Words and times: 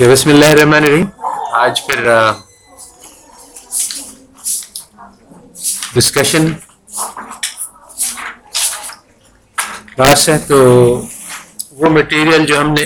بسم 0.00 0.30
اللہ 0.30 0.46
الرحمن 0.46 0.74
الرحیم۔ 0.74 1.06
آج 1.60 1.80
پھر 1.86 2.08
ڈسکشن 5.94 6.44
کلاس 9.96 10.28
ہے 10.28 10.38
تو 10.48 10.58
وہ 11.70 11.88
مٹیریل 11.90 12.46
جو 12.46 12.60
ہم 12.60 12.72
نے 12.72 12.84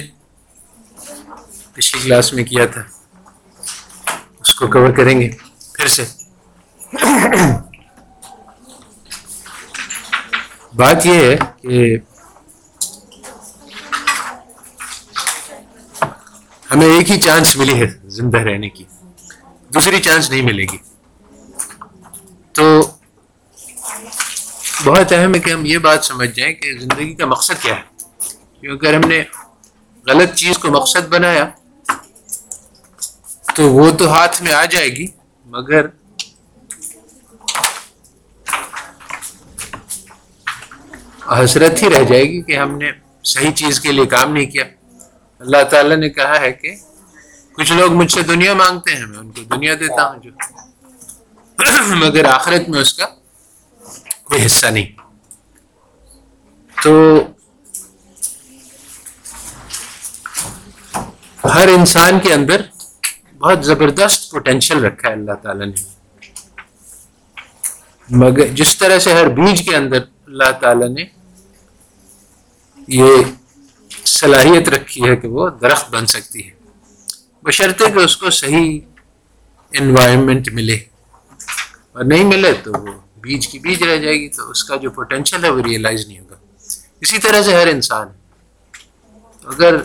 پچھلی 1.74 2.02
کلاس 2.02 2.32
میں 2.32 2.44
کیا 2.44 2.66
تھا، 2.66 2.82
اس 4.40 4.54
کو 4.54 4.66
کور 4.66 4.90
کریں 4.96 5.20
گے۔ 5.20 5.30
پھر 5.74 5.86
سے۔ 5.96 6.04
بات 10.76 11.06
یہ 11.06 11.24
ہے 11.24 11.36
کہ 11.62 11.96
ہمیں 16.72 16.86
ایک 16.86 17.10
ہی 17.10 17.20
چانس 17.20 17.56
ملی 17.56 17.80
ہے 17.80 17.86
زندہ 18.04 18.38
رہنے 18.38 18.68
کی۔ 18.68 18.84
دوسری 19.74 20.00
چانس 20.00 20.30
نہیں 20.30 20.42
ملے 20.42 20.62
گی۔ 20.62 20.76
تو 22.52 22.90
بہت 24.84 25.12
اہم 25.12 25.34
ہے 25.34 25.40
کہ 25.40 25.50
ہم 25.50 25.66
یہ 25.66 25.78
بات 25.78 26.04
سمجھ 26.04 26.30
جائیں 26.30 26.54
کہ 26.54 26.78
زندگی 26.78 27.14
کا 27.14 27.26
مقصد 27.26 27.62
کیا 27.62 27.76
ہے۔ 27.76 27.82
کیونکہ 28.60 28.86
اگر 28.86 28.94
ہم 28.94 29.08
نے 29.08 29.24
غلط 30.06 30.34
چیز 30.34 30.58
کو 30.58 30.68
مقصد 30.68 31.08
بنایا، 31.08 31.48
تو 33.54 33.72
وہ 33.72 33.90
تو 33.90 34.12
ہاتھ 34.12 34.42
میں 34.42 34.52
آ 34.52 34.64
جائے 34.64 34.88
گی، 34.88 35.06
مگر 35.44 35.86
حسرت 41.44 41.82
ہی 41.82 41.90
رہ 41.90 42.04
جائے 42.04 42.22
گی 42.22 42.42
کہ 42.42 42.58
ہم 42.58 42.78
نے 42.78 42.90
صحیح 43.24 43.50
چیز 43.50 43.80
کے 43.80 43.92
لیے 43.92 44.06
کام 44.06 44.32
نہیں 44.32 44.46
کیا۔ 44.46 44.64
اللہ 45.42 45.62
تعالیٰ 45.70 45.96
نے 45.96 46.08
کہا 46.10 46.40
ہے 46.40 46.52
کہ 46.52 46.76
کچھ 47.52 47.72
لوگ 47.72 47.92
مجھ 47.92 48.12
سے 48.12 48.22
دنیا 48.22 48.54
مانگتے 48.54 48.94
ہیں، 48.94 49.06
میں 49.06 49.18
ان 49.18 49.30
کو 49.30 49.42
دنیا 49.42 49.74
دیتا 49.74 50.10
ہوں 50.10 50.22
جو۔ 50.22 50.30
مگر 51.96 52.24
آخرت 52.24 52.68
میں 52.68 52.80
اس 52.80 52.94
کا 52.94 53.06
کوئی 54.24 54.46
حصہ 54.46 54.66
نہیں۔ 54.66 54.86
تو 56.82 57.20
ہر 61.54 61.68
انسان 61.68 62.20
کے 62.20 62.34
اندر 62.34 62.60
بہت 63.38 63.64
زبردست 63.64 64.30
پوٹینشیل 64.30 64.84
رکھا 64.84 65.08
ہے 65.08 65.14
اللہ 65.14 65.32
تعالیٰ 65.42 65.66
نے۔ 65.66 65.82
مگر 68.10 68.46
جس 68.46 68.76
طرح 68.78 68.98
سے 68.98 69.12
ہر 69.12 69.28
بیج 69.28 69.68
کے 69.68 69.76
اندر 69.76 69.98
اللہ 70.26 70.50
تعالیٰ 70.60 70.88
نے 70.88 71.04
یہ 72.88 73.22
صلاحیت 74.04 74.68
رکھی 74.68 75.08
ہے 75.08 75.16
کہ 75.16 75.28
وہ 75.28 75.48
درخت 75.48 75.90
بن 75.90 76.06
سکتی 76.06 76.48
ہے۔ 76.48 76.52
بشرطے 77.42 77.84
کہ 77.94 77.98
اس 77.98 78.16
کو 78.16 78.30
صحیح 78.30 78.80
انوائرمنٹ 79.72 80.48
ملے۔ 80.48 80.78
اور 81.92 82.04
نہیں 82.04 82.24
ملے 82.24 82.52
تو 82.52 82.72
وہ 82.72 82.92
بیج 83.20 83.48
کی 83.48 83.58
بیج 83.58 83.82
رہ 83.82 83.96
جائے 83.96 84.14
گی، 84.14 84.28
تو 84.28 84.50
اس 84.50 84.64
کا 84.64 84.76
جو 84.76 84.90
پوٹینشیل 84.90 85.44
ہے 85.44 85.50
وہ 85.50 85.62
ریئلائز 85.62 86.06
نہیں 86.06 86.18
ہوگا۔ 86.18 86.36
اسی 87.00 87.18
طرح 87.18 87.42
سے 87.42 87.54
ہر 87.54 87.66
انسان، 87.66 88.08
اگر 89.44 89.76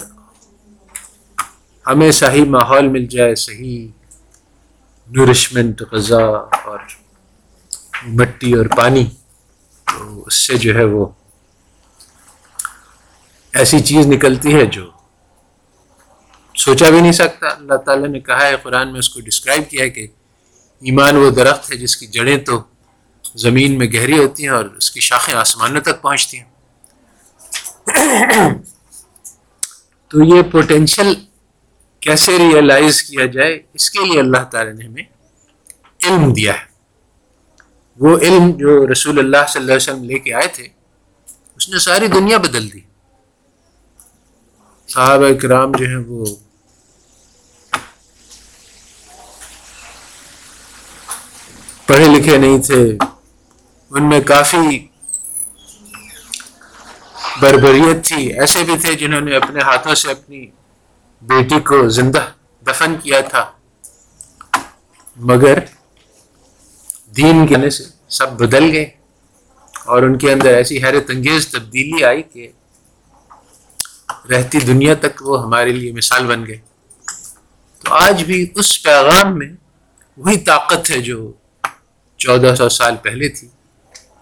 ہمیں 1.88 2.12
صحیح 2.12 2.46
ماحول 2.46 2.88
مل 2.88 3.06
جائے، 3.06 3.36
صحیح 3.36 3.88
نورشمنٹ 5.08 5.82
غذا 5.92 6.26
اور 6.64 6.80
مٹی 8.08 8.54
اور 8.54 8.66
پانی، 8.66 9.06
تو 9.86 10.24
اس 10.26 10.34
سے 10.34 10.58
جو 10.58 10.76
ہے 10.76 10.84
وہ 10.84 11.06
ایسی 13.58 13.80
چیز 13.80 14.08
نکلتی 14.08 14.56
ہے 14.56 14.66
جو 14.66 14.92
سوچا 16.56 16.90
بھی 16.90 17.02
نہیں 17.02 17.12
سکتا۔ 17.12 17.48
اللہ 17.48 17.76
تعالیٰ 17.76 18.08
نے 18.08 18.20
کہا 18.20 18.48
ہے، 18.48 18.56
قرآن 18.64 18.92
میں 18.92 19.00
اس 19.00 19.10
کو 19.10 19.20
ڈسکرائب 19.20 19.70
کیا 19.70 19.84
ہے 19.84 19.90
کہ 19.90 20.08
ایمان 20.80 21.16
وہ 21.16 21.30
درخت 21.30 21.72
ہے 21.72 21.78
جس 21.78 21.98
کی 21.98 22.08
جڑیں 22.08 22.38
تو 22.38 22.64
زمین 23.36 23.78
میں 23.78 23.88
گہری 23.94 24.18
ہوتی 24.18 24.44
ہیں 24.44 24.50
اور 24.50 24.66
اس 24.66 24.92
کی 24.92 25.00
شاخیں 25.00 25.34
آسمانوں 25.34 25.82
تک 25.82 26.02
پہنچتی 26.02 26.38
ہیں۔ 26.38 26.46
تو 30.08 30.24
یہ 30.24 30.42
پوٹینشیل 30.42 31.14
کیسے 32.00 32.38
ریئلائز 32.38 33.04
کیا 33.04 33.26
جائے؟ 33.26 33.60
اس 33.74 33.92
کے 33.92 34.00
لیے 34.00 34.20
اللہ 34.20 34.44
تعالیٰ 34.52 34.74
نے 34.74 34.86
ہمیں 34.86 35.04
علم 36.08 36.34
دیا 36.34 36.54
ہے۔ 36.54 36.66
وہ 38.00 38.18
علم 38.18 38.52
جو 38.52 38.92
رسول 38.92 39.20
اللہ 39.20 39.38
صلی 39.48 39.60
اللہ 39.60 39.72
علیہ 39.72 39.76
وسلم 39.76 40.04
لے 40.04 40.20
کے 40.20 40.34
آئے 40.34 40.48
تھے، 40.48 40.68
اس 41.56 41.70
نے 41.70 41.80
ساری 41.80 42.08
دنیا 42.08 42.38
بدل 42.38 42.74
دی۔ 42.74 42.87
صحابہ 44.88 45.34
کرام 45.42 45.72
جو 45.72 45.86
ہیں 45.86 46.04
وہ 46.08 46.26
پڑھے 51.86 52.08
لکھے 52.08 52.38
نہیں 52.38 52.62
تھے۔ 52.62 52.98
ان 53.92 54.10
میں 54.10 54.22
کافی 54.22 54.88
بربریت 57.42 58.06
تھی۔ 58.06 58.34
ایسے 58.40 58.64
بھی 58.64 58.78
تھے 58.78 58.94
جنہوں 58.94 59.22
نے 59.22 59.36
اپنے 59.36 59.60
ہاتھوں 59.62 59.96
سے 59.96 60.12
اپنی 60.12 60.46
بیٹی 61.22 61.60
کو 61.60 61.90
زندہ 61.90 62.26
دفن 62.68 62.96
کیا 63.04 63.20
تھا۔ 63.22 63.52
مگر 65.16 65.60
دین 67.18 67.48
کے 67.48 67.70
سے 67.70 67.84
سب 68.10 68.32
بدل 68.32 68.72
گئے 68.72 68.86
اور 69.86 70.04
ان 70.04 70.18
کے 70.18 70.32
اندر 70.32 70.54
ایسی 70.54 70.84
حیرت 70.84 71.10
انگیز 71.10 71.48
تبدیلی 71.48 72.04
آئی 72.04 72.24
کہ 72.24 72.52
رہتی 74.32 74.60
دنیا 74.60 74.94
تک، 74.94 75.22
وہ 75.22 75.44
ہمارے 75.44 75.72
لیے 75.72 75.92
مثال 75.92 76.26
بن 76.26 76.46
گئے۔ 76.48 76.60
تو 77.80 77.94
آج 77.94 78.24
بھی 78.24 78.52
اس 78.56 78.84
پیغام 78.84 79.38
میں 79.40 79.50
وہی 80.18 80.38
طاقت 80.38 80.90
ہے 80.92 81.02
جو 81.02 81.32
چودہ 82.18 82.56
سو 82.56 82.70
سال 82.70 82.96
پہلے 82.96 83.30
تھی 83.30 83.48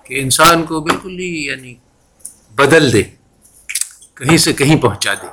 کہ 0.03 0.21
انسان 0.21 0.65
کو 0.65 0.79
بالکل 0.79 1.19
ہی 1.19 1.45
یعنی 1.45 1.75
بدل 2.55 2.93
دے، 2.93 3.03
کہیں 4.15 4.37
سے 4.37 4.53
کہیں 4.53 4.81
پہنچا 4.81 5.13
دے۔ 5.13 5.27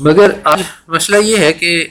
مگر 0.00 0.30
آج 0.44 0.62
مسئلہ 0.88 1.16
یہ 1.16 1.38
ہے 1.38 1.52
کہ 1.52 1.86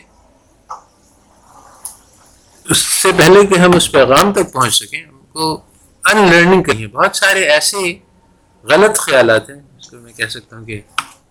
اس 2.65 2.77
سے 2.77 3.11
پہلے 3.17 3.45
کہ 3.45 3.59
ہم 3.59 3.75
اس 3.75 3.91
پیغام 3.91 4.33
تک 4.33 4.53
پہنچ 4.53 4.73
سکیں، 4.73 5.05
ہم 5.05 5.19
کو 5.33 5.61
ان 6.03 6.31
لرننگ 6.31 6.63
کریے 6.63 6.87
بہت 6.87 7.15
سارے 7.15 7.43
ایسے 7.49 7.77
غلط 8.63 8.99
خیالات 8.99 9.49
ہیں 9.49 9.61
کو 9.91 9.97
میں 9.97 10.13
کہہ 10.13 10.25
سکتا 10.25 10.57
ہوں 10.57 10.65
کہ 10.65 10.81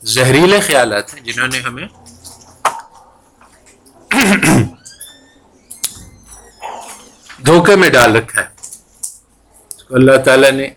زہریلے 0.03 0.61
خیالات 0.61 1.15
ہیں 1.15 1.21
جنہوں 1.21 1.49
نے 1.49 1.61
ہمیں 1.61 1.89
دھوکے 7.47 7.77
میں 7.77 7.91
ڈال 7.91 8.17
رکھا 8.17 8.43
ہے۔ 8.43 8.47
اس 9.77 9.85
کو 9.85 9.95
اللہ 9.95 10.17
تعالیٰ 10.25 10.51
نے 10.51 10.69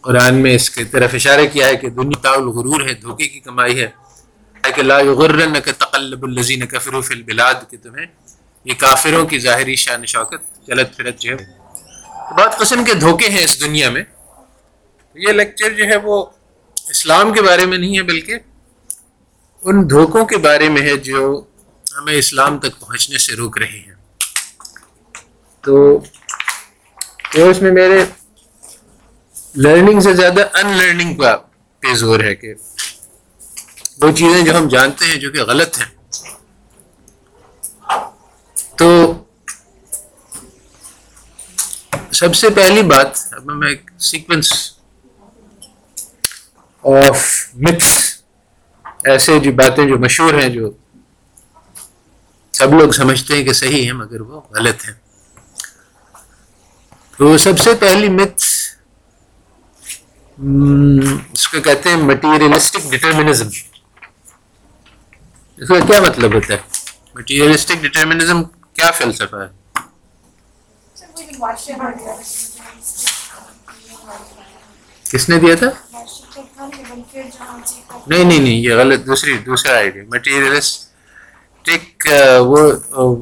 قرآن 0.00 0.34
میں 0.34 0.54
اس 0.54 0.70
کی 0.70 0.84
طرف 0.84 1.14
اشارہ 1.14 1.40
کیا 1.52 1.66
ہے 1.66 1.76
کہ 1.76 1.90
دنیا 1.90 2.20
تعل 2.22 2.42
غرور 2.42 2.88
ہے، 2.88 2.94
دھوکے 2.94 3.28
کی 3.28 3.40
کمائی 3.40 3.82
ہے۔ 3.82 3.88
کہ 4.74 4.82
لا 4.82 4.98
غرن 4.98 5.52
تقلب 5.78 6.24
الزین 6.24 6.66
کفر 6.66 7.00
فی 7.00 7.14
البلاد، 7.14 7.54
کہ 7.70 7.76
تمہیں 7.82 8.06
یہ 8.64 8.74
کافروں 8.78 9.26
کی 9.26 9.38
ظاہری 9.38 9.74
شان 9.74 10.06
شوکت 10.06 10.66
چلت 10.66 10.96
پھرت 10.96 11.18
جو 11.18 11.36
ہے۔ 11.40 11.58
بہت 12.34 12.58
قسم 12.58 12.84
کے 12.84 12.94
دھوکے 12.94 13.28
ہیں 13.28 13.44
اس 13.44 13.60
دنیا 13.60 13.90
میں۔ 13.90 14.04
یہ 15.16 15.32
لیکچر 15.32 15.70
جو 15.70 15.84
ہے 15.84 15.96
وہ 15.96 16.26
اسلام 16.88 17.32
کے 17.32 17.42
بارے 17.42 17.66
میں 17.66 17.78
نہیں 17.78 17.96
ہے، 17.96 18.02
بلکہ 18.02 18.34
ان 19.62 19.90
دھوکوں 19.90 20.26
کے 20.26 20.36
بارے 20.36 20.68
میں 20.68 20.82
ہے 20.82 20.96
جو 20.96 21.44
ہمیں 21.98 22.14
اسلام 22.14 22.58
تک 22.58 22.80
پہنچنے 22.80 23.18
سے 23.18 23.34
روک 23.34 23.58
رہے 23.58 23.78
ہیں۔ 23.78 23.94
تو 25.60 26.00
اس 27.34 27.62
میں 27.62 27.72
میرے 27.72 28.04
لرننگ 29.56 30.00
سے 30.00 30.12
زیادہ 30.12 30.40
ان 30.54 30.76
لرننگ 30.76 31.16
کا 31.16 31.36
پہ 31.80 31.94
زور 31.94 32.20
ہے 32.20 32.34
کہ 32.34 32.54
وہ 34.02 34.12
چیزیں 34.12 34.42
جو 34.42 34.58
ہم 34.58 34.68
جانتے 34.68 35.04
ہیں 35.04 35.16
جو 35.16 35.32
کہ 35.32 35.42
غلط 35.42 35.78
ہیں۔ 35.78 35.96
تو 38.76 39.12
سب 42.12 42.34
سے 42.34 42.50
پہلی 42.50 42.82
بات، 42.82 43.06
اب 43.32 43.46
میں 43.46 43.68
ایک 43.68 43.90
سیکوینس 43.98 44.75
آف 46.86 47.24
متس 47.54 47.94
ایسے 49.04 49.38
جو 49.38 49.52
باتیں 49.52 49.86
جو 49.86 49.98
مشہور 49.98 50.34
ہیں 50.34 50.48
جو 50.48 50.70
سب 52.54 52.72
لوگ 52.72 52.90
سمجھتے 52.90 53.34
ہیں 53.34 53.44
کہ 53.44 53.52
صحیح 53.52 53.84
ہیں، 53.84 53.92
مگر 53.92 54.20
وہ 54.20 54.40
غلط 54.50 54.84
ہیں۔ 54.86 54.94
تو 57.18 57.36
سب 57.38 57.58
سے 57.58 57.74
پہلی 57.80 58.08
متس 58.10 58.44
اس 61.32 61.48
کو 61.48 61.60
کہتے 61.60 61.88
ہیں 61.88 61.96
مٹیریلسٹک 61.96 62.90
ڈٹرمنزم 62.90 63.48
اس 65.58 65.68
کا 65.68 65.78
کیا 65.86 66.00
مطلب 66.00 66.34
ہوتا 66.34 66.52
ہے؟ 66.54 66.58
مٹیریلسٹک 67.14 67.82
ڈٹرمنزم 67.82 68.42
کیا 68.44 68.90
فلسفہ 68.90 69.36
ہے؟ 69.36 69.48
کس 75.06 75.28
نے 75.28 75.38
دیا 75.38 75.54
تھا؟ 75.54 75.70
نہیں 78.06 78.24
نہیں 78.24 78.38
نہیں، 78.38 78.54
یہ 78.54 78.74
غلط، 78.74 79.06
دوسری، 79.06 79.36
دوسرا 79.38 79.76
آئیڈیا۔ 79.76 80.02
مٹیریلسٹک 80.14 82.08
وہ 82.40 82.60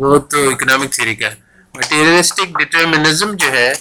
وہ 0.00 0.18
تو 0.18 0.48
اکنامک 0.50 0.92
تھیری 0.92 1.14
کا 1.14 1.26
ہے۔ 1.26 1.34
مٹیریلسٹک 1.74 2.58
ڈٹرمنزم 2.58 3.34
جو 3.36 3.52
ہے، 3.52 3.72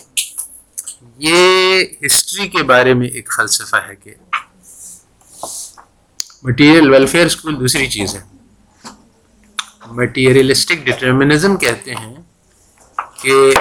یہ 1.18 1.84
ہسٹری 2.06 2.48
کے 2.48 2.64
بارے 2.64 2.94
میں 2.94 3.08
ایک 3.08 3.32
فلسفہ 3.36 3.78
ہے 3.88 3.96
کہ 3.96 4.14
مٹیریل 6.44 6.90
ویلفیئر 6.90 7.26
اسکول 7.26 7.60
دوسری 7.60 7.88
چیز 7.88 8.16
ہے۔ 8.16 8.22
مٹیریلسٹک 9.92 10.86
ڈٹرمنزم 10.86 11.58
کہتے 11.58 11.96
ہیں 11.96 12.16
کہ 13.22 13.54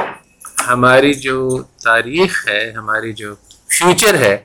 ہماری 0.68 1.14
جو 1.14 1.62
تاریخ 1.62 2.48
ہے، 2.48 2.70
ہماری 2.72 3.12
جو 3.12 3.34
فیوچر 3.68 4.14
ہے 4.14 4.36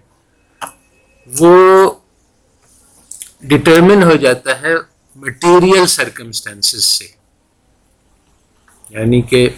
وہ 1.40 1.92
ڈٹرمن 3.42 4.04
ہو 4.04 4.16
جاتا 4.16 4.62
ہے 4.62 4.74
مٹیریل 5.16 5.88
سرکمسٹانسز 5.88 6.84
سے۔ 6.84 7.06
یعنی 8.90 9.22
کہ 9.22 9.50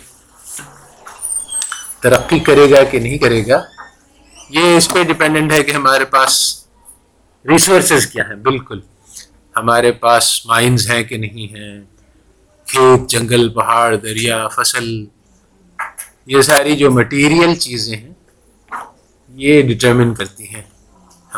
ترقی 2.00 2.40
کرے 2.40 2.72
گا 2.72 2.84
کہ 2.84 3.00
نہیں 3.00 3.18
کرے 3.18 3.48
گا، 3.48 3.64
یہ 4.50 4.78
اس 4.78 4.90
پہ 4.90 5.04
ڈپینڈنٹ 5.04 5.52
ہے 5.52 5.64
کہ 5.64 5.72
ہمارے 5.72 6.06
پاس 6.06 6.64
ریسورسز 7.50 8.08
کیا 8.08 8.28
ہیں۔ 8.28 8.36
بالکل۔ 8.36 8.80
ہمارے 9.56 9.92
پاس 9.92 10.46
مائنز 10.46 10.92
ہیں 10.92 11.04
کہ 11.04 11.18
نہیں 11.18 11.56
ہیں۔ 11.56 11.82
کھیت، 12.66 13.10
جنگل، 13.10 13.50
پہاڑ، 13.50 13.96
دریا، 13.96 14.48
فصل، 14.48 15.06
یہ 16.26 16.42
ساری 16.42 16.78
جو 16.78 16.92
مٹیریل 16.92 17.56
چیزیں 17.56 17.98
ہیں، 17.98 18.14
یہ 19.30 19.62
ڈٹرمن 19.62 20.14
کرتی 20.16 20.56
ہیں۔ 20.56 20.64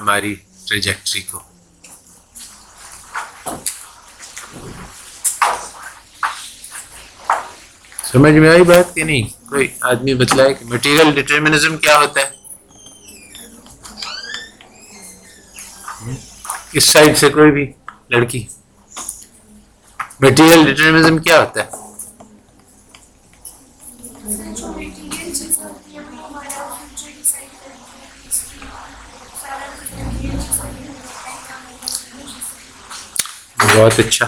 ہماری 0.01 0.33
ٹریجیکٹری 0.68 1.21
کو۔ 1.21 1.39
سمجھ 8.03 8.33
میں 8.33 8.50
آئی 8.50 8.63
بات 8.63 8.94
کہ 8.95 9.03
نہیں؟ 9.03 9.27
کوئی 9.50 9.68
آدمی 9.81 10.13
بتلائے 10.13 10.53
کہ 10.53 10.65
مٹیریل 10.65 11.12
ڈٹرمنزم 11.15 11.77
کیا 11.77 11.98
ہوتا 11.98 12.21
ہے؟ 12.21 12.30
اس 16.74 16.83
سائڈ 16.83 17.18
سے 17.18 17.30
کوئی 17.30 17.51
بھی 17.51 17.65
لڑکی؟ 18.09 18.45
مٹیریل 20.19 20.63
ڈٹرمنزم 20.65 21.18
کیا 21.18 21.39
ہوتا 21.39 21.63
ہے؟ 21.63 21.80
بہت 33.75 34.00
اچھا۔ 34.00 34.25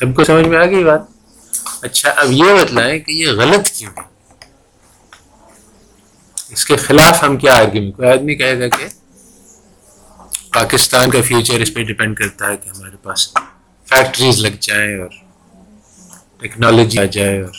سب 0.00 0.14
کو 0.16 0.24
سمجھ 0.24 0.46
میں 0.46 0.58
آ 0.58 0.64
گئی 0.64 0.84
بات؟ 0.84 1.00
اچھا 1.82 2.10
اب 2.16 2.30
یہ 2.32 2.62
بتلائیں 2.62 2.98
کہ 2.98 3.12
یہ 3.12 3.30
غلط 3.32 3.68
کیوں 3.68 3.90
ہے؟ 3.98 4.02
اس 6.52 6.64
کے 6.64 6.76
خلاف 6.76 7.22
ہم 7.22 7.36
کیا 7.36 7.56
آرگی 7.56 7.90
کوئی 7.92 8.08
آدمی 8.10 8.34
کہے 8.34 8.58
گا 8.60 8.76
کہ 8.76 8.86
پاکستان 10.52 11.10
کا 11.10 11.18
فیوچر 11.24 11.60
اس 11.60 11.74
پہ 11.74 11.82
ڈپینڈ 11.82 12.18
کرتا 12.18 12.48
ہے 12.48 12.56
کہ 12.56 12.68
ہمارے 12.68 12.96
پاس 13.02 13.28
فیکٹریز 13.88 14.38
لگ 14.40 14.56
جائیں 14.60 14.98
اور 15.00 15.08
ٹیکنالوجی 16.38 16.98
آ 16.98 17.04
جائے 17.04 17.40
اور 17.42 17.54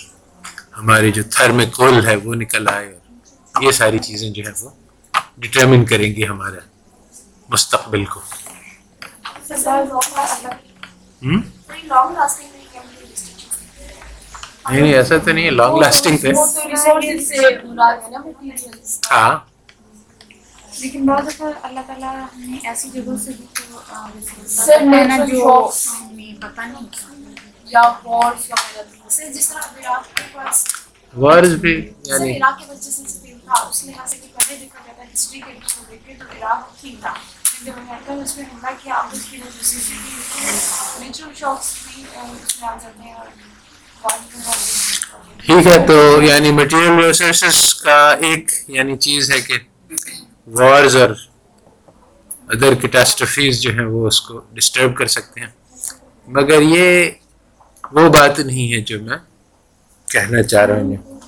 ہماری 0.78 1.12
جو 1.12 1.24
تھرم 1.32 1.62
کول 1.76 2.06
ہے 2.08 2.16
وہ 2.16 2.36
نکل 2.36 2.68
آئے 2.68 2.88
اور 2.88 3.64
یہ 3.64 3.72
ساری 3.72 4.00
چیزیں 4.00 4.30
جو 4.30 4.44
ہے 4.46 4.52
وہ 4.62 4.70
ڈٹرمن 5.38 5.86
کریں 5.86 6.10
گی 6.16 6.28
ہمارے 6.28 6.60
مستقبل 7.50 8.06
کو۔ 8.06 8.20
نہیں 11.22 11.42
نہیں 14.72 14.94
ایسا 14.94 15.18
تو 15.18 15.32
نہیں 15.32 15.46
ہے 15.46 15.52
لانگ 15.52 15.78
لاسٹنگ 15.78 16.18
پہ 16.18 16.32
ہاں۔ 19.12 19.38
لیکن 20.74 21.06
بعض 21.06 21.28
دفعہ 21.28 21.52
اللہ 21.64 21.80
تعالیٰ 21.88 22.14
ہمیں 22.26 22.60
ایسی 22.64 22.90
جگہوں 22.90 23.18
سے 23.18 23.32
بھی 23.32 23.46
تو 23.54 23.64
جو 25.26 25.70
ہمیں 25.92 26.42
پتہ 26.42 26.62
نہیں 26.62 26.86
یا 27.68 27.82
وارز 28.04 28.50
وغیرہ 28.52 29.30
جس 29.30 29.50
طرح 29.50 29.80
عراق 29.80 30.14
کے 30.16 30.24
پاس 30.34 30.64
وارز 31.14 31.54
بھی 31.58 31.74
یعنی 32.06 32.38
عراق 32.38 32.60
کے 32.60 32.66
وجہ 32.70 32.92
سے 32.92 33.04
تھا 33.46 33.62
اس 33.62 33.84
لحاظ 33.86 34.10
سے 34.10 34.18
کہ 34.18 34.28
پہلے 34.36 34.56
دیکھا 34.56 34.80
جاتا 34.80 35.02
ہے 35.02 35.08
ہسٹری 35.14 35.40
کے 35.42 36.14
تو 36.16 36.26
عراق 36.28 36.82
ٹھیک 36.82 37.00
تھا۔ 37.02 37.14
جب 37.66 37.72
امریکہ 37.78 38.14
نے 38.14 38.22
اس 38.22 38.38
میں 38.38 38.46
حملہ 38.46 38.70
کیا 38.84 38.94
اب 38.96 39.06
اس 39.12 39.24
کی 39.30 39.38
وجہ 39.38 39.64
سے 39.64 39.78
نیچرل 41.00 41.34
شاکس 41.36 41.74
بھی 41.86 42.04
اس 42.04 42.62
میں 42.62 42.70
آ 42.70 42.76
جاتے 42.84 43.02
ہیں 43.04 43.14
اور 43.14 43.26
ٹھیک 45.38 45.68
ہے، 45.68 45.78
تو 45.88 45.96
یعنی 46.22 46.52
مٹیریل 46.52 47.04
ریسورسز 47.04 47.74
کا 47.76 47.98
ایک 48.22 48.52
یعنی 48.68 48.98
چیز 48.98 49.32
ہے 49.32 49.40
کہ 49.42 49.58
وارز 50.58 50.96
اور 50.96 51.10
ادر 52.50 52.74
کیٹاسٹرفیز 52.82 53.62
جو 53.62 53.72
ہیں 53.72 53.86
وہ 53.86 54.08
اس 54.08 54.22
کو 54.22 54.40
ڈسٹرب 54.54 54.96
کر 54.96 55.08
سکتے 55.08 55.42
ہیں۔ 55.42 55.48
مگر 56.28 56.62
یہ 56.62 57.10
وہ 57.92 58.10
بات 58.10 58.40
نہیں 58.40 58.72
ہے 58.74 58.82
جو 58.82 59.00
میں 59.04 59.18
کہنا 60.08 60.44
چاہ 60.44 60.66
رہا 60.66 60.82
ہوں۔ 60.82 61.19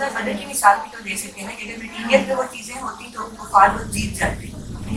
مثال 0.00 0.76
بھی 0.82 0.88
تو 0.92 0.98
دے 1.04 1.16
سکتے 1.16 1.40
ہیں 1.40 1.56
کہ 1.56 1.64
اگر 1.64 1.84
مٹیریل 1.84 2.38
وہ 2.38 2.42
چیزیں 2.52 2.74
ہوتی 2.82 3.04
تو 3.14 3.26
کفار 3.38 3.68
وہ 3.74 3.92
جیت 3.92 4.18
جاتے 4.18 4.46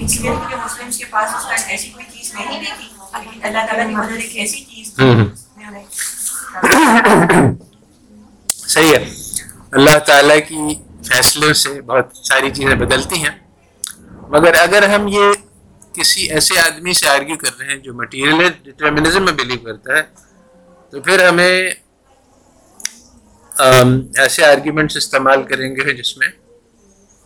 اس 0.02 0.22
لیے 0.22 0.32
کہ 0.50 0.56
مسلمس 0.56 0.98
کے 0.98 1.06
پاس 1.06 1.36
اس 1.36 1.44
ٹائم 1.44 1.62
ایسی 1.68 1.90
کوئی 1.90 2.06
چیز 2.14 2.34
نہیں 2.34 2.60
بھی 2.60 2.68
تھی 2.78 2.88
اللہ 3.42 3.66
تعالیٰ 3.66 3.88
کی 3.90 3.96
مدد 3.96 4.22
ایک 4.22 4.36
ایسی 4.36 4.64
چیز 4.64 4.94
صحیح 8.68 8.96
ہے۔ 8.96 9.04
اللہ 9.72 9.98
تعالیٰ 10.00 10.38
کی 10.48 10.76
فیصلوں 11.04 11.54
سے 11.54 11.82
بہت 11.82 12.18
ساری 12.24 12.50
چیزیں 12.52 12.76
بدلتی 12.76 13.24
ہیں۔ 13.24 13.36
مگر 14.30 14.56
اگر 14.62 14.90
ہم 14.90 15.08
یہ 15.08 15.32
کسی 15.94 16.26
ایسے 16.32 16.60
آدمی 16.60 16.94
سے 16.94 17.08
آرگیو 17.10 17.36
کر 17.38 17.58
رہے 17.60 17.68
ہیں 17.68 17.76
جو 17.76 17.94
مٹیریل 17.94 18.50
ڈٹرمنزم 18.64 19.26
میں 19.26 19.34
بلیو 19.34 19.60
کرتا 19.60 19.98
ہے 19.98 20.02
تو 20.90 21.02
پھر 21.02 21.28
ہمیں 21.28 21.70
ایسے 23.60 24.46
آرگیومنٹس 24.46 24.98
استعمال 24.98 25.44
کریں 25.44 25.76
گے 25.76 25.94
جس 25.94 26.18
میں 26.18 26.28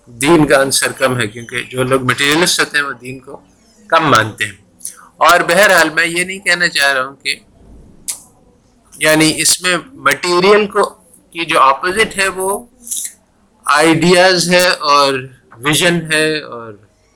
دین 0.08 0.48
کا 0.48 0.62
عنصر 0.62 0.92
کم 0.92 1.20
ہے، 1.20 1.28
کیونکہ 1.28 1.62
جو 1.62 1.84
لوگ 1.84 2.04
مٹیریلسٹ 2.04 2.60
ہوتے 2.60 2.78
ہیں 2.78 2.86
وہ 2.86 2.92
دین 2.92 3.20
کو 3.20 3.40
کم 3.88 4.12
مانتے 4.12 4.46
ہیں۔ 4.46 4.56
اور 5.18 5.40
بہرحال 5.40 5.90
میں 5.90 6.06
یہ 6.06 6.24
نہیں 6.24 6.40
کہنا 6.40 6.70
چاہ 6.70 6.94
رہا 6.94 7.06
ہوں 7.06 7.16
کہ 7.16 7.36
یعنی 8.98 9.34
اس 9.38 9.62
میں 9.62 9.78
مٹیریل 9.94 10.68
کو، 10.68 10.90
کی 11.32 11.46
جو 11.46 11.62
اپوزٹ 11.62 12.18
ہے 12.18 12.28
وہ 12.28 12.66
آئیڈیاز 13.66 14.50
ہے 14.50 14.68
اور 14.68 15.14
ویژن 15.58 16.14
ہے 16.14 16.40
اور 16.40 16.74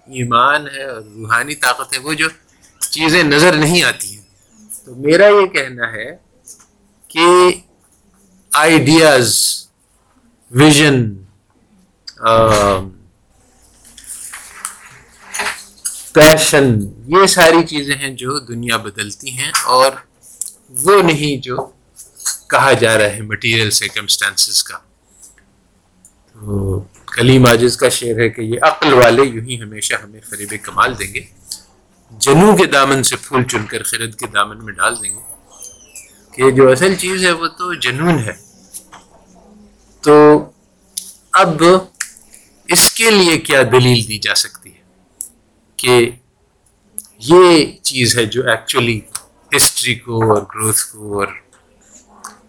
ایمان 0.07 0.67
ہے 0.67 0.83
اور 0.83 1.01
روحانی 1.01 1.55
طاقت 1.55 1.93
ہے، 1.93 1.99
وہ 1.99 2.13
جو 2.13 2.27
چیزیں 2.79 3.23
نظر 3.23 3.53
نہیں 3.53 3.83
آتی 3.83 4.15
ہیں۔ 4.15 4.23
تو 4.85 4.95
میرا 4.95 5.27
یہ 5.27 5.45
کہنا 5.45 5.91
ہے 5.91 6.15
کہ 7.07 7.25
آئیڈیاز 8.55 9.35
ویژن 10.51 11.13
پیشن 16.13 16.79
یہ 17.07 17.25
ساری 17.25 17.67
چیزیں 17.67 17.95
ہیں 17.95 18.09
جو 18.09 18.39
دنیا 18.39 18.77
بدلتی 18.77 19.29
ہیں 19.29 19.51
اور 19.65 19.91
وہ 20.69 21.01
نہیں 21.01 21.41
جو 21.41 21.69
کہا 22.49 22.73
جا 22.73 22.97
رہا 22.97 23.05
ہے 23.05 23.21
مٹیریل 23.21 23.71
سرکمسٹانسز 23.71 24.63
کا۔ 24.63 24.77
تو 26.33 26.79
کلیم 27.05 27.45
عاجز 27.45 27.77
کا 27.77 27.89
شعر 27.89 28.19
ہے 28.19 28.29
کہ 28.29 28.41
یہ 28.41 28.59
عقل 28.61 28.93
والے 28.93 29.23
یوں 29.23 29.45
ہی 29.45 29.61
ہمیشہ 29.61 29.95
ہمیں 30.03 30.19
فریب 30.29 30.53
کمال 30.61 30.99
دیں 30.99 31.13
گے۔ 31.13 31.21
جنوں 32.11 32.57
کے 32.57 32.65
دامن 32.65 33.03
سے 33.03 33.15
پھول 33.15 33.43
چن 33.43 33.65
کر 33.65 33.83
خرد 33.83 34.15
کے 34.15 34.27
دامن 34.27 34.65
میں 34.65 34.73
ڈال 34.73 34.95
دیں 35.03 35.11
گے۔ 35.11 35.35
کہ 36.31 36.51
جو 36.51 36.71
اصل 36.71 36.95
چیز 36.95 37.25
ہے 37.25 37.31
وہ 37.31 37.47
تو 37.47 37.73
جنون 37.73 38.19
ہے۔ 38.19 38.44
تو 40.05 40.15
اب 41.31 41.63
اس 42.67 42.91
کے 42.91 43.09
لیے 43.09 43.37
کیا 43.37 43.61
دلیل 43.63 44.07
دی 44.07 44.17
جا 44.17 44.35
سکتی 44.35 44.69
ہے 44.69 44.81
کہ 45.77 46.11
یہ 47.19 47.65
چیز 47.81 48.17
ہے 48.17 48.25
جو 48.25 48.49
ایکچولی 48.49 48.99
ہسٹری 49.55 49.95
کو 49.95 50.33
اور 50.33 50.41
گروتھ 50.41 50.91
کو 50.91 51.19
اور 51.19 51.27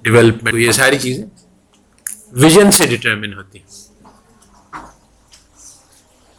ڈیولپمنٹ 0.03 0.53
کو، 0.53 0.59
یہ 0.59 0.73
ساری 0.73 0.99
چیزیں 0.99 1.25
ویژن 2.33 2.71
سے 2.71 2.87
ڈٹرمن 2.87 3.35
ہوتی 3.35 3.59
ہیں۔ 3.59 3.67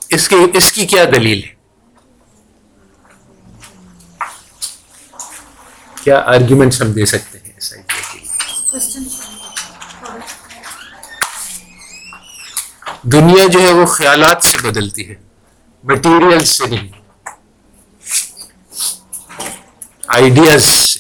اس 0.10 0.30
کے، 0.30 0.36
اس 0.54 0.72
کی 0.72 0.86
کیا 0.86 1.04
دلیل 1.16 1.44
ہے؟ 1.44 1.56
کیا 6.04 6.20
آرگیومنٹس 6.26 6.82
ہم 6.82 6.92
دے 6.92 7.06
سکتے 7.06 7.38
ہیں 7.40 7.54
اس 7.58 7.74
آئیڈیا 7.74 8.14
کے 8.14 8.20
لیے؟ 8.20 9.37
دنیا 13.08 13.46
جو 13.48 13.60
ہے 13.62 13.74
وہ 13.74 13.86
خیالات 13.88 14.44
سے 14.44 14.58
بدلتی 14.64 15.10
ہے 15.10 15.16
مٹیریل 15.84 16.46
سے 16.46 16.68
نہیں۔ 16.68 16.88
آئیڈیاز 20.08 20.64
سے۔ 20.64 21.00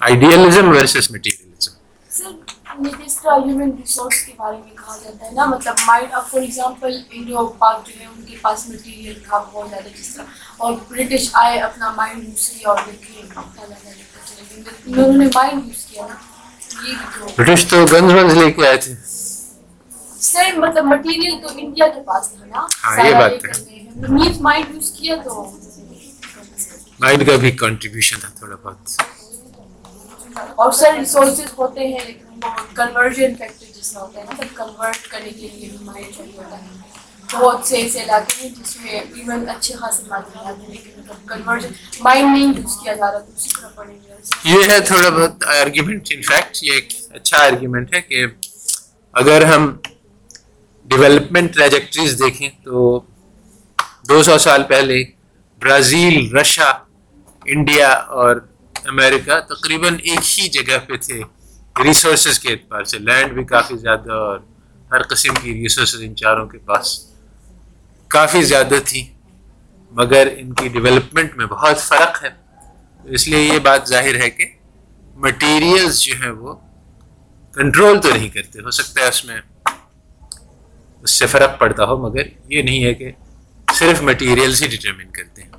آئیڈیالزم 0.00 0.68
ورسز 0.68 1.10
مٹیریلزم 1.10 1.72
سر 2.10 2.30
جس 2.98 3.16
طرح 3.16 3.36
ہیومن 3.36 3.70
ریسورس 3.70 4.20
کے 4.22 4.32
بارے 4.36 4.56
میں 4.56 4.76
کہا 4.76 4.96
جاتا 4.96 5.26
ہے 5.26 5.30
نا 5.30 5.44
مطلب 5.44 5.74
مائنڈ 5.86 6.12
اب 6.12 6.30
فار 6.30 6.40
ایگزامپل 6.40 6.98
انڈو 7.10 7.46
پاک 7.58 7.86
جو 7.86 8.00
ہے 8.00 8.06
ان 8.06 8.22
کے 8.22 8.36
پاس 8.42 8.68
مٹیریل 8.68 9.18
تھا 9.28 9.38
بہت 9.52 9.70
زیادہ 9.70 9.88
جس 9.98 10.14
طرح 10.14 10.24
اور 10.56 10.72
برٹش 10.88 11.28
آئے 11.34 11.58
اپنا 11.60 11.90
مائنڈ 11.96 12.28
یوز 12.28 12.48
کیا 12.50 12.68
اور 12.68 12.78
دیکھے 12.86 13.20
انہوں 14.86 15.16
نے 15.16 15.26
مائنڈ 15.34 15.66
یوز 15.66 15.84
کیا 15.84 16.06
نا 16.06 16.14
یہ 16.84 16.94
بھی 16.94 17.06
تو 17.18 17.26
برٹش 17.36 17.64
تو 17.70 17.84
گنز 17.92 18.12
ونز 18.12 18.34
لے 18.34 18.50
کے 18.52 18.66
آئے 18.66 18.76
تھے۔ 18.76 18.94
سر 20.20 20.56
مطلب 20.58 20.84
مٹیریل 20.84 21.34
تو 21.42 21.48
انڈیا 21.56 21.88
کے 21.88 22.00
پاس 22.02 22.28
تھا 22.30 22.44
نا 22.46 22.66
ہاں، 22.84 23.06
یہ 23.06 23.14
بات 23.14 23.44
ہے۔ 23.46 23.52
مائنڈ 24.40 24.74
یوز 24.74 24.90
کیا 24.92 25.14
تو 25.24 25.42
مائنڈ 27.00 27.26
کا 27.26 27.36
بھی 27.36 27.50
کنٹریبیوشن 27.56 28.20
تھا 28.20 28.28
تھوڑا 28.38 28.56
بہت۔ 28.62 29.00
اور 30.56 30.72
سر 30.72 30.94
ریسورسز 30.98 31.52
ہوتے 31.58 31.86
ہیں 31.88 32.12
کنورژن 32.74 33.34
فیکٹر 33.34 33.66
جس 33.74 33.92
میں 33.92 34.02
ہوتا 34.02 34.20
ہے 34.20 34.24
نا 34.24 34.32
مطلب 34.32 34.56
کنورٹ 34.56 35.06
کرنے 35.08 35.30
کے 35.30 35.48
لیے 35.48 35.68
بھی 35.68 35.84
مائنڈ 35.84 36.16
چاہیے 36.16 36.32
ہوتا 36.36 36.58
ہے۔ 36.58 36.76
بہت 37.32 37.66
سے 37.66 37.76
ایسے 37.76 38.02
علاقے 38.02 38.42
ہیں 38.42 38.54
جس 38.54 38.76
میں 38.76 38.90
ایون 38.92 39.48
اچھے 39.48 39.74
خاصے 39.76 40.02
ہیں 40.04 40.52
لیکن 40.68 41.00
مطلب 41.00 41.28
کنورژن 41.28 41.72
مائنڈ 42.00 42.28
نہیں 42.28 42.52
یوز 42.56 42.76
کیا 42.82 42.94
جا 42.94 43.10
رہا 43.12 43.18
تو 43.18 43.32
اسی 43.36 43.50
طرح 43.50 43.68
پڑیں 43.74 43.94
گے 43.94 44.50
یہ 44.50 44.70
ہے 44.70 44.80
تھوڑا 44.82 45.08
بہت 45.10 45.44
آرگیومنٹ 45.54 46.08
انفیکٹ 46.10 46.62
یہ 46.62 46.72
ایک 46.72 46.88
اچھا 47.10 47.44
آرگیومنٹ 47.44 47.94
ہے 47.94 48.00
کہ 48.02 48.24
اگر 49.14 49.44
ہم 49.44 49.74
ڈیولپمنٹ 50.90 51.54
ٹریجیکٹریز 51.54 52.18
دیکھیں 52.18 52.48
تو 52.64 53.00
دو 54.08 54.22
سو 54.22 54.36
سال 54.38 54.62
پہلے 54.68 55.02
برازیل، 55.62 56.36
رشیا، 56.36 56.70
انڈیا 57.46 57.88
اور 57.88 58.36
امریکہ 58.74 59.38
تقریباً 59.48 59.96
ایک 60.02 60.38
ہی 60.38 60.48
جگہ 60.48 60.78
پہ 60.86 60.96
تھے 60.96 61.20
ریسورسز 61.76 62.38
کے 62.38 62.52
اعتبار 62.52 62.84
سے 62.84 62.98
لینڈ 62.98 63.32
بھی 63.32 63.44
کافی 63.44 63.76
زیادہ 63.76 64.12
اور 64.12 64.38
ہر 64.90 65.02
قسم 65.02 65.34
کی 65.34 65.52
ریسورسز 65.54 66.02
ان 66.02 66.14
چاروں 66.16 66.46
کے 66.46 66.58
پاس 66.58 66.98
کافی 68.10 68.42
زیادہ 68.42 68.78
تھی 68.84 69.04
مگر 69.92 70.28
ان 70.36 70.52
کی 70.52 70.68
ڈیولپمنٹ 70.68 71.36
میں 71.36 71.46
بہت 71.46 71.80
فرق 71.80 72.22
ہے۔ 72.24 72.28
اس 73.04 73.28
لیے 73.28 73.40
یہ 73.40 73.58
بات 73.58 73.88
ظاہر 73.88 74.20
ہے 74.20 74.30
کہ 74.30 74.44
مٹیریلز 75.16 76.00
جو 76.00 76.14
ہیں 76.22 76.30
وہ 76.30 76.54
کنٹرول 77.54 78.00
تو 78.00 78.14
نہیں 78.14 78.28
کرتے، 78.28 78.60
ہو 78.60 78.70
سکتا 78.70 79.00
ہے 79.00 79.08
اس 79.08 79.24
میں 79.24 79.40
اس 81.02 81.10
سے 81.10 81.26
فرق 81.26 81.58
پڑتا 81.58 81.84
ہو، 81.84 81.96
مگر 81.96 82.22
یہ 82.48 82.62
نہیں 82.62 82.84
ہے 82.84 82.94
کہ 82.94 83.12
صرف 83.74 84.02
مٹیریلز 84.02 84.62
ہی 84.62 84.68
ڈٹرمن 84.68 85.10
کرتے 85.10 85.42
ہیں۔ 85.42 85.50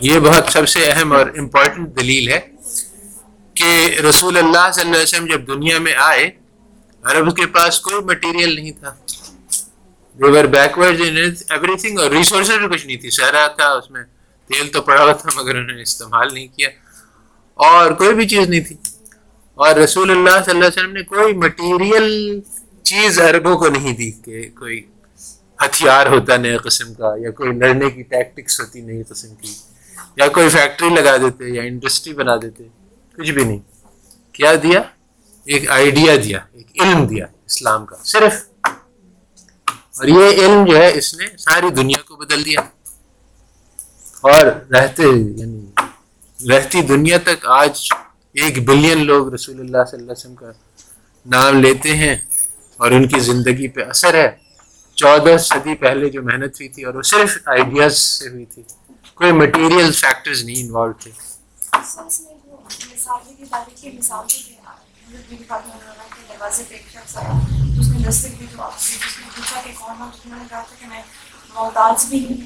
یہ 0.00 0.18
بہت 0.18 0.52
سب 0.52 0.68
سے 0.68 0.90
اہم 0.90 1.12
اور 1.12 1.26
امپورٹنٹ 1.38 1.96
دلیل 2.00 2.28
ہے 2.28 2.40
کہ 3.54 3.96
رسول 4.08 4.36
اللہ 4.36 4.70
صلی 4.72 4.82
اللہ 4.82 4.94
علیہ 4.94 5.02
وسلم 5.02 5.26
جب 5.26 5.46
دنیا 5.46 5.78
میں 5.78 5.94
آئے، 5.94 6.30
عرب 7.02 7.36
کے 7.36 7.46
پاس 7.46 7.80
کوئی 7.80 8.04
مٹیریل 8.04 8.54
نہیں 8.54 8.72
تھا۔ 8.72 8.94
دیور 10.18 10.44
بیکورڈ 10.44 11.00
ایوری 11.00 11.76
تھنگ 11.80 11.98
اور 11.98 12.10
ریسورسز 12.10 12.50
بھی 12.50 12.68
کچھ 12.68 12.86
نہیں 12.86 12.96
تھی۔ 12.96 13.10
سہرا 13.10 13.46
تھا، 13.46 13.68
اس 13.72 13.90
میں 13.90 14.02
تیل 14.50 14.68
تو 14.68 14.82
پڑا 14.82 15.02
ہوا 15.02 15.12
تھا، 15.12 15.40
مگر 15.40 15.54
انہوں 15.54 15.76
نے 15.76 15.82
استعمال 15.82 16.34
نہیں 16.34 16.46
کیا۔ 16.46 16.68
اور 17.66 17.90
کوئی 17.90 18.14
بھی 18.14 18.28
چیز 18.28 18.48
نہیں 18.48 18.60
تھی۔ 18.60 18.76
اور 19.54 19.74
رسول 19.74 20.10
اللہ 20.10 20.30
صلی 20.30 20.50
اللہ 20.50 20.64
علیہ 20.64 20.66
وسلم 20.66 20.92
نے 20.92 21.02
کوئی 21.02 21.34
مٹیریل 21.34 22.40
چیز 22.82 23.20
عربوں 23.20 23.58
کو 23.58 23.68
نہیں 23.68 23.96
دی 23.96 24.10
کہ 24.12 24.48
کوئی 24.58 24.82
ہتھیار 25.58 26.06
ہوتا 26.06 26.36
نئے 26.36 26.56
قسم 26.56 26.94
کا 26.94 27.14
یا 27.18 27.30
کوئی 27.30 27.52
لڑنے 27.52 27.90
کی 27.90 28.02
ٹیکٹکس 28.02 28.60
ہوتی 28.60 28.80
نئی 28.80 29.02
قسم 29.02 29.34
کی 29.34 29.54
یا 30.16 30.28
کوئی 30.28 30.48
فیکٹری 30.48 30.88
لگا 30.88 31.16
دیتے 31.16 31.44
یا 31.44 31.62
انڈسٹری 31.62 32.14
بنا 32.14 32.36
دیتے، 32.36 32.64
کچھ 33.16 33.30
بھی 33.30 33.44
نہیں۔ 33.44 33.58
کیا 34.32 34.52
دیا؟ 34.62 34.82
ایک 35.44 35.70
آئیڈیا 35.70 36.14
دیا، 36.24 36.38
ایک 36.52 36.66
علم 36.80 37.06
دیا 37.06 37.26
اسلام 37.46 37.86
کا، 37.86 37.96
صرف۔ 38.04 38.32
اور 39.98 40.06
یہ 40.06 40.28
علم 40.28 40.64
جو 40.64 40.76
ہے 40.76 40.90
اس 40.94 41.14
نے 41.14 41.26
ساری 41.38 41.70
دنیا 41.70 42.02
کو 42.02 42.16
بدل 42.16 42.44
دیا۔ 42.44 42.60
اور 44.20 44.46
رہتے 44.70 45.02
یعنی 45.36 45.69
رہتی 46.48 46.82
دنیا 46.82 47.18
تک 47.18 47.46
آج 47.46 47.88
ایک 48.32 48.68
بلین 48.68 49.06
لوگ 49.06 49.34
رسول 49.34 49.60
اللہ 49.60 49.84
صلی 49.90 50.00
اللہ 50.00 50.12
علیہ 50.12 50.12
وسلم 50.12 50.34
کا 50.34 50.50
نام 51.26 51.60
لیتے 51.60 51.96
ہیں 51.96 52.16
اور 52.76 52.90
ان 52.90 53.08
کی 53.08 53.20
زندگی 53.20 53.68
پہ 53.68 53.82
اثر 53.84 54.14
ہے۔ 54.14 54.30
چودہ 54.94 55.36
صدی 55.38 55.74
پہلے 55.74 56.10
جو 56.10 56.22
محنت 56.22 56.54
ہوئی 56.54 56.68
تھی 56.68 56.84
اور 56.84 56.94
وہ 56.94 57.02
صرف 57.02 57.38
آئیڈیاز 57.46 57.98
سے 57.98 58.28
ہوئی 58.28 58.44
تھی۔ 58.44 58.62
کوئی 59.14 59.32
مٹیریل 59.32 59.92
فیکٹرز 59.92 60.44
نہیں 60.44 60.62
انوالو 60.62 60.92
تھے۔ 60.92 61.10
بھی 72.08 72.24
ہوں 72.24 72.36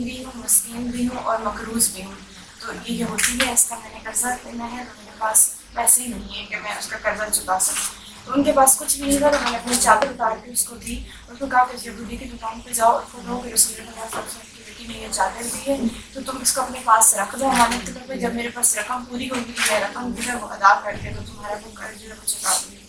بھی 0.00 0.24
ہوں، 0.24 0.32
مسکین 0.34 0.82
بھی 0.82 1.06
ہوں، 1.06 1.18
اور 1.24 1.38
مقروض 1.44 1.90
بھی 1.90 2.04
ہوں۔ 2.04 2.31
تو 2.62 2.72
یہ 2.84 2.98
جو 2.98 3.06
ہوتی 3.06 3.38
ہے 3.40 3.52
اس 3.52 3.64
کا 3.68 3.76
میں 3.76 3.90
نے 3.92 3.98
قرضہ 4.04 4.26
لینا 4.44 4.70
ہے 4.72 4.84
تو 4.84 4.92
میرے 4.98 5.16
پاس 5.18 5.48
پیسے 5.74 6.02
ہی 6.02 6.08
نہیں 6.08 6.38
ہے 6.38 6.44
کہ 6.46 6.56
میں 6.62 6.78
اس 6.78 6.88
کا 6.88 6.96
قرضہ 7.02 7.30
چکا 7.32 7.58
سکوں 7.60 8.00
تو 8.26 8.32
ان 8.32 8.44
کے 8.44 8.52
پاس 8.52 8.76
کچھ 8.78 8.96
بھی 8.96 9.06
نہیں 9.06 9.18
تھا 9.18 9.30
تو 9.30 9.38
میں 9.42 9.50
نے 9.50 9.56
اپنی 9.56 9.76
چادر 9.76 10.08
اتار 10.08 10.36
کے 10.44 10.50
اس 10.50 10.64
کو 10.64 10.76
دی 10.76 10.98
اس 11.28 11.38
کو 11.38 11.46
کہا 11.46 11.64
کہ 11.64 11.76
یہودی 11.82 12.16
کی 12.16 12.24
دکان 12.26 12.60
پہ 12.60 12.72
جاؤ 12.72 12.90
اور 12.90 13.02
کھولو 13.10 13.40
کہ 13.40 13.52
رسول 13.52 13.80
اللہ 13.80 13.90
صلی 13.90 14.00
اللہ 14.00 14.18
علیہ 14.18 14.26
وسلم 14.26 14.56
کی 14.56 14.62
بیٹی 14.66 14.92
نے 14.92 14.98
یہ 14.98 15.12
چادر 15.12 15.42
دی 15.44 15.70
ہے 15.70 15.76
تو 16.14 16.20
تم 16.26 16.38
اس 16.40 16.52
کو 16.52 16.60
اپنے 16.60 16.80
پاس 16.84 17.14
رکھ 17.14 17.36
دو 17.40 17.46
ہمارے 17.46 17.78
طور 17.86 18.06
پہ 18.08 18.16
جب 18.16 18.34
میرے 18.34 18.48
پاس 18.54 18.76
رقم 18.78 19.04
پوری 19.04 19.28
ہوگی 19.30 19.52
تو 19.52 19.72
میں 19.72 19.80
رقم 19.80 20.10
جو 20.10 20.28
ہے 20.28 20.36
وہ 20.36 20.48
ادا 20.48 20.74
کر 20.84 20.96
کے 21.02 21.12
تو 21.16 21.22
تمہارا 21.26 21.56
وہ 21.56 21.74
قرض 21.74 22.00
جو 22.02 22.08
ہے 22.08 22.14
وہ 22.14 22.26
چکا 22.26 22.52
دوں 22.54 22.70
گی 22.70 22.81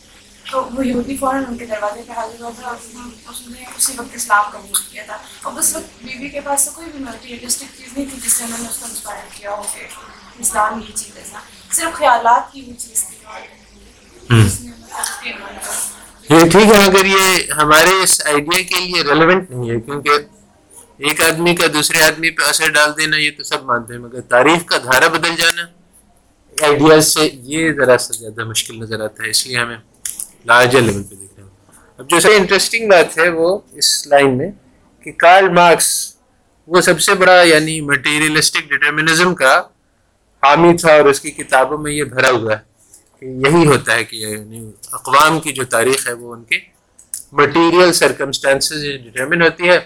تو 0.54 0.70
وہ 0.74 0.86
یہودی 0.88 1.16
فوراً 1.18 1.44
ان 1.48 1.58
کے 1.58 1.66
دروازے 1.66 2.02
پہ 2.08 2.14
حاضر 2.14 2.42
ہوا 2.42 2.50
تھا 2.56 2.68
اور 2.68 2.76
اس 3.30 3.42
نے 3.48 3.64
اسی 3.78 3.94
وقت 3.98 4.16
اسلام 4.16 4.50
قبول 4.52 4.82
کیا 4.92 5.04
تھا۔ 5.06 5.18
اور 5.42 5.54
اس 5.54 5.76
وقت 5.76 6.04
بیوی 6.04 6.30
کے 6.30 6.42
پاس 6.42 6.66
تو 6.66 6.72
کوئی 6.72 6.88
بھی 6.88 7.38
چیز 7.40 7.64
نہیں 7.94 8.06
تھی 8.10 8.20
جس 8.22 8.32
سے 8.32 8.44
انہوں 8.44 8.58
نے 8.62 8.68
اس 8.70 8.78
کو 8.78 8.86
انسپائر 8.86 9.24
کیا 9.32 9.52
ہو 9.52 9.64
کہ 9.64 9.88
اسلام 10.40 10.80
یہ 10.80 10.96
چیز 10.96 11.18
ایسا۔ 11.18 11.40
صرف 11.72 11.94
خیالات 11.94 12.52
کی 12.54 12.62
وہ 12.62 12.74
چیز 12.80 13.04
تھی 13.04 13.18
یہ 16.30 16.50
ٹھیک 16.52 16.66
ہے 16.66 16.90
مگر 16.90 17.06
یہ 17.06 17.52
ہمارے 17.54 18.02
اس 18.04 18.22
آئیڈیا 18.26 18.62
کے 18.70 18.80
لیے 18.80 19.02
ریلیونٹ 19.04 19.50
نہیں 19.52 19.70
ہے 19.70 19.80
کیونکہ 19.82 20.10
ایک 20.98 21.22
آدمی 21.22 21.56
کا 21.56 21.68
دوسرے 21.74 22.02
آدمی 22.02 22.30
پہ 22.30 22.44
اثر 22.44 22.70
ڈال 22.70 22.92
دینا 22.98 23.18
یہ 23.18 23.32
تو 23.38 23.44
سب 23.44 23.64
مانتے 23.64 23.94
ہیں 23.94 24.02
مگر 24.02 24.22
تاریخ 24.28 24.66
کا 24.66 24.78
دھارا 24.78 25.08
بدل 25.08 25.36
جانا 25.36 25.66
آئیڈیاز 26.58 27.14
سے 27.14 27.30
یہ 27.34 27.72
ذرا 27.74 27.98
سا 27.98 28.14
زیادہ 28.20 28.44
مشکل 28.46 28.80
نظر 28.80 29.02
آتا 29.02 29.24
ہے 29.24 29.30
اس 29.30 29.48
لیے 29.48 29.58
ہمیں 29.58 29.78
لارجر 30.46 30.82
لیول 30.82 31.04
پہ 31.04 31.16
دیکھنا 31.16 31.44
ہے 31.44 31.96
اب 32.00 32.10
جو 32.10 32.20
سب 32.20 32.30
انٹرسٹنگ 32.36 32.90
بات 32.90 33.18
ہے 33.18 33.30
وہ 33.30 33.58
اس 33.74 33.96
لائن 34.08 34.38
میں 34.38 34.50
کہ 35.06 35.12
کارل 35.20 35.50
مارکس 35.52 35.92
وہ 36.70 36.82
سب 36.82 37.00
سے 37.00 37.14
بڑا 37.14 37.42
یعنی 37.44 37.80
مٹیریلسٹک 37.82 38.70
ڈٹرمنزم 38.70 39.34
کا 39.36 39.58
حامی 40.44 40.76
تھا 40.78 40.94
اور 40.94 41.06
اس 41.06 41.20
کی 41.20 41.32
کتابوں 41.32 41.78
میں 41.78 41.92
یہ 41.92 42.04
بھرا 42.06 42.30
ہوا 42.30 42.54
ہے 42.54 42.72
کہ 43.22 43.26
یہی 43.48 43.66
ہوتا 43.68 43.96
ہے 43.96 44.04
کہ 44.04 44.16
یعنی 44.16 44.70
اقوام 44.94 45.40
کی 45.40 45.52
جو 45.52 45.64
تاریخ 45.70 46.08
ہے 46.08 46.14
وہ 46.14 46.34
ان 46.34 46.44
کے 46.44 46.60
مٹیریل 47.34 47.94
سرکمسٹانسز 47.94 48.86
ڈٹرمن 49.04 49.42
ہوتی 49.42 49.70
ہے 49.70 49.80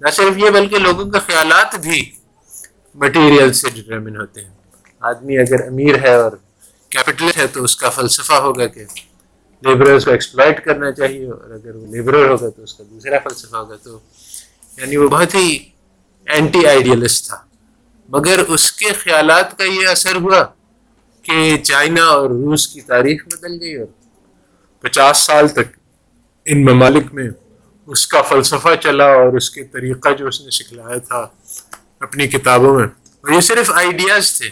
نہ 0.00 0.10
صرف 0.10 0.38
یہ 0.38 0.50
بلکہ 0.50 0.78
لوگوں 0.78 1.04
کے 1.10 1.18
خیالات 1.18 1.74
بھی 1.80 2.02
مٹیریل 2.96 3.52
سے 3.52 3.70
ڈٹرمن 3.70 4.16
ہوتے 4.16 4.44
ہیں 4.44 4.50
آدمی 5.02 5.38
اگر 5.38 5.66
امیر 5.66 5.98
ہے 6.02 6.14
اور 6.14 6.32
کیپٹل 6.92 7.30
ہے 7.36 7.46
تو 7.46 7.64
اس 7.64 7.76
کا 7.76 7.90
فلسفہ 7.90 8.40
ہوگا 8.40 8.66
کہ 8.66 8.84
لیبررز 9.62 10.04
کو 10.04 10.10
ایکسپلائٹ 10.10 10.64
کرنا 10.64 10.92
چاہیے 10.92 11.30
اور 11.30 11.50
اگر 11.50 11.76
وہ 11.76 11.86
لیبرر 11.86 12.28
ہوگا 12.28 12.48
تو 12.48 12.62
اس 12.62 12.74
کا 12.74 12.84
دوسرا 12.90 13.16
فلسفہ 13.24 13.56
ہوگا 13.56 13.76
تو 13.82 13.98
یعنی 14.76 14.96
وہ 14.96 15.08
بہت 15.08 15.34
ہی 15.34 15.58
اینٹی 16.26 16.66
آئیڈیلسٹ 16.66 17.26
تھا۔ 17.26 17.36
مگر 18.08 18.38
اس 18.48 18.72
کے 18.72 18.92
خیالات 18.92 19.58
کا 19.58 19.64
یہ 19.64 19.88
اثر 19.88 20.16
ہوا 20.16 20.44
کہ 21.22 21.56
چائنا 21.56 22.04
اور 22.04 22.30
روس 22.30 22.68
کی 22.68 22.80
تاریخ 22.80 23.24
بدل 23.26 23.60
گئی 23.60 23.74
اور 23.74 23.86
پچاس 24.80 25.18
سال 25.18 25.48
تک 25.48 25.76
ان 26.44 26.64
ممالک 26.64 27.14
میں 27.14 27.30
اس 27.86 28.06
کا 28.06 28.22
فلسفہ 28.22 28.74
چلا 28.80 29.04
اور 29.04 29.36
اس 29.36 29.50
کے 29.50 29.64
طریقہ 29.64 30.08
جو 30.18 30.26
اس 30.26 30.40
نے 30.40 30.50
سکھلایا 30.50 30.98
تھا 30.98 31.26
اپنی 32.00 32.26
کتابوں 32.26 32.74
میں۔ 32.78 32.86
اور 33.20 33.32
یہ 33.32 33.40
صرف 33.40 33.70
آئیڈیاز 33.70 34.38
تھے۔ 34.38 34.48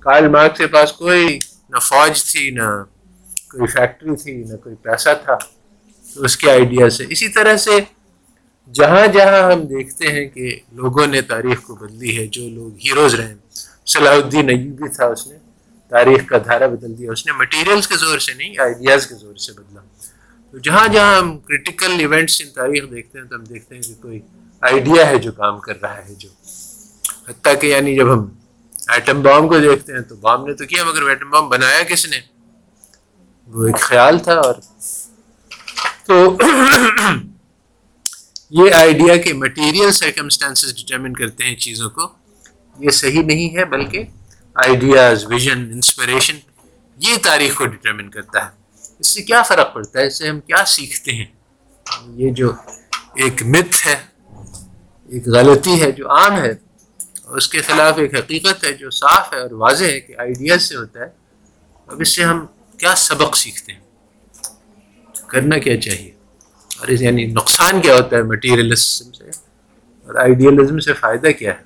کارل 0.00 0.28
مارکس 0.28 0.58
کے 0.58 0.66
پاس 0.66 0.92
کوئی 0.92 1.38
نہ 1.68 1.78
فوج 1.78 2.24
تھی، 2.24 2.50
نہ 2.50 2.84
کوئی 3.50 3.66
فیکٹری 3.66 4.16
تھی، 4.16 4.32
نہ 4.32 4.56
کوئی 4.56 4.74
پیسہ 4.74 5.08
تھا، 5.24 5.36
تو 6.14 6.24
اس 6.24 6.36
کے 6.36 6.50
آئیڈیاز 6.50 6.96
سے۔ 6.96 7.04
اسی 7.08 7.28
طرح 7.28 7.56
سے 7.56 7.70
جہاں 8.74 9.06
جہاں 9.06 9.52
ہم 9.52 9.62
دیکھتے 9.62 10.08
ہیں 10.08 10.28
کہ 10.28 10.58
لوگوں 10.72 11.06
نے 11.06 11.20
تاریخ 11.20 11.62
کو 11.62 11.74
بدلی 11.74 12.18
ہے، 12.18 12.26
جو 12.26 12.48
لوگ 12.48 12.76
ہیروز 12.76 13.14
رہے 13.14 13.28
ہیں۔ 13.28 13.34
صلاح 13.86 14.14
الدین 14.14 14.48
ایوبی 14.48 14.88
تھا 14.88 15.06
اس 15.06 15.26
نے، 15.26 15.38
تاریخ 15.88 16.26
کا 16.26 16.38
دھارا 16.38 16.66
بدل 16.66 16.98
دیا۔ 16.98 17.12
اس 17.12 17.26
نے 17.26 17.32
مٹیریلز 17.32 17.88
کے 17.88 17.96
زور 17.96 18.18
سے 18.18 18.34
نہیں 18.34 18.58
آئیڈیاز 18.58 19.06
کے 19.06 19.14
زور 19.14 19.34
سے 19.34 19.52
بدلا۔ 19.52 19.80
تو 20.50 20.58
جہاں 20.58 20.88
جہاں 20.88 21.18
ہم 21.18 21.38
کرٹیکل 21.38 21.92
ایونٹس 21.98 22.42
ان 22.42 22.48
تاریخ 22.50 22.90
دیکھتے 22.90 23.18
ہیں، 23.18 23.26
تو 23.26 23.36
ہم 23.36 23.44
دیکھتے 23.44 23.74
ہیں 23.74 23.82
کہ 23.82 24.02
کوئی 24.02 24.20
آئیڈیا 24.60 25.06
ہے 25.06 25.18
جو 25.18 25.32
کام 25.32 25.58
کر 25.58 25.80
رہا 25.80 25.98
ہے، 26.08 26.14
جو 26.14 26.28
حتیٰ 27.28 27.60
کہ 27.60 27.66
یعنی 27.66 27.96
جب 27.96 28.12
ہم 28.12 28.28
ایٹم 28.88 29.22
بام 29.22 29.48
کو 29.48 29.58
دیکھتے 29.58 29.92
ہیں 29.92 30.00
تو 30.00 30.16
بام 30.16 30.46
نے 30.46 30.54
تو 30.54 30.64
کیا، 30.64 30.84
مگر 30.84 31.08
ایٹم 31.08 31.30
بام 31.30 31.48
بنایا 31.48 31.82
کس 31.82 32.06
نے؟ 32.06 32.37
وہ 33.48 33.66
ایک 33.66 33.78
خیال 33.80 34.18
تھا 34.18 34.34
اور 34.38 34.54
تو 36.06 36.36
یہ 38.50 38.74
آئیڈیا 38.74 39.16
کہ 39.16 39.32
مٹیریل 39.34 39.90
سرکمسٹانسز 39.92 40.74
ڈٹرمن 40.76 41.12
کرتے 41.14 41.44
ہیں 41.44 41.54
چیزوں 41.56 41.90
کو، 41.90 42.08
یہ 42.78 42.90
صحیح 42.90 43.22
نہیں 43.22 43.56
ہے، 43.56 43.64
بلکہ 43.64 44.04
آئیڈیاز 44.56 45.24
ویژن 45.28 45.64
انسپریشن 45.72 46.38
یہ 46.98 47.16
تاریخ 47.22 47.56
کو 47.58 47.66
ڈٹرمن 47.66 48.10
کرتا 48.10 48.44
ہے۔ 48.44 48.50
اس 48.98 49.06
سے 49.06 49.22
کیا 49.22 49.42
فرق 49.42 49.74
پڑتا 49.74 50.00
ہے؟ 50.00 50.06
اس 50.06 50.18
سے 50.18 50.28
ہم 50.28 50.40
کیا 50.40 50.64
سیکھتے 50.66 51.12
ہیں؟ 51.12 51.26
یہ 52.16 52.32
جو 52.32 52.52
ایک 53.24 53.42
مت 53.46 53.86
ہے، 53.86 53.96
ایک 55.10 55.26
غلطی 55.26 55.80
ہے 55.82 55.90
جو 55.92 56.10
عام 56.10 56.36
ہے، 56.36 56.50
اور 57.24 57.36
اس 57.36 57.48
کے 57.48 57.62
خلاف 57.62 57.98
ایک 57.98 58.14
حقیقت 58.14 58.64
ہے 58.64 58.72
جو 58.72 58.90
صاف 58.90 59.32
ہے 59.34 59.40
اور 59.40 59.50
واضح 59.64 59.84
ہے 59.84 60.00
کہ 60.00 60.14
آئیڈیاز 60.18 60.62
سے 60.62 60.76
ہوتا 60.76 61.00
ہے۔ 61.00 61.10
اب 61.88 62.00
اس 62.00 62.14
سے 62.16 62.24
ہم 62.24 62.44
کیا 62.78 62.94
سبق 62.96 63.36
سیکھتے 63.36 63.72
ہیں؟ 63.72 63.80
کرنا 65.26 65.58
کیا 65.58 65.80
چاہیے؟ 65.80 66.10
اور 66.78 66.88
اس 66.88 67.02
یعنی 67.02 67.26
نقصان 67.26 67.80
کیا 67.80 67.94
ہوتا 67.94 68.16
ہے 68.16 68.22
مٹیریلزم 68.22 69.12
سے؟ 69.12 69.24
اور 70.06 70.14
آئیڈیلزم 70.14 70.78
سے 70.78 70.92
فائدہ 70.92 71.28
کیا 71.38 71.52
ہے؟ 71.52 71.62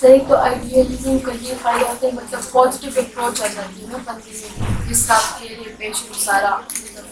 صحیح 0.00 0.18
تو 0.28 0.36
آئیڈیلزم 0.36 1.18
کا 1.18 1.32
یہ 1.40 1.54
فائدہ 1.62 1.84
ہوتا 1.84 2.06
ہے 2.06 2.12
مطلب 2.12 2.40
پازیٹیو 2.52 2.90
اپروچ 2.96 3.42
آ 3.42 3.46
جاتی 3.46 3.82
ہے 3.82 3.86
نا 3.92 3.98
بندے 4.04 4.30
میں 4.32 4.88
جس 4.88 5.06
طرح 5.06 5.16
آپ 5.16 5.40
کے 5.40 5.48
لیے 5.48 5.74
پیشنٹ 5.78 6.16
سارا۔ 6.16 6.58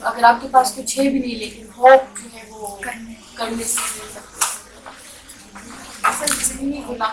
اگر 0.01 0.25
آپ 0.25 0.43
کے 0.43 0.49
پاس 0.51 0.73
کچھ 0.77 0.99
ہے 0.99 1.09
بھی 1.09 1.19
نہیں، 1.19 1.37
لیکن 1.37 1.67
ہوپ 1.77 2.19
جو 2.19 2.29
ہے 2.35 2.43
وہ 2.49 2.77
کرنے 3.35 3.65
سے 3.65 3.81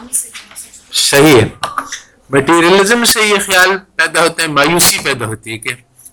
مل 0.02 0.12
سکتے 0.12 0.53
صحیح 0.94 1.42
ہے۔ 1.42 1.48
مٹیریلزم 2.30 3.06
سے 3.06 3.22
یہ 3.22 3.36
خیال 3.46 3.70
پیدا 3.96 4.22
ہوتا 4.22 4.44
ہے، 4.44 4.48
مایوسی 4.48 4.98
پیدا 5.04 5.26
ہوتی 5.26 5.52
ہے 5.52 5.58
کہ 5.58 5.70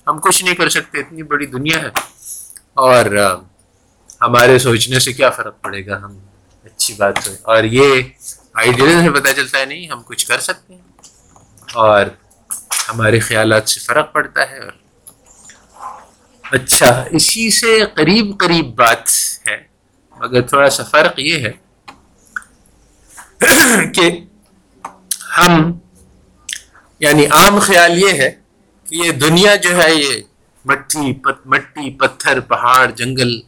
ہم 0.07 0.19
کچھ 0.19 0.45
نہیں 0.45 0.55
کر 0.55 0.69
سکتے، 0.69 0.99
اتنی 0.99 1.23
بڑی 1.23 1.47
دنیا 1.47 1.83
ہے۔ 1.83 1.89
اور 2.75 3.05
ہمارے 4.23 4.59
سوچنے 4.59 4.99
سے 4.99 5.13
کیا 5.13 5.31
فرق 5.31 5.61
پڑے 5.61 5.87
گا؟ 5.87 5.97
ہم، 5.97 6.19
اچھی 6.65 6.95
بات 6.95 7.29
ہے۔ 7.29 7.37
اور 7.43 7.65
یہ 7.65 8.03
آئیڈیل 8.55 9.01
سے 9.03 9.21
پتہ 9.21 9.29
چلتا 9.37 9.59
ہے، 9.59 9.65
نہیں، 9.65 9.91
ہم 9.91 10.03
کچھ 10.03 10.27
کر 10.27 10.39
سکتے 10.39 10.75
ہیں۔ 10.75 10.81
اور 11.75 12.07
ہمارے 12.89 13.21
خیالات 13.21 13.69
سے 13.69 13.81
فرق 13.81 14.13
پڑتا 14.13 14.51
ہے۔ 14.51 14.59
اور 14.59 14.73
اچھا 16.53 17.05
اسی 17.11 17.51
سے 17.51 17.81
قریب 17.95 18.39
قریب 18.39 18.67
بات 18.67 19.09
ہے، 19.51 19.63
مگر 20.17 20.43
تھوڑا 20.43 20.71
سا 20.71 20.83
فرق 20.83 21.19
یہ 21.19 21.47
ہے 21.47 21.53
کہ 23.95 24.25
ہم 25.47 25.79
یعنی 26.99 27.27
عام 27.27 27.59
خیال 27.59 27.99
یہ 27.99 28.13
ہے 28.13 28.31
کہ 28.85 28.95
یہ 28.95 29.13
دنیا 29.13 29.57
جو 29.57 29.83
ہے 29.83 29.95
یہ 29.95 30.23
مٹی 30.65 31.13
پت، 31.13 31.47
مٹی، 31.47 31.91
پتھر، 31.91 32.41
پہاڑ، 32.41 32.91
جنگل، 32.91 33.41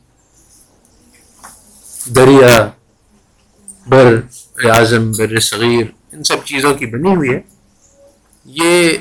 دریا، 2.07 2.69
بر 3.87 4.21
اعظم 4.71 5.13
بر 5.13 5.41
صغیر، 5.41 5.85
ان 6.13 6.23
سب 6.23 6.45
چیزوں 6.45 6.75
کی 6.75 6.87
بنی 6.87 7.17
ہوئی 7.17 7.35
ہے۔ 7.35 7.41
یہ 8.45 8.99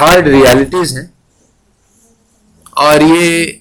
ہارڈ 0.00 0.26
ریالٹیز 0.26 0.98
ہیں۔ 0.98 1.06
اور 2.70 3.00
یہ 3.00 3.52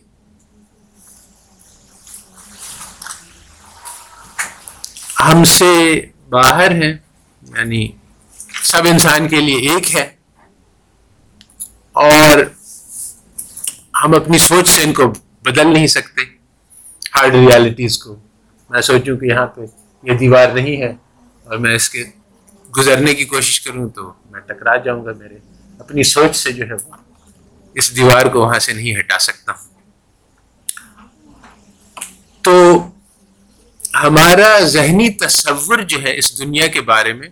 ہم 5.19 5.43
سے 5.43 6.01
باہر 6.29 6.71
ہیں۔ 6.71 7.06
یعنی 7.57 7.87
سب 8.63 8.81
انسان 8.85 9.27
کے 9.27 9.41
لیے 9.41 9.69
ایک 9.69 9.95
ہے 9.95 10.09
اور 11.91 12.37
ہم 14.03 14.15
اپنی 14.15 14.37
سوچ 14.37 14.69
سے 14.69 14.83
ان 14.83 14.93
کو 14.93 15.13
بدل 15.45 15.73
نہیں 15.73 15.87
سکتے 15.87 16.21
ہارڈ 17.15 17.33
ریالٹیز 17.33 17.97
کو۔ 17.97 18.15
میں 18.69 18.81
سوچوں 18.81 19.17
کہ 19.17 19.25
یہاں 19.25 19.47
پہ 19.47 19.61
یہ 20.03 20.17
دیوار 20.17 20.49
نہیں 20.49 20.81
ہے 20.81 20.93
اور 21.43 21.57
میں 21.57 21.75
اس 21.75 21.89
کے 21.89 22.03
گزرنے 22.77 23.15
کی 23.15 23.25
کوشش 23.25 23.61
کروں 23.61 23.89
تو 23.89 24.13
میں 24.31 24.39
ٹکرا 24.39 24.75
جاؤں 24.75 25.05
گا 25.05 25.11
میرے۔ 25.17 25.37
اپنی 25.79 26.03
سوچ 26.03 26.35
سے 26.35 26.51
جو 26.51 26.65
ہے 26.67 26.73
وہ 26.73 26.95
اس 27.73 27.95
دیوار 27.95 28.25
کو 28.25 28.41
وہاں 28.41 28.59
سے 28.59 28.73
نہیں 28.73 28.99
ہٹا 28.99 29.17
سکتا۔ 29.19 29.51
تو 32.41 32.87
ہمارا 34.03 34.59
ذہنی 34.59 35.09
تصور 35.09 35.77
جو 35.77 36.01
ہے 36.01 36.17
اس 36.17 36.39
دنیا 36.39 36.67
کے 36.67 36.81
بارے 36.81 37.13
میں 37.13 37.29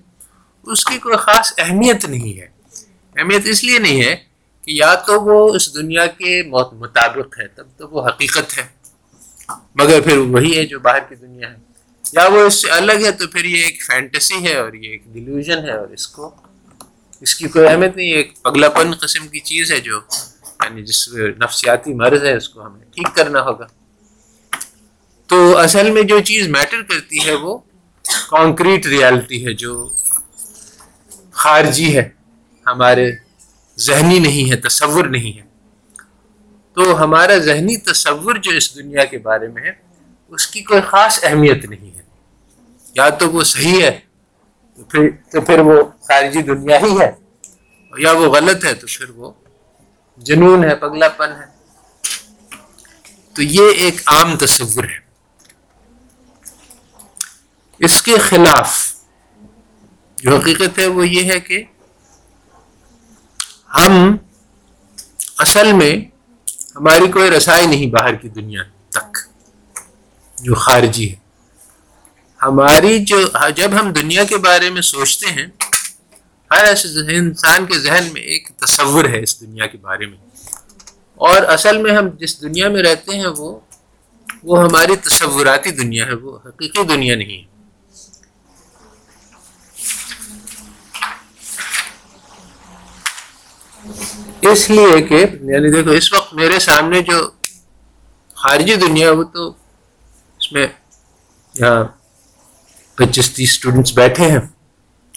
اس 0.66 0.86
کی 0.86 0.98
کوئی 0.98 1.18
خاص 1.18 1.54
اہمیت 1.58 2.06
نہیں 2.06 2.42
ہے۔ 2.42 2.48
اہمیت 3.18 3.42
اس 3.46 3.64
لیے 3.64 3.80
نہیں 3.80 4.02
ہے 4.02 4.16
کہ 4.62 4.72
یا 4.72 4.96
تو 4.96 5.22
وہ 5.22 5.56
اس 5.56 5.76
دنیا 5.76 6.06
کے 6.06 6.44
مطابق 6.72 7.40
ہے، 7.40 7.48
تب 7.48 7.64
تو 7.78 7.88
وہ 7.90 8.08
حقیقت 8.08 8.58
ہے۔ 8.58 8.64
مگر 9.76 10.02
پھر 10.02 10.18
وہی 10.18 10.58
ہے 10.58 10.66
جو 10.66 10.80
باہر 10.80 11.00
کی 11.00 11.16
دنیا 11.16 11.50
ہے۔ 11.50 11.56
یا 12.14 12.28
وہ 12.28 12.40
اس 12.40 12.62
سے 12.62 12.70
الگ 12.70 12.92
ہے 12.92 13.12
تو 13.12 13.28
پھر 13.28 13.46
یہ 13.46 13.64
ایک 13.66 13.84
فینٹسی 13.84 14.48
ہے 14.48 14.56
اور 14.56 14.74
یہ 14.74 14.90
ایک 14.90 15.04
ڈیلیوژن 15.06 15.58
ہے 15.58 15.72
اور 15.72 15.88
اس 15.88 16.08
کو 16.08 16.36
اس 17.22 17.36
کی 17.36 17.48
کوئی 17.48 17.68
اہمیت 17.68 17.96
نہیں 17.96 18.08
ایک 18.08 18.34
پگلا 18.42 18.70
پن 18.70 18.92
قسم 18.92 19.28
کی 19.28 19.40
چیز 19.40 19.72
ہے 19.72 19.80
جو 19.80 20.00
یعنی 20.64 20.84
جس 20.84 21.10
نفسیاتی 21.14 21.94
مرض 21.94 22.24
ہے، 22.24 22.38
اس 22.38 22.50
کو 22.50 22.66
ہمیں 22.66 22.82
ٹھیک 22.82 23.16
کرنا 23.16 23.42
ہوگا۔ 23.42 23.66
تو 25.28 25.58
اصل 25.58 25.92
میں 25.92 26.04
جو 26.04 26.20
چیز 26.20 26.48
میٹر 26.48 26.82
کرتی 26.82 27.26
ہے 27.26 27.34
وہ 27.34 27.58
کانکریٹ 28.30 28.86
ریالٹی 28.86 29.48
ہے، 29.48 29.54
جو 29.54 29.90
خارجی 31.46 31.98
ہے، 31.98 32.10
ہمارے 32.68 33.12
ذہنی 33.78 34.20
نہیں 34.20 34.52
ہے، 34.52 34.56
تصور 34.56 35.06
نہیں 35.06 35.38
ہے۔ 35.38 35.44
تو 36.74 37.04
ہمارا 37.04 37.38
ذہنی 37.38 37.78
تصور 37.78 38.36
جو 38.36 38.52
اس 38.52 38.76
دنیا 38.76 39.06
کے 39.06 39.18
بارے 39.18 39.48
میں 39.48 39.64
ہے، 39.64 39.72
اس 40.28 40.48
کی 40.48 40.62
کوئی 40.62 40.82
خاص 40.82 41.20
اہمیت 41.24 41.66
نہیں 41.66 41.98
ہے۔ 41.98 42.02
یا 42.96 43.10
تو 43.10 43.32
وہ 43.32 43.44
صحیح 43.44 43.84
ہے، 43.84 44.00
تو 44.76 44.84
پھر 44.84 45.10
تو 45.32 45.42
پھر 45.42 45.60
وہ 45.60 45.84
خارجی 45.84 46.42
دنیا 46.42 46.78
ہی 46.78 47.00
ہے۔ 47.00 47.12
یا 47.98 48.12
وہ 48.12 48.26
غلط 48.26 48.66
ہے، 48.66 48.74
تو 48.74 48.88
پھر 48.88 49.10
وہ 49.10 49.32
جنون 50.18 50.64
ہے، 50.64 50.76
پگلا 50.76 51.10
پن 51.10 51.32
ہے۔ 51.32 51.46
تو 53.34 53.42
یہ 53.42 53.72
ایک 53.78 54.02
عام 54.06 54.38
تصور 54.38 54.84
ہے۔ 54.84 55.00
اس 57.80 58.02
کے 58.02 58.18
خلاف 58.18 58.95
جو 60.26 60.38
حقیقت 60.38 60.80
ہے 60.80 60.88
وہ 60.88 61.08
یہ 61.08 61.32
ہے 61.32 61.40
کہ 61.40 61.64
ہم 63.78 64.18
اصل 65.38 65.74
میں 65.74 65.98
ہماری 66.76 67.12
کوئی 67.12 67.32
رسائی 67.32 67.66
نہیں 67.66 67.86
باہر 67.86 68.16
کی 68.16 68.30
دنیا 68.30 68.62
تک، 68.90 69.18
جو 70.42 70.56
خارجی 70.56 71.10
ہے۔ 71.10 71.16
ہماری 72.44 73.00
جو، 73.00 73.22
جب 73.56 73.70
ہم 73.80 73.92
دنیا 73.92 74.24
کے 74.24 74.38
بارے 74.38 74.70
میں 74.70 74.82
سوچتے 74.82 75.28
ہیں، 75.28 75.46
ہر 76.52 76.66
انسان 77.10 77.66
کے 77.66 77.80
ذہن 77.80 78.10
میں 78.14 78.22
ایک 78.22 78.50
تصور 78.58 79.06
ہے 79.06 79.24
اس 79.24 79.42
دنیا 79.42 79.66
کے 79.66 79.78
بارے 79.78 80.06
میں۔ 80.06 80.18
اور 81.16 81.42
اصل 81.42 81.78
میں 81.78 81.92
ہم 81.92 82.10
جس 82.10 82.42
دنیا 82.42 82.70
میں 82.70 82.84
رہتے 82.84 83.16
ہیں 83.16 83.28
وہ 83.38 83.60
وہ 84.44 84.64
ہماری 84.64 84.96
تصوراتی 84.96 85.72
دنیا 85.72 86.06
ہے، 86.06 86.14
وہ 86.14 86.40
حقیقی 86.46 86.84
دنیا 86.84 87.16
نہیں 87.16 87.44
ہے۔ 87.44 87.55
اس 94.42 94.70
لیے 94.70 95.02
کہ 95.02 95.16
یعنی 95.32 95.74
دیکھو، 95.74 95.92
اس 95.92 96.14
وقت 96.14 96.34
میرے 96.34 96.60
سامنے 96.60 97.02
جو 97.02 97.30
خارجی 98.36 98.76
دنیا 98.76 99.12
وہ 99.12 99.24
تو 99.24 99.50
اس 100.40 100.54
میں 100.54 100.68
یہاں 101.60 101.84
پچیس 102.96 103.34
تیس 103.34 103.50
اسٹوڈنٹس 103.50 103.94
بیٹھے 103.94 104.28
ہیں 104.28 104.40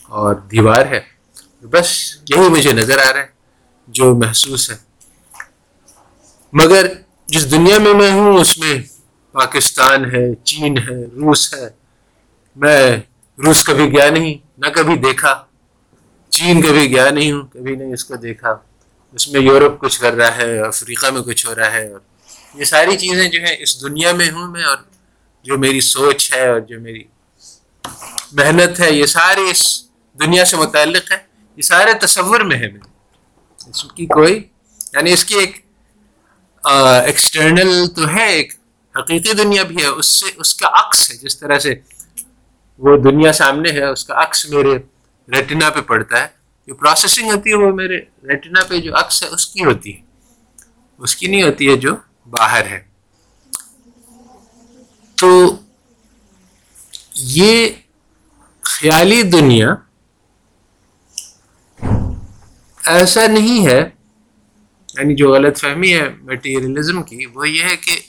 اور 0.09 0.35
دیوار 0.35 0.87
ہے۔ 0.87 1.01
بس 1.63 2.17
یہی 2.31 2.49
مجھے 2.49 2.73
نظر 2.73 2.99
آ 2.99 3.13
رہا 3.13 3.21
ہے، 3.21 3.27
جو 3.89 4.15
محسوس 4.15 4.71
ہے۔ 4.71 4.77
مگر 6.53 6.87
جس 7.27 7.51
دنیا 7.51 7.79
میں 7.79 7.95
میں 7.95 8.13
ہوں، 8.13 8.39
اس 8.39 8.59
میں 8.59 8.79
پاکستان 9.33 10.05
ہے، 10.05 10.35
چین 10.35 10.79
ہے، 10.79 11.05
روس 11.05 11.55
ہے۔ 11.55 11.69
میں 12.57 12.97
روس 13.47 13.65
کبھی 13.65 13.93
گیا 13.93 14.11
نہیں، 14.11 14.35
نہ 14.59 14.67
کبھی 14.67 14.97
دیکھا۔ 14.97 15.45
چین 16.31 16.63
کبھی 16.63 16.91
گیا 16.91 17.11
نہیں 17.11 17.33
ہوں، 17.33 17.43
کبھی 17.43 17.77
نہیں 17.77 17.93
اس 17.93 18.05
کو 18.05 18.17
دیکھا۔ 18.17 18.57
اس 19.13 19.29
میں 19.29 19.41
یورپ 19.41 19.81
کچھ 19.81 20.01
کر 20.01 20.15
رہا 20.15 20.37
ہے، 20.37 20.59
افریقہ 20.59 21.07
میں 21.07 21.23
کچھ 21.23 21.47
ہو 21.47 21.55
رہا 21.55 21.73
ہے۔ 21.73 21.93
اور 21.93 22.01
یہ 22.55 22.65
ساری 22.65 22.97
چیزیں 22.97 23.29
جو 23.29 23.39
ہیں 23.41 23.57
اس 23.61 23.81
دنیا 23.81 24.13
میں 24.13 24.31
ہوں 24.31 24.51
میں 24.51 24.65
اور 24.65 24.77
جو 25.43 25.59
میری 25.59 25.81
سوچ 25.81 26.35
ہے 26.35 26.49
اور 26.49 26.61
جو 26.61 26.81
میری 26.81 27.03
محنت 28.33 28.81
ہے، 28.81 28.93
یہ 28.93 29.07
سارے 29.07 29.51
اس 29.51 29.83
دنیا 30.21 30.45
سے 30.45 30.57
متعلق 30.57 31.13
ہے۔ 31.13 31.17
یہ 31.57 31.63
سارے 31.63 31.93
تصور 31.95 32.41
میں 32.41 32.57
ہے۔ 32.57 32.69
میرے 32.69 32.91
اس 33.71 33.83
کی 33.83 34.07
کوئی 34.07 34.49
یعنی 34.93 35.13
اس 35.13 35.25
کی 35.25 35.35
ایک 35.35 35.61
ایکسٹرنل 37.05 37.87
تو 37.97 38.09
ہے، 38.09 38.27
ایک 38.27 38.53
حقیقی 38.99 39.33
دنیا 39.33 39.63
بھی 39.63 39.77
ہے۔ 39.77 39.87
اس 39.87 40.07
سے، 40.07 40.27
اس 40.37 40.55
کا 40.55 40.69
عکس 40.69 41.11
ہے۔ 41.11 41.17
جس 41.17 41.39
طرح 41.39 41.59
سے 41.59 41.75
وہ 42.79 42.97
دنیا 42.97 43.33
سامنے 43.33 43.71
ہے، 43.71 43.85
اس 43.85 44.05
کا 44.05 44.23
عکس 44.23 44.49
میرے 44.49 44.79
ریٹنا 45.35 45.71
پہ 45.71 45.81
پڑتا 45.81 46.23
ہے۔ 46.23 46.27
جو 46.67 46.75
پروسیسنگ 46.75 47.31
ہوتی 47.31 47.51
ہے 47.51 47.55
وہ 47.55 47.73
میرے 47.75 47.97
ریٹنا 47.99 48.65
پہ 48.65 48.79
جو 48.79 48.97
عکس 48.97 49.23
ہے، 49.23 49.29
اس 49.29 49.47
کی 49.47 49.65
ہوتی 49.65 49.97
ہے۔ 49.97 50.01
اس 50.99 51.17
کی 51.17 51.27
نہیں 51.27 51.43
ہوتی 51.43 51.69
ہے، 51.69 51.77
جو 51.77 51.97
باہر 52.31 52.67
ہے۔ 52.67 52.85
تو 55.15 55.57
یہ 57.15 57.69
خیالی 58.61 59.23
دنیا 59.23 59.75
ایسا 62.85 63.27
نہیں 63.27 63.67
ہے 63.67 63.91
یعنی 64.99 65.15
جو 65.15 65.35
غلط 65.35 65.59
فہمی 65.59 65.95
ہے 65.95 66.09
میٹیریلزم 66.23 67.03
کی، 67.03 67.27
وہ 67.27 67.49
یہ 67.49 67.63
ہے 67.63 67.77
کہ 67.77 68.01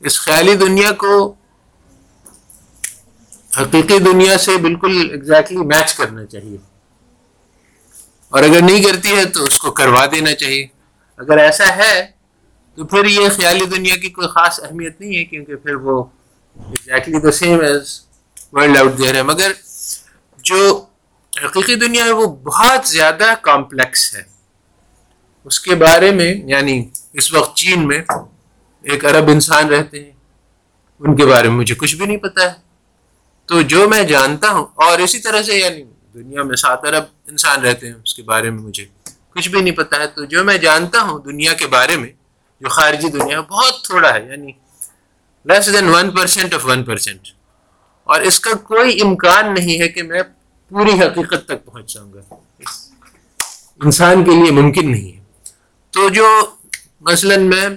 اس 0.00 0.20
خیالی 0.20 0.54
دنیا 0.54 0.92
کو 0.92 1.34
حقیقی 3.58 3.98
دنیا 3.98 4.38
سے 4.38 4.56
بالکل 4.56 5.08
ایگزیکٹلی 5.10 5.56
میچ 5.56 5.94
کرنا 5.94 6.26
چاہیے۔ 6.26 6.58
اور 8.28 8.42
اگر 8.42 8.62
نہیں 8.62 8.82
کرتی 8.82 9.16
ہے 9.16 9.24
تو 9.24 9.44
اس 9.44 9.58
کو 9.58 9.70
کروا 9.70 10.06
دینا 10.06 10.34
چاہیے۔ 10.34 10.66
اگر 11.16 11.38
ایسا 11.38 11.76
ہے 11.76 12.06
تو 12.74 12.84
پھر 12.84 13.04
یہ 13.04 13.28
خیالی 13.28 13.66
دنیا 13.66 13.96
کی 13.96 14.08
کوئی 14.10 14.28
خاص 14.28 14.60
اہمیت 14.60 15.00
نہیں 15.00 15.18
ہے 15.18 15.24
کیونکہ 15.24 15.56
پھر 15.56 15.74
وہ 15.74 16.04
exactly 16.56 17.20
the 17.20 17.30
same 17.30 17.60
as 17.60 18.00
world 18.52 18.78
out 18.78 18.98
there 18.98 19.14
ہے۔ 19.14 19.22
مگر 19.22 19.52
جو 20.38 20.84
حقیقی 21.44 21.74
دنیا 21.74 22.04
ہے 22.04 22.10
وہ 22.10 22.26
بہت 22.26 22.88
زیادہ 22.88 23.34
کمپلیکس 23.42 24.14
ہے۔ 24.14 24.22
اس 25.44 25.60
کے 25.60 25.74
بارے 25.74 26.10
میں 26.10 26.34
یعنی 26.34 26.88
اس 27.12 27.32
وقت 27.32 27.56
چین 27.56 27.86
میں 27.88 28.02
ایک 28.82 29.04
ارب 29.04 29.28
انسان 29.28 29.68
رہتے 29.68 30.04
ہیں۔ 30.04 30.12
ان 30.98 31.16
کے 31.16 31.26
بارے 31.26 31.48
میں 31.48 31.56
مجھے 31.56 31.74
کچھ 31.74 31.96
بھی 31.96 32.06
نہیں 32.06 32.16
پتا 32.16 32.44
ہے۔ 32.44 32.69
تو 33.50 33.60
جو 33.62 33.88
میں 33.88 34.02
جانتا 34.04 34.50
ہوں، 34.50 34.64
اور 34.84 34.98
اسی 34.98 35.18
طرح 35.18 35.42
سے 35.42 35.54
یعنی 35.58 35.82
دنیا 36.14 36.42
میں 36.42 36.56
سات 36.56 36.84
ارب 36.84 37.04
انسان 37.30 37.64
رہتے 37.64 37.86
ہیں، 37.86 37.94
اس 37.94 38.14
کے 38.14 38.22
بارے 38.22 38.50
میں 38.50 38.62
مجھے 38.62 38.84
کچھ 39.34 39.48
بھی 39.48 39.60
نہیں 39.60 39.74
پتا 39.76 39.96
ہے۔ 40.00 40.06
تو 40.06 40.24
جو 40.24 40.44
میں 40.44 40.56
جانتا 40.58 41.00
ہوں 41.00 41.18
دنیا 41.20 41.52
کے 41.52 41.66
بارے 41.66 41.96
میں، 41.96 42.08
جو 42.62 42.68
خارجی 42.68 43.08
دنیا 43.08 43.40
بہت 43.40 43.82
تھوڑا 43.84 44.12
ہے 44.14 44.20
یعنی 44.30 44.52
less 45.46 45.72
than 45.72 45.88
one 45.88 46.10
percent 46.16 46.54
of 46.54 46.66
one 46.66 46.84
percent 46.84 47.28
اور 48.06 48.20
اس 48.20 48.38
کا 48.40 48.52
کوئی 48.64 49.00
امکان 49.02 49.52
نہیں 49.54 49.80
ہے 49.80 49.88
کہ 49.88 50.02
میں 50.02 50.22
پوری 50.70 50.92
حقیقت 51.00 51.46
تک 51.46 51.64
پہنچ 51.64 51.94
جاؤں 51.94 52.12
گا۔ 52.12 52.20
انسان 53.84 54.24
کے 54.24 54.30
لیے 54.30 54.50
ممکن 54.60 54.90
نہیں 54.90 55.12
ہے۔ 55.12 55.20
تو 55.90 56.08
جو 56.08 56.28
مثلا 57.00 57.38
میں 57.40 57.68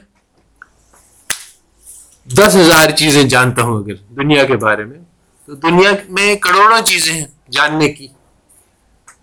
دس 2.38 2.56
ہزار 2.56 2.92
چیزیں 2.98 3.24
جانتا 3.24 3.62
ہوں 3.62 3.84
اگر 3.84 3.96
دنیا 4.22 4.44
کے 4.44 4.58
بارے 4.58 4.84
میں 4.84 5.00
تو 5.46 5.54
دنیا 5.54 5.92
میں 6.10 6.36
کروڑوں 6.36 6.82
چیزیں 6.82 7.14
ہیں 7.14 7.26
جاننے 7.52 7.90
کی۔ 7.90 8.08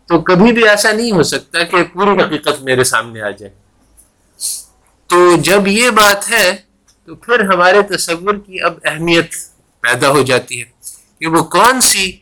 تو 0.07 0.21
کبھی 0.21 0.53
بھی 0.53 0.69
ایسا 0.69 0.93
نہیں 0.93 1.13
ہو 1.13 1.23
سکتا 1.23 1.63
کہ 1.63 1.83
پوری 1.83 2.23
حقیقت 2.23 2.63
میرے 2.63 2.85
سامنے 2.85 3.21
آ 3.21 3.31
جائے۔ 3.31 3.53
تو 5.07 5.37
جب 5.37 5.67
یہ 5.67 5.91
بات 5.91 6.31
ہے، 6.31 6.57
تو 7.05 7.15
پھر 7.15 7.41
ہمارے 7.41 7.83
تصور 7.83 8.35
کی 8.35 8.63
اب 8.63 8.75
اہمیت 8.85 9.35
پیدا 9.81 10.09
ہو 10.09 10.23
جاتی 10.23 10.61
ہے 10.61 10.65
کہ 11.19 11.27
وہ 11.27 11.45
کون 11.45 11.81
سی 11.81 12.13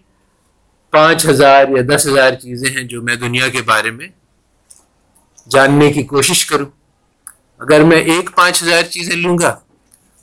پانچ 0.90 1.26
ہزار 1.26 1.64
یا 1.68 1.96
دس 1.96 2.06
ہزار 2.06 2.34
چیزیں 2.34 2.70
ہیں 2.70 2.82
جو 2.82 3.02
میں 3.02 3.16
دنیا 3.16 3.48
کے 3.48 3.62
بارے 3.62 3.90
میں 3.90 4.08
جاننے 5.48 5.92
کی 5.92 6.02
کوشش 6.02 6.46
کروں۔ 6.46 6.66
اگر 7.58 7.80
میں 7.80 7.96
ایک 7.96 8.36
پانچ 8.36 8.62
ہزار 8.62 8.82
چیزیں 8.82 9.16
لوں 9.16 9.38
گا، 9.38 9.60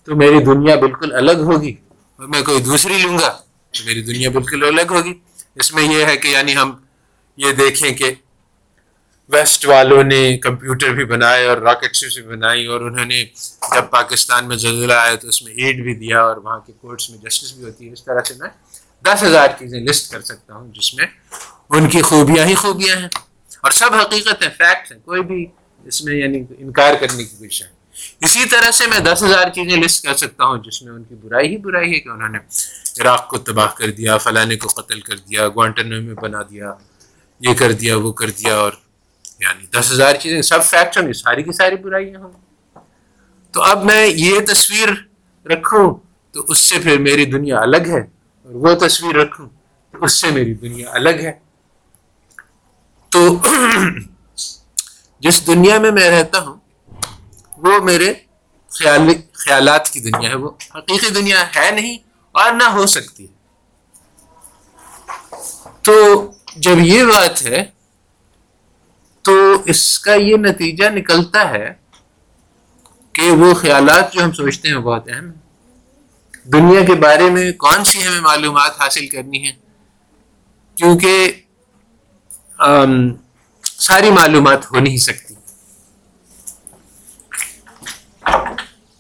تو 0.04 0.16
میری 0.16 0.44
دنیا 0.44 0.76
بالکل 0.76 1.16
الگ 1.16 1.38
ہوگی 1.38 1.76
اور 2.18 2.28
میں 2.28 2.42
کوئی 2.42 2.62
دوسری 2.62 2.98
لوں 2.98 3.18
گا۔ 3.18 3.45
میری 3.82 4.02
دنیا 4.02 4.30
بالکل 4.30 4.64
الگ 4.64 4.92
ہوگی۔ 4.92 5.14
اس 5.56 5.74
میں 5.74 5.84
یہ 5.84 6.06
ہے 6.06 6.18
کہ 6.18 6.28
یعنی 6.28 6.56
ہم 6.58 6.72
یہ 7.38 7.52
دیکھیں 7.52 7.92
کہ 7.94 8.14
ویسٹ 9.30 9.66
والوں 9.66 10.04
نے 10.04 10.38
کمپیوٹر 10.38 10.94
بھی 10.94 11.06
بنائے 11.06 11.46
اور 11.46 11.58
راکٹس 11.58 12.04
بھی 12.16 12.28
بنائی 12.28 12.66
اور 12.66 12.82
انہوں 12.82 13.06
نے 13.06 13.24
جب 13.76 13.90
پاکستان 13.90 14.48
میں 14.48 14.56
زلزلہ 14.56 14.94
آیا 14.94 15.16
تو 15.16 15.28
اس 15.28 15.42
میں 15.42 15.54
ایڈ 15.54 15.84
بھی 15.84 15.96
دیا 15.96 16.22
اور 16.22 16.38
وہاں 16.38 16.60
کے 16.60 16.74
کورٹس 16.82 17.10
میں 17.10 17.18
جسٹس 17.18 17.54
بھی 17.54 17.64
ہوتی 17.64 17.88
ہے 17.88 17.94
اس 17.94 18.04
طرح 18.04 18.22
سے 18.26 18.34
میں 18.40 18.50
دس 19.06 19.24
ہزار 19.24 19.48
چیزیں 19.60 19.80
لسٹ 19.80 20.12
کر 20.12 20.22
سکتا 20.22 20.54
ہوں 20.56 20.72
جس 20.74 20.94
میں 20.96 21.06
ان 21.70 21.90
کی 21.90 22.02
خوبیاں 22.02 22.46
ہی 22.46 22.56
خوبیاں 22.56 22.96
ہیں۔ 22.98 23.08
اور 23.64 23.72
سب 23.72 23.94
حقیقت 23.94 24.44
ہیں 24.44 24.50
فیکٹ 24.50 24.92
ہیں، 24.92 25.00
کوئی 25.00 25.22
بھی 25.22 25.46
اس 25.86 26.04
میں 26.04 26.16
یعنی 26.16 26.44
انکار 26.58 26.94
کرنے 26.94 27.24
کی 27.24 27.36
کوئی 27.38 27.50
شاید 27.50 27.74
اسی 28.22 28.46
طرح 28.46 28.72
سے 28.72 28.88
میں 28.88 29.00
دس 29.00 29.24
ہزار 29.24 29.50
چیزیں 29.50 29.78
لسٹ 29.78 30.04
کر 30.04 30.14
سکتا 30.14 30.46
ہوں، 30.46 30.58
جس 30.58 30.82
میں 30.82 30.94
ان 30.94 31.04
کی 31.04 31.16
برائی 31.16 31.48
ہی 31.52 31.58
برائی 31.58 31.94
ہے 31.94 32.00
کہ 32.00 32.10
انہوں 32.10 32.30
نے 32.30 32.38
عراق 33.02 33.28
کو 33.28 33.38
تباہ 33.38 33.68
کر 33.76 33.92
دیا، 33.92 34.18
فلانے 34.18 34.56
کو 34.56 34.68
قتل 34.68 35.00
کر 35.00 35.18
دیا 35.18 35.48
گوانٹن 35.48 36.06
میں 36.06 36.16
بنا 36.16 36.42
دیا، 36.42 36.74
یہ 37.42 37.54
کر 37.54 37.72
دیا، 37.72 37.98
وہ 37.98 38.12
کر 38.14 38.30
دیا 38.30 38.56
اور 38.56 38.72
یعنی 39.40 39.66
دس 39.66 39.92
ہزار 39.92 40.16
چیزیں، 40.16 40.42
سب 40.42 40.64
فیکٹ 40.64 40.98
ہوں 40.98 41.08
گی، 41.08 41.14
ساری 41.14 41.44
کی 41.44 41.52
ساری 41.52 41.76
برائیاں 41.76 42.20
ہوں 42.20 42.32
تو 43.54 43.62
اب 43.62 43.84
میں 43.84 44.06
یہ 44.06 44.40
تصویر 44.48 44.90
رکھوں 45.46 45.96
تو 46.32 46.46
اس 46.48 46.60
سے 46.60 46.80
پھر 46.80 46.98
میری 46.98 47.26
دنیا 47.26 47.60
الگ 47.60 47.88
ہے 47.88 48.00
اور 48.00 48.54
وہ 48.54 48.76
تصویر 48.76 49.16
رکھوں 49.16 49.50
تو 49.94 50.04
اس 50.06 50.12
سے 50.12 50.32
میری 50.32 50.54
دنیا 50.54 50.90
الگ 50.92 51.10
ہے۔ 51.10 51.32
تو 53.12 53.38
جس 55.20 55.48
دنیا 55.48 55.80
میں 55.80 55.92
میں 55.92 56.10
رہتا 56.10 56.40
ہوں 56.40 56.58
وہ 57.66 57.80
میرے 57.84 58.14
خیال 58.72 59.02
خیالات 59.34 59.90
کی 59.90 60.00
دنیا 60.00 60.30
ہے، 60.30 60.36
وہ 60.36 60.50
حقیقی 60.76 61.10
دنیا 61.10 61.42
ہے 61.56 61.70
نہیں 61.72 61.98
اور 62.36 62.52
نہ 62.52 62.68
ہو 62.70 62.86
سکتی۔ 62.88 63.26
تو 65.86 65.94
جب 66.56 66.80
یہ 66.82 67.04
بات 67.04 67.42
ہے، 67.42 67.64
تو 69.26 69.34
اس 69.66 69.82
کا 70.00 70.14
یہ 70.14 70.36
نتیجہ 70.38 70.90
نکلتا 70.90 71.50
ہے 71.50 71.74
کہ 73.16 73.30
وہ 73.32 73.54
خیالات 73.54 74.14
جو 74.14 74.24
ہم 74.24 74.32
سوچتے 74.32 74.68
ہیں 74.70 74.78
بہت 74.80 75.10
اہم 75.10 75.26
ہیں۔ 75.26 75.44
دنیا 76.54 76.82
کے 76.86 76.94
بارے 77.02 77.30
میں 77.30 77.52
کون 77.64 77.84
سی 77.84 78.06
ہمیں 78.08 78.22
معلومات 78.22 78.80
حاصل 78.82 79.08
کرنی 79.08 79.46
ہے 79.46 79.52
کیونکہ 80.78 81.32
ساری 83.80 84.10
معلومات 84.12 84.72
ہو 84.72 84.80
نہیں 84.80 84.98
سکتی۔ 84.98 85.25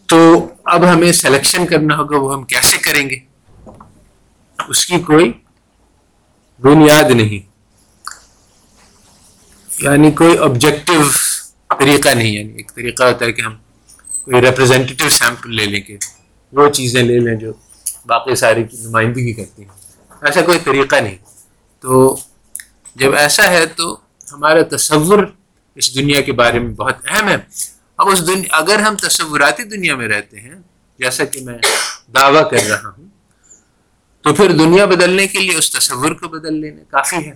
تو 0.06 0.48
اب 0.64 0.86
ہمیں 0.86 1.12
سلیکشن 1.12 1.66
کرنا 1.66 1.98
ہوگا، 1.98 2.18
وہ 2.18 2.34
ہم 2.34 2.44
کیسے 2.44 2.78
کریں 2.78 3.10
گے؟ 3.10 3.20
اس 4.68 4.86
کی 4.86 5.00
کوئی 5.00 5.32
بنیاد 6.62 7.04
نہیں۔ 7.04 7.56
یعنی 9.80 10.12
کوئی 10.12 10.38
آبجیکٹو 10.38 10.94
طریقہ 11.80 12.10
نہیں 12.10 12.32
یعنی 12.32 12.54
ایک 12.54 12.72
طریقہ 12.76 13.04
ہوتا 13.04 13.26
ہے 13.26 13.34
کہ 13.34 13.42
ہم 13.42 13.56
کوئی 14.26 14.42
ریپرزینٹیو 14.42 15.10
سیمپل 15.10 15.56
لے 15.56 15.66
لیں 15.66 15.82
کہ 15.82 15.98
وہ 16.52 16.70
چیزیں 16.70 17.04
لے 17.04 17.20
لیں 17.20 17.36
جو 17.36 17.54
باقی 18.06 18.36
ساری 18.36 18.64
کی 18.64 18.78
نمائندگی 18.78 19.34
کرتی 19.34 19.62
ہیں۔ 19.62 19.70
ایسا 20.22 20.42
کوئی 20.42 20.60
طریقہ 20.64 20.96
نہیں۔ 20.96 21.18
تو 21.80 22.18
جب 22.96 23.16
ایسا 23.16 23.50
ہے 23.50 23.66
تو 23.66 23.98
ہمارا 24.34 24.76
تصور 24.76 25.24
اس 25.76 25.96
دنیا 25.96 26.22
کے 26.22 26.32
بارے 26.32 26.60
میں 26.60 26.74
بہت 26.74 26.96
اہم 27.10 27.30
ہے۔ 27.30 27.38
اب 28.00 28.10
اس 28.10 28.26
دنیا 28.28 28.56
اگر 28.58 28.80
ہم 28.80 28.96
تصوراتی 28.98 29.64
دنیا 29.66 29.96
میں 29.96 30.08
رہتے 30.08 30.40
ہیں، 30.40 30.56
جیسا 31.00 31.26
کہ 31.26 31.42
میں 31.46 31.58
دعویٰ 32.16 32.50
کر 32.52 32.68
رہا 32.70 32.90
ہوں، 32.90 33.08
تو 34.26 34.34
پھر 34.36 34.52
دنیا 34.58 34.86
بدلنے 34.86 35.28
کے 35.28 35.40
لیے 35.40 35.56
اس 35.58 35.70
تصور 35.72 36.12
کو 36.20 36.28
بدل 36.30 36.60
لینا 36.62 36.84
کافی 36.90 37.26
ہے۔ 37.26 37.34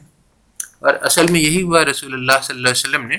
اور 0.80 0.94
اصل 1.02 1.32
میں 1.32 1.42
یہی 1.42 1.62
ہوا، 1.62 1.84
رسول 1.86 2.14
اللہ 2.14 2.42
صلی 2.44 2.56
اللہ 2.56 2.68
علیہ 2.68 2.88
وسلم 2.88 3.08
نے 3.08 3.18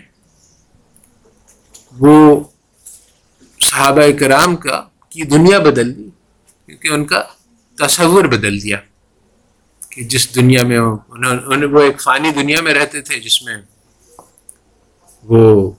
وہ 1.98 2.44
صحابہ 3.60 4.02
کرام 4.20 4.56
کا 4.56 4.80
کی 5.10 5.22
دنیا 5.30 5.58
بدل 5.58 5.96
دی، 5.96 6.08
کیونکہ 6.68 6.88
ان 6.88 7.04
کا 7.04 7.22
تصور 7.78 8.24
بدل 8.28 8.62
دیا 8.62 8.78
کہ 9.90 10.02
جس 10.04 10.34
دنیا 10.34 10.62
میں 10.64 10.78
انہوں 10.78 11.68
وہ 11.72 11.82
ایک 11.82 12.00
فانی 12.02 12.30
دنیا 12.32 12.60
میں 12.62 12.74
رہتے 12.74 13.00
تھے، 13.00 13.18
جس 13.20 13.42
میں 13.42 13.56
وہ 15.24 15.70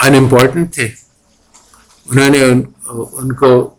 امپورٹنٹ 0.00 0.74
تھے۔ 0.74 0.90
انہوں 2.04 2.28
نے 2.28 2.44
ان 2.44 2.62
ان 3.12 3.32
کو 3.32 3.74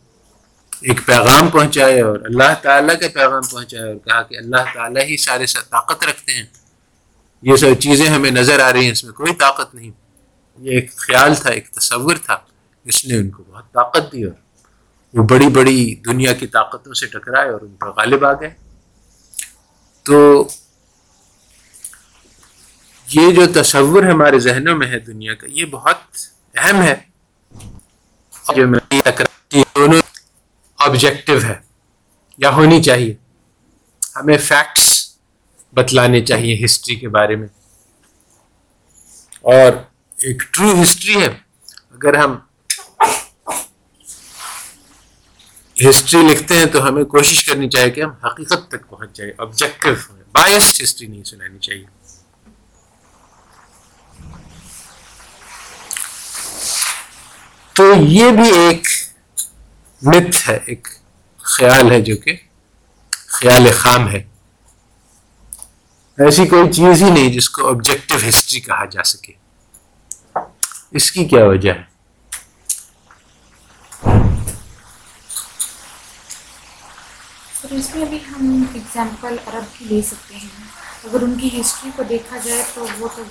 ایک 0.81 0.99
پیغام 1.05 1.49
پہنچایا 1.49 2.05
اور 2.05 2.19
اللہ 2.19 2.53
تعالیٰ 2.61 2.99
کا 2.99 3.07
پیغام 3.13 3.41
پہنچایا 3.51 3.85
اور 3.85 3.95
کہا 3.95 4.21
کہ 4.21 4.37
اللہ 4.37 4.57
تعالیٰ 4.73 5.03
ہی 5.03 5.17
سارے 5.17 5.45
طاقت 5.45 6.05
رکھتے 6.05 6.31
ہیں۔ 6.31 6.45
یہ 7.41 7.55
سب 7.55 7.67
چیزیں 7.79 8.05
ہمیں 8.05 8.31
نظر 8.31 8.59
آ 8.59 8.73
رہی 8.73 8.83
ہیں، 8.83 8.91
اس 8.91 9.03
میں 9.03 9.13
کوئی 9.13 9.35
طاقت 9.35 9.75
نہیں۔ 9.75 9.91
یہ 10.57 10.71
ایک 10.71 10.95
خیال 10.95 11.35
تھا، 11.35 11.49
ایک 11.49 11.71
تصور 11.71 12.15
تھا۔ 12.25 12.37
اس 12.85 13.05
نے 13.05 13.17
ان 13.17 13.29
کو 13.29 13.43
بہت 13.43 13.71
طاقت 13.71 14.13
دی 14.13 14.23
اور 14.23 14.33
وہ 15.13 15.23
بڑی 15.23 15.47
بڑی 15.47 15.95
دنیا 15.95 16.33
کی 16.33 16.47
طاقتوں 16.47 16.93
سے 16.93 17.07
ٹکرائے 17.07 17.49
اور 17.49 17.61
ان 17.61 17.75
پر 17.75 17.87
غالب 17.87 18.25
آ 18.25 18.33
گئے۔ 18.33 18.49
تو 20.03 20.47
یہ 23.09 23.31
جو 23.31 23.63
تصور 23.63 24.03
ہمارے 24.03 24.39
ذہنوں 24.39 24.77
میں 24.77 24.87
ہے 24.87 24.99
دنیا 24.99 25.33
کا، 25.33 25.47
یہ 25.49 25.65
بہت 25.65 25.97
اہم 26.55 26.81
ہے۔ 26.81 26.95
جو 28.55 28.65
دونوں 29.53 30.01
آبجیکٹو 30.77 31.33
ہے، 31.43 31.55
یا 32.37 32.49
ہونی 32.49 32.83
چاہیے۔ 32.83 33.15
ہمیں 34.15 34.37
فیکٹس 34.37 35.17
بتلانے 35.73 36.21
چاہیے 36.21 36.65
ہسٹری 36.65 36.95
کے 36.95 37.09
بارے 37.09 37.35
میں۔ 37.35 37.47
اور 39.41 39.71
ایک 40.21 40.43
ٹرو 40.51 40.81
ہسٹری 40.81 41.21
ہے۔ 41.21 41.27
اگر 41.91 42.17
ہم 42.17 42.37
ہسٹری 45.89 46.21
لکھتے 46.21 46.57
ہیں 46.57 46.65
تو 46.65 46.87
ہمیں 46.87 47.03
کوشش 47.03 47.45
کرنی 47.45 47.69
چاہیے 47.69 47.89
کہ 47.89 48.01
ہم 48.01 48.25
حقیقت 48.25 48.67
تک 48.67 48.89
پہنچ 48.89 49.13
جائیں 49.13 49.33
آبجیکٹو 49.37 49.89
ہوں 49.89 50.19
بایسڈ 50.33 50.83
ہسٹری 50.83 51.07
نہیں 51.07 51.23
سنانی 51.23 51.59
چاہیے۔ 51.59 51.96
تو 57.77 57.93
یہ 57.93 58.31
بھی 58.31 58.59
ایک 58.59 58.87
مت 60.01 60.49
ہے، 60.49 60.59
ایک 60.65 60.87
خیال 61.37 61.91
ہے 61.91 62.01
جو 62.01 62.17
کہ 62.17 62.35
خیال 63.11 63.71
خام 63.71 64.09
ہے۔ 64.09 64.23
ایسی 66.17 66.47
کوئی 66.47 66.71
چیز 66.71 67.03
ہی 67.03 67.09
نہیں 67.09 67.33
جس 67.33 67.49
کو 67.49 67.67
آبجیکٹو 67.67 68.15
ہسٹری 68.29 68.59
کہا 68.59 68.85
جا 68.85 69.03
سکے۔ 69.03 69.33
اس 70.91 71.11
کی 71.11 71.25
کیا 71.25 71.45
وجہ 71.45 71.71
ہے؟ 71.71 71.83
اس 77.71 77.95
میں 77.95 78.05
بھی 78.05 78.17
ہم 78.17 78.63
اگزامپل 78.75 79.35
عرب 79.45 79.79
کی 79.79 79.85
لے 79.85 80.01
سکتے 80.01 80.35
ہیں۔ 80.35 80.67
اگر 81.03 81.21
ان 81.21 81.37
کی 81.39 81.61
ہسٹری 81.61 81.89
کو 81.95 82.03
دیکھا 82.03 82.37
جائے 82.37 82.63
تو 82.73 82.85
وہ 82.99 83.07
تو 83.15 83.23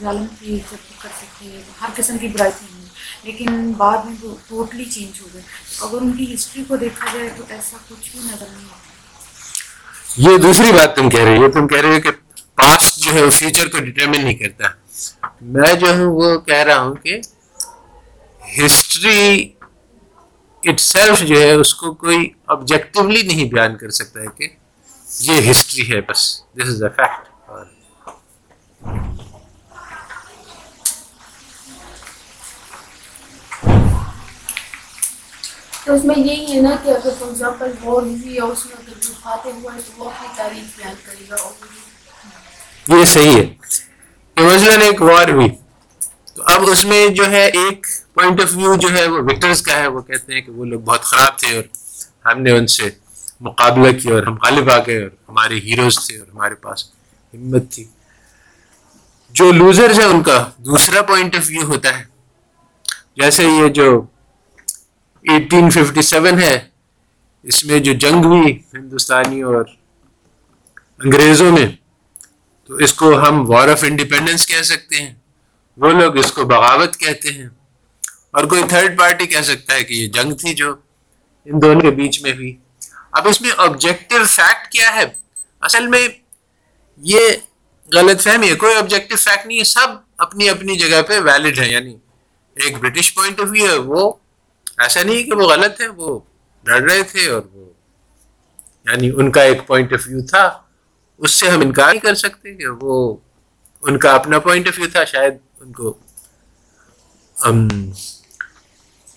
ظالم 0.00 0.26
کی 0.40 0.58
کر 1.02 1.08
سکتے 1.16 1.44
ہیں، 1.44 1.62
ہر 1.80 1.88
قسم 1.96 2.18
کی 2.18 2.28
برائی 2.28 2.52
تھی۔ 2.58 2.83
لیکن 3.22 3.72
بعد 3.72 4.04
میں 4.04 4.14
وہ 4.22 4.36
ٹوٹلی 4.48 4.84
چینج 4.84 5.20
ہو 5.20 5.26
گئے۔ 5.34 5.42
اگر 5.80 6.00
ان 6.00 6.12
کی 6.12 6.34
ہسٹری 6.34 6.64
کو 6.68 6.76
دیکھا 6.76 7.06
جائے 7.14 7.30
تو 7.36 7.44
ایسا 7.48 7.76
کچھ 7.88 8.10
بھی 8.12 8.20
نظر 8.20 8.46
نہیں 8.52 8.64
آتا۔ 8.64 8.92
یہ 10.16 10.38
دوسری 10.38 10.72
بات 10.72 10.96
تم 10.96 11.10
کہہ 11.10 11.24
رہی 11.24 11.36
ہو۔ 11.36 11.50
تم 11.50 11.68
کہہ 11.68 11.80
رہی 11.80 11.96
ہو 11.96 12.00
کہ 12.00 12.10
پاسٹ 12.54 12.96
جو 12.96 13.14
ہے 13.14 13.22
وہ 13.22 13.30
فیوچر 13.30 13.68
کو 13.68 13.78
ڈٹرمن 13.78 14.20
نہیں 14.20 14.34
کرتا۔ 14.34 14.68
میں 15.40 15.74
جو 15.74 15.86
ہوں 15.86 16.06
وہ 16.06 16.38
کہہ 16.38 16.62
رہا 16.62 16.80
ہوں 16.80 16.94
کہ 16.94 17.20
ہسٹری 18.64 19.48
اٹ 20.62 20.80
سیلف 20.80 21.20
جو 21.20 21.40
ہے 21.40 21.52
اس 21.52 21.74
کو 21.74 21.94
کوئی 21.94 22.28
آبجیکٹولی 22.46 23.22
نہیں 23.22 23.44
بیان 23.44 23.76
کر 23.76 23.90
سکتا 23.90 24.20
ہے 24.20 24.26
کہ 24.38 24.48
یہ 25.20 25.50
ہسٹری 25.50 25.92
ہے 25.92 26.00
بس۔ 26.00 26.40
دس 26.56 26.68
از 26.68 26.82
اے 26.82 26.88
فیکٹ 26.88 27.33
تو 35.86 35.94
اس 35.94 36.04
میں 36.04 36.14
یہی 36.18 36.52
ہے 36.52 36.60
نا 36.60 36.74
کہ 36.84 36.90
اگر 36.90 37.10
فار 37.18 37.26
ایگزامپل 37.26 37.72
وار 37.82 38.02
ہوئی 38.02 38.34
یا 38.34 38.44
اس 38.44 38.64
میں 38.66 38.76
اگر 38.76 39.00
جو 39.00 39.12
فاتح 39.22 39.48
ہوا 39.54 39.74
ہے 39.74 39.80
تو 39.80 40.02
وہ 40.02 40.10
اپنی 40.10 40.28
تاریخ 40.36 40.78
بیان 40.78 40.94
کرے 41.06 41.24
گا 41.30 41.36
اور 41.36 42.98
یہ 42.98 43.04
صحیح 43.04 43.36
ہے 43.36 43.44
کہ 44.36 44.42
مثلاً 44.44 44.82
ایک 44.82 45.02
وار 45.02 45.28
ہوئی 45.28 45.48
تو 46.36 46.42
اب 46.46 46.68
اس 46.70 46.84
میں 46.84 47.06
جو 47.14 47.30
ہے 47.30 47.44
ایک 47.44 47.86
پوائنٹ 48.14 48.40
آف 48.40 48.56
ویو 48.56 48.74
جو 48.76 48.92
ہے 48.92 49.06
وہ 49.06 49.18
وکٹرز 49.22 49.62
کا 49.62 49.76
ہے 49.76 49.86
وہ 49.86 50.00
کہتے 50.02 50.34
ہیں 50.34 50.40
کہ 50.40 50.52
وہ 50.52 50.64
لوگ 50.64 50.80
بہت 50.80 51.02
خراب 51.02 51.38
تھے 51.38 51.54
اور 51.56 51.64
ہم 52.26 52.40
نے 52.42 52.50
ان 52.50 52.66
سے 52.66 52.88
مقابلہ 53.40 53.92
کیا 53.98 54.14
اور 54.14 54.22
ہم 54.22 54.36
غالب 54.42 54.70
آ 54.70 54.78
گئے 54.86 55.02
اور 55.02 55.10
ہمارے 55.28 55.58
ہیروز 55.64 55.98
تھے 56.06 56.18
اور 56.18 56.26
ہمارے 56.26 56.54
پاس 56.54 56.84
ہمت 57.34 57.70
تھی 57.72 57.84
جو 59.34 59.52
لوزرز 59.52 60.00
ہیں 60.00 60.06
ان 60.06 60.22
کا 60.22 60.42
دوسرا 60.64 61.02
پوائنٹ 61.02 61.36
آف 61.36 61.48
ویو 61.48 61.66
ہوتا 61.68 61.98
ہے 61.98 62.04
جیسے 63.16 63.44
یہ 63.44 63.68
جو 63.68 63.86
ایٹین 65.32 65.70
ففٹی 65.70 66.02
سیون 66.02 66.42
ہے۔ 66.42 66.68
اس 67.42 67.64
میں 67.64 67.78
جو 67.78 67.92
جنگ 67.92 68.24
ہوئی 68.24 68.62
ہندوستانی 68.74 69.42
اور 69.42 69.64
انگریزوں 71.04 71.52
میں، 71.52 71.66
تو 72.66 72.74
اس 72.74 72.94
کو 72.94 73.28
ہم 73.28 73.50
وار 73.50 73.68
آف 73.68 73.84
انڈیپینڈنس 73.84 74.46
کہہ 74.46 74.62
سکتے 74.62 74.96
ہیں۔ 74.96 75.14
وہ 75.76 75.90
لوگ 75.90 76.16
اس 76.16 76.32
کو 76.32 76.44
بغاوت 76.44 76.96
کہتے 76.96 77.30
ہیں۔ 77.30 77.48
اور 78.30 78.44
کوئی 78.44 78.62
تھرڈ 78.68 78.98
پارٹی 78.98 79.26
کہہ 79.26 79.40
سکتا 79.40 79.74
ہے 79.74 79.84
کہ 79.84 79.94
یہ 79.94 80.08
جنگ 80.08 80.34
تھی 80.34 80.54
جو 80.54 80.74
ان 81.44 81.62
دونوں 81.62 81.80
کے 81.80 81.90
بیچ 81.90 82.22
میں 82.22 82.32
ہوئی۔ 82.32 82.56
اب 83.12 83.28
اس 83.28 83.40
میں 83.40 83.50
آبجیکٹو 83.56 84.24
فیکٹ 84.24 84.72
کیا 84.72 84.94
ہے؟ 84.94 85.04
اصل 85.60 85.86
میں 85.86 86.08
یہ 86.96 87.20
غلط 87.92 88.20
فہمی 88.20 88.50
ہے۔ 88.50 88.54
کوئی 88.54 88.74
آبجیکٹو 88.74 89.16
فیکٹ 89.16 89.46
نہیں 89.46 89.58
ہے، 89.58 89.64
سب 89.64 89.86
اپنی 90.18 90.48
اپنی 90.48 90.76
جگہ 90.76 91.02
پہ 91.02 91.18
ویلڈ 91.18 91.58
ہے۔ 91.58 91.68
یعنی 91.68 91.96
ایک 92.54 92.78
برٹش 92.78 93.14
پوائنٹ 93.14 93.40
آف 93.40 93.46
ویو 93.50 93.68
ہے، 93.68 93.76
وہ 93.76 94.12
ایسا 94.78 95.02
نہیں 95.02 95.22
کہ 95.22 95.34
وہ 95.34 95.48
غلط 95.48 95.80
ہے، 95.80 95.88
وہ 95.88 96.18
ڈر 96.66 96.80
رہے 96.82 97.02
تھے 97.02 97.28
اور 97.30 97.42
وہ 97.52 97.64
یعنی 98.86 99.10
ان 99.16 99.30
کا 99.32 99.42
ایک 99.42 99.66
پوائنٹ 99.66 99.92
آف 99.92 100.06
ویو 100.08 100.24
تھا۔ 100.26 100.44
اس 101.18 101.30
سے 101.30 101.48
ہم 101.48 101.60
انکار 101.60 101.90
نہیں 101.90 102.00
کر 102.00 102.14
سکتے 102.14 102.54
کہ 102.54 102.68
وہ 102.80 103.16
ان 103.82 103.98
کا 103.98 104.12
اپنا 104.14 104.38
پوائنٹ 104.38 104.68
آف 104.68 104.78
ویو 104.78 104.88
تھا، 104.92 105.04
شاید 105.04 105.34
ان 105.60 105.72
کو 105.72 105.92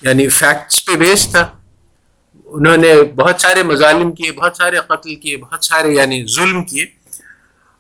یعنی 0.02 0.28
فیکٹس 0.30 0.86
پہ 0.86 0.96
بیس 0.96 1.28
تھا۔ 1.32 1.50
انہوں 2.46 2.78
نے 2.78 2.94
بہت 3.16 3.42
سارے 3.42 3.64
مظالم 3.64 4.12
کیے، 4.12 4.32
بہت 4.32 4.58
سارے 4.58 4.80
قتل 4.80 5.16
کیے، 5.16 5.38
بہت 5.38 5.66
سارے 5.66 5.94
یعنی 5.94 6.24
ظلم 6.36 6.64
کیے۔ 6.64 6.86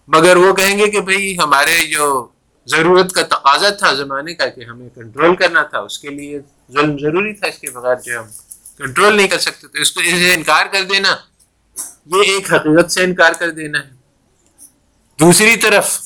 مگر 0.08 0.36
وہ 0.38 0.54
کہیں 0.54 0.78
گے 0.78 0.90
کہ 0.90 1.02
بھئی 1.02 1.38
ہمارے 1.38 1.78
جو 1.88 2.28
ضرورت 2.68 3.12
کا 3.14 3.22
تقاضا 3.36 3.70
تھا 3.80 3.92
زمانے 3.94 4.34
کا 4.34 4.48
کہ 4.56 4.64
ہمیں 4.66 4.90
کنٹرول 4.96 5.36
کرنا 5.36 5.62
تھا، 5.64 5.80
اس 5.80 6.00
کے 6.00 6.10
لیے 6.10 6.40
ظلم 6.74 6.98
ضروری 7.02 7.34
تھا، 7.34 7.48
اس 7.48 7.58
کے 7.60 7.70
بغیر 7.72 7.96
جو 8.06 8.20
ہم 8.20 8.28
کنٹرول 8.78 9.16
نہیں 9.18 9.28
کر 9.28 9.40
سکتے 9.40 9.68
تو 9.68 9.82
اس 9.82 9.92
کو 9.92 10.00
اسے 10.02 10.34
انکار 10.34 10.66
کر 10.72 10.84
دینا، 10.90 11.16
یہ 12.14 12.32
ایک 12.32 12.52
حقیقت 12.54 12.92
سے 12.92 13.04
انکار 13.04 13.34
کر 13.40 13.52
دینا 13.52 13.80
ہے۔ 13.80 13.96
دوسری 15.20 15.56
طرف، 15.62 16.00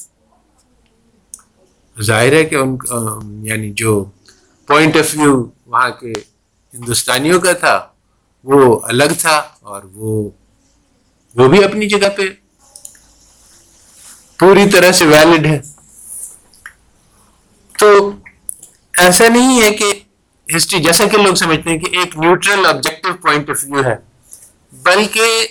ظاہر 1.97 2.34
ہے 2.34 2.43
کہ 2.45 2.56
ان 2.56 2.78
یعنی 3.47 3.71
جو 3.82 4.04
پوائنٹ 4.67 4.97
آف 4.97 5.15
ویو 5.15 5.34
وہاں 5.65 5.89
کے 6.00 6.13
ہندوستانیوں 6.74 7.39
کا 7.41 7.54
تھا، 7.63 7.76
وہ 8.45 8.80
الگ 8.84 9.12
تھا 9.19 9.36
اور 9.62 9.82
وہ 9.93 10.30
وہ 11.36 11.47
بھی 11.50 11.63
اپنی 11.63 11.88
جگہ 11.89 12.10
پہ 12.17 12.28
پوری 14.39 14.69
طرح 14.71 14.91
سے 14.91 15.06
ویلڈ 15.06 15.45
ہے۔ 15.45 15.60
تو 17.82 17.89
ایسا 18.94 19.28
نہیں 19.30 19.62
ہے 19.62 19.72
کہ 19.76 19.91
ہسٹری، 20.48 20.80
جیسا 20.84 21.06
کہ 21.12 21.17
لوگ 21.17 21.36
سمجھتے 21.36 21.70
ہیں 21.70 21.78
کہ 21.80 21.98
ایک 21.98 22.17
neutral 22.17 22.65
objective 22.65 23.13
point 23.22 23.50
of 23.50 23.63
view 23.63 23.84
ہے، 23.86 23.96
بلکہ 24.74 25.48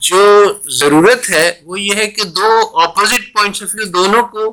جو 0.00 0.22
ضرورت 0.78 1.30
ہے 1.30 1.50
وہ 1.62 1.80
یہ 1.80 1.94
ہے 1.94 2.06
کہ 2.06 2.24
دو 2.36 2.50
اپوزٹ 2.82 3.32
پوائنٹس 3.34 3.62
آف 3.62 3.74
ویو 3.74 3.86
دونوں 3.92 4.22
کو 4.28 4.52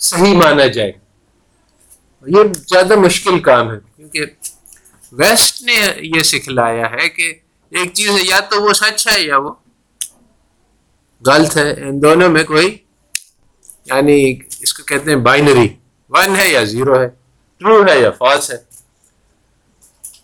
صحیح 0.00 0.34
مانا 0.36 0.66
جائے۔ 0.66 0.92
یہ 2.26 2.52
زیادہ 2.68 2.96
مشکل 2.98 3.38
کام 3.42 3.70
ہے، 3.70 3.78
کیونکہ 3.96 4.24
ویسٹ 5.12 5.62
نے 5.62 5.80
یہ 6.06 6.22
سکھلایا 6.22 6.90
ہے 6.90 7.08
کہ 7.08 7.32
ایک 7.72 7.92
چیز 7.94 8.10
ہے، 8.10 8.22
یا 8.22 8.38
تو 8.50 8.62
وہ 8.62 8.72
سچ 8.74 9.06
ہے 9.08 9.20
یا 9.22 9.36
وہ 9.38 9.52
غلط 11.24 11.56
ہے۔ 11.56 11.70
ان 11.78 12.02
دونوں 12.02 12.28
میں 12.28 12.44
کوئی 12.44 12.76
یعنی 13.84 14.38
اس 14.60 14.74
کو 14.74 14.82
کہتے 14.82 15.10
ہیں 15.10 15.18
بائنری۔ 15.18 15.68
ون 16.10 16.36
ہے 16.36 16.48
یا 16.48 16.64
زیرو 16.64 17.00
ہے؟ 17.00 17.08
ٹرو 17.58 17.82
ہے 17.88 18.00
یا 18.00 18.10
فالس 18.10 18.50
ہے؟ 18.50 18.56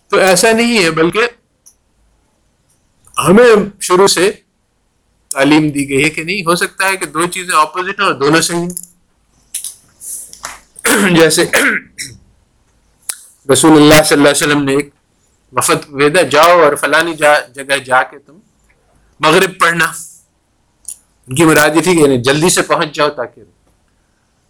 تو 0.07 0.17
ایسا 0.17 0.51
نہیں 0.51 0.83
ہے، 0.83 0.91
بلکہ 0.91 1.21
ہمیں 3.17 3.79
شروع 3.81 4.07
سے 4.07 4.31
تعلیم 5.29 5.69
دی 5.69 5.89
گئی 5.89 6.03
ہے 6.03 6.09
کہ 6.09 6.23
نہیں، 6.23 6.41
ہو 6.41 6.55
سکتا 6.55 6.87
ہے 6.87 6.97
کہ 6.97 7.05
دو 7.05 7.27
چیزیں 7.27 7.55
اپوزٹ 7.55 7.99
ہیں 7.99 8.07
اور 8.07 8.13
دونوں 8.13 8.41
صحیح 8.41 8.59
ہیں۔ 8.59 8.69
جیسے 11.15 11.45
رسول 13.53 13.71
اللہ 13.71 14.03
صلی 14.03 14.17
اللہ 14.17 14.29
علیہ 14.29 14.47
وسلم 14.47 14.63
نے 14.63 14.75
ایک 14.75 14.89
وفد 15.53 15.89
بھیجا، 15.89 16.21
جاؤ 16.21 16.59
اور 16.59 16.75
فلانی 16.75 17.13
جا 17.13 17.39
جگہ 17.39 17.77
جا 17.77 18.03
کے 18.03 18.19
تم 18.19 18.39
مغرب 19.19 19.59
پڑھنا۔ 19.59 19.91
ان 21.27 21.35
کی 21.35 21.45
مراد 21.45 21.75
یہ 21.75 21.81
تھی 21.81 21.95
کہ 21.95 21.99
یعنی 21.99 22.21
جلدی 22.23 22.49
سے 22.49 22.61
پہنچ 22.61 22.95
جاؤ 22.95 23.09
تاکہ 23.09 23.43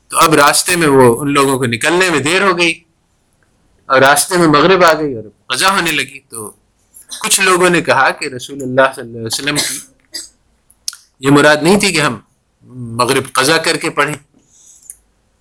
تو 0.08 0.18
اب 0.18 0.34
راستے 0.34 0.76
میں 0.76 0.88
وہ 0.88 1.22
ان 1.22 1.34
لوگوں 1.34 1.58
کو 1.58 1.66
نکلنے 1.66 2.10
میں 2.10 2.20
دیر 2.20 2.42
ہو 2.42 2.58
گئی 2.58 2.74
اور 3.86 4.00
راستے 4.00 4.38
میں 4.38 4.48
مغرب 4.48 4.84
آ 4.84 4.94
گئی 4.94 5.13
اور 5.13 5.24
قضا 5.46 5.70
ہونے 5.70 5.92
لگی 5.92 6.20
تو 6.20 6.52
کچھ 7.22 7.42
لوگوں 7.42 7.70
نے 7.70 7.82
کہا 7.82 8.10
کہ 8.10 8.26
رسول 8.26 8.62
اللہ 8.62 8.94
صلی 8.96 9.02
اللہ 9.02 9.18
علیہ 9.18 9.26
وسلم 9.26 9.56
کی 9.56 9.78
یہ 11.20 11.32
مراد 11.32 11.58
نہیں 11.62 11.80
تھی 11.80 11.94
کہ 11.94 12.02
ہم 12.02 12.20
مغرب 12.98 13.32
قضا 13.34 13.58
کر 13.58 13.78
کے 13.78 13.90
پڑھیں، 13.90 14.16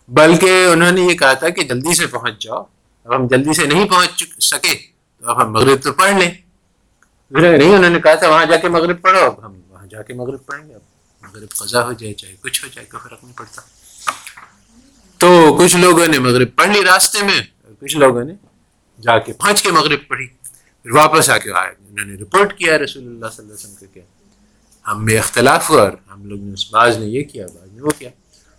بلکہ 0.08 0.66
انہوں 0.72 0.92
نے 0.92 1.00
یہ 1.00 1.14
کہا 1.14 1.32
تھا 1.32 1.48
کہ 1.48 1.62
جلدی 1.62 1.94
سے 1.94 2.06
پہنچ 2.06 2.42
جاؤ۔ 2.42 2.62
اب 3.04 3.14
ہم 3.16 3.26
جلدی 3.26 3.54
سے 3.54 3.66
نہیں 3.66 3.88
پہنچ 3.88 4.24
سکے، 4.44 4.74
تو 5.18 5.30
اب 5.30 5.42
ہم 5.42 5.52
مغرب 5.52 5.82
تو 5.82 5.92
پڑھ 5.92 6.14
لیں۔ 6.14 6.30
نہیں، 7.30 7.74
انہوں 7.74 7.90
نے 7.90 8.00
کہا 8.00 8.14
تھا 8.14 8.28
وہاں 8.28 8.44
جا 8.44 8.56
کے 8.56 8.68
مغرب 8.68 9.02
پڑھو، 9.02 9.18
اب 9.18 9.44
ہم 9.46 9.60
وہاں 9.68 9.86
جا 9.86 10.02
کے 10.02 10.14
مغرب 10.14 10.46
پڑھیں 10.46 10.68
گے۔ 10.68 10.74
اب 10.74 10.80
مغرب 11.28 11.48
قضا 11.48 11.84
ہو 11.84 11.92
جائے، 11.92 12.12
چاہے 12.14 12.36
کچھ 12.40 12.64
ہو 12.64 12.68
جائے، 12.74 12.86
کوئی 12.90 13.08
فرق 13.08 13.24
نہیں 13.24 13.36
پڑتا۔ 13.36 13.62
تو 15.18 15.56
کچھ 15.60 15.76
لوگوں 15.76 16.06
نے 16.06 16.18
مغرب 16.18 16.48
پڑھ 16.56 16.68
لی 16.68 16.84
راستے 16.84 17.22
میں 17.22 17.40
کچھ 17.80 17.96
لوگوں 17.96 18.24
نے 18.24 18.32
جا 19.02 19.18
کے 19.18 19.32
پھانچ 19.32 19.62
کے 19.62 19.70
مغرب 19.70 20.08
پڑھی۔ 20.08 20.26
پھر 20.82 20.90
واپس 20.90 21.30
آ 21.30 21.38
کے 21.38 21.52
آئے۔ 21.52 21.74
انہوں 21.88 22.06
نے 22.06 22.14
رپورٹ 22.14 22.58
کیا، 22.58 22.78
رسول 22.78 23.06
اللہ 23.06 23.26
صلی 23.32 23.44
اللہ 23.44 23.54
علیہ 23.54 23.74
وسلم 23.74 23.88
کیا۔ 23.92 24.02
ہم 24.90 25.04
میں 25.04 25.18
اختلاف 25.18 25.70
ہوا 25.70 25.82
اور 25.82 25.92
ہم 26.12 26.24
لوگ 26.24 26.38
نے 26.40 26.52
اس 26.52 26.70
بعض 26.70 26.96
نے 26.98 27.06
یہ 27.06 27.22
کیا 27.22 27.46
بعض 27.46 27.68
نے 27.72 27.82
وہ 27.82 27.90
کیا۔ 27.98 28.10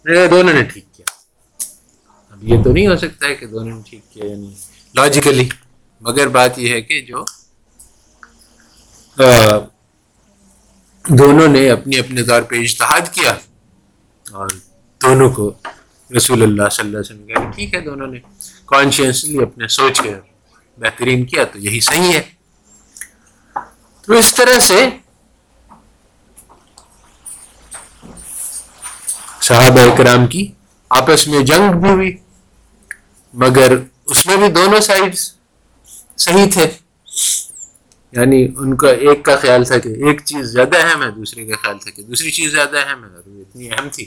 دونوں 0.05 0.53
نے 0.53 0.63
ٹھیک 0.63 0.85
کیا۔ 0.93 1.05
اب 2.31 2.43
یہ 2.43 2.63
تو 2.63 2.73
نہیں 2.73 2.87
ہو 2.87 2.95
سکتا 2.95 3.27
ہے 3.27 3.35
کہ 3.35 3.45
دونوں 3.45 3.75
نے 3.75 3.81
ٹھیک 3.89 4.11
کیا 4.11 4.25
یعنی 4.25 4.53
لاجیکلی 4.95 5.49
مگر 6.01 6.27
بات 6.27 6.59
یہ 6.59 6.73
ہے 6.73 6.81
کہ 6.81 7.01
جو 7.01 7.25
دونوں 11.09 11.47
نے 11.47 11.69
اپنے 11.71 11.99
اپنے 11.99 12.23
طور 12.23 12.41
پہ 12.41 12.55
اجتہاد 12.55 13.13
کیا 13.13 13.31
اور 14.31 14.47
دونوں 15.01 15.29
کو 15.29 15.53
رسول 16.17 16.41
اللہ 16.43 16.69
صلی 16.69 16.85
اللہ 16.85 16.97
علیہ 16.97 16.99
وسلم 16.99 17.27
کہا 17.27 17.51
ٹھیک 17.51 17.73
ہے، 17.73 17.79
دونوں 17.79 18.07
نے 18.07 18.19
کانشیسلی 18.65 19.43
اپنے 19.43 19.67
سوچ 19.67 20.01
کے 20.01 20.13
بہترین 20.77 21.25
کیا 21.25 21.43
تو 21.43 21.59
یہی 21.59 21.79
صحیح 21.79 22.13
ہے۔ 22.13 22.21
تو 24.01 24.13
اس 24.13 24.33
طرح 24.35 24.59
سے 24.59 24.89
صحابہ 29.41 29.79
اکرام 29.91 30.27
کی 30.27 30.51
آپس 30.89 31.27
میں 31.27 31.39
جنگ 31.39 31.79
بھی 31.81 31.89
ہوئی، 31.89 32.17
مگر 33.33 33.77
اس 34.05 34.25
میں 34.25 34.37
بھی 34.37 34.47
دونوں 34.47 34.79
سائڈز 34.79 35.31
صحیح 36.17 36.49
تھے۔ 36.53 36.67
یعنی 38.11 38.47
ان 38.57 38.77
کا 38.77 38.89
ایک 38.89 39.25
کا 39.25 39.35
خیال 39.35 39.65
تھا 39.65 39.77
کہ 39.77 39.89
ایک 39.89 40.21
چیز 40.25 40.45
زیادہ 40.45 40.77
اہم 40.77 41.03
ہے، 41.03 41.11
دوسرے 41.11 41.45
کا 41.45 41.55
خیال 41.61 41.77
تھا 41.77 41.91
کہ 41.91 42.03
دوسری 42.03 42.31
چیز 42.31 42.51
زیادہ 42.51 42.77
اہم 42.77 43.03
ہے۔ 43.03 43.09
اور 43.09 43.23
اتنی 43.27 43.69
اہم 43.71 43.89
تھی 43.91 44.05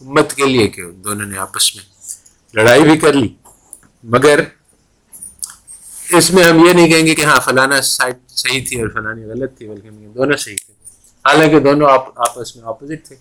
امت 0.00 0.34
کے 0.34 0.46
لیے 0.46 0.68
کہ 0.68 0.82
دونوں 0.90 1.26
نے 1.26 1.38
آپس 1.38 1.76
میں 1.76 1.84
لڑائی 2.54 2.82
بھی 2.82 2.98
کر 2.98 3.12
لی۔ 3.12 3.28
مگر 4.04 4.40
اس 6.10 6.30
میں 6.30 6.44
ہم 6.44 6.66
یہ 6.66 6.72
نہیں 6.72 6.88
کہیں 6.88 7.06
گے 7.06 7.14
کہ 7.14 7.24
ہاں 7.24 7.40
فلانا 7.40 7.82
سائڈ 7.82 8.14
صحیح 8.28 8.64
تھی 8.68 8.80
اور 8.80 8.88
فلانی 8.88 9.24
غلط 9.24 9.58
تھی، 9.58 9.68
بلکہ 9.68 9.88
ہم 9.88 10.12
دونوں 10.12 10.36
صحیح 10.36 10.56
تھے۔ 10.66 10.72
حالانکہ 11.24 11.60
دونوں 11.60 11.88
آپس 12.16 12.56
میں 12.56 12.64
اپوزٹ 12.64 13.06
تھے۔ 13.06 13.16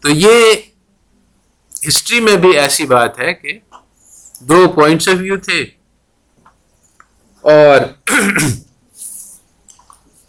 تو 0.00 0.08
یہ 0.08 0.54
ہسٹری 1.88 2.20
میں 2.20 2.36
بھی 2.36 2.58
ایسی 2.58 2.86
بات 2.86 3.18
ہے 3.18 3.34
کہ 3.34 3.58
دو 4.40 4.68
پوائنٹس 4.68 5.08
آف 5.08 5.14
ویو 5.20 5.36
تھے 5.36 5.66
اور 7.40 7.80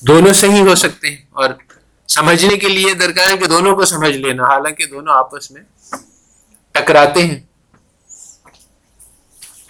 دونوں 0.03 0.33
صحیح 0.33 0.61
ہو 0.61 0.75
سکتے 0.75 1.09
ہیں 1.09 1.17
اور 1.31 1.49
سمجھنے 2.09 2.57
کے 2.57 2.67
لیے 2.67 2.93
درکار 2.93 3.29
ہے 3.31 3.37
کہ 3.37 3.47
دونوں 3.47 3.75
کو 3.75 3.85
سمجھ 3.85 4.15
لینا، 4.15 4.43
حالانکہ 4.43 4.85
دونوں 4.85 5.13
آپس 5.13 5.51
میں 5.51 5.61
ٹکراتے 6.75 7.25
ہیں۔ 7.25 7.39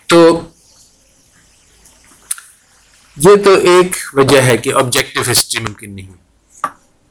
تو 0.10 0.20
یہ 3.18 3.36
تو 3.44 3.54
ایک 3.64 3.96
وجہ 4.14 4.42
ہے 4.42 4.58
کہ 4.58 4.74
آبجیکٹو 4.74 5.22
ہسٹری 5.32 5.64
ممکن 5.64 5.96
نہیں 5.96 6.12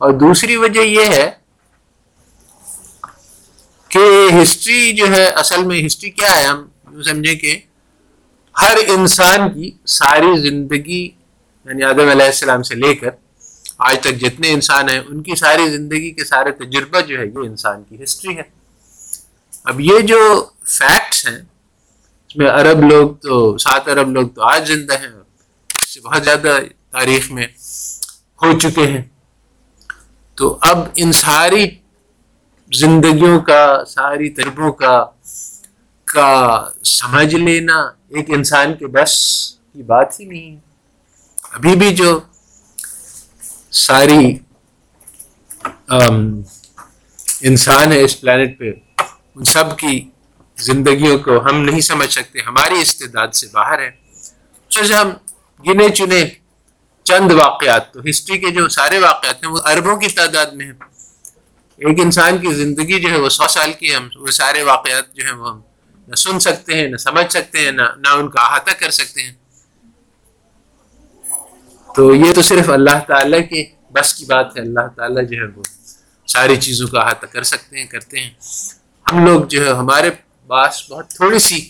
اور 0.01 0.13
دوسری 0.13 0.57
وجہ 0.57 0.81
یہ 0.81 1.15
ہے 1.15 1.31
کہ 3.91 4.05
ہسٹری 4.43 4.93
جو 4.93 5.07
ہے، 5.11 5.25
اصل 5.43 5.65
میں 5.65 5.87
ہسٹری 5.87 6.11
کیا 6.11 6.37
ہے؟ 6.37 6.45
ہم 6.47 7.03
سمجھیں 7.03 7.35
کہ 7.35 7.59
ہر 8.57 8.77
انسان 8.89 9.49
کی 9.51 9.71
ساری 9.91 10.37
زندگی 10.41 11.09
یعنی 11.65 11.83
آدم 11.85 12.09
علیہ 12.09 12.27
السلام 12.27 12.63
سے 12.63 12.75
لے 12.75 12.95
کر 12.95 13.09
آج 13.79 14.01
تک 14.01 14.15
جتنے 14.21 14.51
انسان 14.51 14.89
ہیں، 14.89 14.99
ان 14.99 15.23
کی 15.23 15.35
ساری 15.37 15.71
زندگی 15.71 16.11
کے 16.11 16.25
سارے 16.25 16.51
تجربہ 16.53 17.01
جو 17.01 17.19
ہے، 17.19 17.27
یہ 17.27 17.39
انسان 17.39 17.83
کی 17.89 18.05
ہسٹری 18.05 18.37
ہے۔ 18.37 18.43
اب 19.65 19.81
یہ 19.81 20.01
جو 20.01 20.45
فیکٹس 20.65 21.27
ہیں، 21.27 21.39
اس 22.29 22.37
میں 22.37 22.51
عرب 22.51 22.83
لوگ 22.91 23.15
تو، 23.15 23.59
سات 23.59 23.89
عرب 23.89 24.11
لوگ 24.11 24.29
تو 24.29 24.43
آج 24.43 24.73
زندہ 24.73 25.01
ہیں، 25.01 25.09
اس 25.75 25.95
سے 25.95 26.01
بہت 26.01 26.25
زیادہ 26.25 26.59
تاریخ 26.91 27.31
میں 27.31 27.47
ہو 28.43 28.59
چکے 28.59 28.87
ہیں۔ 28.87 29.03
تو 30.35 30.59
اب 30.61 30.79
ان 30.97 31.13
ساری 31.13 31.71
زندگیوں 32.73 33.41
کا، 33.41 33.85
ساری 33.89 34.31
تجربوں 34.31 34.73
کا 34.73 35.05
کا 36.05 36.65
سمجھ 36.85 37.35
لینا 37.35 37.77
ایک 38.09 38.25
انسان 38.29 38.75
کے 38.75 38.87
بس 38.87 39.13
کی 39.73 39.83
بات 39.83 40.21
ہی 40.21 40.25
نہیں 40.25 40.57
ہے۔ 40.57 40.72
ابھی 41.53 41.77
بھی 41.77 41.95
جو 41.95 42.21
ساری 43.71 44.39
انسان 47.41 47.93
ہے 47.93 48.03
اس 48.03 48.21
پلانٹ 48.21 48.59
پہ، 48.59 48.71
ان 49.35 49.45
سب 49.45 49.79
کی 49.79 50.09
زندگیوں 50.59 51.19
کو 51.19 51.45
ہم 51.45 51.57
نہیں 51.63 51.81
سمجھ 51.81 52.11
سکتے، 52.11 52.39
ہماری 52.41 52.81
استعداد 52.83 53.29
سے 53.29 53.47
باہر 53.53 53.79
ہے۔ 53.79 53.91
جیسے 54.71 54.95
ہم 54.95 55.11
گنے 55.67 55.89
چنے 55.89 56.25
چند 57.05 57.33
واقعات، 57.33 57.93
تو 57.93 58.01
ہسٹری 58.11 58.39
کے 58.39 58.51
جو 58.51 58.69
سارے 58.69 58.99
واقعات 58.99 59.45
ہیں، 59.45 59.51
وہ 59.51 59.59
اربوں 59.65 59.97
کی 59.97 60.09
تعداد 60.09 60.47
میں 60.47 60.67
ہیں۔ 60.67 60.73
ایک 61.77 62.01
انسان 62.01 62.39
کی 62.39 62.53
زندگی 62.55 63.01
جو 63.01 63.09
ہے، 63.09 63.17
وہ 63.17 63.29
سو 63.29 63.49
سال 63.49 63.73
کی 63.73 63.91
ہے۔ 63.91 63.95
ہم 63.95 64.09
وہ 64.15 64.31
سارے 64.31 64.63
واقعات 64.63 65.15
جو 65.15 65.25
ہیں، 65.25 65.33
وہ 65.33 65.51
ہم 65.51 65.61
نہ 66.09 66.15
سن 66.15 66.39
سکتے 66.39 66.75
ہیں، 66.75 66.89
نہ 66.89 66.97
سمجھ 66.97 67.33
سکتے 67.33 67.59
ہیں، 67.59 67.73
نہ 67.73 67.83
نہ 67.99 68.09
ان 68.09 68.31
کا 68.31 68.41
احاطہ 68.41 68.71
کر 68.71 68.91
سکتے 68.91 69.23
ہیں۔ 69.23 69.33
تو 71.95 72.15
یہ 72.15 72.33
تو 72.33 72.43
صرف 72.43 72.71
اللہ 72.71 72.99
تعالیٰ 73.07 73.41
کے 73.51 73.65
بس 73.93 74.15
کی 74.15 74.25
بات 74.25 74.57
ہے، 74.57 74.61
اللہ 74.61 74.87
تعالیٰ 74.97 75.25
جو 75.29 75.37
ہے 75.37 75.47
وہ 75.57 75.63
ساری 76.27 76.57
چیزوں 76.57 76.89
کا 76.89 77.01
احاطہ 77.01 77.27
کر 77.27 77.43
سکتے 77.43 77.79
ہیں، 77.79 77.87
کرتے 77.87 78.21
ہیں۔ 78.21 78.31
ہم 79.13 79.27
لوگ 79.27 79.45
جو 79.45 79.67
ہے، 79.67 79.73
ہمارے 79.73 80.11
پاس 80.47 80.91
بہت 80.91 81.09
تھوڑی 81.09 81.39
سی 81.39 81.69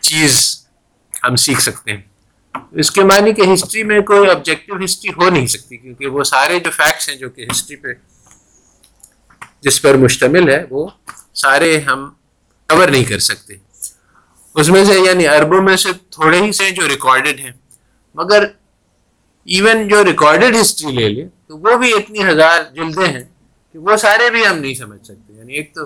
چیز 0.00 0.60
ہم 1.24 1.36
سیکھ 1.36 1.62
سکتے 1.62 1.92
ہیں۔ 1.92 2.02
اس 2.72 2.90
کے 2.90 3.04
معنی 3.04 3.32
کہ 3.32 3.42
ہسٹری 3.54 3.82
میں 3.82 4.00
کوئی 4.00 4.30
آبجیکٹو 4.30 4.84
ہسٹری 4.84 5.10
ہو 5.10 5.30
نہیں 5.30 5.46
سکتی، 5.46 5.76
کیونکہ 5.76 6.06
وہ 6.06 6.24
سارے 6.24 6.60
جو 6.60 6.70
فیکٹس 6.70 7.08
ہیں 7.08 7.16
جو 7.16 7.30
کہ 7.30 7.46
ہسٹری 7.50 7.76
پہ 7.76 7.88
جس 9.60 9.82
پر 9.82 9.94
مشتمل 9.94 10.48
ہے، 10.48 10.64
وہ 10.70 10.88
سارے 11.34 11.80
ہم 11.80 12.10
کور 12.68 12.88
نہیں 12.88 13.04
کر 13.04 13.18
سکتے۔ 13.18 13.54
اس 14.54 14.68
میں 14.68 14.84
سے 14.84 14.94
یعنی 15.00 15.26
عربوں 15.26 15.62
میں 15.62 15.76
سے 15.76 15.88
تھوڑے 16.10 16.40
ہی 16.40 16.52
سے 16.52 16.70
جو 16.70 16.88
ریکارڈڈ 16.88 17.40
ہیں۔ 17.40 17.52
مگر 18.14 18.46
ایون 19.44 19.88
جو 19.88 20.04
ریکارڈڈ 20.04 20.56
ہسٹری 20.60 20.92
لے 20.92 21.08
لے 21.08 21.28
تو 21.46 21.58
وہ 21.58 21.76
بھی 21.76 21.92
اتنی 21.94 22.24
ہزار 22.24 22.62
جلدیں 22.74 23.08
ہیں 23.08 23.24
کہ 23.72 23.78
وہ 23.78 23.96
سارے 23.96 24.30
بھی 24.30 24.46
ہم 24.46 24.58
نہیں 24.58 24.74
سمجھ 24.74 25.04
سکتے۔ 25.04 25.32
یعنی 25.32 25.54
ایک 25.54 25.74
تو 25.74 25.80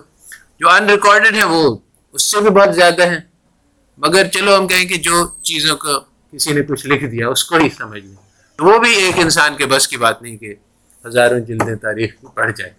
جو 0.60 0.70
ان 0.70 0.90
ریکارڈڈ 0.90 1.34
ہیں 1.34 1.44
وہ 1.44 1.76
اس 2.12 2.22
سے 2.22 2.40
بھی 2.40 2.50
بہت 2.50 2.74
زیادہ 2.74 3.02
ہیں۔ 3.02 3.20
مگر 3.98 4.28
چلو 4.28 4.56
ہم 4.56 4.66
کہیں 4.66 4.84
کہ 4.84 4.96
جو 4.96 5.28
چیزوں 5.42 5.76
کو 5.76 6.00
کسی 6.32 6.52
نے 6.52 6.62
کچھ 6.62 6.86
لکھ 6.86 7.04
دیا، 7.04 7.28
اس 7.28 7.44
کو 7.44 7.56
ہی 7.56 7.68
سمجھ 7.78 8.04
لیں۔ 8.04 8.16
تو 8.56 8.64
وہ 8.64 8.78
بھی 8.78 8.94
ایک 8.94 9.14
انسان 9.18 9.56
کے 9.56 9.66
بس 9.66 9.88
کی 9.88 9.96
بات 9.96 10.22
نہیں 10.22 10.36
کہ 10.36 10.54
ہزاروں 11.06 11.40
جلدیں 11.40 11.74
تاریخ 11.74 12.10
کی 12.20 12.26
پڑھ 12.34 12.52
جائے 12.56 12.70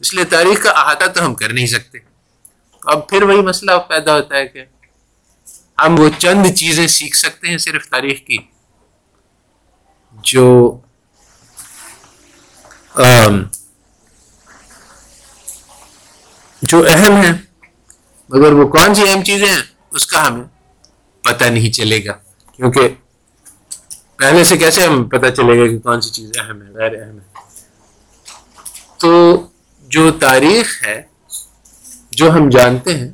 اس 0.00 0.14
لیے 0.14 0.24
تاریخ 0.24 0.62
کا 0.62 0.70
احاطہ 0.70 1.04
تو 1.04 1.26
ہم 1.26 1.34
کر 1.34 1.52
نہیں 1.52 1.66
سکتے۔ 1.66 1.98
اب 2.82 3.08
پھر 3.08 3.22
وہی 3.22 3.40
مسئلہ 3.42 3.72
پیدا 3.88 4.14
ہوتا 4.14 4.36
ہے 4.36 4.46
کہ 4.46 4.64
ہم 5.86 5.98
وہ 5.98 6.08
چند 6.18 6.46
چیزیں 6.56 6.86
سیکھ 6.86 7.16
سکتے 7.16 7.48
ہیں 7.48 7.58
صرف 7.58 7.88
تاریخ 7.88 8.18
کی۔ 8.26 8.36
جو 10.24 10.78
جو 16.62 16.82
اہم 16.88 17.16
ہے 17.22 17.32
مگر 18.28 18.52
وہ 18.52 18.66
کون 18.68 18.94
سی 18.94 19.08
اہم 19.08 19.22
چیزیں 19.24 19.46
ہیں، 19.46 19.62
اس 19.90 20.06
کا 20.06 20.26
ہمیں 20.26 20.44
پتہ 21.24 21.44
نہیں 21.44 21.72
چلے 21.72 22.04
گا۔ 22.04 22.12
کیونکہ 22.56 22.88
پہلے 24.16 24.44
سے 24.44 24.56
کیسے 24.56 24.86
ہم 24.86 25.04
پتہ 25.08 25.30
چلے 25.36 25.58
گا 25.58 25.66
کہ 25.66 25.78
کون 25.78 26.00
سی 26.00 26.10
چیز 26.10 26.30
اہم 26.40 26.62
ہے 26.62 26.72
غیر 26.74 27.02
اہم 27.02 27.18
ہے 27.18 27.40
تو 28.98 29.10
جو 29.88 30.10
تاریخ 30.10 30.82
ہے، 30.84 31.02
جو 32.10 32.30
ہم 32.30 32.48
جانتے 32.48 32.96
ہیں، 32.96 33.10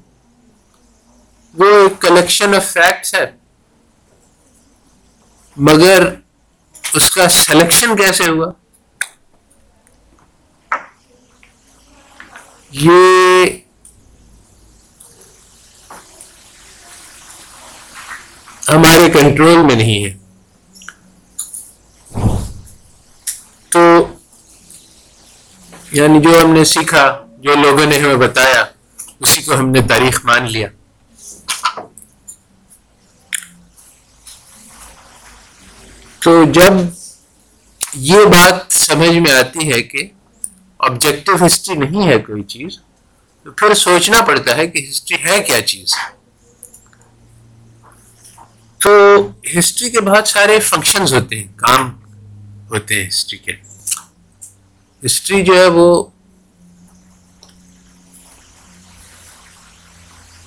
وہ 1.55 1.65
ایک 1.65 2.01
کلیکشن 2.03 2.55
آف 2.55 2.73
فیکٹس 2.73 3.15
ہے۔ 3.15 3.31
مگر 5.57 6.15
اس 6.95 7.11
کا 7.11 7.29
سلیکشن 7.29 7.97
کیسے 7.97 8.27
ہوا؟ 8.29 8.53
یہ 12.71 13.47
ہمارے 18.69 19.11
کنٹرول 19.11 19.59
میں 19.59 19.75
نہیں 19.75 20.05
ہے۔ 20.05 20.17
تو 23.69 24.07
یعنی 25.93 26.21
جو 26.21 26.41
ہم 26.41 26.51
نے 26.51 26.65
سیکھا، 26.65 27.27
جو 27.39 27.55
لوگوں 27.55 27.87
نے 27.87 27.99
ہمیں 27.99 28.17
بتایا، 28.17 28.65
اسی 29.21 29.43
کو 29.43 29.55
ہم 29.55 29.71
نے 29.71 29.83
تاریخ 29.83 30.25
مان 30.25 30.53
لیا۔ 30.53 30.69
تو 36.29 36.45
جب 36.45 36.73
یہ 37.95 38.25
بات 38.25 38.73
سمجھ 38.73 39.19
میں 39.19 39.33
آتی 39.33 39.73
ہے 39.73 39.83
کہ 39.83 40.09
آبجیکٹو 40.79 41.47
ہسٹری 41.47 41.75
نہیں 41.75 42.09
ہے 42.09 42.19
کوئی 42.19 42.43
چیز، 42.43 42.79
تو 43.43 43.53
پھر 43.53 43.75
سوچنا 43.75 44.21
پڑتا 44.21 44.57
ہے 44.57 44.67
کہ 44.67 44.87
ہسٹری 44.91 45.17
ہے 45.25 45.43
کیا 45.43 45.63
چیز۔ 45.63 45.95
تو 48.79 48.91
ہسٹری 49.59 49.91
کے 49.91 50.01
بہت 50.01 50.29
سارے 50.29 50.61
فنکشنز 50.61 51.15
ہوتے 51.15 51.37
ہیں، 51.37 51.53
کام 51.57 51.91
ہوتے 52.71 53.01
ہیں 53.01 53.09
ہسٹری 53.09 53.39
کے۔ 53.39 53.53
ہسٹری 55.05 55.45
جو 55.45 55.57
ہے 55.59 55.67
وہ 55.67 56.05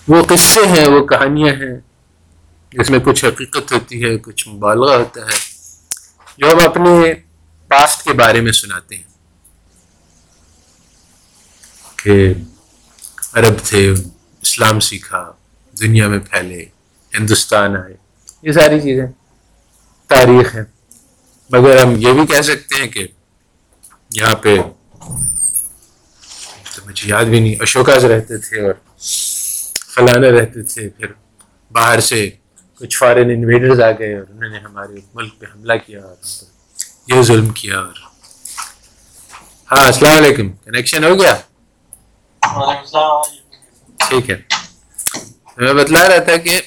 وہ 0.07 0.23
قصے 0.23 0.65
ہیں، 0.65 0.87
وہ 0.87 1.05
کہانیاں 1.05 1.53
ہیں، 1.53 1.79
جس 2.71 2.89
میں 2.89 2.99
کچھ 2.99 3.25
حقیقت 3.25 3.71
ہوتی 3.71 4.03
ہے، 4.03 4.17
کچھ 4.17 4.47
مبالغہ 4.47 4.95
ہوتا 4.95 5.21
ہے۔ 5.21 5.50
جو 6.37 6.51
ہم 6.51 6.59
اپنے 6.69 7.13
پاسٹ 7.67 8.03
کے 8.03 8.13
بارے 8.13 8.41
میں 8.41 8.51
سناتے 8.51 8.95
ہیں۔ 8.95 9.03
کہ 11.95 12.33
عرب 13.33 13.53
تھے، 13.63 13.93
اسلام 14.41 14.79
سیکھا، 14.79 15.31
دنیا 15.81 16.07
میں 16.07 16.19
پھیلے، 16.19 16.65
ہندوستان 17.13 17.75
آئے، 17.75 17.95
یہ 18.41 18.51
ساری 18.51 18.79
چیزیں 18.79 19.07
تاریخ 20.07 20.55
ہے 20.55 20.63
مگر 21.49 21.81
ہم 21.83 21.95
یہ 21.97 22.13
بھی 22.13 22.27
کہہ 22.27 22.41
سکتے 22.41 22.75
ہیں 22.75 22.87
کہ 22.87 23.07
یہاں 24.15 24.35
پہ 24.35 24.55
تو 26.75 26.81
مجھے 26.85 27.09
یاد 27.09 27.25
بھی 27.25 27.39
نہیں، 27.39 27.55
اشوکاز 27.59 28.05
رہتے 28.05 28.37
تھے 28.37 28.65
اور 28.65 28.73
فلانے 29.93 30.31
رہتے 30.31 30.61
تھے، 30.63 30.89
پھر 30.89 31.07
باہر 31.71 31.99
سے 31.99 32.29
کچھ 32.81 32.97
فارن 32.97 33.29
انویڈرز 33.29 33.81
آ 33.81 33.91
گئے 33.91 34.13
اور 34.15 34.25
انہوں 34.29 34.49
نے 34.49 34.59
ہمارے 34.59 34.99
ملک 35.13 35.39
پہ 35.39 35.45
حملہ 35.45 35.73
کیا 35.85 36.01
اور 36.01 36.15
یہ 37.07 37.21
ظلم 37.21 37.49
کیا 37.51 37.79
اور 37.79 37.97
ہاں 39.69 39.85
السلام 39.85 40.15
علیکم۔ 40.17 40.49
کنیکشن 40.65 41.03
ہو 41.03 41.19
گیا؟ 41.19 41.35
ٹھیک 43.99 44.29
ہے۔ 44.29 44.37
میں 45.57 45.73
بتلا 45.73 46.07
رہا 46.07 46.23
تھا 46.23 46.37
کہ 46.37 46.59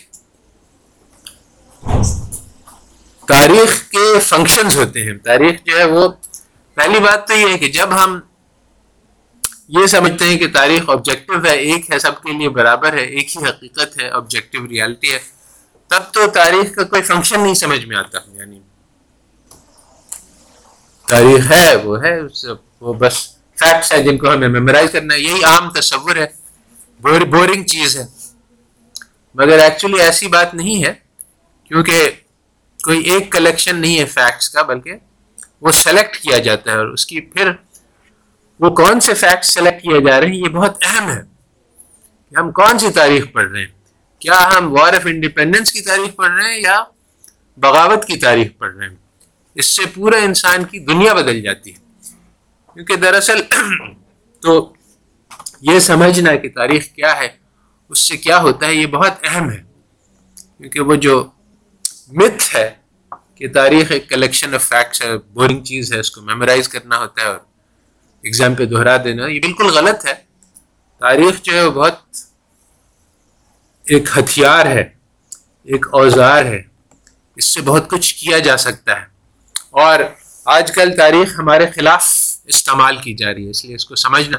تاریخ 3.28 3.70
کے 3.90 4.04
فنکشنز 4.20 4.76
ہوتے 4.76 5.02
ہیں۔ 5.02 5.16
تاریخ 5.24 5.64
جو 5.64 5.78
ہے 5.78 5.84
وہ 5.86 6.08
پہلی 6.76 6.98
بات 7.00 7.26
تو 7.28 7.34
یہ 7.34 7.48
ہے 7.48 7.58
کہ 7.58 7.68
جب 7.68 7.88
ہم 7.94 8.18
یہ 9.70 9.86
سمجھتے 9.86 10.24
ہیں 10.24 10.38
کہ 10.38 10.46
تاریخ 10.52 10.90
آبجیکٹو 10.90 11.44
ہے 11.44 11.54
ایک 11.60 11.90
ہے 11.90 11.98
سب 11.98 12.22
کے 12.22 12.32
لیے 12.32 12.48
برابر 12.50 12.92
ہے 12.92 13.04
ایک 13.10 13.36
ہی 13.36 13.44
حقیقت 13.44 14.02
ہے 14.02 14.10
آبجیکٹو 14.10 14.66
ریالٹی 14.68 15.12
ہے 15.12 15.18
تب 15.88 16.02
تو 16.12 16.26
تاریخ 16.26 16.74
کا 16.74 16.84
کوئی 16.84 17.02
فنکشن 17.02 17.40
نہیں 17.40 17.54
سمجھ 17.54 17.86
میں 17.86 17.96
آتا 17.96 18.18
یعنی۔ 18.32 18.60
تاریخ 21.08 21.52
ہے، 21.52 21.76
وہ 21.76 22.04
ہے 22.04 22.20
وہ 22.80 22.94
بس 22.94 23.28
فیکٹس 23.58 23.92
ہے 23.92 24.02
جن 24.02 24.18
کو 24.18 24.32
ہمیں 24.32 24.48
میمورائز 24.48 24.92
کرنا 24.92 25.14
ہے۔ 25.14 25.20
یہی 25.20 25.44
عام 25.44 25.70
تصور 25.70 26.16
ہے 26.16 26.26
بورنگ 27.00 27.64
چیز 27.64 27.96
ہے۔ 27.96 28.06
مگر 29.34 29.58
ایکچولی 29.58 30.00
ایسی 30.00 30.28
بات 30.28 30.54
نہیں 30.54 30.84
ہے، 30.84 30.94
کیونکہ 31.64 32.10
کوئی 32.84 33.00
ایک 33.00 33.32
کلیکشن 33.32 33.80
نہیں 33.80 33.98
ہے 33.98 34.04
فیکٹس 34.04 34.50
کا، 34.50 34.62
بلکہ 34.62 34.92
وہ 35.60 35.70
سلیکٹ 35.72 36.16
کیا 36.16 36.38
جاتا 36.38 36.72
ہے 36.72 36.76
اور 36.76 36.86
اس 36.86 37.06
کی 37.06 37.20
پھر 37.20 37.52
وہ 38.60 38.70
کون 38.70 39.00
سے 39.00 39.14
فیکٹس 39.14 39.54
سلیکٹ 39.54 39.82
کیے 39.82 40.04
جا 40.04 40.20
رہے 40.20 40.26
ہیں، 40.26 40.34
یہ 40.34 40.48
بہت 40.48 40.76
اہم 40.82 41.10
ہے۔ 41.10 41.20
کہ 42.30 42.38
ہم 42.38 42.52
کون 42.52 42.78
سی 42.78 42.90
تاریخ 42.90 43.24
پڑھ 43.32 43.50
رہے 43.50 43.60
ہیں؟ 43.60 43.73
کیا 44.24 44.48
ہم 44.56 44.72
وار 44.72 44.92
آف 44.92 45.06
انڈیپینڈنس 45.06 45.72
کی 45.72 45.80
تاریخ 45.80 46.16
پڑھ 46.16 46.32
رہے 46.32 46.54
ہیں 46.54 46.60
یا 46.60 46.84
بغاوت 47.56 48.04
کی 48.04 48.16
تاریخ 48.16 48.46
پڑھ 48.58 48.76
رہے 48.76 48.88
ہیں؟ 48.88 48.96
اس 49.54 49.66
سے 49.66 49.82
پورا 49.94 50.16
انسان 50.16 50.64
کی 50.64 50.78
دنیا 50.78 51.12
بدل 51.12 51.42
جاتی 51.42 51.74
ہے۔ 51.74 51.76
کیونکہ 52.74 52.96
دراصل 52.96 53.40
تو 54.40 54.72
یہ 55.60 55.78
سمجھنا 55.78 56.36
کہ 56.36 56.48
تاریخ 56.48 56.84
کیا 56.84 57.16
ہے، 57.16 57.28
اس 57.88 57.98
سے 57.98 58.16
کیا 58.16 58.40
ہوتا 58.40 58.66
ہے، 58.66 58.74
یہ 58.74 58.86
بہت 58.86 59.12
اہم 59.22 59.50
ہے۔ 59.50 59.62
کیونکہ 60.58 60.80
وہ 60.80 60.94
جو 60.94 61.30
متھ 62.08 62.56
ہے 62.56 62.74
کہ 63.34 63.48
تاریخ 63.48 63.86
ایک 63.90 64.08
کلیکشن 64.08 64.54
آف 64.54 64.68
فیکٹس 64.68 65.02
ہے 65.02 65.18
بورنگ 65.18 65.64
چیز 65.64 65.92
ہے، 65.92 65.98
اس 65.98 66.10
کو 66.10 66.20
میمورائز 66.20 66.68
کرنا 66.68 66.98
ہوتا 66.98 67.22
ہے 67.22 67.26
اور 67.26 67.38
ایگزام 68.22 68.54
پہ 68.54 68.64
دہرا 68.64 68.96
دینا، 69.04 69.26
یہ 69.26 69.40
بالکل 69.40 69.66
غلط 69.66 70.06
ہے۔ 70.06 70.14
تاریخ 70.98 71.42
جو 71.42 71.52
ہے، 71.52 71.64
وہ 71.64 71.70
بہت 71.70 71.94
ایک 73.86 74.18
ہتھیار 74.18 74.66
ہے، 74.66 74.80
ایک 75.64 75.86
اوزار 75.92 76.44
ہے، 76.44 76.62
اس 77.36 77.44
سے 77.44 77.60
بہت 77.60 77.90
کچھ 77.90 78.14
کیا 78.14 78.38
جا 78.38 78.56
سکتا 78.56 78.92
ہے۔ 78.92 79.06
اور 79.70 79.98
آج 80.44 80.72
کل 80.74 80.96
تاریخ 80.96 81.38
ہمارے 81.38 81.66
خلاف 81.74 82.06
استعمال 82.44 82.96
کی 82.96 83.14
جا 83.14 83.34
رہی 83.34 83.44
ہے، 83.44 83.50
اس 83.50 83.64
لیے 83.64 83.74
اس 83.74 83.84
کو 83.84 83.94
سمجھنا 83.94 84.38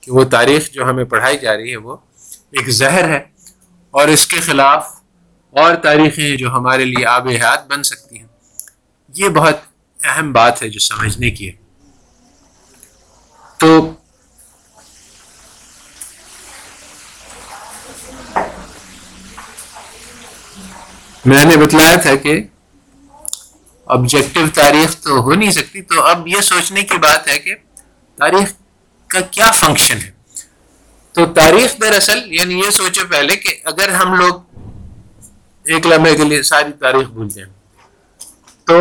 کہ 0.00 0.12
وہ 0.12 0.24
تاریخ 0.24 0.70
جو 0.70 0.84
ہمیں 0.84 1.04
پڑھائی 1.04 1.38
جا 1.38 1.56
رہی 1.56 1.70
ہے، 1.70 1.76
وہ 1.76 1.96
ایک 2.50 2.68
زہر 2.68 3.08
ہے۔ 3.08 3.20
اور 3.90 4.08
اس 4.08 4.26
کے 4.26 4.40
خلاف 4.40 4.86
اور 5.50 5.74
تاریخیں 5.74 6.36
جو 6.36 6.50
ہمارے 6.50 6.84
لیے 6.84 7.06
آب 7.06 7.28
حیات 7.28 7.66
بن 7.66 7.82
سکتی 7.82 8.18
ہیں۔ 8.18 8.26
یہ 9.16 9.28
بہت 9.28 9.56
اہم 10.04 10.32
بات 10.32 10.62
ہے 10.62 10.68
جو 10.68 10.78
سمجھنے 10.78 11.30
کی 11.30 11.48
ہے۔ 11.48 11.52
تو 13.58 13.94
میں 21.24 21.44
نے 21.44 21.56
بتلایا 21.56 21.96
تھا 21.96 22.14
کہ 22.14 22.38
آبجیکٹو 23.86 24.40
تاریخ 24.54 24.96
تو 24.96 25.20
ہو 25.22 25.34
نہیں 25.34 25.50
سکتی، 25.50 25.82
تو 25.82 26.02
اب 26.02 26.26
یہ 26.28 26.40
سوچنے 26.40 26.82
کی 26.82 26.98
بات 26.98 27.28
ہے 27.28 27.38
کہ 27.38 27.54
تاریخ 28.18 28.52
کا 29.10 29.20
کیا 29.30 29.50
فنکشن 29.50 29.98
ہے؟ 29.98 30.10
تو 31.14 31.26
تاریخ 31.34 31.74
دراصل 31.80 32.20
یعنی 32.32 32.58
یہ 32.58 32.70
سوچو 32.70 33.06
پہلے 33.10 33.36
کہ 33.36 33.54
اگر 33.64 33.88
ہم 33.88 34.14
لوگ 34.14 34.40
ایک 35.66 35.86
لمحے 35.86 36.14
کے 36.16 36.24
لیے 36.24 36.42
ساری 36.42 36.72
تاریخ 36.80 37.08
بھول 37.08 37.28
جائیں، 37.28 37.50
تو 38.66 38.78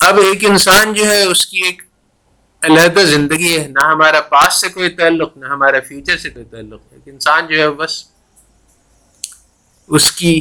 اب 0.00 0.18
ایک 0.18 0.44
انسان 0.44 0.92
جو 0.94 1.10
ہے، 1.10 1.22
اس 1.22 1.46
کی 1.46 1.62
ایک 1.64 1.82
علیحدہ 2.62 3.00
زندگی 3.06 3.56
ہے، 3.58 3.66
نہ 3.68 3.84
ہمارا 3.84 4.20
پاس 4.20 4.60
سے 4.60 4.68
کوئی 4.68 4.90
تعلق، 4.90 5.36
نہ 5.36 5.46
ہمارا 5.46 5.80
فیوچر 5.88 6.16
سے 6.18 6.30
کوئی 6.30 6.44
تعلق۔ 6.44 6.80
ایک 6.92 7.02
انسان 7.06 7.46
جو 7.46 7.60
ہے، 7.60 7.70
بس 7.70 8.04
اس 9.90 10.10
کی 10.12 10.34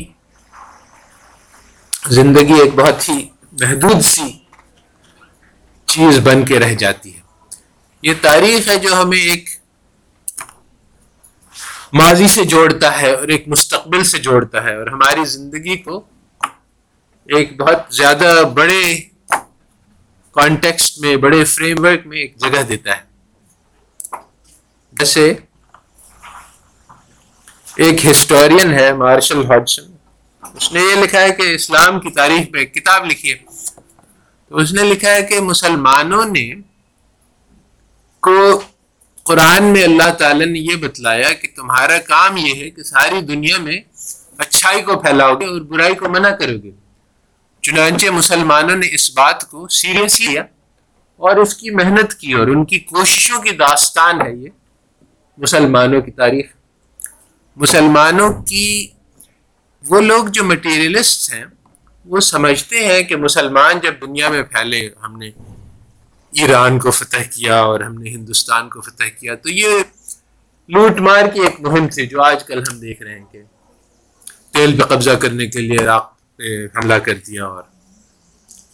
زندگی 2.09 2.53
ایک 2.53 2.73
بہت 2.75 3.09
ہی 3.09 3.29
محدود 3.51 4.01
سی 4.01 4.39
چیز 5.85 6.19
بن 6.19 6.45
کے 6.45 6.59
رہ 6.59 6.73
جاتی 6.73 7.15
ہے۔ 7.15 7.21
یہ 8.01 8.13
تاریخ 8.21 8.67
ہے 8.67 8.75
جو 8.75 9.01
ہمیں 9.01 9.17
ایک 9.17 9.49
ماضی 11.93 12.27
سے 12.27 12.43
جوڑتا 12.43 13.01
ہے 13.01 13.11
اور 13.11 13.27
ایک 13.27 13.47
مستقبل 13.47 14.03
سے 14.03 14.17
جوڑتا 14.17 14.63
ہے 14.63 14.75
اور 14.75 14.87
ہماری 14.87 15.25
زندگی 15.25 15.77
کو 15.77 16.03
ایک 17.25 17.57
بہت 17.57 17.93
زیادہ 17.93 18.43
بڑے 18.53 18.95
کانٹیکسٹ 20.35 20.99
میں، 20.99 21.15
بڑے 21.17 21.43
فریم 21.45 21.83
ورک 21.83 22.07
میں 22.07 22.17
ایک 22.17 22.37
جگہ 22.37 22.61
دیتا 22.61 22.97
ہے۔ 22.97 23.03
جیسے 24.91 25.33
ایک 27.75 28.05
ہسٹورین 28.05 28.73
ہے 28.73 28.93
مارشل 28.93 29.45
ہاڈسن 29.45 29.94
اس 30.55 30.73
نے 30.73 30.79
یہ 30.79 31.03
لکھا 31.03 31.21
ہے 31.21 31.29
کہ 31.29 31.55
اسلام 31.55 31.99
کی 31.99 32.09
تاریخ 32.11 32.51
میں 32.51 32.59
ایک 32.59 32.73
کتاب 32.73 33.05
لکھی 33.05 33.31
ہے۔ 33.31 33.37
تو 34.49 34.57
اس 34.57 34.73
نے 34.73 34.83
لکھا 34.83 35.11
ہے 35.11 35.21
کہ 35.21 35.39
مسلمانوں 35.39 36.25
نے 36.25 36.53
کو 38.19 38.61
قرآن 39.23 39.63
میں 39.63 39.83
اللہ 39.83 40.13
تعالی 40.13 40.45
نے 40.45 40.59
یہ 40.59 40.75
بتلایا 40.75 41.33
کہ 41.33 41.47
تمہارا 41.55 41.97
کام 41.97 42.37
یہ 42.37 42.53
ہے 42.55 42.69
کہ 42.69 42.83
ساری 42.83 43.21
دنیا 43.21 43.57
میں 43.57 43.81
اچھائی 44.37 44.81
کو 44.81 44.99
پھیلاؤ 44.99 45.35
گے 45.35 45.45
اور 45.45 45.61
برائی 45.61 45.95
کو 45.95 46.09
منع 46.09 46.29
کرو 46.29 46.57
گے۔ 46.63 46.71
چنانچہ 47.61 48.07
مسلمانوں 48.07 48.75
نے 48.75 48.87
اس 48.91 49.11
بات 49.11 49.49
کو 49.49 49.67
سیریس 49.67 50.21
لیا 50.21 50.41
اور 51.17 51.35
اس 51.35 51.55
کی 51.55 51.69
محنت 51.69 52.13
کی 52.13 52.33
اور 52.33 52.47
ان 52.47 52.65
کی 52.65 52.79
کوششوں 52.79 53.41
کی 53.41 53.51
داستان 53.51 54.21
ہے 54.21 54.35
یہ۔ 54.35 54.49
مسلمانوں 55.37 56.01
کی 56.01 56.11
تاریخ۔ 56.11 56.45
مسلمانوں 57.55 58.33
کی 58.33 58.87
وہ 59.89 60.01
لوگ 60.01 60.25
جو 60.25 60.43
مٹیریلسٹ 60.43 61.33
ہیں، 61.33 61.45
وہ 62.05 62.19
سمجھتے 62.19 62.85
ہیں 62.85 63.03
کہ 63.03 63.15
مسلمان 63.15 63.79
جب 63.79 64.01
دنیا 64.01 64.29
میں 64.29 64.43
پھیلے، 64.43 64.89
ہم 65.03 65.17
نے 65.17 65.29
ایران 66.33 66.79
کو 66.79 66.91
فتح 66.91 67.23
کیا 67.35 67.59
اور 67.59 67.79
ہم 67.79 67.93
نے 67.93 68.09
ہندوستان 68.09 68.69
کو 68.69 68.81
فتح 68.81 69.03
کیا، 69.19 69.35
تو 69.35 69.49
یہ 69.49 69.67
لوٹ 70.69 70.99
مار 70.99 71.27
کی 71.33 71.41
ایک 71.41 71.61
مہم 71.61 71.87
تھی 71.87 72.07
جو 72.07 72.21
آج 72.21 72.43
کل 72.43 72.59
ہم 72.59 72.79
دیکھ 72.79 73.01
رہے 73.01 73.19
ہیں 73.19 73.25
کہ 73.31 73.41
تیل 74.51 74.77
پہ 74.77 74.83
قبضہ 74.83 75.11
کرنے 75.11 75.47
کے 75.47 75.59
لیے 75.59 75.83
عراق 75.83 76.35
پہ 76.37 76.65
حملہ 76.65 76.93
کر 76.93 77.15
دیا 77.27 77.45
اور 77.45 77.63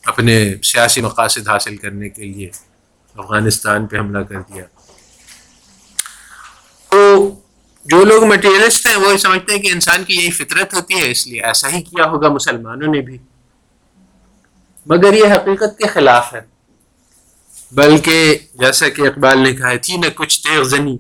اپنے 0.04 0.54
سیاسی 0.64 1.02
مقاصد 1.02 1.48
حاصل 1.48 1.78
کرنے 1.78 2.10
کے 2.10 2.24
لیے 2.24 2.50
افغانستان 3.16 3.88
پہ 3.88 3.98
حملہ 3.98 4.24
کر 4.24 4.42
دیا۔ 4.42 4.64
تو 6.90 7.41
جو 7.86 8.06
لوگ 8.06 8.24
مٹیریلسٹ 8.24 8.88
ہیں، 8.88 8.96
وہ 8.96 9.18
سمجھتے 9.18 9.54
ہیں 9.54 9.62
کہ 9.62 9.68
انسان 9.68 10.04
کی 10.04 10.16
یہی 10.16 10.32
فطرت 10.32 10.74
ہوتی 10.74 10.94
ہے، 10.94 11.12
اس 11.12 11.28
لیے 11.28 11.44
ایسا 11.44 11.70
ہی 11.72 11.82
کیا 11.82 12.06
ہوگا 12.06 12.30
مسلمانوں 12.30 12.94
نے 12.94 13.02
بھی۔ 13.02 13.18
مگر 14.86 15.14
یہ 15.14 15.26
حقیقت 15.26 15.78
کے 15.78 15.88
خلاف 15.88 16.34
ہے۔ 16.34 16.42
بلکہ 17.72 18.38
جیسا 18.54 18.90
کہ 18.90 19.02
اقبال 19.02 19.40
نے 19.40 19.56
کہا 19.56 19.76
تھی 19.76 19.98
نہ 19.98 20.06
کچھ 20.16 20.44
تیغ 20.44 20.64
زنی 20.64 20.98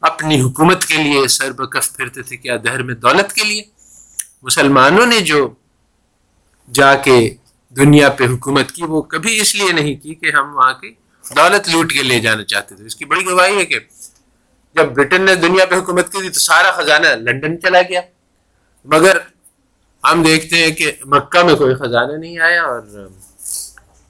اپنی 0.00 0.40
حکومت 0.40 0.84
کے 0.84 0.94
لیے 0.94 1.28
سر 1.28 1.52
بکف 1.52 1.96
پھرتے 1.96 2.22
تھے 2.22 2.36
کیا 2.36 2.56
دہر 2.56 2.82
میں 2.82 2.94
دولت 2.94 3.32
کے 3.32 3.44
لیے؟ 3.44 3.62
مسلمانوں 4.42 5.06
نے 5.06 5.20
جو 5.20 5.48
جا 6.74 6.94
کے 6.94 7.34
دنیا 7.70 8.08
پہ 8.10 8.24
حکومت 8.24 8.72
کی، 8.72 8.82
وہ 8.82 9.02
کبھی 9.02 9.40
اس 9.40 9.54
لیے 9.54 9.72
نہیں 9.72 9.94
کی 9.94 10.14
کہ 10.14 10.30
ہم 10.36 10.56
وہاں 10.56 10.72
کی 10.72 10.90
دولت 11.36 11.68
لوٹ 11.68 11.92
کے 11.92 12.02
لے 12.02 12.20
جانا 12.20 12.44
چاہتے 12.44 12.74
تھے۔ 12.74 12.84
اس 12.84 12.96
کی 12.96 13.04
بڑی 13.04 13.26
گواہی 13.26 13.56
ہے 13.56 13.66
کہ 13.66 13.78
جب 14.74 14.84
برٹن 14.84 15.22
نے 15.22 15.34
دنیا 15.34 15.66
پہ 15.66 15.74
حکومت 15.74 16.12
کی 16.12 16.18
تھی 16.20 16.28
تو 16.28 16.40
سارا 16.40 16.70
خزانہ 16.70 17.06
لنڈن 17.06 17.60
چلا 17.60 17.82
گیا۔ 17.82 18.00
مگر 18.84 19.16
ہم 20.04 20.22
دیکھتے 20.22 20.56
ہیں 20.56 20.70
کہ 20.70 20.92
مکہ 21.04 21.42
میں 21.42 21.54
کوئی 21.54 21.74
خزانہ 21.74 22.12
نہیں 22.12 22.38
آیا 22.38 22.62
اور 22.62 23.08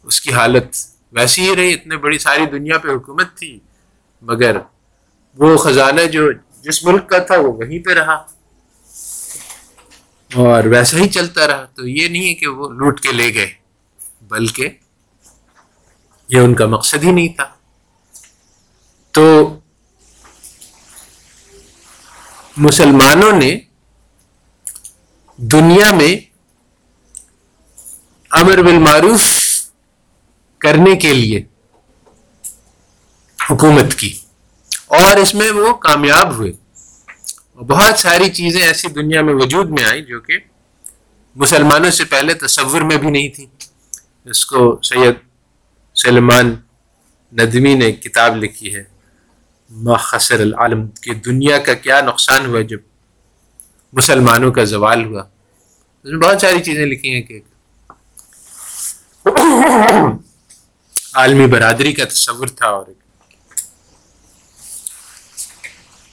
اس 0.02 0.20
کی 0.20 0.32
حالت 0.32 0.64
ویسی 1.12 1.50
ہی 1.50 1.56
رہی۔ 1.56 1.74
اتنے 1.74 1.96
بڑی 1.96 2.18
ساری 2.18 2.46
دنیا 2.46 2.78
پہ 2.78 2.88
حکومت 2.88 3.38
تھی، 3.38 3.58
مگر 4.22 4.56
وہ 5.38 5.56
خزانہ 5.56 6.00
جو 6.00 6.32
جس 6.62 6.84
ملک 6.84 7.08
کا 7.08 7.18
تھا 7.18 7.36
وہ 7.36 7.52
وہیں 7.52 7.78
پہ 7.78 7.90
رہا۔ 7.90 8.26
اور 10.34 10.64
ویسا 10.64 10.96
ہی 10.96 11.08
چلتا 11.08 11.46
رہا۔ 11.46 11.64
تو 11.64 11.88
یہ 11.88 12.08
نہیں 12.08 12.28
ہے 12.28 12.34
کہ 12.34 12.46
وہ 12.46 12.68
لوٹ 12.68 13.00
کے 13.00 13.12
لے 13.12 13.34
گئے، 13.34 13.52
بلکہ 14.22 14.68
یہ 16.28 16.38
ان 16.38 16.54
کا 16.54 16.66
مقصد 16.66 17.04
ہی 17.04 17.12
نہیں 17.12 17.28
تھا۔ 17.28 17.44
تو 19.10 19.56
مسلمانوں 22.56 23.32
نے 23.32 23.58
دنیا 25.36 25.94
میں 25.94 26.16
امر 28.30 28.62
بالمعروف 28.62 29.22
کرنے 30.58 30.96
کے 30.96 31.12
لیے 31.12 31.42
حکومت 33.50 33.94
کی 33.94 34.18
اور 34.86 35.16
اس 35.16 35.34
میں 35.34 35.50
وہ 35.50 35.74
کامیاب 35.74 36.34
ہوئے۔ 36.34 36.52
بہت 37.54 37.98
ساری 37.98 38.30
چیزیں 38.30 38.62
ایسی 38.62 38.88
دنیا 38.88 39.22
میں 39.22 39.34
وجود 39.34 39.70
میں 39.70 39.84
آئیں 39.84 40.02
جو 40.02 40.20
کہ 40.20 40.38
مسلمانوں 41.34 41.90
سے 41.90 42.04
پہلے 42.04 42.34
تصور 42.34 42.80
میں 42.80 42.96
بھی 42.96 43.10
نہیں 43.10 43.28
تھی 43.28 43.46
اس 44.24 44.46
کو 44.46 44.78
سید 44.82 45.14
سلمان 45.94 46.56
ندمی 47.32 47.74
نے 47.74 47.92
کتاب 47.92 48.36
لکھی 48.36 48.76
ہے۔ 48.76 48.99
مخصر 49.70 50.40
العالم 50.40 50.86
کہ 51.02 51.14
دنیا 51.14 51.58
کا 51.58 51.74
کیا 51.74 52.00
نقصان 52.00 52.46
ہوا 52.46 52.60
جب 52.60 52.78
مسلمانوں 53.92 54.52
کا 54.52 54.64
زوال 54.64 55.04
ہوا۔ 55.04 55.20
اس 56.02 56.10
میں 56.10 56.18
بہت 56.18 56.40
ساری 56.40 56.62
چیزیں 56.62 56.86
لکھی 56.86 57.14
ہیں 57.14 57.22
کہ 57.22 57.40
عالمی 61.14 61.46
برادری 61.46 61.92
کا 61.92 62.04
تصور 62.04 62.46
تھا 62.46 62.66
اور 62.66 62.84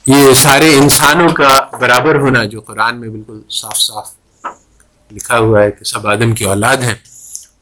یہ 0.08 0.34
سارے 0.34 0.78
انسانوں 0.78 1.30
کا 1.30 1.60
برابر 1.82 2.16
ہونا 2.16 2.43
جو 2.45 2.62
قرآن 2.62 2.99
میں 2.99 3.10
بالکل 3.10 3.41
صاف 3.49 3.78
صاف 3.78 4.12
لکھا 5.12 5.38
ہوا 5.38 5.64
ہے 5.64 5.72
کہ 5.72 5.84
سب 5.84 6.08
آدم 6.08 6.36
کی 6.36 6.45
اولاد 6.45 6.78
ہیں 6.78 6.95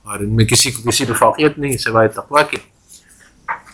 اور 0.04 0.20
ان 0.20 0.36
میں 0.36 0.46
کسی 0.46 0.72
کو 0.72 0.90
کسی 0.90 1.06
رفاقیت 1.06 1.60
نہیں 1.60 1.78
سوائے 1.78 2.08
تقوا 2.08 2.42
کے۔ 2.44 2.58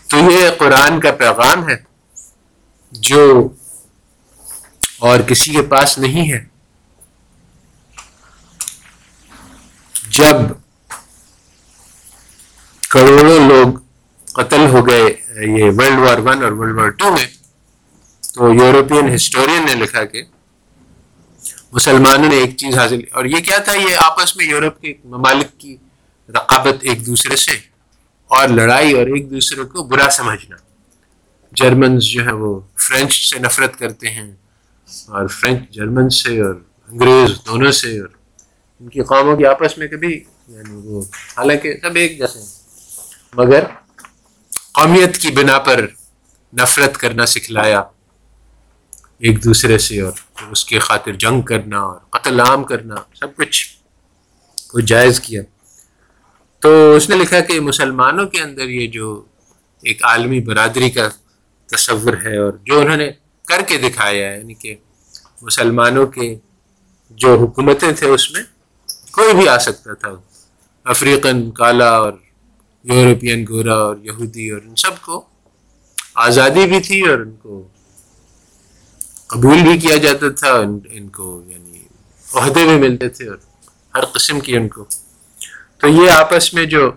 تو 0.08 0.16
یہ 0.16 0.50
قرآن 0.58 1.00
کا 1.00 1.12
پیغام 1.12 1.68
ہے۔ 1.68 1.91
جو 2.92 3.48
اور 4.98 5.20
کسی 5.28 5.52
کے 5.52 5.62
پاس 5.68 5.96
نہیں 5.98 6.32
ہے، 6.32 6.44
جب 10.10 10.36
کروڑوں 12.90 13.38
لوگ 13.48 13.78
قتل 14.34 14.66
ہو 14.72 14.86
گئے، 14.86 15.04
یہ 15.58 15.70
ورلڈ 15.78 15.98
وار 15.98 16.18
ون 16.24 16.42
اور 16.42 16.52
ورلڈ 16.52 16.76
وار 16.78 16.88
ٹو 16.88 17.12
میں، 17.12 17.26
تو 18.34 18.52
یورپین 18.54 19.14
ہسٹورین 19.14 19.66
نے 19.66 19.74
لکھا 19.74 20.04
کہ 20.04 20.22
مسلمانوں 21.72 22.28
نے 22.28 22.36
ایک 22.36 22.56
چیز 22.58 22.78
حاصل، 22.78 23.00
اور 23.12 23.24
یہ 23.24 23.40
کیا 23.44 23.58
تھا، 23.64 23.72
یہ 23.72 23.96
آپس 24.00 24.36
میں 24.36 24.46
یورپ 24.46 24.80
کے 24.80 24.92
ممالک 25.04 25.58
کی 25.60 25.76
رقابت 26.28 26.76
ایک 26.82 27.06
دوسرے 27.06 27.36
سے، 27.36 27.56
اور 28.30 28.48
لڑائی 28.48 28.92
اور 28.92 29.06
ایک 29.06 29.30
دوسرے 29.30 29.64
کو 29.64 29.82
برا 29.84 30.08
سمجھنا۔ 30.10 30.56
جرمنز 31.52 32.04
جو 32.04 32.24
ہیں 32.24 32.32
وہ 32.32 32.60
فرینچ 32.76 33.30
سے 33.30 33.38
نفرت 33.38 33.78
کرتے 33.78 34.10
ہیں 34.10 34.32
اور 35.08 35.26
فرینچ 35.26 35.70
جرمن 35.70 36.10
سے 36.10 36.40
اور 36.40 36.54
انگریز 36.88 37.46
دونوں 37.46 37.72
سے 37.72 38.00
اور 38.00 38.08
ان 38.80 38.88
کی 38.88 39.00
قوموں 39.00 39.36
کی 39.36 39.46
آپس 39.46 39.78
میں 39.78 39.88
کبھی 39.88 40.24
یعنی 40.48 40.76
وہ 40.84 41.02
حالانکہ 41.36 41.74
سب 41.82 41.96
ایک 41.96 42.18
جیسے 42.18 42.38
ہیں۔ 42.38 42.46
مگر 43.34 43.64
قومیت 44.72 45.16
کی 45.16 45.28
بنا 45.28 45.58
پر 45.58 45.86
نفرت 46.60 46.96
کرنا 46.96 47.26
سکھلایا 47.26 47.82
ایک 49.18 49.44
دوسرے 49.44 49.78
سے 49.78 50.00
اور 50.00 50.12
اس 50.50 50.64
کے 50.64 50.78
خاطر 50.78 51.12
جنگ 51.12 51.42
کرنا 51.42 51.78
اور 51.80 51.98
قتل 52.10 52.40
عام 52.40 52.64
کرنا، 52.64 52.94
سب 53.14 53.36
کچھ 53.36 53.68
کو 54.68 54.80
جائز 54.80 55.20
کیا۔ 55.20 55.42
تو 56.60 56.94
اس 56.96 57.10
نے 57.10 57.16
لکھا 57.16 57.40
کہ 57.40 57.60
مسلمانوں 57.60 58.26
کے 58.26 58.40
اندر 58.40 58.68
یہ 58.68 58.86
جو 58.86 59.24
ایک 59.82 60.04
عالمی 60.04 60.40
برادری 60.40 60.90
کا 60.90 61.08
تصور 61.72 62.12
ہے 62.24 62.36
اور 62.36 62.52
جو 62.62 62.80
انہوں 62.80 62.96
نے 62.96 63.10
کر 63.48 63.62
کے 63.62 63.76
دکھایا 63.78 64.32
ہے 64.32 64.38
یعنی 64.38 64.54
کہ 64.54 64.74
مسلمانوں 65.42 66.06
کے 66.06 66.34
جو 67.10 67.34
حکومتیں 67.34 67.92
تھے 67.92 68.06
اس 68.06 68.30
میں 68.32 68.42
کوئی 69.12 69.34
بھی 69.34 69.48
آ 69.48 69.58
سکتا 69.58 69.94
تھا۔ 69.94 70.10
افریقن 70.84 71.50
کالا 71.50 71.90
اور 71.96 72.12
یورپین 72.84 73.44
گورا 73.48 73.74
اور 73.74 73.96
یہودی 74.02 74.50
اور 74.50 74.60
ان 74.64 74.74
سب 74.76 75.02
کو 75.02 75.24
آزادی 76.14 76.66
بھی 76.66 76.80
تھی 76.80 77.00
اور 77.00 77.18
ان 77.18 77.32
کو 77.42 77.68
قبول 79.26 79.62
بھی 79.62 79.78
کیا 79.78 79.96
جاتا 79.96 80.28
تھا، 80.28 80.52
ان 80.52 80.78
ان 80.90 81.08
کو 81.08 81.42
یعنی 81.46 81.78
عہدے 82.34 82.64
بھی 82.64 82.76
ملتے 82.76 83.08
تھے 83.08 83.28
اور 83.28 83.36
ہر 83.94 84.04
قسم 84.04 84.40
کی 84.40 84.56
ان 84.56 84.68
کو۔ 84.68 84.84
تو 85.78 85.88
یہ 85.88 86.10
آپس 86.10 86.54
میں 86.54 86.64
جو 86.64 86.90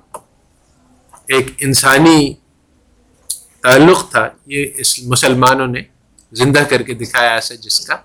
ایک 1.27 1.47
انسانی 1.57 2.33
تعلق 3.65 4.11
تھا 4.11 4.29
یہ 4.45 4.65
اس 4.75 4.99
مسلمانوں 5.03 5.67
نے 5.67 5.81
زندہ 6.31 6.59
کر 6.59 6.81
کے 6.81 6.93
دکھایا 6.93 7.33
ایسا 7.33 7.55
جس 7.55 7.79
کا 7.79 7.95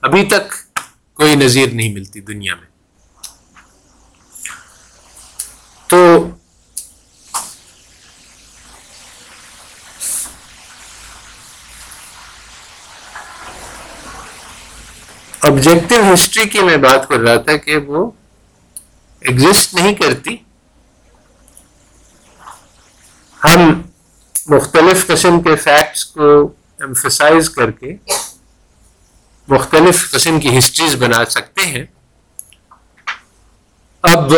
ابھی 0.00 0.24
تک 0.24 0.54
کوئی 1.14 1.36
نظیر 1.36 1.68
نہیں 1.72 1.92
ملتی 1.92 2.20
دنیا 2.20 2.54
میں۔ 2.54 2.70
تو 5.86 6.28
آبجیکٹو 15.40 16.14
ہسٹری 16.14 16.48
کی 16.48 16.60
میں 16.60 16.76
بات 16.76 17.08
کر 17.08 17.18
رہا 17.18 17.36
تھا 17.36 17.56
کہ 17.56 17.76
وہ 17.76 18.10
ایگزسٹ 19.20 19.74
نہیں 19.74 19.94
کرتی۔ 19.94 20.36
ہم 23.44 23.82
مختلف 24.46 25.06
قسم 25.06 25.40
کے 25.40 25.56
فیکٹس 25.56 26.04
کو 26.04 26.52
ایمفسائز 26.80 27.50
کر 27.50 27.70
کے 27.70 27.96
مختلف 29.48 30.10
قسم 30.10 30.40
کی 30.40 30.58
ہسٹریز 30.58 30.96
بنا 30.96 31.24
سکتے 31.30 31.66
ہیں۔ 31.66 31.84
اب، 34.02 34.32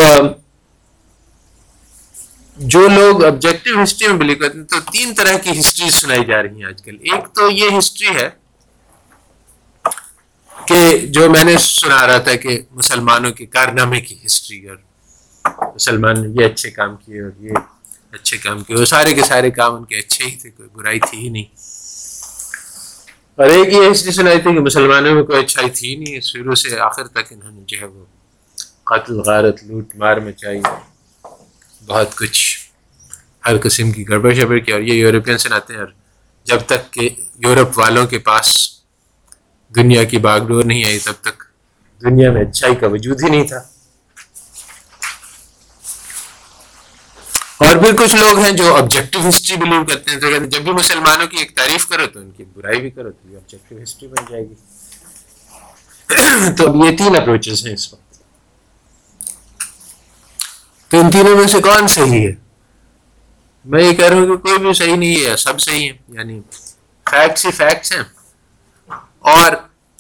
جو 2.57 2.89
لوگ 2.89 3.25
آبجیکٹو 3.25 3.83
ہسٹری 3.83 4.09
میں 4.09 4.17
بلیو 4.17 4.37
کرتے 4.37 4.59
ہیں، 4.59 4.65
تو 4.65 4.81
تین 4.93 5.15
طرح 5.15 5.39
کی 5.39 5.61
ہسٹری 5.61 5.91
سنائی 5.91 6.25
جا 6.25 6.43
رہی 6.43 6.57
ہیں 6.57 6.65
آج 6.65 6.83
کل۔ 6.83 6.97
ایک 7.01 7.35
تو 7.35 7.51
یہ 7.51 7.79
ہسٹری 7.79 8.09
ہے 8.09 8.29
کہ 10.69 11.07
جو 11.07 11.31
میں 11.31 11.45
نے 11.45 11.59
سنا 11.59 12.07
رہا 12.07 12.19
تھا 12.19 12.35
کہ 12.35 12.63
مسلمانوں 12.71 13.33
کے 13.33 13.47
کارنامے 13.47 14.01
کی 14.01 14.17
ہسٹری 14.27 14.69
اور 14.69 14.77
مسلمان 15.75 16.23
نے 16.23 16.43
یہ 16.43 16.49
اچھے 16.49 16.71
کام 16.71 16.97
کیے 16.97 17.21
اور 17.21 17.31
یہ 17.41 17.51
اچھے 18.15 18.37
کام 18.39 18.63
کیے، 18.63 18.77
وہ 18.77 18.85
سارے 18.85 19.15
کے 19.15 19.23
سارے 19.23 19.51
کام 19.51 19.75
ان 19.75 19.85
کے 19.85 19.99
اچھے 19.99 20.25
ہی 20.25 20.37
تھے، 20.37 20.51
کوئی 20.51 20.69
برائی 20.73 21.01
تھی 21.01 21.19
ہی 21.19 21.29
نہیں۔ 21.29 21.45
اور 23.39 23.47
ایک 23.47 23.73
یہ 23.73 23.91
ہسٹری 23.93 24.13
سنائی 24.13 24.41
تھی 24.41 24.55
کہ 24.55 24.61
مسلمانوں 24.61 25.15
میں 25.15 25.23
کوئی 25.23 25.43
اچھائی 25.45 25.71
تھی 25.71 25.91
ہی 25.91 25.97
نہیں 25.97 26.21
شروع 26.21 26.55
سے 26.55 26.81
آخر 26.81 27.07
تک 27.07 27.33
انہوں 27.33 27.51
نے 27.51 27.63
جو 27.67 27.77
ہے 27.81 27.85
وہ 27.85 28.05
قتل، 28.85 29.21
غارت، 29.21 29.65
لوٹ، 29.65 29.95
مار 29.95 30.17
مچائی، 30.17 30.61
بہت 31.87 32.17
کچھ 32.17 32.59
ہر 33.47 33.59
قسم 33.63 33.93
کی 33.93 34.09
گڑبڑ 34.09 34.35
شبڑ 34.35 34.59
کی۔ 34.59 34.73
اور 34.73 34.81
یہ 34.81 34.95
یورپین 34.95 35.39
سے 35.39 35.49
ناتے 35.49 35.73
ہیں 35.73 35.81
اور 35.81 35.89
جب 36.45 36.59
تک 36.67 36.93
کہ 36.93 37.09
یورپ 37.39 37.79
والوں 37.79 38.07
کے 38.07 38.19
پاس 38.19 38.71
دنیا 39.77 40.05
کی 40.05 40.19
باغ 40.19 40.39
ڈور 40.39 40.65
نہیں 40.65 40.85
آئی، 40.85 40.99
تب 40.99 41.13
تک 41.21 41.43
دنیا 42.03 42.33
میں 42.33 42.45
اچھائی 42.45 42.75
کا 42.75 42.87
وجود 42.87 43.23
ہی 43.23 43.29
نہیں 43.29 43.47
تھا۔ 43.47 43.74
اور 47.75 47.83
بھی 47.83 47.91
کچھ 47.99 48.17
لوگ 48.17 48.39
ہیں 48.39 48.51
جو 48.51 48.77
آبجیکٹو 48.77 49.29
ہسٹری 49.29 49.57
بلیو 49.57 49.85
کرتے 49.85 50.11
ہیں۔ 50.11 50.21
تو 50.21 50.29
کہتے 50.29 50.41
ہیں 50.41 50.51
جب 50.51 50.61
بھی 50.61 50.73
مسلمانوں 50.73 51.27
کی 51.27 51.37
ایک 51.37 51.57
تعریف 51.57 51.87
کرو 51.87 52.07
تو 52.07 52.21
ان 52.21 52.31
کی 52.31 52.45
برائی 52.45 52.81
بھی 52.81 52.91
کرو 52.91 53.11
تو 53.13 53.31
یہ 53.31 53.37
آبجیکٹو 53.37 53.75
ہسٹری 53.83 54.09
بن 54.09 54.25
جائے 54.31 54.49
گی۔ 54.49 54.55
تو 56.59 56.87
یہ 56.87 56.97
تین 56.97 57.17
اپروچز 57.17 57.67
ہیں 57.67 57.75
اس 57.75 57.93
وقت۔ 57.93 58.15
تو 60.91 61.01
ان 61.01 61.11
تینوں 61.11 61.37
میں 61.37 61.47
سے 61.47 61.59
کون 61.61 61.89
صحیح 61.89 62.29
ہے؟ 62.29 62.33
میں 63.65 63.83
یہ 63.83 63.93
کہہ 63.93 64.07
رہا 64.07 64.17
ہوں 64.17 64.27
کہ 64.27 64.37
کوئی 64.37 64.59
بھی 64.59 64.75
صحیح 64.75 64.97
نہیں 64.97 65.27
ہے، 65.27 65.37
سب 65.37 65.61
صحیح 65.61 65.91
ہیں۔ 65.91 65.99
یعنی 66.09 66.41
فیکٹس 67.11 67.47
ہی 67.47 67.51
فیکٹس 67.51 67.93
ہیں۔ 67.93 68.03
اور 69.19 69.53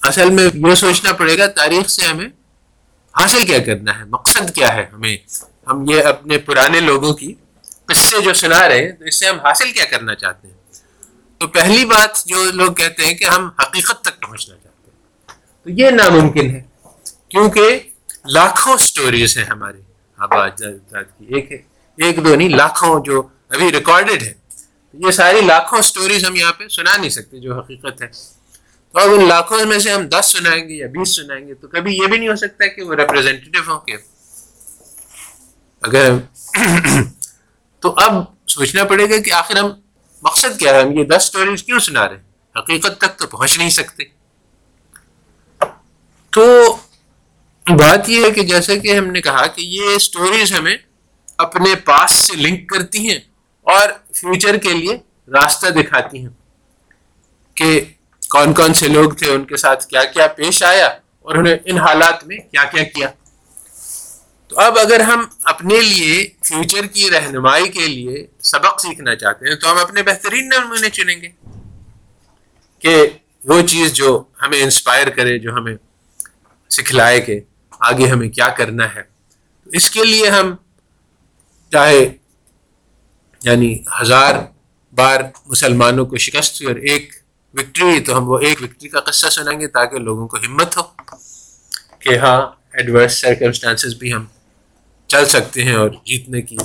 اصل 0.02 0.30
میں 0.30 0.70
یہ 0.70 0.74
سوچنا 0.74 1.12
پڑے 1.12 1.38
گا، 1.38 1.46
تاریخ 1.46 1.88
سے 1.88 2.06
ہمیں 2.06 2.26
حاصل 3.22 3.46
کیا 3.46 3.58
کرنا 3.58 3.98
ہے؟ 3.98 4.04
مقصد 4.04 4.54
کیا 4.54 4.74
ہے 4.74 4.86
ہمیں؟ 4.92 5.16
ہم 5.66 5.90
یہ 5.90 6.02
اپنے 6.02 6.38
پرانے 6.38 6.80
لوگوں 6.80 7.14
کی 7.14 7.34
قصے 7.86 8.20
جو 8.20 8.34
سنا 8.34 8.68
رہے 8.68 8.84
ہیں، 8.84 8.92
تو 8.92 9.04
اس 9.04 9.14
سے 9.14 9.26
ہم 9.26 9.40
حاصل 9.40 9.72
کیا 9.72 9.84
کرنا 9.84 10.14
چاہتے 10.14 10.48
ہیں؟ 10.48 10.54
تو 11.40 11.46
پہلی 11.48 11.84
بات 11.84 12.24
جو 12.26 12.44
لوگ 12.44 12.72
کہتے 12.72 13.06
ہیں 13.06 13.14
کہ 13.14 13.24
ہم 13.24 13.48
حقیقت 13.58 14.02
تک 14.02 14.20
پہنچنا 14.22 14.56
چاہتے 14.56 14.90
ہیں۔ 14.90 15.36
تو 15.64 15.70
یہ 15.70 15.90
ناممکن 15.90 16.50
ہے، 16.50 16.62
کیونکہ 17.28 17.78
لاکھوں 18.24 18.76
سٹوریز 18.76 19.36
ہیں 19.38 19.44
ہمارے۔ 19.44 19.80
ہاں، 20.18 20.26
آباد 20.26 20.50
کی 20.58 21.34
ایک 21.34 21.52
ایک 21.98 22.24
دو 22.24 22.34
نہیں، 22.34 22.48
لاکھوں 22.48 23.04
جو 23.04 23.22
ابھی 23.48 23.72
ریکارڈڈ 23.72 24.22
ہے 24.22 24.32
یہ 24.94 25.10
ساری 25.10 25.40
لاکھوں 25.40 25.80
سٹوریز 25.82 26.24
ہم 26.24 26.36
یہاں 26.36 26.52
پہ 26.52 26.68
سنا 26.68 26.96
نہیں 26.96 27.10
سکتے 27.10 27.38
جو 27.38 27.58
حقیقت 27.58 28.02
ہے۔ 28.02 28.06
تو 28.94 28.98
اب 28.98 29.12
ان 29.12 29.28
لاکھوں 29.28 29.64
میں 29.66 29.78
سے 29.78 29.90
ہم 29.90 30.06
دس 30.08 30.26
سنائیں 30.32 30.68
گے 30.68 30.74
یا 30.74 30.86
بیس 30.86 31.16
سنائیں 31.16 31.46
گے، 31.48 31.54
تو 31.54 31.68
کبھی 31.68 31.96
یہ 31.96 32.06
بھی 32.06 32.18
نہیں 32.18 32.28
ہو 32.28 32.36
سکتا 32.36 32.66
کہ 32.66 32.82
وہ 32.82 32.94
ریپرزینٹیو 32.94 33.62
ہوں 33.66 33.80
کہ 33.80 33.96
اگر 35.82 36.12
تو 37.84 37.94
اب 37.96 38.12
سوچنا 38.46 38.84
پڑے 38.84 39.10
گا 39.10 39.22
کہ 39.22 39.32
آخر 39.32 39.56
ہم 39.56 39.70
مقصد 40.22 40.58
کیا 40.58 40.74
ہے؟ 40.74 40.82
ہم 40.82 40.98
یہ 40.98 41.04
دس 41.04 41.22
سٹوریز 41.22 41.62
کیوں 41.62 41.78
سنا 41.78 42.08
رہے 42.08 42.16
ہیں؟ 42.16 42.22
حقیقت 42.58 42.98
تک 42.98 43.18
تو 43.18 43.26
پہنچ 43.26 43.58
نہیں 43.58 43.70
سکتے۔ 43.70 44.04
تو 46.30 46.76
بات 47.66 48.08
یہ 48.08 48.24
ہے 48.24 48.30
کہ 48.30 48.42
جیسے 48.42 48.78
کہ 48.78 48.98
ہم 48.98 49.06
نے 49.06 49.20
کہا 49.20 49.46
کہ 49.46 49.60
یہ 49.60 49.98
سٹوریز 49.98 50.52
ہمیں 50.52 50.76
اپنے 51.38 51.74
پاس 51.74 52.12
سے 52.12 52.36
لنک 52.36 52.68
کرتی 52.68 53.08
ہیں 53.08 53.18
اور 53.62 53.88
فیوچر 54.14 54.56
کے 54.56 54.72
لیے 54.72 54.98
راستہ 55.28 55.66
دکھاتی 55.66 56.18
ہیں 56.18 56.28
کہ 57.54 57.84
کون 58.30 58.52
کون 58.52 58.74
سے 58.74 58.88
لوگ 58.88 59.10
تھے، 59.10 59.34
ان 59.34 59.44
کے 59.44 59.56
ساتھ 59.56 59.86
کیا 59.86 60.04
کیا 60.04 60.26
پیش 60.26 60.62
آیا 60.62 60.86
اور 61.20 61.34
انہیں 61.34 61.56
ان 61.64 61.78
حالات 61.78 62.26
میں 62.26 62.36
کیا 62.36 62.64
کیا 62.64 62.82
کیا۔ 62.82 63.08
تو 64.54 64.60
اب 64.60 64.78
اگر 64.78 65.00
ہم 65.00 65.24
اپنے 65.44 65.80
لیے 65.80 66.12
فیوچر 66.42 66.86
کی 66.86 67.10
رہنمائی 67.10 67.68
کے 67.68 67.86
لیے 67.86 68.26
سبق 68.42 68.80
سیکھنا 68.80 69.14
چاہتے 69.14 69.48
ہیں، 69.48 69.54
تو 69.56 69.70
ہم 69.72 69.78
اپنے 69.78 70.02
بہترین 70.02 70.48
نمونے 70.48 70.90
چنیں 70.90 71.20
گے 71.22 71.28
کہ 72.82 72.94
وہ 73.42 73.60
چیز 73.62 73.92
جو 73.92 74.10
ہمیں 74.42 74.60
انسپائر 74.60 75.08
کرے، 75.08 75.38
جو 75.38 75.54
ہمیں 75.54 75.74
سکھلائے 76.70 77.20
کہ 77.20 77.40
آگے 77.80 78.06
ہمیں 78.06 78.28
کیا 78.28 78.48
کرنا 78.48 78.94
ہے۔ 78.94 79.02
اس 79.66 79.90
کے 79.90 80.04
لیے 80.04 80.28
ہم 80.28 80.54
چاہے 81.72 82.04
یعنی 83.42 83.72
ہزار 84.00 84.34
بار 84.92 85.20
مسلمانوں 85.46 86.06
کو 86.06 86.16
شکست 86.16 86.62
ہوئی 86.62 86.72
اور 86.72 86.80
ایک 86.90 87.12
وکٹری 87.54 87.84
ہوئی 87.84 88.00
تو 88.00 88.16
ہم 88.18 88.28
وہ 88.28 88.38
ایک 88.38 88.62
وکٹری 88.62 88.88
کا 88.88 89.00
قصہ 89.00 89.28
سنیں 89.30 89.60
گے 89.60 89.66
تاکہ 89.68 89.98
لوگوں 89.98 90.28
کو 90.28 90.36
ہمت 90.36 90.76
ہو 90.76 90.82
کہ 92.00 92.18
ہاں 92.18 92.40
ایڈورس 92.72 93.20
سرکمسٹانسز 93.20 93.94
بھی 93.94 94.12
ہم 94.12 94.24
چل 95.14 95.24
سکتے 95.26 95.64
ہیں 95.64 95.74
اور 95.74 95.90
جیتنے 96.04 96.40
کی 96.42 96.56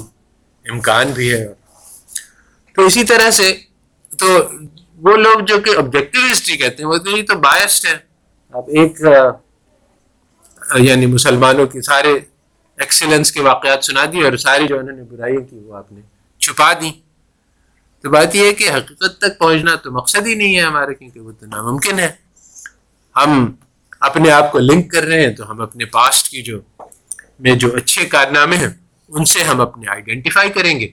امکان 0.65 1.11
بھی 1.11 1.31
ہے۔ 1.33 1.45
تو 2.75 2.85
اسی 2.85 3.03
طرح 3.03 3.29
سے 3.31 3.51
تو 4.19 4.27
وہ 4.97 5.15
لوگ 5.17 5.39
جو 5.39 5.59
کہ 5.59 5.75
آبجیکٹو 5.77 6.19
ہسٹری 6.31 6.57
کہتے 6.57 6.83
ہیں، 6.83 6.89
وہ 6.89 6.97
تو 6.97 7.17
یہ 7.17 7.23
تو 7.23 7.37
بایسڈ 7.39 7.85
ہے 7.85 7.97
اب 8.53 8.69
ایک 8.77 9.01
یعنی 10.79 11.05
مسلمانوں 11.05 11.65
کی 11.67 11.81
سارے 11.81 12.13
ایکسیلنس 12.77 13.31
کے 13.31 13.41
واقعات 13.41 13.85
سنا 13.85 14.05
دی 14.13 14.21
اور 14.21 14.37
ساری 14.37 14.67
جو 14.67 14.79
انہوں 14.79 14.95
نے 14.97 15.03
برائیاں 15.03 15.41
کی 15.49 15.57
وہ 15.57 15.75
آپ 15.75 15.91
نے 15.91 16.01
چھپا 16.41 16.71
دی۔ 16.81 16.91
تو 18.03 18.09
بات 18.09 18.35
یہ 18.35 18.45
ہے 18.45 18.53
کہ 18.53 18.69
حقیقت 18.69 19.17
تک 19.17 19.37
پہنچنا 19.39 19.75
تو 19.75 19.91
مقصد 19.91 20.27
ہی 20.27 20.33
نہیں 20.35 20.55
ہے 20.57 20.61
ہمارا، 20.61 20.93
کیونکہ 20.93 21.19
وہ 21.19 21.31
تو 21.39 21.45
ناممکن 21.45 21.99
ہے۔ 21.99 22.11
ہم 23.15 23.51
اپنے 23.99 24.31
آپ 24.31 24.51
کو 24.51 24.59
لنک 24.59 24.91
کر 24.91 25.03
رہے 25.03 25.25
ہیں 25.25 25.33
تو 25.35 25.49
ہم 25.51 25.61
اپنے 25.61 25.85
پاسٹ 25.85 26.29
کی 26.29 26.41
جو 26.41 26.59
میں 27.39 27.55
جو 27.55 27.75
اچھے 27.75 28.05
کارنامے 28.05 28.57
ہیں، 28.57 28.69
ان 29.07 29.25
سے 29.25 29.43
ہم 29.43 29.61
اپنے 29.61 29.87
آئیڈینٹیفائی 29.87 30.49
کریں 30.49 30.79
گے 30.79 30.85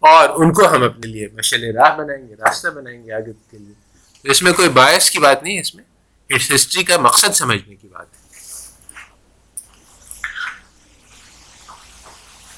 اور 0.00 0.28
ان 0.28 0.52
کو 0.52 0.68
ہم 0.68 0.82
اپنے 0.82 1.06
لیے 1.06 1.28
مشل 1.32 1.76
راہ 1.76 1.96
بنائیں 1.96 2.28
گے، 2.28 2.34
راستہ 2.34 2.68
بنائیں 2.68 3.04
گے 3.04 3.12
آگے 3.12 3.32
کے 3.50 3.58
لیے۔ 3.58 3.74
تو 4.22 4.30
اس 4.30 4.42
میں 4.42 4.52
کوئی 4.52 4.68
باعث 4.68 5.10
کی 5.10 5.18
بات 5.18 5.42
نہیں 5.42 5.56
ہے، 5.56 5.60
اس 5.60 5.74
میں 5.74 5.84
اس 6.28 6.52
ہسٹری 6.54 6.84
کا 6.84 6.96
مقصد 6.96 7.34
سمجھنے 7.34 7.74
کی 7.74 7.88
بات 7.88 8.06
ہے۔ 8.06 8.24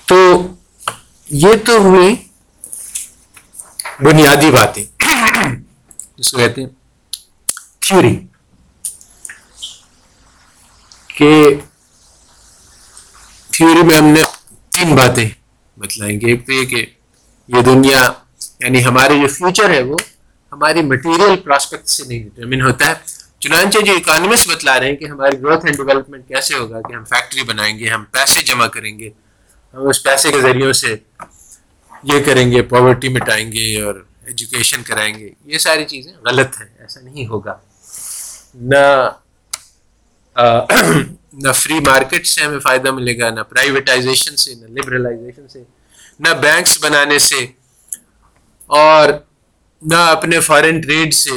تو 0.07 0.47
یہ 1.31 1.55
تو 1.66 1.77
ہوئی 1.77 2.14
بنیادی 4.01 4.51
باتیں۔ 4.51 4.85
جس 6.16 6.31
کو 6.31 6.39
کہتے 6.39 6.62
ہیں 6.62 6.68
تھیوری 7.81 8.20
کہ 11.09 11.55
تھیوری 13.57 13.83
میں 13.83 13.97
ہم 13.97 14.05
نے 14.05 14.23
تین 14.71 14.95
باتیں 14.97 15.29
بتلائیں 15.77 16.21
گے۔ 16.21 16.27
ایک 16.27 16.47
تو 16.47 16.53
یہ 16.53 16.65
کہ 16.65 16.85
یہ 17.49 17.63
دنیا 17.63 18.01
یعنی 18.61 18.85
ہمارے 18.85 19.15
جو 19.21 19.29
فیوچر 19.29 19.71
ہے 19.71 19.83
وہ 19.83 19.97
ہماری 20.53 20.83
مٹیریل 20.83 21.37
پراسپیکٹ 21.37 21.89
سے 21.89 22.05
نہیں 22.07 22.23
ڈٹرمن 22.25 22.63
ہوتا 22.63 22.89
ہے۔ 22.89 22.95
چنانچہ 23.41 23.79
جو 23.79 23.93
اکانومسٹ 23.93 24.49
بتلا 24.49 24.79
رہے 24.81 24.89
ہیں 24.89 24.97
کہ 24.97 25.05
ہماری 25.05 25.41
گروتھ 25.43 25.65
اینڈ 25.65 25.77
ڈیولپمنٹ 25.77 26.29
کیسے 26.29 26.55
ہوگا، 26.55 26.81
کہ 26.81 26.93
ہم 26.93 27.05
فیکٹری 27.05 27.43
بنائیں 27.43 27.79
گے، 27.79 27.89
ہم 27.89 28.05
پیسے 28.11 28.43
جمع 28.43 28.67
کریں 28.67 28.99
گے، 28.99 29.11
ہم 29.75 29.89
اس 29.89 30.03
پیسے 30.03 30.33
کے 30.33 30.41
ذریعوں 30.41 30.73
سے 30.73 30.95
یہ 32.03 32.23
کریں 32.27 32.51
گے 32.53 32.63
پاورٹی 32.63 33.09
مٹائیں 33.09 33.53
گے 33.53 33.81
اور 33.83 33.95
ایجوکیشن 34.27 34.83
کرائیں 34.83 35.15
گے۔ 35.19 35.29
یہ 35.45 35.59
ساری 35.59 35.85
چیزیں 35.85 36.13
غلط 36.25 36.61
ہیں، 36.61 36.69
ایسا 36.79 37.01
نہیں 37.01 37.27
ہوگا۔ 37.27 37.57
نہ 38.55 38.85
نہ 41.37 41.53
فری 41.53 41.78
مارکیٹ 41.80 42.26
سے 42.26 42.45
ہمیں 42.45 42.59
فائدہ 42.59 42.91
ملے 42.91 43.18
گا، 43.18 43.30
نہ 43.30 43.41
پرائیویٹائزیشن 43.41 44.37
سے، 44.37 44.55
نہ 44.55 44.66
لبرلائزیشن 44.66 45.49
سے، 45.49 45.62
نہ 46.20 46.28
بینکس 46.28 46.78
بنانے 46.82 47.18
سے، 47.18 47.47
اور 48.70 49.09
نہ 49.82 49.97
اپنے 49.97 50.41
فارن 50.41 50.80
ٹریڈ 50.80 51.14
سے۔ 51.14 51.30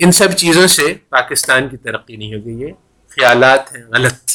ان 0.00 0.12
سب 0.12 0.32
چیزوں 0.32 0.66
سے 0.66 0.94
پاکستان 1.10 1.68
کی 1.68 1.76
ترقی 1.76 2.16
نہیں 2.16 2.34
ہوگی 2.34 2.60
یہ 2.60 2.72
خیالات 3.12 3.74
ہیں 3.74 3.82
غلط، 3.84 4.30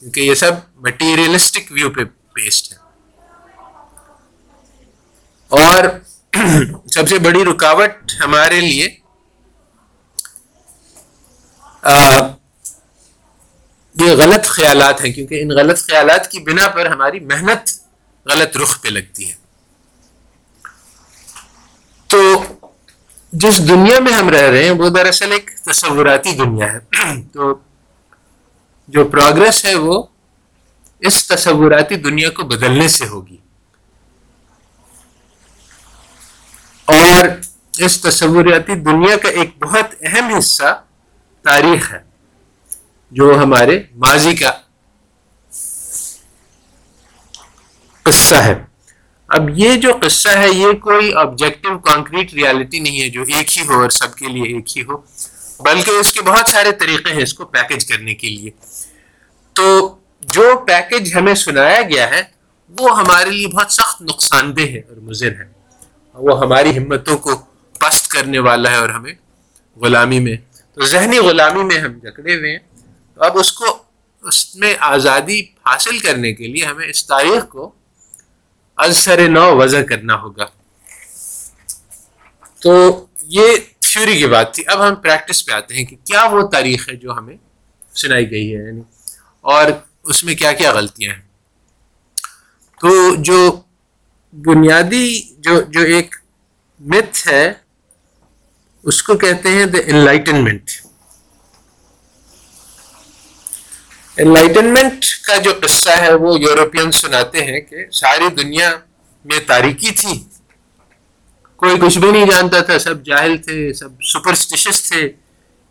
کیونکہ 0.00 0.20
یہ 0.20 0.34
سب 0.34 0.52
مٹیریلسٹک 0.76 1.72
ویو 1.72 1.90
پہ 1.90 2.04
بیسڈ 2.34 2.72
ہے 2.72 2.78
اور 5.50 5.84
سب 6.86 7.08
سے 7.08 7.18
بڑی 7.18 7.44
رکاوٹ 7.44 8.12
ہمارے 8.20 8.60
لیے 8.60 8.88
یہ 13.94 14.12
غلط 14.12 14.44
خیالات 14.44 15.04
ہیں، 15.04 15.12
کیونکہ 15.12 15.42
ان 15.42 15.50
غلط 15.50 15.78
خیالات 15.78 16.30
کی 16.30 16.38
بنا 16.38 16.68
پر 16.68 16.86
ہماری 16.86 17.20
محنت 17.20 17.70
غلط 18.26 18.56
رخ 18.56 18.82
پہ 18.82 18.88
لگتی 18.88 19.30
ہے۔ 19.30 19.34
تو 22.06 22.44
جس 23.32 23.68
دنیا 23.68 24.00
میں 24.00 24.12
ہم 24.12 24.28
رہ 24.28 24.50
رہے 24.50 24.64
ہیں، 24.64 24.70
وہ 24.70 24.88
دراصل 24.88 25.32
ایک 25.32 25.50
تصوراتی 25.64 26.32
دنیا 26.32 26.72
ہے۔ 26.72 26.78
تو 27.32 27.54
جو 28.88 29.04
پروگرس 29.04 29.64
ہے، 29.64 29.74
وہ 29.74 30.02
اس 31.00 31.26
تصوراتی 31.26 31.96
دنیا 31.96 32.30
کو 32.30 32.42
بدلنے 32.42 32.88
سے 32.88 33.06
ہوگی۔ 33.06 33.36
اور 36.84 37.24
اس 37.78 38.00
تصوراتی 38.00 38.74
دنیا 38.74 39.16
کا 39.16 39.28
ایک 39.28 39.62
بہت 39.62 39.94
اہم 40.00 40.34
حصہ 40.34 40.82
تاریخ 41.42 41.92
ہے۔ 41.92 42.11
جو 43.12 43.38
ہمارے 43.38 43.82
ماضی 43.94 44.36
کا 44.36 44.50
قصہ 48.02 48.34
ہے۔ 48.34 48.64
اب 49.28 49.50
یہ 49.54 49.76
جو 49.76 49.90
قصہ 50.02 50.28
ہے، 50.28 50.50
یہ 50.50 50.72
کوئی 50.72 51.14
آبجیکٹو 51.14 51.78
کانکریٹ 51.78 52.34
ریالٹی 52.34 52.78
نہیں 52.78 53.02
ہے، 53.02 53.08
جو 53.08 53.22
ایک 53.22 53.58
ہی 53.58 53.62
ہو 53.62 53.82
اور 53.82 53.90
سب 53.90 54.14
کے 54.14 54.26
لیے 54.26 54.42
ایک 54.42 54.78
ہی 54.78 54.82
ہو۔ 54.82 54.96
بلکہ 55.60 55.90
اس 55.90 56.12
کے 56.12 56.22
بہت 56.22 56.50
سارے 56.50 56.72
طریقے 56.72 57.14
ہیں 57.14 57.22
اس 57.22 57.34
کو 57.34 57.44
پیکج 57.44 57.86
کرنے 57.86 58.14
کے 58.14 58.28
لیے۔ 58.28 58.50
تو 59.52 59.96
جو 60.20 60.64
پیکج 60.66 61.14
ہمیں 61.14 61.34
سنایا 61.34 61.82
گیا 61.82 62.10
ہے، 62.10 62.22
وہ 62.78 62.98
ہمارے 62.98 63.30
لیے 63.30 63.48
بہت 63.48 63.72
سخت 63.72 64.02
نقصان 64.02 64.56
دہ 64.56 64.62
ہے 64.62 64.78
اور 64.78 64.96
مضر 64.96 65.30
ہے۔ 65.30 65.52
وہ 66.14 66.40
ہماری 66.40 66.78
ہمتوں 66.78 67.18
کو 67.18 67.36
پست 67.78 68.08
کرنے 68.08 68.38
والا 68.38 68.70
ہے 68.70 68.76
اور 68.76 68.88
ہمیں 68.88 69.14
غلامی 69.76 70.20
میں، 70.20 70.36
تو 70.74 70.82
ذہنی 70.82 71.18
غلامی 71.18 71.62
میں 71.62 71.78
ہم 71.78 71.98
جکڑے 71.98 72.34
ہوئے 72.34 72.52
ہیں۔ 72.52 72.71
اب 73.16 73.38
اس 73.38 73.52
کو 73.52 73.82
اس 74.22 74.56
میں 74.56 74.74
آزادی 74.80 75.40
حاصل 75.40 75.98
کرنے 75.98 76.32
کے 76.32 76.46
لیے 76.48 76.64
ہمیں 76.64 76.88
اس 76.88 77.06
تاریخ 77.06 77.48
کو 77.48 77.72
ازسر 78.76 79.28
نو 79.28 79.56
وضع 79.56 79.82
کرنا 79.82 80.14
ہوگا۔ 80.14 80.44
تو 82.60 83.06
یہ 83.22 83.56
تھیوری 83.80 84.18
کی 84.18 84.26
بات 84.26 84.54
تھی۔ 84.54 84.62
اب 84.66 84.88
ہم 84.88 84.94
پریکٹس 84.94 85.46
پہ 85.46 85.52
آتے 85.52 85.74
ہیں 85.74 85.84
کہ 85.84 85.96
کیا 86.04 86.24
وہ 86.24 86.48
تاریخ 86.48 86.88
ہے 86.88 86.96
جو 86.96 87.12
ہمیں 87.12 87.36
سنائی 87.94 88.30
گئی 88.30 88.56
ہے 88.56 88.66
یعنی 88.66 88.80
اور 89.40 89.66
اس 90.02 90.24
میں 90.24 90.34
کیا 90.34 90.52
کیا 90.52 90.72
غلطیاں 90.72 91.14
ہیں۔ 91.14 91.22
تو 92.80 93.14
جو 93.14 93.60
بنیادی، 94.32 95.22
جو 95.38 95.60
جو 95.60 95.80
ایک 95.80 96.16
متھ 96.80 97.28
ہے، 97.28 97.52
اس 98.82 99.02
کو 99.02 99.14
کہتے 99.14 99.48
ہیں 99.48 99.66
دا 99.66 99.78
انلائٹنمنٹ 99.86 100.70
انلائٹنمنٹ 104.22 105.04
کا 105.26 105.36
جو 105.36 105.52
قصہ 105.62 105.90
ہے، 106.00 106.12
وہ 106.14 106.38
یورپین 106.40 106.90
سناتے 106.92 107.44
ہیں 107.44 107.60
کہ 107.60 107.84
ساری 107.92 108.28
دنیا 108.42 108.70
میں 109.24 109.38
تاریکی 109.46 109.90
تھی۔ 110.00 110.18
کوئی 111.56 111.76
کچھ 111.80 111.98
بھی 111.98 112.10
نہیں 112.10 112.26
جانتا 112.26 112.60
تھا، 112.60 112.78
سب 112.78 113.04
جاہل 113.04 113.36
تھے، 113.36 113.72
سب 113.72 114.02
سپرسٹیشس 114.12 114.82
تھے۔ 114.88 115.08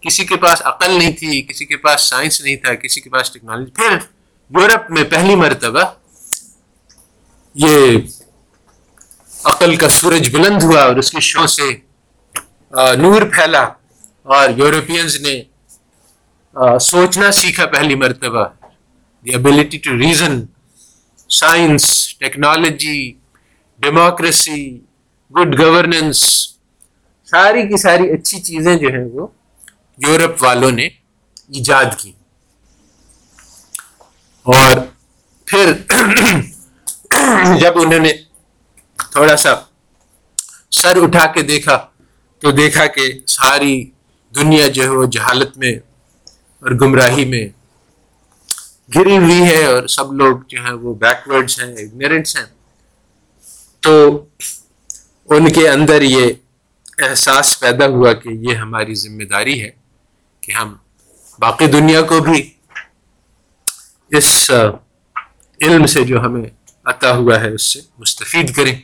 کسی 0.03 0.25
کے 0.25 0.35
پاس 0.35 0.61
عقل 0.65 0.91
نہیں 0.91 1.11
تھی، 1.11 1.41
کسی 1.41 1.65
کے 1.65 1.77
پاس 1.77 2.01
سائنس 2.01 2.41
نہیں 2.41 2.55
تھا، 2.55 2.73
کسی 2.75 3.01
کے 3.01 3.09
پاس 3.09 3.31
ٹیکنالوجی 3.31 3.71
پھر 3.71 3.97
یورپ 4.51 4.89
میں 4.91 5.03
پہلی 5.03 5.35
مرتبہ 5.35 5.83
یہ 7.55 7.97
عقل 9.43 9.75
کا 9.75 9.89
سورج 9.89 10.29
بلند 10.35 10.63
ہوا 10.63 10.81
اور 10.83 10.95
اس 10.95 11.11
کی 11.11 11.19
شو 11.19 11.45
سے 11.47 11.69
نور 12.97 13.21
پھیلا 13.35 13.61
اور 14.25 14.49
یورپینز 14.57 15.15
نے 15.21 15.41
سوچنا 16.81 17.31
سیکھا 17.31 17.65
پہلی 17.65 17.95
مرتبہ۔ 17.95 18.43
The 19.25 19.33
ability 19.35 19.77
to 19.77 19.91
reason 19.97 20.33
science 21.29 21.83
technology 22.19 22.97
democracy 23.79 24.79
good 25.31 25.59
governance 25.59 26.19
ساری 27.25 27.61
کی 27.67 27.77
ساری 27.77 28.09
اچھی 28.11 28.39
چیزیں 28.41 28.75
جو 28.75 28.87
ہیں 28.87 29.05
وہ 29.13 29.27
یورپ 29.97 30.43
والوں 30.43 30.71
نے 30.71 30.85
ایجاد 31.49 31.85
کی۔ 31.97 32.11
اور 34.45 34.77
پھر 35.47 35.71
جب 37.59 37.79
انہوں 37.81 37.99
نے 37.99 38.11
تھوڑا 39.11 39.37
سا 39.37 39.53
سر 40.71 41.01
اٹھا 41.03 41.25
کے 41.25 41.41
دیکھا 41.41 41.77
تو 42.41 42.51
دیکھا 42.51 42.85
کہ 42.85 43.19
ساری 43.27 43.73
دنیا 44.35 44.67
جو 44.67 44.83
ہے 44.83 44.89
وہ 44.89 45.05
جہالت 45.05 45.57
میں 45.57 45.73
اور 46.61 46.71
گمراہی 46.71 47.25
میں 47.25 47.47
گری 48.95 49.17
ہوئی 49.17 49.41
ہے 49.41 49.65
اور 49.65 49.87
سب 49.87 50.13
لوگ 50.13 50.37
جو 50.47 50.63
ہیں 50.63 50.71
وہ 50.71 50.93
بیکورڈس 50.95 51.59
ہیں 51.59 51.73
اگنورینٹس 51.73 52.37
ہیں۔ 52.37 52.45
تو 53.79 54.25
ان 55.29 55.53
کے 55.53 55.69
اندر 55.69 56.01
یہ 56.01 56.33
احساس 57.09 57.59
پیدا 57.59 57.87
ہوا 57.87 58.13
کہ 58.13 58.29
یہ 58.29 58.55
ہماری 58.55 58.95
ذمہ 58.95 59.23
داری 59.23 59.61
ہے 59.61 59.69
کہ 60.41 60.51
ہم 60.51 60.75
باقی 61.39 61.67
دنیا 61.67 62.01
کو 62.01 62.19
بھی 62.19 62.53
اس 64.11 64.51
علم 65.61 65.85
سے 65.85 66.03
جو 66.03 66.21
ہمیں 66.21 66.49
عطا 66.85 67.15
ہوا 67.15 67.39
ہے 67.39 67.49
اس 67.49 67.73
سے 67.73 67.79
مستفید 67.97 68.55
کریں۔ 68.55 68.75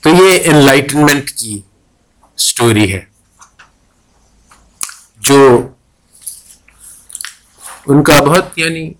تو 0.00 0.10
یہ 0.10 0.38
انلائٹنمنٹ 0.44 1.30
کی 1.30 1.60
سٹوری 2.38 2.94
ہے۔ 2.94 3.15
جو 5.26 5.68
ان 7.86 8.02
کا 8.02 8.20
بہت 8.20 8.58
یعنی 8.58 8.92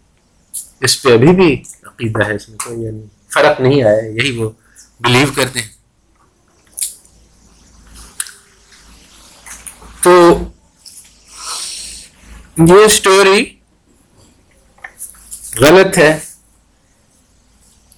اس 0.81 1.03
پہ 1.03 1.13
ابھی 1.13 1.29
بھی 1.29 1.63
عقیدہ 1.83 2.27
ہے 2.27 2.35
اس 2.35 2.49
میں 2.49 2.59
کوئی 2.59 2.83
یعنی 2.83 3.07
فرق 3.35 3.61
نہیں 3.61 3.83
آیا 3.83 4.07
یہی 4.07 4.37
وہ 4.37 4.51
بلیو 5.01 5.29
کرتے 5.37 5.61
ہیں۔ 5.61 5.69
تو 10.03 10.39
یہ 12.69 12.89
سٹوری 12.89 13.57
غلط 15.61 15.99
ہے، 15.99 16.19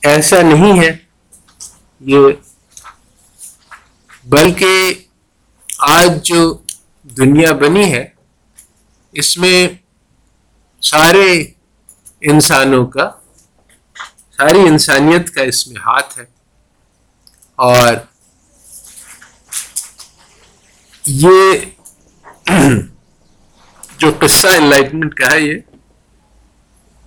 ایسا 0.03 0.43
نہیں 0.43 0.81
ہے۔ 0.81 0.91
یہ 2.01 2.19
بلکہ 4.25 4.95
آج 5.79 6.25
جو 6.25 6.59
دنیا 7.05 7.53
بنی 7.53 7.93
ہے 7.93 8.18
اس 9.13 9.39
میں 9.39 9.69
سارے 10.83 11.45
انسانوں 12.21 12.87
کا، 12.87 13.11
ساری 14.37 14.59
انسانیت 14.59 15.35
کا 15.35 15.43
اس 15.43 15.69
میں 15.69 15.81
ہاتھ 15.81 16.19
ہے۔ 16.19 16.25
اور 17.55 17.95
یہ 21.07 21.53
جو 23.99 24.13
قصہ 24.19 24.49
انلائٹمنٹ 24.49 25.15
کا 25.15 25.33
ہے، 25.33 25.41
یہ 25.41 25.55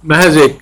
محض 0.04 0.38
ایک 0.38 0.58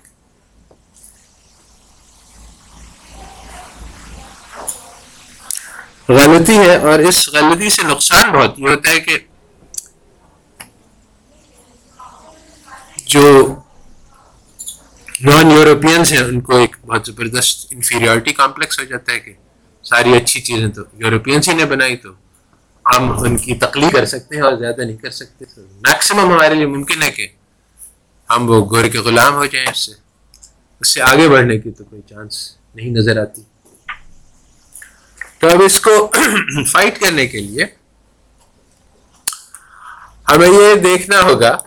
غلطی 6.10 6.58
ہے 6.58 6.76
اور 6.76 7.00
اس 7.00 7.30
غلطی 7.30 7.70
سے 7.70 7.84
نقصان 7.84 8.32
بہت، 8.32 8.60
یہ 8.60 8.70
ہوتا 8.70 8.90
ہے 8.90 9.00
کہ 9.00 9.18
جو 13.10 13.24
نان 15.20 15.52
یورپینس 15.52 16.12
ہیں، 16.12 16.20
ان 16.20 16.40
کو 16.42 16.58
ایک 16.58 16.76
بہت 16.86 17.06
زبردست 17.06 17.68
انفیریورٹی 17.72 18.34
کمپلیکس 18.34 18.80
ہو 18.80 18.84
جاتا 18.84 19.12
ہے 19.12 19.20
کہ 19.20 19.34
ساری 19.86 20.18
اچھی 20.18 20.42
چیزیں 20.42 20.68
تو 20.68 20.82
یورپینس 20.94 21.50
ہی 21.50 21.54
نے 21.54 21.66
بنائی 21.66 21.98
تو 21.98 22.10
ہم 22.86 23.12
ان 23.24 23.38
کی 23.38 23.56
تقلید 23.56 23.94
کر 23.94 24.06
سکتے 24.06 24.36
ہیں 24.36 24.44
اور 24.44 24.54
زیادہ 24.58 24.82
نہیں 24.82 24.98
کر 24.98 25.10
سکتے 25.12 25.46
میکسیمم 25.82 26.32
ہمارے 26.32 26.56
لیے 26.56 26.66
ممکن 26.66 27.02
ہے 27.04 27.12
کہ 27.12 27.28
ہم 28.30 28.50
وہ 28.50 28.66
گور 28.70 28.88
کے 28.88 29.00
غلام 29.00 29.34
ہو 29.34 29.46
جائیں 29.46 29.68
اس 29.68 29.86
سے۔ 29.86 29.92
اس 30.82 30.94
سے 30.94 31.02
آگے 31.02 31.28
بڑھنے 31.30 31.58
کی 31.60 31.72
تو 31.72 31.84
کوئی 31.84 32.02
چانس 32.10 32.38
نہیں 32.76 32.90
نظر 32.90 33.22
آتی۔ 33.22 33.42
تو 35.40 35.50
اب 35.50 35.62
اس 35.66 35.80
کو 35.82 36.12
فائٹ 36.72 37.00
کرنے 37.00 37.28
کے 37.28 37.40
لیے 37.40 37.66
ہمیں 40.32 40.48
یہ 40.50 40.76
دیکھنا 40.76 41.22
ہوگا 41.22 41.58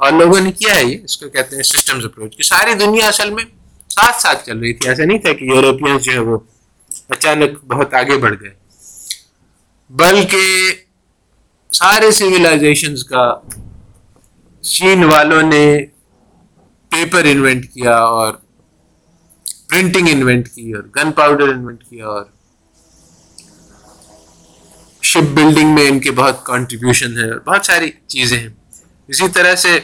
اور 0.00 0.12
لوگوں 0.12 0.40
نے 0.40 0.52
کیا 0.52 0.74
ہے 0.76 0.84
یہ 0.84 0.98
اس 1.04 1.16
کو 1.16 1.28
کہتے 1.28 1.56
ہیں 1.56 1.62
سسٹمز 1.62 2.04
اپروچ 2.04 2.36
کہ 2.36 2.42
ساری 2.42 2.74
دنیا 2.74 3.08
اصل 3.08 3.30
میں 3.30 3.44
ساتھ 3.88 4.22
ساتھ 4.22 4.46
چل 4.46 4.58
رہی 4.58 4.74
تھی۔ 4.74 4.88
ایسا 4.88 5.04
نہیں 5.04 5.18
تھا 5.18 5.32
کہ 5.32 5.44
یورپینس 5.44 6.02
جو 6.02 6.12
ہے 6.12 6.18
وہ 6.18 6.38
اچانک 7.08 7.64
بہت 7.64 7.94
آگے 7.94 8.18
بڑھ 8.18 8.34
گئے۔ 8.40 8.50
بلکہ 9.90 10.72
سارے 11.72 12.10
سویلائزیشنز 12.10 13.04
کا 13.04 13.40
چین 14.60 15.04
والوں 15.04 15.42
نے 15.42 15.86
پیپر 16.88 17.24
انوینٹ 17.24 17.64
کیا 17.74 17.96
اور 17.98 18.34
پرنٹنگ 19.68 20.08
انوینٹ 20.10 20.48
کی 20.48 20.72
اور 20.72 20.82
گن 20.96 21.12
پاؤڈر 21.12 21.48
انوینٹ 21.48 21.84
کیا 21.84 22.06
اور 22.06 22.24
شپ 25.02 25.30
بلڈنگ 25.34 25.74
میں 25.74 25.88
ان 25.88 26.00
کے 26.00 26.10
بہت 26.10 26.44
کانٹریبیوشن 26.44 27.18
ہے 27.18 27.30
اور 27.30 27.40
بہت 27.40 27.66
ساری 27.66 27.90
چیزیں 28.06 28.38
ہیں۔ 28.38 28.59
اسی 29.10 29.28
طرح 29.28 29.54
سے 29.56 29.78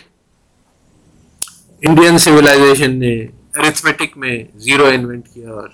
انڈین 1.83 2.19
سویلائزیشن 2.19 2.99
نے 2.99 3.15
ارتھمیٹک 3.57 4.17
میں 4.17 4.37
زیرو 4.57 4.85
انوینٹ 4.87 5.29
کیا 5.29 5.51
اور 5.51 5.69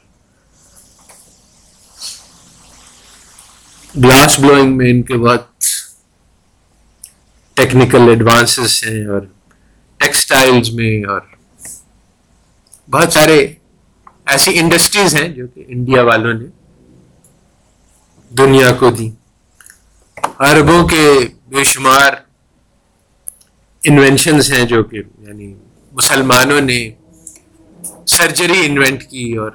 گلاس 3.94 4.38
بلوئنگ 4.40 4.76
میں 4.76 4.90
ان 4.90 5.02
کے 5.02 5.16
بہت 5.16 5.64
ٹیکنیکل 7.56 8.08
ایڈوانسز 8.08 8.82
ہیں 8.84 9.04
اور 9.06 9.20
ٹیکسٹائلز 10.00 10.70
میں 10.70 10.94
اور 11.04 11.20
بہت 12.88 13.12
سارے 13.12 13.38
ایسی 14.26 14.58
انڈسٹریز 14.58 15.14
ہیں 15.14 15.28
جو 15.28 15.46
کہ 15.46 15.64
انڈیا 15.68 16.02
والوں 16.02 16.34
نے 16.34 16.46
دنیا 18.32 18.72
کو 18.72 18.90
دی 18.90 19.10
عربوں 20.40 20.86
کے 20.88 21.06
بے 21.46 21.64
شمار 21.64 22.12
انوینشنز 23.84 24.52
ہیں 24.52 24.64
جو 24.64 24.84
کہ 24.84 24.96
یعنی 24.96 25.54
مسلمانوں 25.92 26.60
نے 26.60 26.90
سرجری 28.06 28.66
انوینٹ 28.66 29.02
کی 29.02 29.32
اور 29.32 29.50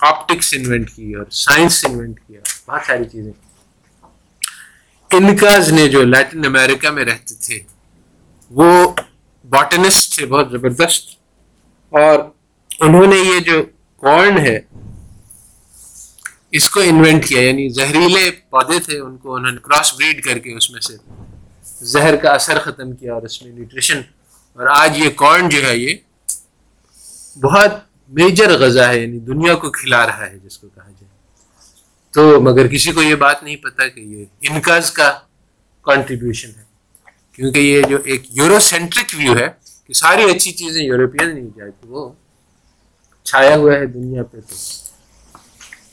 آپٹکس 0.00 0.54
انوینٹ 0.54 0.90
کی 0.90 1.14
اور 1.14 1.24
سائنس 1.30 1.84
انوینٹ 1.84 2.20
کیا 2.26 2.40
بہت 2.66 2.80
ساری 2.86 3.04
چیزیں۔ 3.04 3.32
انکاز 5.10 5.72
نے 5.72 5.88
جو 5.88 6.02
لیٹن 6.02 6.44
امریکہ 6.44 6.90
میں 6.90 7.04
رہتے 7.04 7.34
تھے، 7.34 7.60
وہ 8.50 8.92
باٹنسٹ 9.48 10.14
تھے 10.14 10.26
بہت 10.26 10.50
زبردست۔ 10.50 11.10
اور 11.88 12.18
انہوں 12.80 13.06
نے 13.06 13.16
یہ 13.16 13.40
جو 13.40 13.62
کارن 14.02 14.38
ہے، 14.38 14.60
اس 16.50 16.70
کو 16.70 16.80
انوینٹ 16.80 17.26
کیا 17.26 17.40
یعنی 17.40 17.68
زہریلے 17.68 18.30
پودے 18.30 18.80
تھے، 18.80 18.98
ان 18.98 19.16
کو 19.16 19.34
انہوں 19.34 19.52
نے 19.52 19.58
کراس 19.62 19.94
بریڈ 19.94 20.24
کر 20.24 20.38
کے 20.38 20.56
اس 20.56 20.70
میں 20.70 20.80
سے 20.80 20.96
زہر 21.80 22.16
کا 22.16 22.30
اثر 22.30 22.58
ختم 22.58 22.92
کیا 22.92 23.14
اور 23.14 23.22
اس 23.22 23.42
میں 23.42 23.52
نیوٹریشن۔ 23.52 24.00
اور 24.52 24.66
آج 24.76 24.98
یہ 24.98 25.10
کارن 25.10 25.48
جو 25.48 25.68
ہے 25.68 25.76
یہ 25.76 25.94
بہت 27.40 27.70
میجر 28.08 28.50
غذا 28.58 28.88
ہے 28.88 28.98
یعنی 28.98 29.18
دنیا 29.18 29.54
کو 29.54 29.70
کھلا 29.70 30.06
رہا 30.06 30.26
ہے، 30.26 30.38
جس 30.38 30.58
کو 30.58 30.68
کہا 30.68 30.88
جائے۔ 30.88 31.10
تو 32.10 32.40
مگر 32.40 32.68
کسی 32.68 32.92
کو 32.92 33.02
یہ 33.02 33.14
بات 33.14 33.42
نہیں 33.42 33.56
پتا 33.56 33.88
کہ 33.88 34.00
یہ 34.00 34.24
انکاز 34.40 34.90
کا 34.90 35.18
کنٹریبیوشن 35.84 36.48
ہے۔ 36.56 36.62
کیونکہ 37.32 37.58
یہ 37.58 37.82
جو 37.82 37.98
ایک 38.04 38.36
یورو 38.36 38.58
سینٹرک 38.58 39.14
ویو 39.18 39.36
ہے 39.36 39.48
کہ 39.86 39.92
ساری 39.92 40.24
اچھی 40.24 40.52
چیزیں 40.52 40.82
یورپین 40.82 41.34
نہیں 41.34 41.48
جاتی 41.56 41.86
وہ 41.88 42.12
چھایا 43.24 43.56
ہوا 43.56 43.72
ہے 43.72 43.86
دنیا 43.86 44.22
پہ۔ 44.22 44.36
تو 44.48 44.56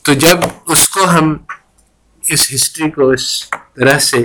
تو 0.02 0.14
جب 0.14 0.38
اس 0.66 0.90
کو 0.90 1.10
ہم 1.10 1.38
اس 2.26 2.52
ہسٹری 2.56 2.92
کو 2.92 3.10
اس 3.10 3.50
طرح 3.50 4.00
سے 4.00 4.18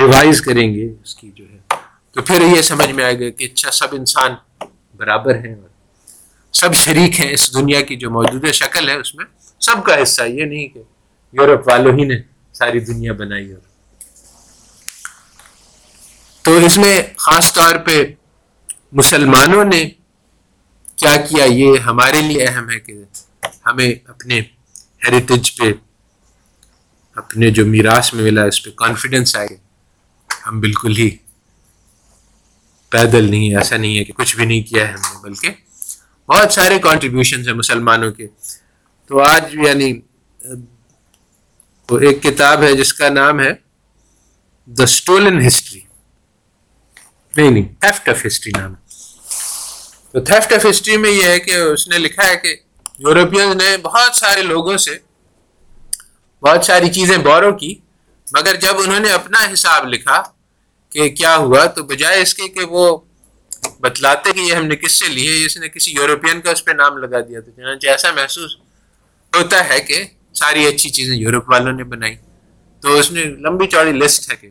ریوائز 0.00 0.40
کریں 0.40 0.74
گے 0.74 0.88
اس 1.04 1.14
کی 1.14 1.30
جو 1.30 1.44
ہے۔ 1.52 1.58
تو 2.12 2.22
پھر 2.22 2.40
یہ 2.56 2.62
سمجھ 2.62 2.90
میں 2.90 3.04
آئے 3.04 3.20
گا 3.20 3.30
کہ 3.30 3.44
اچھا 3.44 3.70
سب 3.70 3.86
انسان 3.92 4.30
برابر 4.96 5.34
ہیں 5.34 5.54
اور 5.54 5.68
سب 6.52 6.74
شریک 6.74 7.20
ہیں 7.20 7.32
اس 7.32 7.54
دنیا 7.54 7.80
کی 7.80 7.96
جو 7.96 8.10
موجودہ 8.10 8.46
شکل 8.46 8.88
ہے 8.88 8.94
اس 8.94 9.14
میں۔ 9.14 9.24
سب 9.60 9.84
کا 9.84 10.02
حصہ، 10.02 10.22
یہ 10.22 10.44
نہیں 10.44 10.68
کہ 10.68 10.80
یورپ 11.32 11.68
والوں 11.68 11.98
ہی 11.98 12.04
نے 12.04 12.14
ساری 12.52 12.80
دنیا 12.80 13.12
بنائی 13.12 13.52
اور۔ 13.52 13.60
تو 16.42 16.56
اس 16.56 16.78
میں 16.78 17.02
خاص 17.16 17.52
طور 17.52 17.74
پہ 17.74 18.04
مسلمانوں 18.92 19.64
نے 19.64 19.90
کیا 20.96 21.16
کیا؟ 21.16 21.44
یہ 21.44 21.78
ہمارے 21.78 22.20
لیے 22.20 22.44
اہم 22.44 22.70
ہے 22.70 22.80
کہ 22.80 22.94
ہمیں 23.66 23.94
اپنے 24.06 24.40
ہیریٹیج 25.06 25.56
پہ، 25.56 25.64
اپنے 27.14 27.50
جو 27.50 27.66
میراث 27.66 28.14
میں 28.14 28.24
ملا، 28.24 28.44
اس 28.44 28.64
پہ 28.64 28.70
کانفیڈنس 28.70 29.36
آئے۔ 29.36 29.71
ہم 30.46 30.60
بالکل 30.60 30.96
ہی 30.98 31.10
پیدل 32.92 33.30
نہیں 33.30 33.56
ایسا 33.56 33.76
نہیں 33.76 33.98
ہے 33.98 34.04
کہ 34.04 34.12
کچھ 34.12 34.36
بھی 34.36 34.44
نہیں 34.44 34.62
کیا 34.62 34.88
ہے 34.88 34.92
ہم 34.92 35.00
نے، 35.00 35.22
بلکہ 35.22 35.48
بہت 36.28 36.52
سارے 36.52 36.78
کانٹریبیوشنز 36.78 37.48
ہیں 37.48 37.54
مسلمانوں 37.54 38.12
کے۔ 38.12 38.26
تو 39.06 39.20
آج 39.20 39.54
یعنی 39.54 40.00
وہ 41.88 41.98
ایک 41.98 42.22
کتاب 42.22 42.62
ہے 42.62 42.72
جس 42.76 42.94
کا 42.94 43.08
نام 43.08 43.40
ہے 43.40 43.52
دا 44.66 44.82
اسٹولن 44.82 45.46
ہسٹری 45.46 45.80
نہیں 47.36 47.50
نہیں 47.50 47.74
تھیفٹ 47.80 48.08
آف 48.08 48.26
ہسٹری 48.26 48.52
نام 48.58 48.74
ہے۔ 48.74 48.80
تو 50.12 50.20
تھیفٹ 50.20 50.52
آف 50.52 50.66
ہسٹری 50.70 50.96
میں 50.96 51.10
یہ 51.10 51.24
ہے 51.24 51.40
کہ 51.40 51.56
اس 51.56 51.88
نے 51.88 51.98
لکھا 51.98 52.26
ہے 52.26 52.36
کہ 52.36 52.56
یورپین 52.98 53.58
نے 53.58 53.76
بہت 53.76 54.16
سارے 54.16 54.42
لوگوں 54.42 54.76
سے 54.76 54.98
بہت 56.42 56.64
ساری 56.64 56.90
چیزیں 56.90 57.18
بورو 57.18 57.52
کی۔ 57.58 57.74
مگر 58.34 58.54
جب 58.54 58.74
انہوں 58.78 59.00
نے 59.00 59.10
اپنا 59.10 59.38
حساب 59.52 59.88
لکھا 59.88 60.22
کہ 60.90 61.08
کیا 61.08 61.36
ہوا، 61.36 61.64
تو 61.64 61.84
بجائے 61.84 62.22
اس 62.22 62.34
کے 62.34 62.48
کہ 62.48 62.64
وہ 62.64 62.98
بتلاتے 63.80 64.32
کہ 64.32 64.40
یہ 64.40 64.54
ہم 64.54 64.66
نے 64.66 64.76
کس 64.76 64.92
سے 64.92 65.08
لی 65.08 65.28
ہے 65.28 65.46
اس 65.46 65.56
نے 65.56 65.68
کسی 65.68 65.92
یورپین 65.92 66.40
کا 66.40 66.50
اس 66.50 66.64
پہ 66.64 66.70
نام 66.70 66.98
لگا 66.98 67.20
دیا 67.20 67.40
تو 67.40 67.50
چنانچہ 67.56 67.88
ایسا 67.88 68.12
محسوس 68.12 68.56
ہوتا 69.36 69.68
ہے 69.68 69.80
کہ 69.80 70.04
ساری 70.32 70.66
اچھی 70.66 70.90
چیزیں 70.90 71.16
یورپ 71.16 71.50
والوں 71.50 71.72
نے 71.72 71.84
بنائی۔ 71.84 72.16
تو 72.80 72.98
اس 72.98 73.12
نے 73.12 73.24
لمبی 73.24 73.66
چوڑی 73.66 73.92
لسٹ 73.92 74.30
ہے 74.30 74.36
کہ 74.36 74.48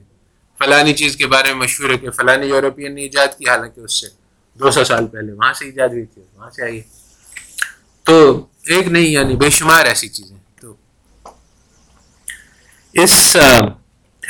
فلانی 0.59 0.93
چیز 0.93 1.15
کے 1.15 1.27
بارے 1.27 1.53
میں 1.53 1.63
مشہور 1.63 1.89
ہے 1.89 1.97
کہ 1.97 2.11
فلانی 2.11 2.47
یورپین 2.47 2.95
نے 2.95 3.01
ایجاد 3.01 3.27
کی، 3.37 3.49
حالانکہ 3.49 3.79
اس 3.79 4.01
سے 4.01 4.07
دو 4.53 4.71
سو 4.71 4.83
سال 4.83 5.07
پہلے 5.07 5.33
وہاں 5.33 5.53
سے 5.53 5.65
ایجاد 5.65 5.89
ہوئی 5.89 6.05
تھی، 6.05 6.21
وہاں 6.33 6.49
سے 6.49 6.63
آئی۔ 6.63 6.81
تو 8.03 8.45
ایک 8.65 8.87
نہیں 8.87 9.05
یعنی 9.05 9.35
بے 9.35 9.49
شمار 9.49 9.85
ایسی 9.85 10.09
چیزیں۔ 10.09 10.37
اس 12.93 13.37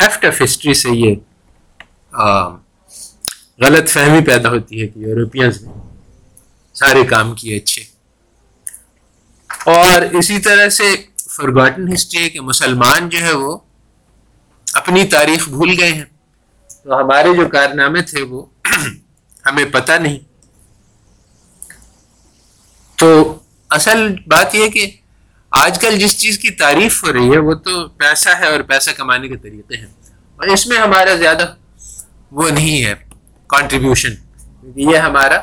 ہیفٹ 0.02 0.26
آف 0.26 0.42
ہسٹری 0.44 0.74
سے 0.74 0.90
یہ 0.90 1.16
غلط 3.60 3.90
فہمی 3.90 4.26
پیدا 4.26 4.50
ہوتی 4.50 4.82
ہے 4.82 4.88
کہ 4.88 5.00
یورپینز 5.00 5.64
نے 5.64 5.72
سارے 6.74 7.04
کام 7.04 7.36
کیے 7.36 7.58
اچھے۔ 7.58 7.84
اور 9.66 10.02
اسی 10.02 10.40
طرح 10.40 10.70
سے 10.70 10.96
فرگاٹن 11.30 11.94
ہسٹری 11.94 12.24
ہے 12.24 12.30
کہ 12.30 12.42
مسلمان 12.42 13.10
جو 13.10 13.18
ہے 13.18 13.32
وہ 13.32 13.58
اپنی 14.74 15.04
تاریخ 15.08 15.50
بھول 15.50 15.76
گئے 15.80 15.94
ہیں۔ 15.94 16.06
تو 16.84 17.00
ہمارے 17.00 17.36
جو 17.36 17.48
کارنامے 17.50 18.02
تھے 18.02 18.22
وہ 18.22 18.46
ہمیں 19.46 19.66
پتہ 19.66 19.92
نہیں۔ 19.92 20.20
تو 22.98 23.40
اصل 23.70 24.16
بات 24.28 24.56
یہ 24.56 24.70
کہ 24.70 24.92
آج 25.52 25.80
کل 25.80 25.98
جس 26.00 26.18
چیز 26.18 26.38
کی 26.38 26.50
تعریف 26.50 27.04
ہو 27.04 27.14
رہی 27.14 27.32
ہے، 27.34 27.38
وہ 27.38 27.54
تو 27.54 27.88
پیسہ 27.88 28.30
ہے 28.40 28.48
اور 28.48 28.60
پیسہ 28.60 28.92
کمانے 28.92 29.28
کے 29.28 29.38
طریقے 29.38 29.78
ہیں۔ 29.78 29.94
اور 30.36 30.48
اس 30.48 30.68
میں 30.68 30.78
ہمارا 30.78 31.16
زیادہ 31.16 31.56
وہ 32.32 32.50
نہیں 32.50 32.86
ہے 32.86 32.94
کانٹریبیوشن 33.48 34.10
یہ 34.76 34.98
ہمارا 34.98 35.42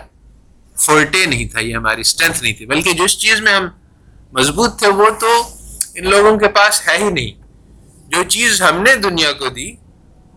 فورٹے 0.77 1.27
نہیں 1.27 1.49
تھا، 1.49 1.61
یہ 1.61 1.77
ہماری 1.77 2.01
اسٹرینتھ 2.01 2.43
نہیں 2.43 2.53
تھی۔ 2.53 2.67
بلکہ 2.67 2.93
جس 2.93 3.19
چیز 3.19 3.41
میں 3.41 3.53
ہم 3.53 3.69
مضبوط 4.33 4.79
تھے، 4.79 4.89
وہ 4.89 5.11
تو 5.21 5.43
ان 5.95 6.11
لوگوں 6.11 6.39
کے 6.39 6.49
پاس 6.49 6.89
ہے 6.89 6.99
ہی 6.99 7.11
نہیں۔ 7.11 7.31
جو 8.09 8.25
چیز 8.25 8.63
ہم 8.63 8.83
نے 8.83 8.97
دنیا 8.97 9.33
کو 9.33 9.49
دی، 9.49 9.73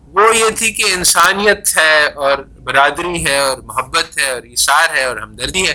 وہ 0.06 0.36
یہ 0.36 0.50
تھی 0.56 0.72
کہ 0.72 0.82
انسانیت 0.92 1.76
ہے 1.76 2.06
اور 2.06 2.38
برادری 2.38 3.26
ہے 3.26 3.38
اور 3.38 3.58
محبت 3.58 4.18
ہے 4.18 4.30
اور 4.30 4.42
اثار 4.42 4.96
ہے 4.96 5.04
اور 5.04 5.16
ہمدردی 5.16 5.68
ہے۔ 5.68 5.74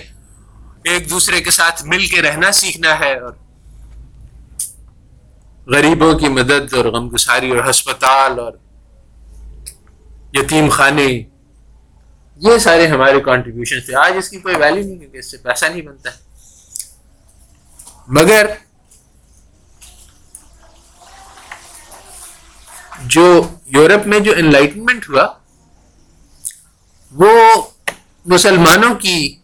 ایک 0.84 1.10
دوسرے 1.10 1.40
کے 1.40 1.50
ساتھ 1.50 1.84
مل 1.84 2.06
کے 2.06 2.22
رہنا 2.22 2.52
سیکھنا 2.52 2.98
ہے 2.98 3.18
اور 3.18 3.32
غریبوں 5.68 6.18
کی 6.18 6.28
مدد 6.28 6.74
اور 6.74 6.84
غم 6.84 7.14
گساری 7.14 7.50
اور 7.50 7.70
ہسپتال 7.70 8.38
اور 8.38 8.52
یتیم 10.32 10.68
خانے۔ 10.68 11.22
یہ 12.36 12.58
سارے 12.58 12.86
ہمارے 12.86 13.20
کانٹریبیوشن 13.20 13.80
تھے۔ 13.80 13.94
آج 13.94 14.12
اس 14.16 14.28
کی 14.28 14.36
کوئی 14.36 14.54
ویلیو 14.54 14.84
نہیں 14.84 14.98
کیونکہ 14.98 15.16
اس 15.16 15.30
سے 15.30 15.36
پیسہ 15.36 15.66
نہیں 15.66 15.82
بنتا۔ 15.82 16.10
ہے 16.10 16.16
مگر 18.08 18.46
جو 23.04 23.48
یورپ 23.66 24.06
میں 24.06 24.20
جو 24.20 24.32
انلائٹنمنٹ 24.36 25.08
ہوا، 25.08 25.28
وہ 27.12 27.62
مسلمانوں 28.26 28.94
کی 28.94 29.36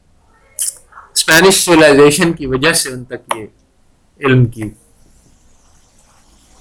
اسپینش 1.15 1.65
سولائزیشن 1.65 2.33
کی 2.33 2.47
وجہ 2.47 2.73
سے 2.73 2.91
ان 2.91 3.05
تک 3.05 3.37
یہ 3.37 3.47
علم 4.21 4.47
کی 4.47 4.71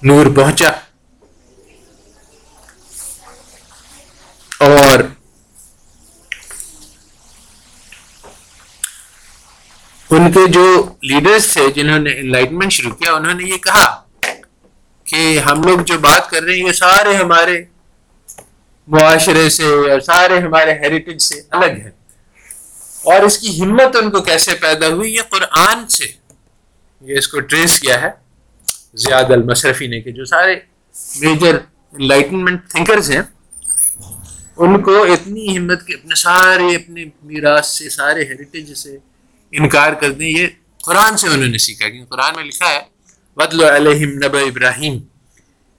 نور 0.04 0.26
پہنچا۔ 0.36 0.70
اور 4.60 5.00
ان 10.10 10.32
کے 10.32 10.52
جو 10.52 10.94
لیڈرز 11.02 11.54
تھے 11.54 11.62
جنہوں 11.76 12.00
نے 12.00 12.12
انلائٹمنٹ 12.20 12.72
شروع 12.72 12.92
کیا، 12.92 13.14
انہوں 13.14 13.34
نے 13.34 13.44
یہ 13.44 13.58
کہا 13.58 14.04
کہ 15.04 15.40
ہم 15.40 15.64
لوگ 15.64 15.80
جو 15.80 15.98
بات 15.98 16.30
کر 16.30 16.44
رہے 16.44 16.54
ہیں، 16.54 16.68
یہ 16.68 16.72
سارے 16.72 17.16
ہمارے 17.16 17.64
معاشرے 18.88 19.50
سے 19.50 19.64
اور 19.64 20.00
سارے 20.00 20.40
ہمارے 20.40 20.74
ہیریٹیج 20.74 21.22
سے 21.22 21.42
الگ 21.52 21.66
ہے 21.66 21.92
اور 23.04 23.20
اس 23.20 23.38
کی 23.38 23.62
ہمت 23.62 23.96
ان 23.96 24.12
کو 24.12 24.22
کیسے 24.22 24.54
پیدا 24.54 24.88
ہوئی؟ 24.88 25.16
یہ 25.16 25.22
قرآن 25.30 25.88
سے۔ 25.88 26.06
یہ 27.02 27.18
اس 27.18 27.28
کو 27.28 27.40
ٹریس 27.40 27.80
کیا 27.80 28.02
ہے۔ 28.02 28.23
زیاد 28.94 29.24
المصرفی 29.24 29.88
نے 29.88 30.02
کہ 30.02 30.12
جو 30.12 30.26
سارے 30.26 30.56
میجر 31.20 31.56
انلائٹنمنٹ 31.92 32.70
تھنکرز 32.70 33.12
ہیں، 33.12 33.22
ان 34.58 34.82
کو 34.82 35.04
اتنی 35.04 35.58
ہمت 35.58 35.88
کہ 35.88 35.94
اپنے 35.94 36.16
سارے 36.16 36.76
اپنے 36.76 37.06
میراث 37.24 37.68
سے، 37.68 37.90
سارے 37.90 38.24
ہیریٹیج 38.24 38.74
سے 38.74 38.98
انکار 39.52 39.94
کر 39.94 40.12
دیں۔ 40.12 40.30
یہ 40.30 40.48
قرآن 40.84 41.18
سے 41.18 41.28
انہوں 41.28 41.50
نے 41.50 41.58
سیکھا، 41.58 41.90
کیونکہ 41.90 42.16
قرآن 42.16 42.34
میں 42.36 42.44
لکھا 42.44 42.70
ہے 42.70 42.80
بدل 43.38 43.64
علیہم 43.64 44.10
نب 44.10 44.36
ابراہیم 44.36 45.00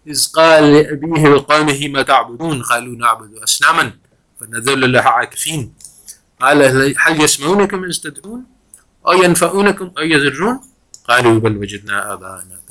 اذ 0.07 0.31
قال 0.31 0.65
لأبيه 0.65 1.35
وقومه 1.35 1.89
ما 1.91 2.03
تعبدون؟ 2.03 2.63
قالوا 2.63 2.97
نعبد 2.97 3.35
أسناما 3.49 3.83
فنذل 4.39 4.93
لها 4.93 5.11
عاكفين۔ 5.11 5.69
قال 6.41 6.63
هل 7.07 7.21
يسمعونكم 7.21 7.85
إذ 7.85 7.93
تدعون؟ 8.03 8.45
أو 9.07 9.23
ينفعونكم 9.23 9.89
أو 9.99 10.03
يضرون؟ 10.03 10.59
قالوا 11.05 11.41
بل 11.41 11.57
وجدنا 11.57 11.99
آباءنا 12.13 12.64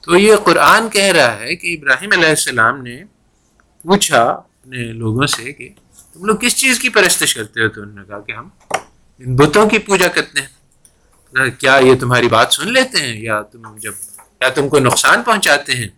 تو 0.00 0.16
یہ 0.16 0.36
قرآن 0.36 0.88
کہہ 0.88 1.12
رہا 1.12 1.38
ہے 1.38 1.56
کہ 1.56 1.76
ابراہیم 1.78 2.10
علیہ 2.12 2.28
السلام 2.28 2.82
نے 2.82 3.04
پوچھا 3.82 4.22
اپنے 4.22 4.92
لوگوں 4.92 5.26
سے 5.26 5.52
کہ 5.52 5.68
تم 6.12 6.24
لوگ 6.24 6.36
کس 6.36 6.56
چیز 6.56 6.78
کی 6.78 6.88
پرستش 6.88 7.34
کرتے 7.34 7.62
ہو؟ 7.62 7.68
تو 7.68 7.82
انہوں 7.82 7.96
نے 7.96 8.04
کہا 8.08 8.20
کہ 8.20 8.32
ہم 8.32 8.48
ان 9.18 9.36
بتوں 9.36 9.68
کی 9.68 9.78
پوجا 9.78 10.08
کرتے 10.08 10.40
ہیں۔ 10.40 10.48
کیا 11.50 11.74
یہ 11.74 11.94
تمہاری 11.94 12.28
بات 12.28 12.52
سن 12.52 12.72
لیتے 12.72 12.98
ہیں؟ 12.98 13.20
یا 13.20 13.42
تم 13.42 13.76
جب، 13.76 13.92
یا 14.40 14.48
تم 14.48 14.68
کو 14.68 14.78
نقصان 14.78 15.22
پہنچاتے 15.22 15.74
ہیں؟ 15.74 15.88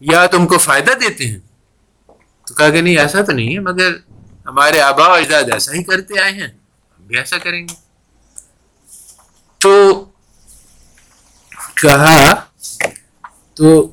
یا 0.00 0.26
تم 0.26 0.46
کو 0.46 0.58
فائدہ 0.58 0.90
دیتے 0.90 1.26
ہیں؟ 1.26 1.38
تو 2.46 2.54
کہا 2.54 2.70
کہ 2.70 2.80
نہیں، 2.80 2.98
ایسا 2.98 3.22
تو 3.22 3.32
نہیں 3.32 3.54
ہے، 3.54 3.58
مگر 3.58 3.92
ہمارے 4.46 4.80
آبا 4.80 5.08
و 5.08 5.12
اجداد 5.12 5.44
ایسا 5.52 5.72
ہی 5.72 5.84
کرتے 5.84 6.20
آئے 6.20 6.32
ہیں، 6.32 6.48
ہم 6.48 7.06
بھی 7.06 7.18
ایسا 7.18 7.38
کریں 7.38 7.68
گے۔ 7.68 7.74
تو 9.58 10.04
کہا 11.74 12.34
تو 13.54 13.90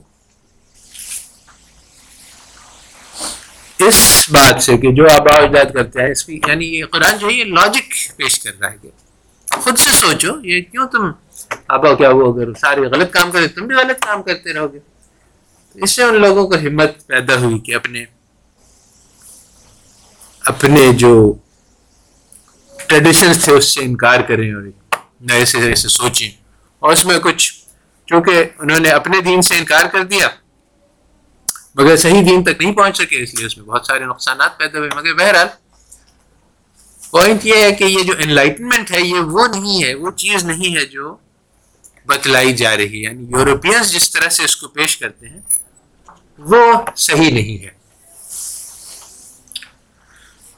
اس 3.80 4.30
بات 4.30 4.64
سے 4.64 4.78
کہ 4.78 4.92
جو 4.92 5.04
آبا 5.14 5.36
اجداد 5.36 5.74
کرتے 5.74 6.02
ہیں، 6.02 6.12
اس 6.12 6.26
کی 6.26 6.40
یعنی 6.48 6.66
یہ 6.66 6.86
قرآن 6.86 7.18
جو 7.18 7.28
ہے، 7.28 7.34
یہ 7.34 7.44
لاجک 7.44 8.18
پیش 8.18 8.40
کر 8.40 8.52
رہا 8.60 8.72
ہے 8.72 8.78
کہ 8.82 8.90
خود 9.60 9.78
سے 9.78 9.92
سوچو، 9.92 10.28
یہ 10.44 10.62
کیوں 10.62 10.88
تم 10.88 11.12
آبا 11.68 11.94
کیا 11.94 12.10
وہ 12.10 12.34
اگر 12.34 12.54
سارے 12.54 12.82
غلط 12.82 13.12
کام 13.12 13.32
کرتے، 13.32 13.48
تم 13.48 13.68
بھی 13.68 13.76
غلط 13.76 14.06
کام 14.06 14.24
کرتے 14.24 14.54
رہو 14.54 14.74
گے۔ 14.74 14.80
اس 15.76 15.92
سے 15.92 16.04
ان 16.04 16.22
لوگوں 16.22 16.48
کو 16.48 16.56
ہمت 16.56 17.08
پیدا 17.08 17.36
ہوئی 17.36 17.60
کہ 17.60 17.76
اپنے 17.76 18.06
اپنے 20.46 20.94
جو 20.94 21.34
ٹریڈیشنس 22.88 23.44
تھے، 23.44 23.52
اس 23.52 23.66
سے 23.66 23.82
انکار 23.82 24.22
کریں 24.22 24.54
اور 24.54 24.64
نئے 25.22 25.46
سے 25.46 25.76
سے 25.76 25.88
سوچیں۔ 25.88 26.30
اور 26.80 26.94
اس 26.94 27.06
میں 27.06 27.20
کچھ 27.20 27.61
چونکہ 28.06 28.44
انہوں 28.60 28.80
نے 28.80 28.90
اپنے 28.90 29.22
دین 29.22 29.42
سے 29.42 29.58
انکار 29.58 29.86
کر 29.86 30.04
دیا۔ 30.04 30.28
مگر 31.76 31.98
صحیح 31.98 32.22
دین 32.22 32.44
تک 32.44 32.62
نہیں 32.62 32.74
پہنچ 32.74 32.98
سکے، 32.98 33.24
اس 33.24 33.36
لیے 33.36 33.46
اس 33.46 33.58
میں 33.58 33.66
بہت 33.66 33.86
سارے 33.86 34.06
نقصانات 34.06 34.58
پیدا 34.58 34.78
ہوئے۔ 34.78 34.90
مگر 34.96 35.14
بہرحال 35.14 35.48
پوائنٹ 37.12 37.46
یہ 37.46 37.56
ہے 37.56 37.72
کہ 37.72 37.84
یہ 37.84 38.04
جو 38.04 38.14
انلائٹنمنٹ 38.20 38.92
ہے، 38.92 39.02
یہ 39.02 39.20
وہ 39.20 39.48
نہیں 39.48 39.84
ہے، 39.84 39.94
وہ 39.94 40.12
چیز 40.12 40.44
نہیں 40.44 40.76
ہے 40.76 40.86
جو 40.86 41.18
بتلائی 42.06 42.54
جا 42.54 42.78
رہی 42.78 43.06
ہے۔ 43.06 43.12
یعنی 43.12 43.26
یورپینس 43.30 43.92
جس 43.92 44.12
طرح 44.12 44.30
سے 44.30 44.44
اس 44.44 44.58
کو 44.58 44.68
پیش 44.68 44.98
کرتے 44.98 45.30
ہیں، 45.30 45.42
وہ 46.38 46.74
صحیح 46.96 47.32
نہیں 47.32 47.64
ہے۔ 47.64 47.70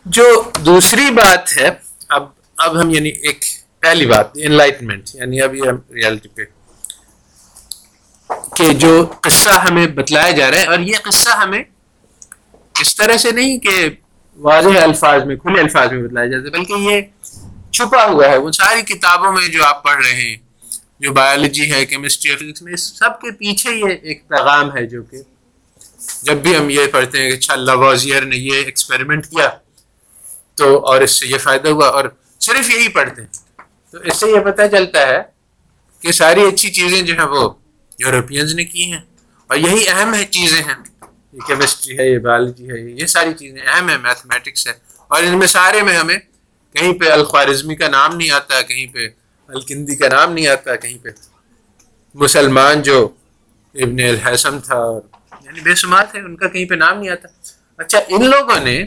جو 0.06 0.52
دوسری 0.66 1.12
بات 1.12 1.58
ہے، 1.58 1.70
اب 2.10 2.28
اب 2.58 2.82
ہم 2.82 2.90
یعنی 2.90 3.10
ایک 3.10 3.46
پہلی 3.80 4.06
بات 4.06 4.28
انلائٹمنٹ 4.36 5.10
یعنی 5.14 5.42
اب 5.42 5.56
یہ 5.56 5.62
ہم 5.62 5.94
ریالٹی 5.94 6.30
پہ 6.30 6.42
کہ 8.56 8.72
جو 8.74 9.06
قصہ 9.22 9.60
ہمیں 9.60 9.86
بتلایا 9.96 10.32
جا 10.32 10.50
رہا 10.52 10.58
ہے، 10.58 10.66
اور 10.66 10.80
یہ 10.80 10.98
قصہ 11.04 11.38
ہمیں 11.38 11.64
اس 12.76 12.96
طرح 12.96 13.18
سے 13.18 13.32
نہیں 13.32 13.58
کہ 13.60 13.90
واضح 14.38 14.82
الفاظ 14.84 15.24
میں، 15.26 15.36
کھلے 15.36 15.62
الفاظ 15.62 15.92
میں 15.92 16.02
بتلایا 16.04 16.28
جاتا 16.28 16.46
ہے، 16.46 16.52
بلکہ 16.52 16.74
یہ 16.90 17.02
چھپا 17.72 18.04
ہوا 18.06 18.30
ہے۔ 18.30 18.38
وہ 18.38 18.52
ساری 18.52 18.82
کتابوں 18.94 19.32
میں 19.34 19.48
جو 19.48 19.64
آپ 19.66 19.84
پڑھ 19.84 20.02
رہے 20.06 20.14
ہیں، 20.14 20.36
جو 21.00 21.12
بایولوجی 21.14 21.72
ہے 21.72 21.86
کیمسٹری 21.86 22.36
فزکس 22.36 22.62
میں، 22.62 22.76
سب 22.76 23.20
کے 23.22 23.32
پیچھے 23.38 23.76
یہ 23.76 23.96
ایک 24.02 24.28
پیغام 24.28 24.76
ہے 24.76 24.86
جو 24.88 25.04
کہ 25.04 25.22
جب 26.24 26.38
بھی 26.44 26.56
ہم 26.58 26.70
یہ 26.70 26.88
پڑھتے 26.92 27.22
ہیں 27.22 27.30
کہ 27.30 27.36
اچھا 27.38 27.54
اللہ 27.54 28.24
نے 28.26 28.36
یہ 28.36 28.64
ایکسپیریمنٹ 28.66 29.28
کیا، 29.28 29.50
تو 30.58 30.78
اور 30.86 31.02
اس 31.02 31.20
سے 31.20 31.28
یہ 31.28 31.38
فائدہ 31.38 31.70
ہوا، 31.70 31.88
اور 31.88 32.06
صرف 32.42 32.70
یہی 32.70 32.88
پڑھتے 32.88 33.22
ہیں۔ 33.22 33.62
تو 33.92 33.98
اس 34.00 34.20
سے 34.20 34.30
یہ 34.32 34.40
پتہ 34.46 34.68
چلتا 34.72 35.08
ہے 35.08 35.22
کہ 36.04 36.12
ساری 36.12 36.42
اچھی 36.44 36.70
چیزیں 36.70 37.02
جو 37.02 37.14
ہیں 37.14 37.28
وہ 37.32 37.50
یورپینز 38.06 38.54
نے 38.56 38.66
کی 38.66 38.92
ہیں 38.92 39.02
اور 39.50 39.58
یہی 39.58 39.88
اہم 39.88 40.14
ہے 40.14 40.26
چیزیں 40.26 40.62
ہیں۔ 40.64 40.76
یہ 41.34 41.40
کیمسٹری 41.48 41.98
ہے، 41.98 42.08
یہ 42.12 42.18
بایولوجی 42.18 42.70
ہے، 42.70 42.80
یہ 43.02 43.06
ساری 43.06 43.34
چیزیں 43.34 43.62
اہم 43.62 43.90
ہیں 43.90 43.98
میتھمیٹکس 43.98 44.68
ہے 44.68 44.74
اور 45.08 45.24
ان 45.24 45.40
میں 45.40 45.48
سارے 45.48 45.82
میں 45.82 45.98
ہمیں 45.98 46.18
کہیں 46.76 46.94
پہ 46.94 47.10
الخوارزمی 47.10 47.76
کا 47.76 47.88
نام 47.88 48.16
نہیں 48.16 48.32
آتا، 48.32 48.62
کہیں 48.62 48.86
پہ 48.94 49.08
الکندی 49.50 49.96
کا 49.96 50.08
نام 50.08 50.34
نہیں 50.34 50.48
آتا، 50.48 50.76
کہیں 50.76 50.98
پہ 51.04 51.10
مسلمان 52.16 52.82
جو 52.82 53.10
ابن 53.76 54.00
الحسم 54.00 54.60
تھا 54.60 54.76
اور 54.76 55.02
یعنی 55.42 55.60
بے 55.60 55.76
شمار 55.76 56.06
تھے، 56.12 56.20
ان 56.20 56.36
کا 56.36 56.48
کہیں 56.48 56.66
پہ 56.66 56.76
نام 56.76 57.00
نہیں 57.00 57.10
آتا۔ 57.10 57.28
اچھا 57.78 58.00
ان 58.08 58.26
لوگوں 58.30 58.60
نے 58.60 58.84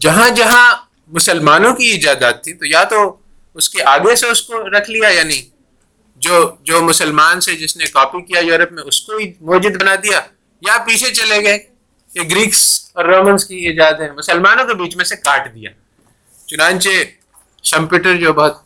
جہاں 0.00 0.28
جہاں 0.30 0.76
مسلمانوں 1.08 1.74
کی 1.74 1.86
ایجادات 1.86 2.44
تھی 2.44 2.52
تو 2.52 2.66
یا 2.66 2.84
تو 2.84 3.16
اس 3.54 3.68
کے 3.70 3.82
آگے 3.82 4.16
سے 4.16 4.26
اس 4.26 4.42
کو 4.42 4.68
رکھ 4.68 4.90
لیا 4.90 5.08
یعنی 5.08 5.42
جو 6.16 6.54
جو 6.62 6.82
مسلمان 6.82 7.40
سے 7.40 7.54
جس 7.54 7.76
نے 7.76 7.84
کاپی 7.84 8.22
کیا 8.22 8.40
یورپ 8.40 8.72
میں، 8.72 8.82
اس 8.82 9.00
کو 9.00 9.16
ہی 9.16 9.32
موجود 9.40 9.80
بنا 9.80 9.94
دیا۔ 9.94 10.20
یا 10.60 10.78
پیچھے 10.78 11.10
چلے 11.10 11.44
گئے 11.44 11.58
کہ 12.14 12.20
گریکس 12.30 12.90
اور 12.92 13.04
رومنس 13.04 13.44
کی 13.44 13.56
ایجاد 13.56 13.92
ہے 13.92 14.12
مسلمانوں 14.12 14.64
کے 14.64 14.74
بیچ 14.74 14.96
میں 14.96 15.04
سے 15.04 15.16
کاٹ 15.16 15.54
دیا۔ 15.54 15.70
چنانچہ 16.46 16.88
شمپیٹر 17.62 18.16
جو 18.16 18.32
بہت 18.32 18.56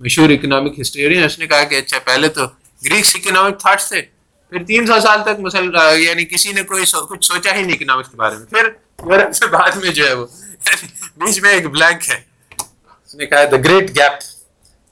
مشہور 0.00 0.30
اکنامک 0.30 0.80
ہسٹورین 0.80 1.24
اس 1.24 1.38
نے 1.38 1.46
کہا 1.46 1.64
کہ 1.64 1.74
اچھا 1.74 1.98
پہلے 1.98 2.28
تو 2.28 2.46
گریکس 2.84 3.16
اکنامک 3.16 3.60
تھاٹس 3.60 3.88
تھے، 3.88 4.02
پھر 4.50 4.64
تین 4.64 4.86
سو 4.86 5.00
سال 5.00 5.22
تک 5.22 5.40
مسل 5.40 5.70
یعنی 5.98 6.24
کسی 6.24 6.52
نے 6.52 6.62
کوئی 6.62 6.84
سو، 6.84 7.06
کچھ 7.06 7.24
سوچا 7.24 7.54
ہی 7.54 7.62
نہیں 7.62 7.76
اکنامکس 7.76 8.08
کے 8.08 8.16
بارے 8.16 8.36
میں۔ 8.36 8.46
پھر 8.46 8.68
یورپ 9.06 9.34
سے 9.34 9.46
بعد 9.46 9.70
میں 9.70 9.90
جو 9.90 10.08
ہے 10.08 10.12
وہ 10.12 10.26
بیچ 11.16 11.40
میں 11.40 11.50
ایک 11.50 11.66
بلینک 11.66 12.10
ہے۔ 12.10 12.20
اس 13.06 13.14
نے 13.14 13.26
کہا 13.26 13.44
دا 13.44 13.56
گریٹ 13.56 13.90
گیپ 13.90 14.12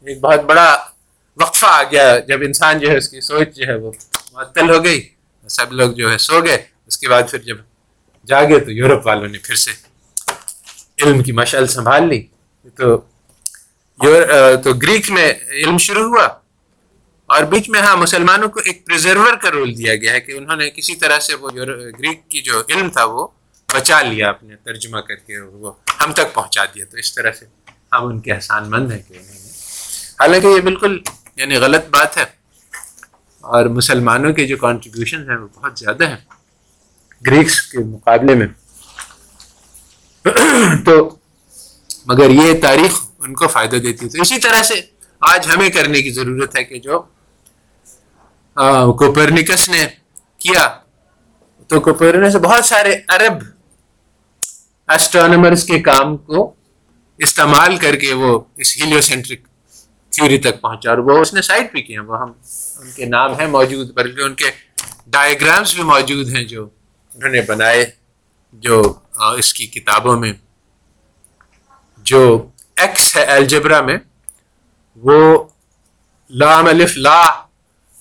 ایک 0.07 0.21
بہت 0.21 0.41
بڑا 0.41 0.90
وقفہ 1.41 1.67
آ 1.67 1.83
گیا، 1.83 2.19
جب 2.19 2.39
انسان 2.43 2.79
جو 2.79 2.91
ہے 2.91 2.97
اس 2.97 3.09
کی 3.09 3.21
سوچ 3.21 3.57
جو 3.57 3.67
ہے 3.67 3.75
وہ 3.75 3.93
معطل 4.33 4.71
ہو 4.71 4.85
گئی، 4.85 5.09
سب 5.49 5.73
لوگ 5.73 5.93
جو 5.93 6.13
ہے 6.13 6.19
سو 6.19 6.41
گئے۔ 6.41 6.63
اس 6.87 6.99
کے 6.99 7.09
بعد 7.09 7.23
پھر 7.31 7.39
جب 7.39 7.57
جاگے 8.27 8.61
تو 8.61 8.71
یورپ 8.71 9.07
والوں 9.07 9.29
نے 9.29 9.39
پھر 9.39 9.55
سے 9.55 9.71
علم 11.03 11.23
کی 11.23 11.33
مشعل 11.33 11.67
سنبھال 11.67 12.09
لی۔ 12.09 12.27
تو 12.77 12.99
تو 14.65 14.73
گریک 14.73 15.11
میں 15.11 15.33
علم 15.49 15.79
شروع 15.79 16.05
ہوا۔ 16.05 16.27
اور 17.27 17.43
بیچ 17.43 17.69
میں 17.69 17.81
ہاں 17.81 17.97
مسلمانوں 17.97 18.49
کو 18.49 18.61
ایک 18.65 18.87
پریزرور 18.87 19.37
کا 19.37 19.51
رول 19.51 19.79
دیا 19.79 19.95
گیا 19.95 20.13
ہے 20.13 20.21
کہ 20.21 20.33
انہوں 20.33 20.57
نے 20.57 20.71
کسی 20.71 20.97
طرح 20.97 21.19
سے 21.19 21.35
وہ 21.35 21.51
گریک 21.51 22.29
کی 22.29 22.43
جو 22.43 22.63
علم 22.69 22.91
تھا 22.91 23.05
وہ 23.05 23.27
بچا 23.75 24.03
لیا، 24.03 24.29
اپنے 24.29 24.57
ترجمہ 24.57 25.01
کر 25.01 25.15
کے 25.15 25.41
وہ 25.41 25.73
ہم 26.05 26.13
تک 26.13 26.35
پہنچا 26.35 26.65
دیا۔ 26.65 26.85
تو 26.91 26.97
اس 26.97 27.15
طرح 27.15 27.33
سے 27.33 27.47
ہم 27.93 28.07
ان 28.07 28.21
کے 28.21 28.33
احسان 28.33 28.71
مند 28.71 28.93
ہیں 28.93 29.03
کہ 29.09 29.15
انہوں 29.15 29.35
نے۔ 29.35 29.49
حالانکہ 30.21 30.47
یہ 30.47 30.61
بالکل 30.61 30.99
یعنی 31.37 31.57
غلط 31.57 31.89
بات 31.91 32.17
ہے۔ 32.17 32.25
اور 33.41 33.67
مسلمانوں 33.67 34.33
کے 34.33 34.47
جو 34.47 34.57
کانٹریبیوشن 34.57 35.31
ہیں 35.31 35.37
وہ 35.37 35.49
بہت 35.55 35.79
زیادہ 35.79 36.09
ہیں۔ 36.09 36.17
گریکس 37.27 37.63
کے 37.63 37.79
مقابلے 37.79 38.35
میں۔ 38.35 38.47
تو 40.85 41.17
مگر 42.07 42.31
یہ 42.31 42.61
تاریخ 42.63 43.05
ان 43.19 43.35
کو 43.35 43.49
فائدہ 43.49 43.77
دیتی 43.77 44.07
ہے۔ 44.07 44.11
تو 44.11 44.23
اسی 44.23 44.39
طرح 44.39 44.63
سے 44.63 44.75
آج 45.21 45.47
ہمیں 45.57 45.69
کرنے 45.69 46.03
کی 46.03 46.11
ضرورت 46.11 46.57
ہے 46.57 46.65
کہ 46.65 46.79
جو 46.79 47.03
کوپرنکس 48.93 49.69
نے 49.69 49.87
کیا۔ 50.39 50.69
تو 51.69 51.81
کوپرنس 51.81 52.35
بہت 52.37 52.65
سارے 52.65 52.95
عرب 53.09 53.33
ایسٹرانومرس 54.89 55.65
کے 55.65 55.79
کام 55.79 56.17
کو 56.17 56.55
استعمال 57.19 57.77
کر 57.77 57.97
کے 57.97 58.13
وہ 58.13 58.41
اس 58.57 58.77
ہیلیو 58.77 59.01
سینٹرک 59.01 59.41
تھیوری 60.11 60.39
تک 60.39 60.61
پہنچا 60.61 60.91
اور 60.91 60.99
وہ 60.99 61.19
اس 61.19 61.35
نے 61.35 61.43
سائٹ 61.43 61.73
بھی 61.73 61.83
کیا، 61.83 62.03
وہ 62.03 62.21
ہم، 62.21 62.33
ان 62.79 62.91
کے 62.91 63.05
نام 63.05 63.41
ہیں 63.41 63.47
موجود، 63.47 63.91
بلکہ 63.91 64.21
ان 64.21 64.35
کے 64.35 64.51
ڈائیگرامس 65.07 65.75
بھی 65.75 65.83
موجود 65.83 66.29
ہیں 66.29 66.45
جو 66.45 66.69
انہوں 67.15 67.31
نے 67.31 67.41
بنائے، 67.41 67.91
جو 68.53 68.95
اس 69.39 69.55
کی 69.55 69.67
کتابوں 69.67 70.21
میں۔ 70.21 70.33
جو 71.97 72.49
ایکس 72.77 73.17
ہے 73.17 73.25
الجبرا 73.25 73.81
میں، 73.81 73.97
وہ 74.97 75.45
لام 76.31 76.67
الف 76.67 76.97
لا 76.97 77.23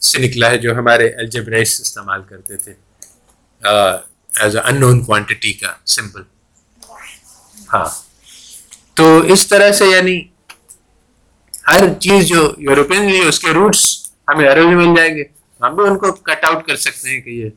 سے 0.02 0.20
نکلا 0.20 0.50
ہے 0.50 0.58
جو 0.58 0.76
ہمارے 0.76 1.10
الجبریس 1.10 1.82
استعمال 1.82 2.24
کرتے 2.24 2.58
تھے۔ 2.58 2.74
As 3.62 4.56
a 4.56 4.62
in 4.66 4.80
known 4.80 5.06
quantity 5.06 5.54
کا 5.54 5.74
سمپل 5.86 6.22
ہاں۔ 7.74 7.86
تو 8.94 9.18
اس 9.18 9.48
طرح 9.48 9.72
سے 9.72 9.86
یعنی 9.86 10.22
ہر 11.68 11.94
چیز 12.00 12.28
جو 12.28 12.54
یورپین 12.58 13.28
اس 13.28 13.40
کے 13.40 13.52
روٹس 13.54 14.10
ہمیں 14.28 14.48
عربی 14.50 14.76
میں 14.76 14.86
مل 14.86 14.96
جائیں 14.98 15.16
گے۔ 15.16 15.24
ہم 15.62 15.76
بھی 15.76 15.84
ان 15.84 15.98
کو 15.98 16.12
کٹ 16.12 16.46
آؤٹ 16.46 16.68
کر 16.68 16.76
سکتے 16.76 17.10
ہیں 17.10 17.22
کہ 17.22 17.30
یہ 17.30 17.50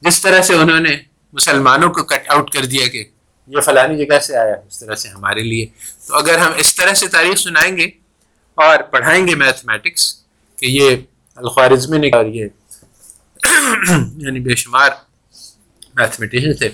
جس 0.00 0.22
طرح 0.22 0.42
سے 0.42 0.54
انہوں 0.54 0.80
نے 0.80 0.96
مسلمانوں 1.32 1.90
کو 1.90 2.02
کٹ 2.02 2.30
آؤٹ 2.30 2.50
کر 2.50 2.64
دیا 2.64 2.86
کہ 2.86 3.04
یہ 3.48 3.60
فلانی 3.60 4.06
جگہ 4.06 4.18
سے 4.18 4.36
آیا 4.36 4.54
اس 4.54 4.78
طرح 4.80 4.94
سے 4.94 5.08
ہمارے 5.08 5.42
لیے۔ 5.42 5.66
تو 6.06 6.14
اگر 6.14 6.38
ہم 6.38 6.52
اس 6.56 6.74
طرح 6.74 6.94
سے 6.94 7.08
تاریخ 7.08 7.38
سنائیں 7.38 7.76
گے 7.76 7.86
اور 8.54 8.78
پڑھائیں 8.78 9.26
گے 9.28 9.34
میتھمیٹکس 9.34 10.14
کہ 10.58 10.66
یہ 10.66 10.96
الخوارزمی 11.34 11.98
نے 11.98 12.08
اور 12.08 12.24
یہ 12.24 12.46
یعنی 14.16 14.40
بے 14.40 14.54
شمار 14.54 14.90
میتھمیٹیشن 15.94 16.52
تھے، 16.52 16.68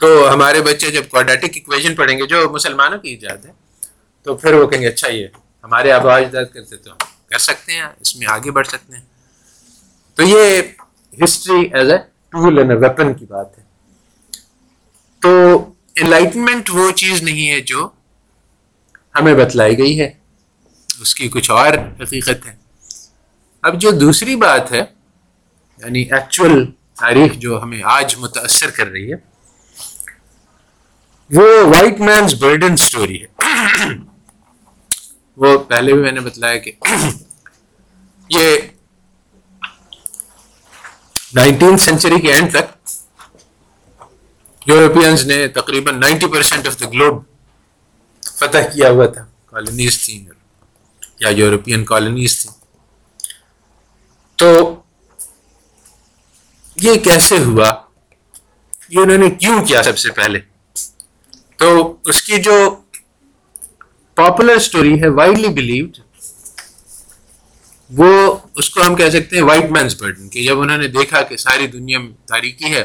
تو 0.00 0.32
ہمارے 0.34 0.62
بچے 0.62 0.90
جب 0.90 1.02
کوڈیٹک 1.08 1.56
اکویژن 1.56 1.94
پڑھیں 1.94 2.18
گے، 2.18 2.26
جو 2.26 2.48
مسلمانوں 2.50 2.98
کی 2.98 3.08
ایجاد 3.08 3.44
ہے، 3.46 3.50
تو 4.22 4.36
پھر 4.36 4.54
وہ 4.54 4.66
کہیں 4.66 4.80
گے 4.80 4.88
اچھا 4.88 5.08
یہ 5.08 5.26
ہمارے 5.68 5.92
آبا 5.92 6.16
اجداد 6.16 6.44
کرتے 6.54 6.76
تو 6.76 6.92
ہم 6.92 6.96
کر 7.30 7.38
سکتے 7.38 7.72
ہیں، 7.72 7.86
اس 8.00 8.16
میں 8.16 8.26
آگے 8.30 8.50
بڑھ 8.50 8.66
سکتے 8.66 8.96
ہیں۔ 8.96 9.04
تو 10.14 10.22
یہ 10.22 10.62
history 11.24 11.68
as 11.72 11.90
a 11.90 11.98
tool 12.28 12.58
and 12.58 12.70
a 12.70 12.76
weapon 12.76 13.14
کی 13.14 13.26
بات 13.26 13.58
ہے۔ 13.58 13.64
تو 15.20 15.64
انلائٹنمنٹ 15.96 16.70
وہ 16.70 16.90
چیز 16.90 17.22
نہیں 17.22 17.50
ہے 17.50 17.60
جو 17.60 17.88
ہمیں 19.14 19.34
بتلائی 19.34 19.78
گئی 19.78 20.00
ہے، 20.00 20.10
اس 21.00 21.14
کی 21.14 21.28
کچھ 21.28 21.50
اور 21.50 21.72
حقیقت 22.02 22.46
ہے۔ 22.46 22.56
اب 23.62 23.80
جو 23.80 23.90
دوسری 23.90 24.36
بات 24.36 24.72
ہے 24.72 24.82
یعنی 25.78 26.02
ایکچوئل 26.02 26.66
تاریخ 27.00 27.32
جو 27.32 27.62
ہمیں 27.62 27.80
آج 27.84 28.16
متاثر 28.18 28.70
کر 28.70 28.86
رہی 28.86 29.12
ہے، 29.12 29.16
وہ 31.30 31.66
وائٹ 31.66 32.00
مینس 32.00 32.34
برڈن 32.34 32.72
اسٹوری 32.72 33.22
ہے۔ 33.22 33.26
وہ 35.38 35.58
پہلے 35.58 35.92
بھی 35.92 36.02
میں 36.02 36.12
نے 36.12 36.20
بتلایا 36.20 36.56
کہ 36.56 36.72
یہ 38.28 38.58
نائنٹین 41.34 41.78
سینچری 41.78 42.20
کے 42.20 42.32
اینڈ 42.32 42.52
تک 42.52 42.88
یورپینز 44.66 45.26
نے 45.26 45.48
تقریباً 45.48 46.00
ninety 46.00 46.26
percent 46.26 46.66
of 46.66 46.80
the 46.80 46.88
globe 46.88 47.22
فتح 48.36 48.58
کیا 48.58 48.90
ہوا 48.90 49.06
تھا۔ 49.06 49.26
کالونیز 49.46 50.06
تھیں 50.06 50.26
یا 51.20 51.28
یورپین 51.28 51.84
کالونیز 51.84 52.42
تھیں۔ 52.42 52.54
تو 54.36 54.80
یہ 56.76 56.94
کیسے 56.94 57.38
ہوا؟ 57.38 57.70
یہ 58.88 58.98
انہوں 58.98 59.18
نے 59.18 59.30
کیوں 59.30 59.64
کیا 59.66 59.82
سب 59.82 59.98
سے 59.98 60.10
پہلے؟ 60.10 60.38
تو 61.56 61.96
اس 62.04 62.22
کی 62.22 62.38
جو 62.38 62.82
پاپولر 64.18 64.58
سٹوری 64.58 65.00
ہے 65.02 65.08
وائڈلی 65.08 65.48
بلیوڈ 65.48 65.98
وہ 67.90 68.08
اس 68.54 68.70
کو 68.70 68.82
ہم 68.86 68.94
کہہ 68.94 69.10
سکتے 69.10 69.36
ہیں 69.36 69.42
وائٹ 69.42 69.70
مینس 69.70 69.94
برڈن 70.00 70.28
کہ 70.28 70.44
جب 70.46 70.60
انہوں 70.60 70.78
نے 70.78 70.88
دیکھا 70.88 71.22
کہ 71.22 71.36
ساری 71.36 71.66
دنیا 71.66 71.98
میں 71.98 72.12
تاریکی 72.26 72.72
ہے، 72.72 72.84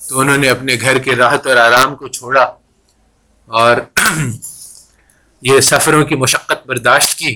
تو 0.00 0.20
انہوں 0.20 0.36
نے 0.36 0.48
اپنے 0.48 0.76
گھر 0.80 0.98
کے 0.98 1.16
راحت 1.16 1.46
اور 1.46 1.56
آرام 1.56 1.96
کو 1.96 2.08
چھوڑا 2.08 2.42
اور 3.48 3.76
یہ 5.42 5.60
سفروں 5.60 6.04
کی 6.04 6.14
مشقت 6.14 6.66
برداشت 6.66 7.18
کی 7.18 7.34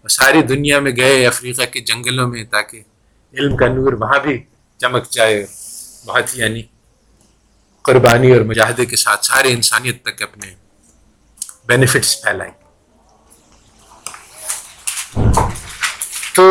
اور 0.00 0.08
ساری 0.08 0.42
دنیا 0.42 0.80
میں 0.80 0.92
گئے 0.96 1.26
افریقہ 1.26 1.64
کے 1.72 1.80
جنگلوں 1.80 2.28
میں 2.28 2.44
تاکہ 2.44 2.82
علم 3.34 3.56
کا 3.56 3.68
نور 3.68 3.92
وہاں 3.92 4.18
بھی 4.18 4.38
چمک 4.80 5.10
جائے۔ 5.10 5.46
بہت 6.06 6.34
ہی 6.34 6.40
یعنی 6.40 6.62
قربانی 7.84 8.32
اور 8.32 8.40
مجاہدے 8.40 8.84
کے 8.86 8.96
ساتھ 8.96 9.26
سارے 9.26 9.52
انسانیت 9.52 10.02
تک 10.02 10.22
اپنے 10.22 10.54
بینیفٹس 11.68 12.22
پھیلائیں۔ 12.22 12.52
تو 16.34 16.44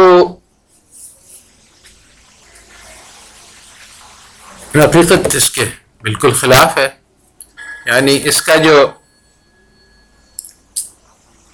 حقیقت 4.76 5.36
اس 5.36 5.49
کے 5.51 5.66
بالکل 6.01 6.34
خلاف 6.34 6.78
ہے۔ 6.78 6.89
یعنی 7.86 8.20
اس 8.24 8.41
کا 8.41 8.55
جو 8.55 8.88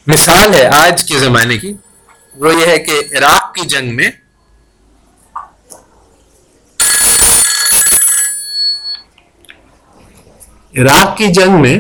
مثال 0.08 0.54
ہے 0.54 0.68
آج 0.68 1.04
کے 1.08 1.20
زمانے 1.20 1.58
کی، 1.58 1.74
وہ 2.36 2.56
یہ 2.56 2.66
ہے 2.66 2.80
کہ 2.80 3.02
عراق 3.18 3.54
کی 3.56 3.62
جنگ 3.62 3.96
میں 3.96 4.12
عراق 10.74 11.18
کی 11.18 11.28
جنگ 11.28 11.62
میں 11.62 11.80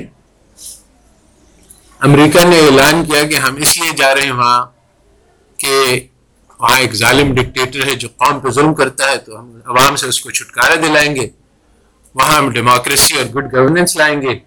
امریکہ 1.99 2.43
نے 2.43 2.59
اعلان 2.59 3.05
کیا 3.05 3.23
کہ 3.23 3.35
ہم 3.35 3.55
اس 3.55 3.77
لیے 3.77 3.91
جا 3.91 4.15
رہے 4.15 4.21
ہیں، 4.21 4.31
وہاں 4.31 4.78
کہ 5.59 6.07
وہاں 6.59 6.79
ایک 6.79 6.93
ظالم 6.95 7.35
ڈکٹیٹر 7.35 7.87
ہے 7.87 7.95
جو 7.95 8.07
قوم 8.09 8.39
پہ 8.39 8.49
ظلم 8.49 8.73
کرتا 8.73 9.11
ہے 9.11 9.17
تو 9.17 9.39
ہم 9.39 9.59
عوام 9.65 9.95
سے 9.95 10.07
اس 10.07 10.21
کو 10.21 10.31
چھٹکارا 10.31 10.75
دلائیں 10.75 11.15
گے۔ 11.15 11.29
وہاں 12.15 12.37
ہم 12.37 12.49
ڈیموکریسی 12.49 13.17
اور 13.17 13.25
گڈ 13.25 13.53
گورننس 13.53 13.95
لائیں 13.95 14.21
گے۔ 14.21 14.39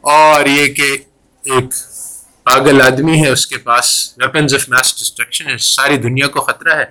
اور 0.00 0.46
یہ 0.46 0.74
کہ 0.74 0.82
ایک 1.44 1.64
پاگل 2.42 2.82
آدمی 2.82 3.24
ہے، 3.24 3.28
اس 3.28 3.46
کے 3.46 3.58
پاس 3.58 4.14
ویپنز 4.16 4.54
آف 4.54 4.68
میس 4.68 4.94
ڈسٹرکشن 4.98 5.50
ہے۔ 5.50 5.58
ساری 5.58 5.96
دنیا 5.96 6.26
کو 6.26 6.40
خطرہ 6.40 6.74
ہے۔ 6.74 6.84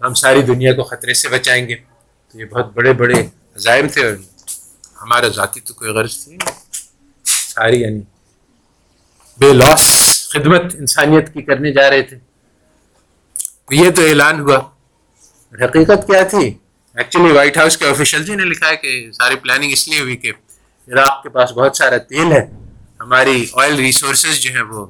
ہم 0.00 0.14
ساری 0.14 0.42
دنیا 0.42 0.74
کو 0.74 0.82
خطرے 0.84 1.14
سے 1.14 1.28
بچائیں 1.28 1.68
گے۔ 1.68 1.74
تو 2.32 2.40
یہ 2.40 2.44
بہت 2.44 2.72
بڑے 2.74 2.92
بڑے 2.92 3.20
عزائم 3.56 3.88
تھے 3.88 4.04
اور 4.04 4.12
ہمارا 5.02 5.28
ذاتی 5.28 5.60
تو 5.60 5.74
کوئی 5.74 5.90
غرض 5.90 6.24
تھی 6.24 6.38
ساری 7.24 7.80
یعنی 7.80 8.00
بے 9.38 9.52
لاس 9.52 9.82
خدمت 10.32 10.62
انسانیت 10.74 11.34
کی 11.34 11.42
کرنے 11.42 11.72
جا 11.72 11.90
رہے 11.90 12.02
تھے۔ 12.02 12.27
یہ 13.70 13.90
تو 13.90 14.02
اعلان 14.02 14.40
ہوا۔ 14.40 14.58
حقیقت 15.64 16.06
کیا 16.06 16.22
تھی؟ 16.22 16.58
ایکچولی 16.96 17.32
وائٹ 17.32 17.56
ہاؤس 17.56 17.76
کے 17.76 17.86
آفیشل 17.86 18.24
جی 18.24 18.34
نے 18.34 18.44
لکھا 18.44 18.68
ہے 18.68 18.76
کہ 18.76 19.12
ساری 19.12 19.36
پلاننگ 19.36 19.72
اس 19.72 19.88
لیے 19.88 20.00
ہوئی 20.00 20.16
کہ 20.16 20.32
عراق 20.88 21.22
کے 21.22 21.28
پاس 21.28 21.52
بہت 21.52 21.76
سارا 21.76 21.98
تیل 21.98 22.32
ہے۔ 22.32 22.44
ہماری 23.00 23.46
آئل 23.54 23.74
ریسورسز 23.74 24.40
جو 24.40 24.50
ہیں 24.54 24.62
وہ 24.62 24.86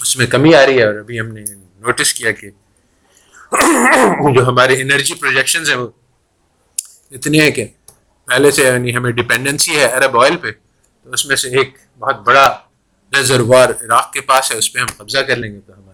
اس 0.00 0.16
میں 0.16 0.26
کمی 0.26 0.54
آ 0.54 0.66
رہی 0.66 0.78
ہے 0.78 0.84
اور 0.84 0.94
ابھی 0.94 1.20
ہم 1.20 1.26
نے 1.26 1.44
نوٹس 1.50 2.14
کیا 2.14 2.30
کہ 2.30 2.50
جو 4.34 4.48
ہمارے 4.48 4.82
انرجی 4.82 5.14
پروجیکشنز 5.14 5.70
ہیں 5.70 5.76
وہ 5.76 5.88
اتنے 7.10 7.40
ہیں 7.40 7.50
کہ 7.50 7.66
پہلے 8.24 8.50
سے 8.50 8.62
یعنی 8.62 8.96
ہمیں 8.96 9.10
ڈپینڈنسی 9.10 9.76
ہے 9.76 9.84
عرب 9.84 10.20
آئل 10.20 10.36
پہ 10.36 10.50
تو 11.02 11.12
اس 11.12 11.26
میں 11.26 11.36
سے 11.36 11.48
ایک 11.48 11.74
بہت 11.98 12.20
بڑا 12.20 12.58
ریزروار 13.12 13.68
عراق 13.68 14.12
کے 14.12 14.20
پاس 14.20 14.52
ہے 14.52 14.56
اس 14.56 14.72
پہ 14.72 14.78
ہم 14.78 14.86
قبضہ 14.96 15.18
کر 15.18 15.36
لیں 15.36 15.54
گے۔ 15.54 15.60
تو 15.66 15.72
ہمارے 15.72 15.85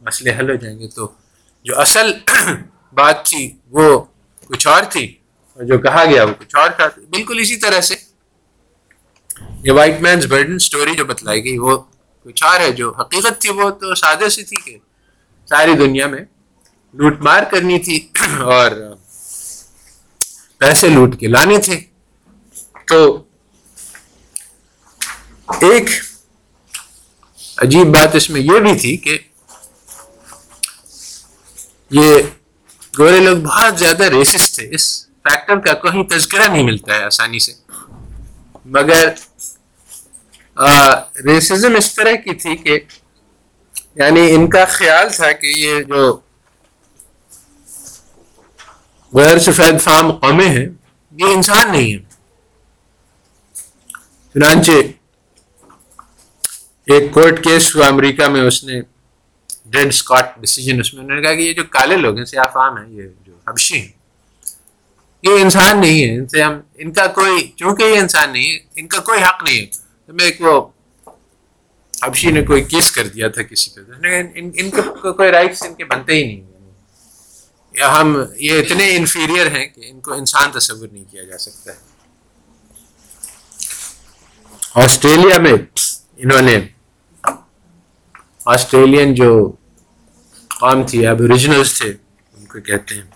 مسئلے 0.00 0.30
حل 0.34 0.50
ہو 0.50 0.54
جائیں 0.54 0.78
گے 0.78 0.88
تو 0.88 1.08
جو 1.64 1.80
اصل 1.80 2.12
بات 2.92 3.26
تھی 3.26 3.50
وہ 3.70 4.00
کچھ 4.46 4.66
اور 4.66 4.82
تھی 4.82 5.14
اور 5.52 5.64
جو 5.64 5.78
کہا 5.78 6.04
گیا 6.04 6.24
وہ 6.24 6.32
کچھ 6.38 6.56
اور 6.56 6.70
تھا۔ 6.70 6.86
بالکل 7.10 7.38
اسی 7.40 7.56
طرح 7.56 7.80
سے 7.80 7.94
یہ 9.64 9.72
وائٹ 9.72 10.00
مینس 10.00 10.24
برڈن 10.26 10.58
سٹوری 10.58 10.94
جو 10.94 11.04
بتلائی 11.04 11.44
گئی 11.44 11.58
وہ 11.58 11.78
کچھ 12.26 12.44
اور 12.44 12.60
ہے۔ 12.60 12.72
جو 12.72 12.92
حقیقت 12.96 13.40
تھی 13.40 13.50
وہ 13.50 13.70
تو 13.70 13.94
سادہ 13.94 14.28
سی 14.28 14.44
تھی 14.44 14.56
کہ 14.64 14.76
ساری 15.48 15.74
دنیا 15.74 16.06
میں 16.06 16.24
لوٹ 16.94 17.20
مار 17.20 17.42
کرنی 17.50 17.78
تھی 17.78 18.08
اور 18.40 18.70
پیسے 20.58 20.88
لوٹ 20.88 21.20
کے 21.20 21.26
لانے 21.26 21.58
تھے۔ 21.58 21.80
تو 22.86 23.22
ایک 25.62 25.90
عجیب 27.56 27.86
بات 27.86 28.14
اس 28.14 28.30
میں 28.30 28.40
یہ 28.40 28.58
بھی 28.60 28.78
تھی 28.78 28.96
کہ 28.96 29.18
یہ 31.90 32.22
گورے 32.98 33.18
لوگ 33.20 33.36
بہت 33.36 33.78
زیادہ 33.78 34.04
ریسس 34.04 34.56
تھے۔ 34.56 34.68
اس 34.72 35.06
فیکٹر 35.06 35.58
کا 35.58 35.72
کوئی 35.72 36.06
تذکرہ 36.06 36.48
نہیں 36.48 36.62
ملتا 36.62 36.94
ہے 36.94 37.04
آسانی 37.04 37.38
سے۔ 37.38 37.52
مگر 38.64 39.08
ریسزم 41.24 41.76
اس 41.76 41.94
طرح 41.94 42.12
کی 42.12 42.34
تھی 42.34 42.56
کہ 42.56 42.80
یعنی 43.94 44.34
ان 44.34 44.50
کا 44.50 44.64
خیال 44.64 45.08
تھا 45.12 45.32
کہ 45.32 45.46
یہ 45.46 45.82
جو 45.82 46.20
غیر 49.14 49.38
سفید 49.38 49.80
فام 49.80 50.12
قومیں 50.12 50.48
ہیں، 50.48 50.66
یہ 51.12 51.24
انسان 51.24 51.72
نہیں 51.72 51.90
ہیں۔ 51.90 52.10
چنانچہ، 54.34 54.72
ایک 56.86 57.12
کورٹ 57.12 57.44
کیس 57.44 57.76
ہوا 57.76 57.86
امریکہ 57.86 58.28
میں، 58.28 58.40
اس 58.40 58.64
نے 58.64 58.82
ڈیڈ 59.70 59.88
اسکاٹ 59.88 60.38
ڈیسیجن 60.40 60.80
اس 60.80 60.92
میں. 60.94 61.02
انہوں 61.02 61.16
نے 61.16 61.22
کہا 61.22 61.34
کہ 61.34 61.40
یہ 61.40 61.52
جو 61.52 61.64
کالے 61.70 61.96
لوگ 61.96 62.16
ہیں، 62.16 62.24
سیاہ 62.24 62.52
فام 62.52 62.76
ہیں، 62.78 62.88
یہ 62.90 63.08
جو 63.26 63.34
حبشی 63.48 63.80
ہیں. 63.80 63.92
یہ 65.24 65.42
انسان 65.42 65.80
نہیں 65.80 66.02
ہے، 66.02 66.14
ان 66.16 66.26
سے 66.28 66.42
ہم، 66.42 66.58
ان 66.74 66.92
کا 66.92 67.06
کوئی، 67.14 67.46
چونکہ 67.56 67.82
یہ 67.84 67.98
انسان 67.98 68.32
نہیں 68.32 68.50
ہے، 68.52 68.58
ان 68.76 68.86
کا 68.88 69.00
کوئی 69.00 69.22
حق 69.22 69.42
نہیں 69.42 69.60
ہے. 69.60 69.66
تو 70.06 70.12
میں 70.12 70.24
ایک 70.24 70.40
وہ 70.40 70.60
حبشی 71.94 72.30
نے 72.30 72.42
کوئی 72.42 72.62
کیس 72.64 72.90
کر 72.92 73.06
دیا 73.06 73.28
تھا 73.28 73.42
کسی 73.42 73.70
پہ. 73.70 73.80
ان 74.34 74.70
کو 74.70 75.12
کوئی 75.12 75.30
رائٹس 75.30 75.62
ان 75.62 75.74
کے 75.74 75.84
بنتے 75.84 76.14
ہی 76.14 76.24
نہیں 76.24 76.48
یا 77.74 77.88
ہم، 77.92 78.16
یہ 78.36 78.58
اتنے 78.58 78.84
انفیریئر 78.96 79.50
ہیں 79.56 79.66
کہ 79.66 79.90
ان 79.90 80.00
کو 80.00 80.12
انسان 80.12 80.50
تصور 80.52 80.88
نہیں 80.88 81.04
کیا 81.10 81.24
جا 81.24 81.38
سکتا 81.38 81.72
ہے. 81.72 81.78
آسٹریلیا 84.84 85.38
میں 85.38 85.52
انہوں 85.52 86.42
نے، 86.42 86.58
آسٹریلین 88.46 89.14
جو 89.14 89.30
قوم 90.60 90.86
تھی 90.86 91.06
اب 91.06 91.18
تھے، 91.78 91.88
ان 92.36 92.44
کو 92.46 92.60
کہتے 92.60 92.94
ہیں۔ 92.94 93.08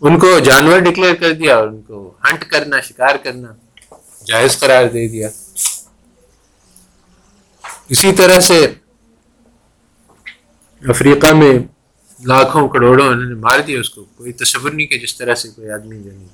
ان 0.00 0.18
کو 0.18 0.38
جانور 0.38 0.78
ڈکلیئر 0.78 1.14
کر 1.14 1.32
دیا، 1.32 1.56
اور 1.56 1.68
ان 1.68 1.82
کو 1.82 2.14
ہنٹ 2.24 2.44
کرنا، 2.44 2.80
شکار 2.80 3.16
کرنا 3.16 3.52
جائز 4.24 4.58
قرار 4.58 4.84
دے 4.84 5.08
دیا۔ 5.08 5.28
اسی 7.88 8.12
طرح 8.12 8.40
سے 8.40 8.66
افریقہ 10.82 11.34
میں 11.34 11.58
لاکھوں 12.24 12.68
کروڑوں 12.68 13.08
انہوں 13.08 13.24
نے 13.24 13.34
مار 13.34 13.60
دیا، 13.60 13.80
اس 13.80 13.90
کو 13.90 14.04
کوئی 14.16 14.32
تصور 14.32 14.70
نہیں 14.70 14.86
کہ 14.86 14.98
جس 14.98 15.16
طرح 15.16 15.34
سے 15.34 15.48
کوئی 15.48 15.70
آدمی 15.70 16.02
جو 16.02 16.10
نہیں۔ 16.12 16.28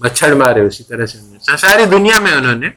مچھر 0.00 0.34
مارے، 0.34 0.60
اسی 0.60 0.84
طرح 0.84 1.06
سے۔ 1.06 1.18
ساری 1.58 1.84
دنیا 1.84 2.18
میں 2.20 2.32
انہوں 2.32 2.54
نے 2.54 2.68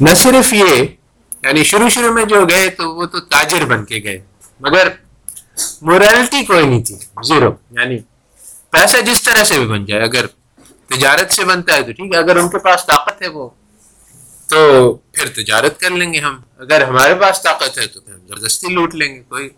نہ 0.00 0.10
صرف 0.16 0.52
یہ 0.52 0.82
یعنی 1.42 1.62
شروع 1.64 1.88
شروع 1.88 2.12
میں 2.12 2.24
جو 2.30 2.44
گئے 2.48 2.68
تو 2.78 2.94
وہ 2.94 3.06
تو 3.06 3.20
تاجر 3.20 3.64
بن 3.66 3.84
کے 3.84 4.02
گئے، 4.04 4.18
مگر 4.60 4.88
مورالٹی 5.82 6.44
کوئی 6.44 6.66
نہیں 6.66 6.82
تھی 6.84 6.94
زیرو 7.28 7.50
یعنی 7.78 7.98
پیسہ 8.72 9.00
جس 9.06 9.22
طرح 9.22 9.44
سے 9.44 9.58
بھی 9.58 9.66
بن 9.66 9.84
جائے، 9.86 10.02
اگر 10.02 10.26
تجارت 10.90 11.32
سے 11.32 11.44
بنتا 11.44 11.74
ہے 11.74 11.82
تو 11.82 11.92
ٹھیک 11.92 12.12
ہے، 12.14 12.18
اگر 12.18 12.36
ان 12.36 12.48
کے 12.48 12.58
پاس 12.64 12.86
طاقت 12.86 13.22
ہے 13.22 13.28
وہ، 13.28 13.48
تو 14.48 14.92
پھر 14.94 15.28
تجارت 15.36 15.80
کر 15.80 15.90
لیں 15.90 16.12
گے 16.12 16.18
ہم، 16.20 16.40
اگر 16.60 16.84
ہمارے 16.88 17.14
پاس 17.20 17.42
طاقت 17.42 17.78
ہے 17.78 17.86
تو 17.86 18.00
پھر 18.00 18.14
زبردستی 18.14 18.74
لوٹ 18.74 18.94
لیں 18.94 19.14
گے، 19.14 19.22
کوئی 19.28 19.48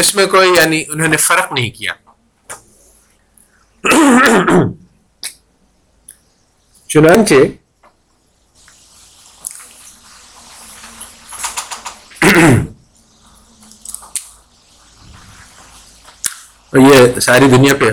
اس 0.00 0.14
میں 0.14 0.26
کوئی 0.26 0.50
یعنی 0.56 0.84
انہوں 0.88 1.08
نے 1.08 1.16
فرق 1.16 1.52
نہیں 1.52 1.70
کیا۔ 1.70 1.92
چنانچہ 6.90 7.34
یہ 16.80 17.20
ساری 17.20 17.44
دنیا 17.48 17.74
پہ 17.74 17.84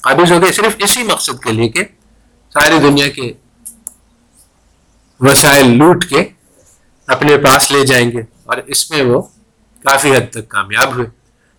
قابض 0.00 0.32
ہو 0.32 0.42
گئے 0.42 0.52
صرف 0.52 0.76
اسی 0.78 1.02
مقصد 1.02 1.42
کے 1.44 1.52
لیے 1.52 1.68
کہ 1.68 1.84
ساری 2.52 2.78
دنیا 2.78 3.08
کے 3.08 3.32
وسائل 5.20 5.78
لوٹ 5.78 6.04
کے 6.04 6.24
اپنے 7.06 7.38
پاس 7.38 7.70
لے 7.70 7.86
جائیں 7.86 8.12
گے 8.12 8.20
اور 8.44 8.56
اس 8.66 8.90
میں 8.90 9.02
وہ 9.02 9.22
کافی 9.82 10.16
حد 10.16 10.30
تک 10.30 10.48
کامیاب 10.48 10.94
ہوئے۔ 10.94 11.06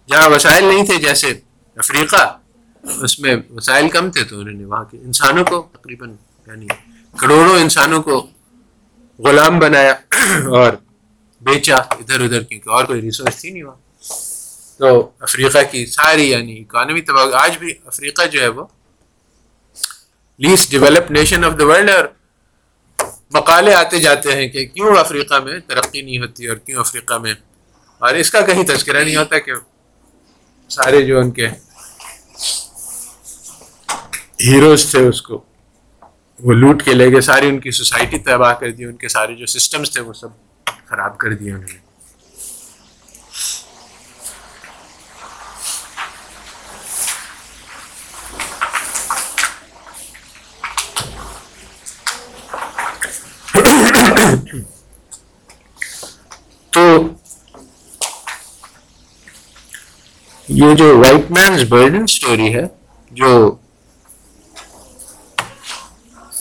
جہاں 0.10 0.30
وسائل 0.30 0.66
نہیں 0.66 0.86
تھے، 0.86 0.98
جیسے 0.98 1.28
افریقہ، 1.76 2.38
اس 2.84 3.20
میں 3.20 3.36
وسائل 3.50 3.90
کم 3.90 4.12
تھے 4.12 4.24
تو 4.24 4.40
انہوں 4.40 4.54
نے 4.54 4.66
وہاں 4.66 4.84
کے 4.84 4.98
انسانوں 4.98 5.46
کو 5.46 5.68
تقریباً 5.72 6.16
یعنی 6.48 6.68
کروڑوں 7.18 7.60
انسانوں 7.60 8.04
کو 8.04 8.28
غلام 9.20 9.60
بنایا 9.60 9.92
اور 10.50 10.72
بیچا 11.42 11.78
ادھر 11.78 12.20
ادھر، 12.22 12.44
کیونکہ 12.44 12.70
اور 12.70 12.86
کوئی 12.86 13.02
ریسورس 13.02 13.36
تھی 13.36 13.50
نہیں 13.50 13.64
وہاں۔ 13.64 13.87
تو 14.80 15.12
افریقہ 15.20 15.58
کی 15.72 15.86
ساری 15.86 16.30
یعنی 16.30 16.60
اکانومی 16.60 17.02
تباہ 17.02 17.36
آج 17.42 17.58
بھی 17.58 17.74
افریقہ 17.86 18.26
جو 18.26 18.42
ہے 18.42 18.48
وہ 18.48 18.66
least 20.40 20.72
develop 20.72 21.12
nation 21.12 21.46
of 21.46 21.54
the 21.60 21.66
world 21.66 21.90
اور 21.90 22.06
مقالے 23.32 23.74
آتے 23.74 24.00
جاتے 24.00 24.36
ہیں 24.36 24.48
کہ 24.48 24.66
کیوں 24.66 24.96
افریقہ 24.98 25.40
میں 25.44 25.60
ترقی 25.60 26.02
نہیں 26.02 26.20
ہوتی 26.20 26.48
اور 26.48 26.58
کیوں 26.58 26.80
افریقہ 26.80 27.18
میں 27.18 27.34
اور 28.02 28.16
اس 28.16 28.32
کا 28.32 28.42
کہیں 28.42 28.64
تذکرہ 28.64 29.04
نہیں 29.04 29.16
ہوتا 29.16 29.40
کہ 29.40 29.54
سارے 30.70 31.02
جو 31.02 31.20
ان 31.20 31.32
کے 31.32 31.48
ہیروز 34.46 34.92
تھے 34.92 35.08
اس 35.08 35.22
کو 35.22 35.44
وہ 36.40 36.54
لوٹ 36.54 36.84
کے 36.84 36.94
لے 36.94 37.12
گئے، 37.12 37.22
ساری 37.22 37.48
ان 37.48 37.60
کی 37.60 37.72
سوسائٹی 37.72 38.18
تباہ 38.20 38.54
کر 38.54 38.72
دی، 38.72 38.86
ان 38.86 38.96
کے 38.98 39.08
سارے 39.08 39.36
جو 39.36 39.46
سسٹمز 39.46 39.92
تھے 39.92 40.02
وہ 40.02 40.14
سب 40.14 40.30
خراب 40.86 41.18
کر 41.18 41.34
دیے 41.34 41.52
انہوں 41.52 41.64
نے۔ 41.64 41.87
تو 56.78 57.08
یہ 60.50 60.74
جو 60.76 60.88
وائٹ 60.98 61.32
مینس 61.32 61.64
برڈن 61.70 62.04
اسٹوری 62.04 62.54
ہے، 62.54 62.62
جو 63.12 63.30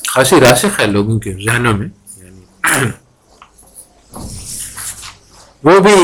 خاصی 0.09 0.41
راسخ 0.41 0.81
ہے 0.81 0.87
لوگوں 0.87 1.19
کے 1.21 1.33
ذہنوں 1.45 1.73
میں 1.79 1.89
یعنی 2.19 2.91
وہ 5.65 5.79
بھی 5.81 5.95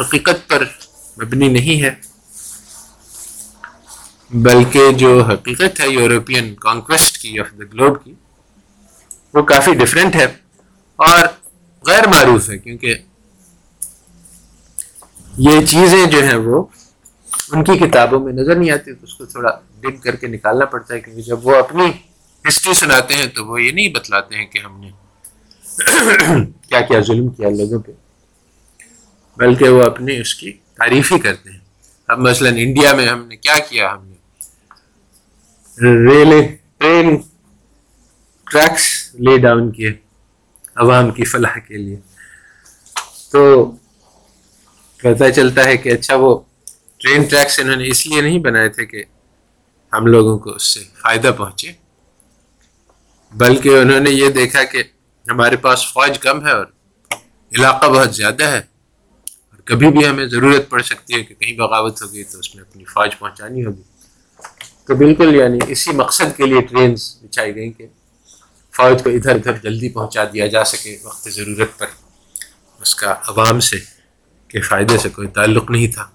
حقیقت 0.00 0.48
پر 0.48 0.64
مبنی 1.22 1.48
نہیں 1.48 1.82
ہے، 1.82 1.94
بلکہ 4.44 4.90
جو 4.98 5.18
حقیقت 5.32 5.80
ہے 5.80 5.88
یورپین 5.88 6.54
کانکویسٹ 6.60 7.18
کی 7.18 7.38
آف 7.40 7.58
دا 7.58 7.72
گلوب 7.72 8.02
کی، 8.04 8.14
وہ 9.34 9.42
کافی 9.52 9.74
ڈفرینٹ 9.84 10.16
ہے 10.16 10.26
اور 10.98 11.26
غیر 11.84 12.08
معروف 12.08 12.48
ہے، 12.50 12.58
کیونکہ 12.58 12.94
یہ 15.38 15.60
چیزیں 15.66 16.04
جو 16.10 16.22
ہیں 16.24 16.36
وہ 16.36 16.62
ان 17.52 17.64
کی 17.64 17.78
کتابوں 17.78 18.18
میں 18.20 18.32
نظر 18.32 18.54
نہیں 18.56 18.70
آتی 18.70 18.92
تو 18.92 19.04
اس 19.04 19.14
کو 19.14 19.24
تھوڑا 19.24 19.50
ڈگ 19.80 19.96
کر 19.96 20.16
کے 20.16 20.26
نکالنا 20.26 20.64
پڑتا 20.64 20.94
ہے، 20.94 21.00
کیونکہ 21.00 21.22
جب 21.22 21.46
وہ 21.46 21.54
اپنی 21.56 21.86
ہسٹری 22.44 22.74
سناتے 22.74 23.14
ہیں 23.14 23.26
تو 23.26 23.44
وہ 23.46 23.62
یہ 23.62 23.70
نہیں 23.72 23.88
بتلاتے 23.94 24.36
ہیں 24.36 24.46
کہ 24.46 24.58
ہم 24.58 24.80
نے 24.80 24.90
کیا 26.68 26.80
کیا 26.80 27.00
ظلم 27.00 27.28
کیا 27.28 27.48
لوگوں 27.48 27.78
پہ، 27.78 27.92
بلکہ 29.38 29.68
وہ 29.68 29.82
اپنی 29.82 30.18
اس 30.20 30.34
کی 30.34 30.52
تعریف 30.74 31.12
ہی 31.12 31.18
کرتے 31.18 31.50
ہیں۔ 31.50 31.58
اب 32.08 32.18
مثلا 32.18 32.48
انڈیا 32.56 32.94
میں 32.94 33.08
ہم 33.08 33.24
نے 33.26 33.36
کیا 33.36 33.58
کیا؟ 33.68 33.92
ہم 33.94 34.06
نے 34.06 34.16
rail 36.08 36.32
train 36.78 37.16
tracks 38.46 38.84
lay 39.14 39.36
down 39.38 39.70
کیے 39.72 39.92
عوام 40.76 41.10
کی 41.10 41.24
فلاح 41.24 41.58
کے 41.58 41.76
لیے۔ 41.76 41.96
تو 43.30 43.40
پتہ 45.02 45.30
چلتا 45.36 45.64
ہے 45.64 45.76
کہ 45.76 45.92
اچھا 45.92 46.14
وہ 46.14 46.38
ٹرین 46.98 47.22
ٹریکس 47.22 47.60
انہوں 47.60 47.76
نے 47.76 47.88
اس 47.88 48.06
لیے 48.06 48.20
نہیں 48.20 48.38
بنائے 48.38 48.68
تھے 48.68 48.86
کہ 48.86 49.04
ہم 49.92 50.06
لوگوں 50.06 50.38
کو 50.38 50.50
اس 50.50 50.62
سے 50.62 50.80
فائدہ 51.02 51.30
پہنچے۔ 51.38 51.72
بلکہ 53.32 53.68
انہوں 53.68 54.00
نے 54.00 54.10
یہ 54.10 54.28
دیکھا 54.28 54.64
کہ 54.64 54.82
ہمارے 55.30 55.56
پاس 55.56 55.92
فوج 55.92 56.18
کم 56.18 56.46
ہے 56.46 56.52
اور 56.52 56.64
علاقہ 57.52 57.86
بہت 57.86 58.14
زیادہ 58.14 58.44
ہے۔ 58.44 58.58
اور 59.50 59.60
کبھی 59.64 59.88
بھی 59.88 60.06
ہمیں 60.06 60.26
ضرورت 60.26 60.68
پڑ 60.68 60.82
سکتی 60.82 61.14
ہے 61.14 61.24
کہ 61.24 61.34
کہیں 61.34 61.58
بغاوت 61.58 62.02
ہوگی 62.02 62.24
تو 62.24 62.38
اس 62.38 62.54
میں 62.54 62.64
اپنی 62.64 62.84
فوج 62.84 63.18
پہنچانی 63.18 63.64
ہوگی۔ 63.64 63.82
تو 64.86 64.94
بالکل 64.94 65.34
یعنی 65.34 65.58
اسی 65.68 65.90
مقصد 65.90 66.36
کے 66.36 66.46
لیے 66.46 66.60
ٹرینز 66.60 67.16
بچھائی 67.22 67.54
گئیں 67.54 67.72
کہ 67.72 67.86
فوج 68.72 69.02
کو 69.04 69.10
ادھر 69.10 69.34
ادھر 69.34 69.52
جلدی 69.52 69.88
پہنچا 69.88 70.24
دیا 70.24 70.46
جا 70.46 70.64
سکے 70.64 70.98
وقت 71.02 71.28
ضرورت 71.28 71.78
پر 71.78 71.86
اس 72.80 72.94
کا 72.94 73.14
عوام 73.28 73.60
سے۔ 73.60 73.97
کے 74.48 74.60
فائدے 74.60 74.98
سے 74.98 75.08
کوئی 75.08 75.28
تعلق 75.28 75.70
نہیں 75.70 75.88
تھا۔ 75.88 76.08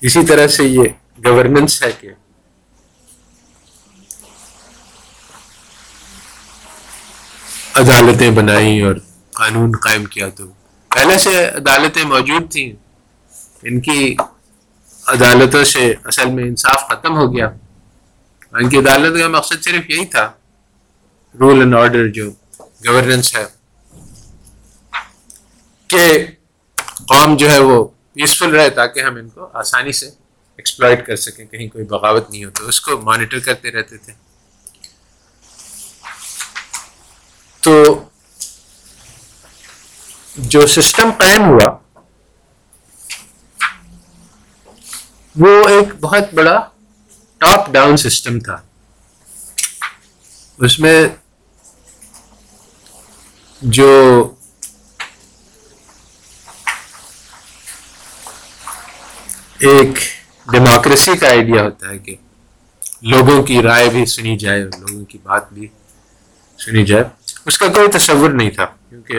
اسی 0.00 0.26
طرح 0.26 0.46
سے 0.46 0.64
یہ 0.64 0.82
گورننس 1.24 1.82
ہے 1.82 1.92
کہ 2.00 2.08
عدالتیں 7.74 8.30
بنائیں 8.30 8.82
اور 8.82 8.94
قانون 9.32 9.72
قائم 9.82 10.04
کیا 10.04 10.28
تو 10.28 10.46
پہلے 10.88 11.18
سے 11.18 11.48
عدالتیں 11.48 12.04
موجود 12.04 12.52
تھیں۔ 12.52 12.72
ان 13.62 13.80
کی 13.80 14.16
عدالتوں 15.06 15.64
سے 15.64 15.94
اصل 16.04 16.30
میں 16.30 16.44
انصاف 16.44 16.88
ختم 16.88 17.16
ہو 17.16 17.36
گیا۔ 17.36 17.46
ان 18.52 18.68
کی 18.68 18.78
عدالت 18.78 19.20
کا 19.20 19.28
مقصد 19.28 19.62
صرف 19.62 19.90
یہی 19.90 20.06
تھا۔ 20.06 20.32
رول 21.40 21.58
اینڈ 21.58 21.74
آرڈر 21.74 22.08
جو 22.08 22.30
گورننس 22.88 23.36
ہے 23.36 23.46
کہ 25.88 26.26
قوم 27.08 27.36
جو 27.36 27.50
ہے 27.50 27.58
وہ 27.58 27.84
پیسفل 28.12 28.50
رہے 28.50 28.70
تاکہ 28.70 29.00
ہم 29.00 29.16
ان 29.16 29.28
کو 29.28 29.48
آسانی 29.52 29.92
سے 29.92 30.06
ایکسپلائٹ 30.56 31.06
کر 31.06 31.16
سکیں، 31.16 31.46
کہیں 31.46 31.68
کوئی 31.68 31.84
بغاوت 31.84 32.30
نہیں 32.30 32.44
ہو 32.44 32.50
تو 32.50 32.68
اس 32.68 32.80
کو 32.80 33.00
مانیٹر 33.00 33.38
کرتے 33.38 33.70
رہتے 33.70 33.96
تھے۔ 33.96 34.12
تو 37.60 38.04
جو 40.36 40.66
سسٹم 40.66 41.10
قائم 41.18 41.44
ہوا، 41.44 41.78
وہ 45.36 45.68
ایک 45.68 45.94
بہت 46.00 46.34
بڑا 46.34 46.68
ٹاپ 47.38 47.70
ڈاؤن 47.70 47.96
سسٹم 47.96 48.40
تھا۔ 48.40 48.62
اس 50.58 50.80
میں 50.80 51.08
جو 53.60 53.88
ایک 59.58 59.98
ڈیموکریسی 60.50 61.16
کا 61.16 61.28
آئیڈیا 61.28 61.62
ہوتا 61.62 61.88
ہے 61.88 61.98
کہ 61.98 62.14
لوگوں 63.02 63.42
کی 63.42 63.62
رائے 63.62 63.88
بھی 63.88 64.06
سنی 64.06 64.36
جائے 64.38 64.62
اور 64.62 64.78
لوگوں 64.78 65.04
کی 65.04 65.18
بات 65.22 65.52
بھی 65.52 65.66
سنی 66.58 66.84
جائے۔ 66.84 67.04
اس 67.46 67.58
کا 67.58 67.66
کوئی 67.66 67.88
تصور 67.88 68.30
نہیں 68.30 68.50
تھا، 68.50 68.64
کیونکہ 68.64 69.14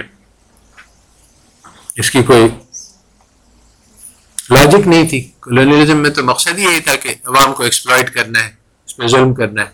اس 1.96 2.12
کی 2.12 2.24
کوئی 2.24 2.48
لاجک 4.50 4.88
نہیں 4.88 5.08
تھی۔ 5.08 5.32
کولونیلزم 5.40 5.98
میں 5.98 6.10
تو 6.10 6.24
مقصد 6.24 6.58
ہی 6.58 6.64
یہی 6.64 6.80
تھا 6.80 6.96
کہ 6.96 7.14
عوام 7.26 7.54
کو 7.54 7.64
ایکسپلائٹ 7.64 8.14
کرنا 8.14 8.44
ہے، 8.44 8.52
اس 8.86 9.00
میں 9.00 9.08
ظلم 9.08 9.34
کرنا 9.34 9.62
ہے۔ 9.62 9.70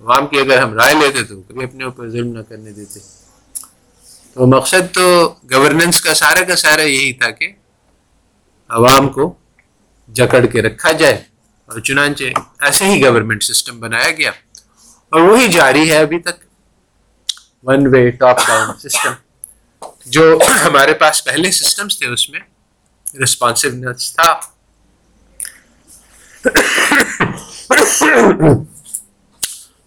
عوام 0.00 0.26
کی 0.26 0.40
اگر 0.40 0.58
ہم 0.58 0.72
رائے 0.72 0.94
لیتے 0.94 1.22
تو 1.22 1.42
کبھی 1.42 1.64
اپنے 1.64 1.84
اوپر 1.84 2.10
ظلم 2.10 2.32
نہ 2.36 2.42
کرنے 2.48 2.72
دیتے۔ 2.72 3.00
تو 4.34 4.46
مقصد 4.46 4.94
تو 4.94 5.34
گورننس 5.50 6.00
کا 6.00 6.14
سارا 6.14 6.44
کا 6.44 6.56
سارا 6.56 6.82
یہی 6.82 7.12
تھا 7.12 7.30
کہ 7.30 7.52
عوام 8.68 9.08
کو 9.08 9.34
جکڑ 10.08 10.46
کے 10.46 10.62
رکھا 10.62 10.92
جائے 10.92 11.14
اور 11.66 11.80
چنانچہ 11.80 12.24
ایسے 12.60 12.84
ہی 12.84 13.04
گورنمنٹ 13.04 13.42
سسٹم 13.42 13.80
بنایا 13.80 14.10
گیا 14.10 14.30
اور 15.08 15.20
وہی 15.20 15.48
جاری 15.48 15.90
ہے 15.90 15.96
ابھی 15.96 16.18
تک۔ 16.18 16.44
One 17.62 17.86
way 17.86 18.10
top 18.10 18.38
down 18.46 18.88
system 18.88 19.12
جو 20.06 20.38
ہمارے 20.64 20.94
پاس 20.94 21.24
پہلے 21.24 21.50
سسٹمز 21.50 21.98
تھے، 21.98 22.06
اس 22.06 22.30
میں 22.30 22.40
رسپانسونیس 23.22 24.16
تھا۔ 24.16 24.40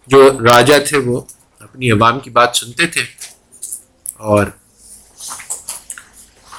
جو 0.06 0.32
راجا 0.44 0.78
تھے، 0.88 0.98
وہ 0.98 1.20
اپنی 1.58 1.90
عوام 1.90 2.20
کی 2.20 2.30
بات 2.30 2.56
سنتے 2.56 2.86
تھے۔ 2.86 3.02
اور 4.16 4.46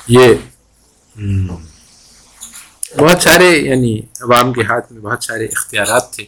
یہ 0.07 0.33
بہت 2.97 3.21
سارے 3.21 3.49
یعنی 3.49 3.99
عوام 3.99 4.53
کے 4.53 4.63
ہاتھ 4.63 4.91
میں 4.91 5.01
بہت 5.01 5.23
سارے 5.23 5.45
اختیارات 5.45 6.13
تھے۔ 6.13 6.25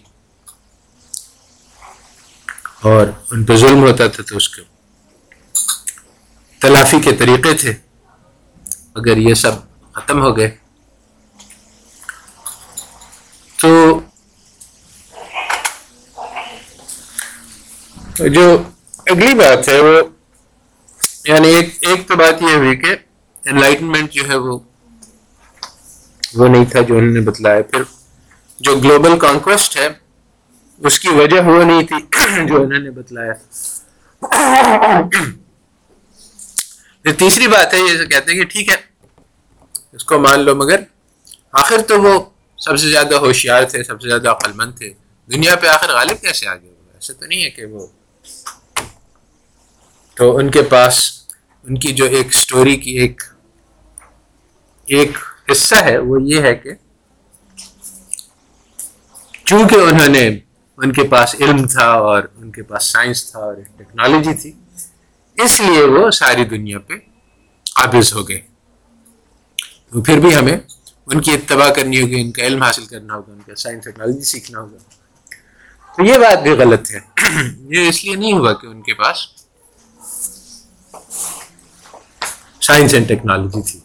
اور 2.82 3.08
ان 3.32 3.46
پہ 3.46 3.56
ظلم 3.56 3.80
ہوتا 3.84 4.08
تھا 4.08 4.24
تو 4.24 4.38
اس 4.38 4.50
کے 4.50 4.62
تلافی 6.60 7.00
کے 7.00 7.12
طریقے 7.12 7.54
تھے۔ 7.54 7.74
اگر 8.96 9.18
یہ 9.18 9.34
سب 9.34 9.52
ختم 9.94 10.22
ہو 10.22 10.38
گئے، 10.38 10.50
تو 13.60 14.00
جو 18.20 18.64
اگلی 19.06 19.34
بات 19.34 19.68
ہے 19.68 19.80
وہ 19.80 20.02
یعنی 21.26 21.48
ایک 21.48 21.78
ایک 21.82 22.08
تو 22.08 22.16
بات 22.16 22.42
یہ 22.42 22.56
ہوئی 22.56 22.78
کہ 22.78 22.96
انلائٹنمنٹ 23.46 24.12
جو 24.12 24.28
ہے 24.30 24.36
وہ 24.36 24.60
وہ 26.34 26.48
نہیں 26.48 26.66
تھا 26.66 26.82
جو 26.82 26.98
انہوں 26.98 27.12
نے 27.12 27.22
بتلایا۔ 27.22 27.62
پھر 27.62 27.82
جو 28.60 28.80
گلوبل 28.80 29.20
کانکوسٹ 29.20 29.78
ہے، 29.78 29.90
اس 30.78 31.00
کی 31.00 31.08
وجہ 31.08 31.42
وہ 31.42 31.64
نہیں 31.64 31.84
تھی 31.84 31.96
جو 32.48 32.62
انہوں 32.62 32.80
نے 32.80 32.92
بتلایا۔ 32.92 33.34
تیسری 37.18 37.48
بات 37.48 37.74
ہے، 37.74 37.80
یہ 37.80 38.06
کہتے 38.06 38.32
ہیں 38.32 38.40
کہ 38.40 38.46
ٹھیک 38.46 38.70
ہے، 38.70 38.76
اس 39.92 40.04
کو 40.04 40.20
مان 40.20 40.40
لو، 40.40 40.56
مگر 40.56 40.80
آخر 41.52 41.76
تو 41.88 42.02
وہ 42.02 42.24
سب 42.58 42.80
سے 42.80 42.90
زیادہ 42.90 43.16
ہوشیار 43.16 43.64
تھے، 43.64 43.84
سب 43.84 44.02
سے 44.02 44.08
زیادہ 44.08 44.30
عقل 44.30 44.52
مند 44.56 44.78
تھے۔ 44.78 44.94
دنیا 45.32 45.56
پہ 45.56 45.68
آخر 45.68 45.90
غالب 45.90 46.22
کیسے 46.22 46.48
آگے 46.48 46.60
ہوئے؟ 46.60 46.94
ایسا 46.94 47.14
تو 47.14 47.26
نہیں 47.26 47.44
ہے 47.44 47.50
کہ 47.50 47.66
وہ۔ 47.66 47.88
تو 50.16 50.38
ان 50.38 50.52
کے 50.52 50.62
پاس، 50.62 51.12
ان 51.64 51.80
کی 51.80 51.94
جو 51.94 52.06
ایک 52.06 52.34
سٹوری 52.34 52.76
کی 52.76 52.92
ایک 52.92 53.24
ایک 54.86 55.18
حصہ 55.52 55.76
ہے، 55.76 55.98
وہ 55.98 56.22
یہ 56.22 56.42
ہے 56.42 56.56
کہ 56.56 56.70
چونکہ 59.46 59.76
انہوں 59.76 60.08
نے 60.08 60.28
ان 60.78 60.94
کے 60.94 61.04
پاس 61.04 61.36
علم 61.40 61.68
تھا 61.68 61.86
اور 61.86 62.24
ان 62.36 62.52
کے 62.52 62.64
پاس 62.64 62.84
سائنس 62.84 63.32
تھا 63.32 63.40
اور 63.40 63.54
ٹیکنالوجی 63.78 64.34
تھی، 64.34 64.52
اس 65.44 65.62
لیے 65.62 65.84
وہ 65.84 66.12
ساری 66.12 66.46
دنیا 66.46 66.80
پہ 66.80 66.94
قابض 67.76 68.14
ہو 68.14 68.30
گئے۔ 68.30 68.42
تو 69.90 70.02
پھر 70.02 70.20
بھی 70.20 70.36
ہمیں 70.36 70.58
ان 71.06 71.22
کی 71.22 71.32
اتباع 71.32 71.70
کرنی 71.70 72.02
ہوگی، 72.02 72.22
ان 72.22 72.32
کا 72.32 72.44
علم 72.44 72.64
حاصل 72.64 72.86
کرنا 72.86 73.16
ہوگا، 73.16 73.34
ان 73.34 73.40
کا 73.48 73.56
سائنس، 73.56 73.84
ٹیکنالوجی 73.84 74.24
سیکھنا 74.24 74.60
ہوگا۔ 74.60 74.78
تو 75.98 76.06
یہ 76.06 76.18
بات 76.18 76.44
بھی 76.44 76.52
غلط 76.52 76.92
ہے۔ 76.92 77.00
یہ 77.82 77.90
اس 77.90 78.04
لیے 78.04 78.16
نہیں 78.16 78.34
ہوا 78.34 78.54
کہ 78.54 78.68
ان 78.68 78.82
کے 78.82 78.94
پاس 78.94 79.18
سائنس 82.62 82.94
اینڈ 82.94 83.08
ٹیکنالوجی 83.08 83.72
تھی۔ 83.72 83.80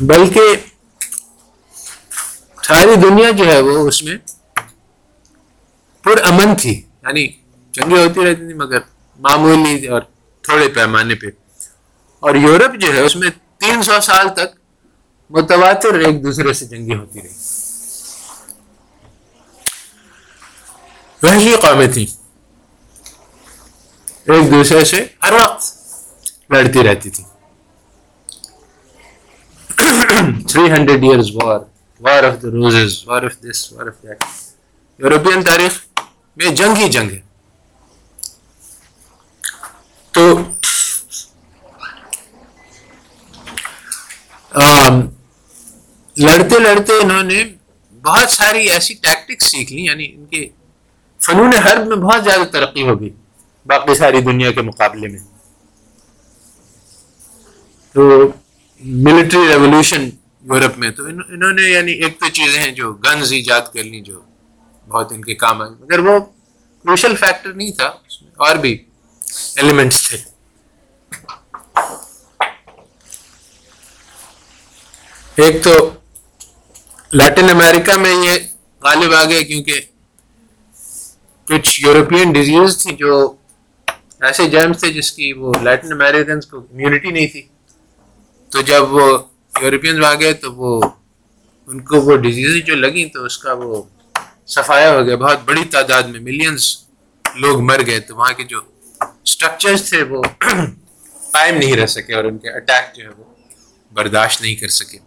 بلکہ 0.00 0.56
ساری 2.62 2.96
دنیا 2.96 3.30
جو 3.30 3.46
ہے 3.46 3.60
وہ 3.60 3.88
اس 3.88 4.02
میں 4.02 4.16
پر 6.04 6.24
امن 6.24 6.56
تھی 6.56 6.70
یعنی 7.02 7.26
جنگیں 7.72 8.06
ہوتی 8.06 8.24
رہتی 8.24 8.46
تھی 8.46 8.54
مگر 8.54 8.78
معمولی 9.18 9.86
اور 9.86 10.00
تھوڑے 10.42 10.68
پیمانے 10.68 11.14
پہ۔ 11.14 11.26
اور 12.20 12.34
یورپ 12.34 12.80
جو 12.80 12.94
ہے 12.94 13.00
اس 13.00 13.16
میں 13.16 13.30
تین 13.58 13.82
سو 13.82 14.00
سال 14.00 14.28
تک 14.28 14.56
متواتر 15.30 15.94
ایک 15.94 16.22
دوسرے 16.24 16.52
سے 16.52 16.64
جنگیں 16.66 16.96
ہوتی 16.96 17.22
رہی۔ 17.22 17.28
وحشی 21.22 21.56
قومیں 21.62 21.86
تھیں۔ 21.86 22.06
ایک 24.24 24.50
دوسرے 24.50 24.84
سے 24.84 25.06
ہر 25.22 25.32
وقت 25.32 25.62
لڑتی 26.50 26.82
رہتی 26.82 27.10
تھی 27.10 27.24
three 30.58 30.70
hundred 30.72 31.02
years 31.04 31.30
war 31.34 31.58
war 32.00 32.24
of 32.24 32.34
the 32.42 32.48
roses 32.50 32.92
war 33.06 33.22
of 33.22 33.34
this 33.40 33.60
war 33.72 33.86
of 33.86 34.04
European 35.00 35.42
تاریخ 35.42 35.72
میں 36.36 36.50
جنگ 36.52 36.76
ہی 36.76 36.88
جنگ 36.88 37.10
ہے 37.10 37.20
تو 40.14 40.24
لڑتے 46.16 46.58
لڑتے 46.58 46.92
انہوں 47.02 47.22
نے 47.22 47.42
بہت 48.02 48.30
ساری 48.30 48.70
ایسی 48.70 48.94
ٹیکٹکس 49.02 49.50
سیکھ 49.50 49.72
لی 49.72 49.84
یعنی 49.84 50.06
ان 50.12 50.26
کے 50.26 50.48
فنون 51.20 51.54
حرب 51.56 51.86
میں 51.86 51.96
بہت 51.96 52.24
زیادہ 52.24 52.44
ترقی 52.52 52.82
ہوگی 52.82 53.10
باقی 53.66 53.94
ساری 53.94 54.20
دنیا 54.20 54.52
کے 54.52 54.62
مقابلے 54.62 55.08
میں۔ 55.08 55.18
تو 57.94 58.02
ملٹری 58.98 59.48
ریولوشن 59.48 60.08
یورپ 60.44 60.78
میں، 60.78 60.90
تو 60.90 61.04
انہوں 61.04 61.52
نے 61.52 61.70
یعنی 61.70 61.92
ایک 61.92 62.18
تو 62.20 62.28
چیزیں 62.28 62.60
ہیں 62.60 62.70
جو 62.72 62.92
گنز 63.04 63.32
ایجاد 63.32 63.72
کر 63.72 63.84
لی 63.84 64.00
جو 64.00 64.20
بہت 64.88 65.12
ان 65.12 65.24
کے 65.24 65.34
کام 65.34 65.62
آئی 65.62 65.70
مگر 65.80 65.98
وہ 65.98 66.18
کروشل 66.84 67.16
فیکٹر 67.16 67.52
نہیں 67.52 67.72
تھا، 67.72 67.86
اس 67.86 68.22
میں 68.22 68.30
اور 68.36 68.56
بھی 68.56 68.76
ایلیمنٹس 69.56 70.08
تھے۔ 70.08 70.16
ایک 75.36 75.62
تو 75.64 75.74
لیٹن 77.12 77.50
امریکہ 77.50 77.96
میں 77.98 78.14
یہ 78.24 78.38
غالب 78.82 79.14
آ 79.14 79.24
گئے، 79.24 79.42
کیونکہ 79.44 79.80
کچھ 81.48 81.80
یورپین 81.80 82.32
ڈیزیز 82.32 82.76
تھی 82.82 82.94
جو 82.96 83.26
ایسے 84.20 84.48
جیمس 84.50 84.80
تھے 84.80 84.92
جس 84.92 85.12
کی 85.12 85.32
وہ 85.32 85.52
لیٹن 85.62 85.92
امیریکنس 85.92 86.46
کو 86.46 86.58
امیونٹی 86.58 87.10
نہیں 87.10 87.26
تھی۔ 87.26 87.42
تو 88.52 88.60
جب 88.60 88.92
وہ 88.92 89.06
یورپینز 89.62 90.04
آ 90.04 90.14
گئے 90.14 90.32
تو 90.32 90.52
وہ، 90.54 90.80
ان 91.68 91.80
کو 91.80 92.00
وہ 92.00 92.16
ڈیزیز 92.16 92.64
جو 92.66 92.74
لگیں 92.74 93.06
تو 93.06 93.24
اس 93.24 93.38
کا 93.38 93.52
وہ 93.52 93.82
صفایا 94.46 94.90
ہو 94.92 95.06
گیا۔ 95.06 95.16
بہت 95.16 95.38
بڑی 95.44 95.64
تعداد 95.64 96.02
میں 96.02 96.20
ملینز 96.20 96.62
لوگ 97.36 97.60
مر 97.60 97.80
گئے 97.86 98.00
تو 98.00 98.16
وہاں 98.16 98.32
کے 98.32 98.44
جو 98.44 98.60
اسٹرکچرز 99.24 99.88
تھے 99.90 100.02
وہ 100.02 100.22
قائم 101.32 101.56
نہیں 101.56 101.76
رہ 101.76 101.86
سکے 101.86 102.14
اور 102.14 102.24
ان 102.24 102.38
کے 102.38 102.50
اٹیک 102.50 102.96
جو 102.96 103.04
ہے 103.04 103.08
وہ 103.08 103.24
برداشت 103.92 104.42
نہیں 104.42 104.54
کر 104.54 104.68
سکے۔ 104.68 104.98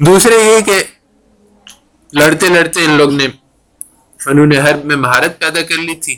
دوسرے 0.00 0.34
یہ 0.34 0.60
کہ 0.60 0.82
لڑتے 2.12 2.48
لڑتے 2.48 2.84
ان 2.84 2.90
لوگ 2.90 3.10
نے 3.10 3.28
فنون 4.20 4.52
حرب 4.52 4.84
میں 4.84 4.96
مہارت 4.96 5.38
پیدا 5.40 5.62
کر 5.62 5.78
لی 5.78 5.94
تھی۔ 5.94 6.14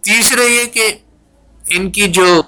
تیسرے 0.00 0.44
یہ 0.44 0.64
کہ 0.66 0.98
ان 1.68 1.90
کی 1.90 2.08
جو 2.08 2.42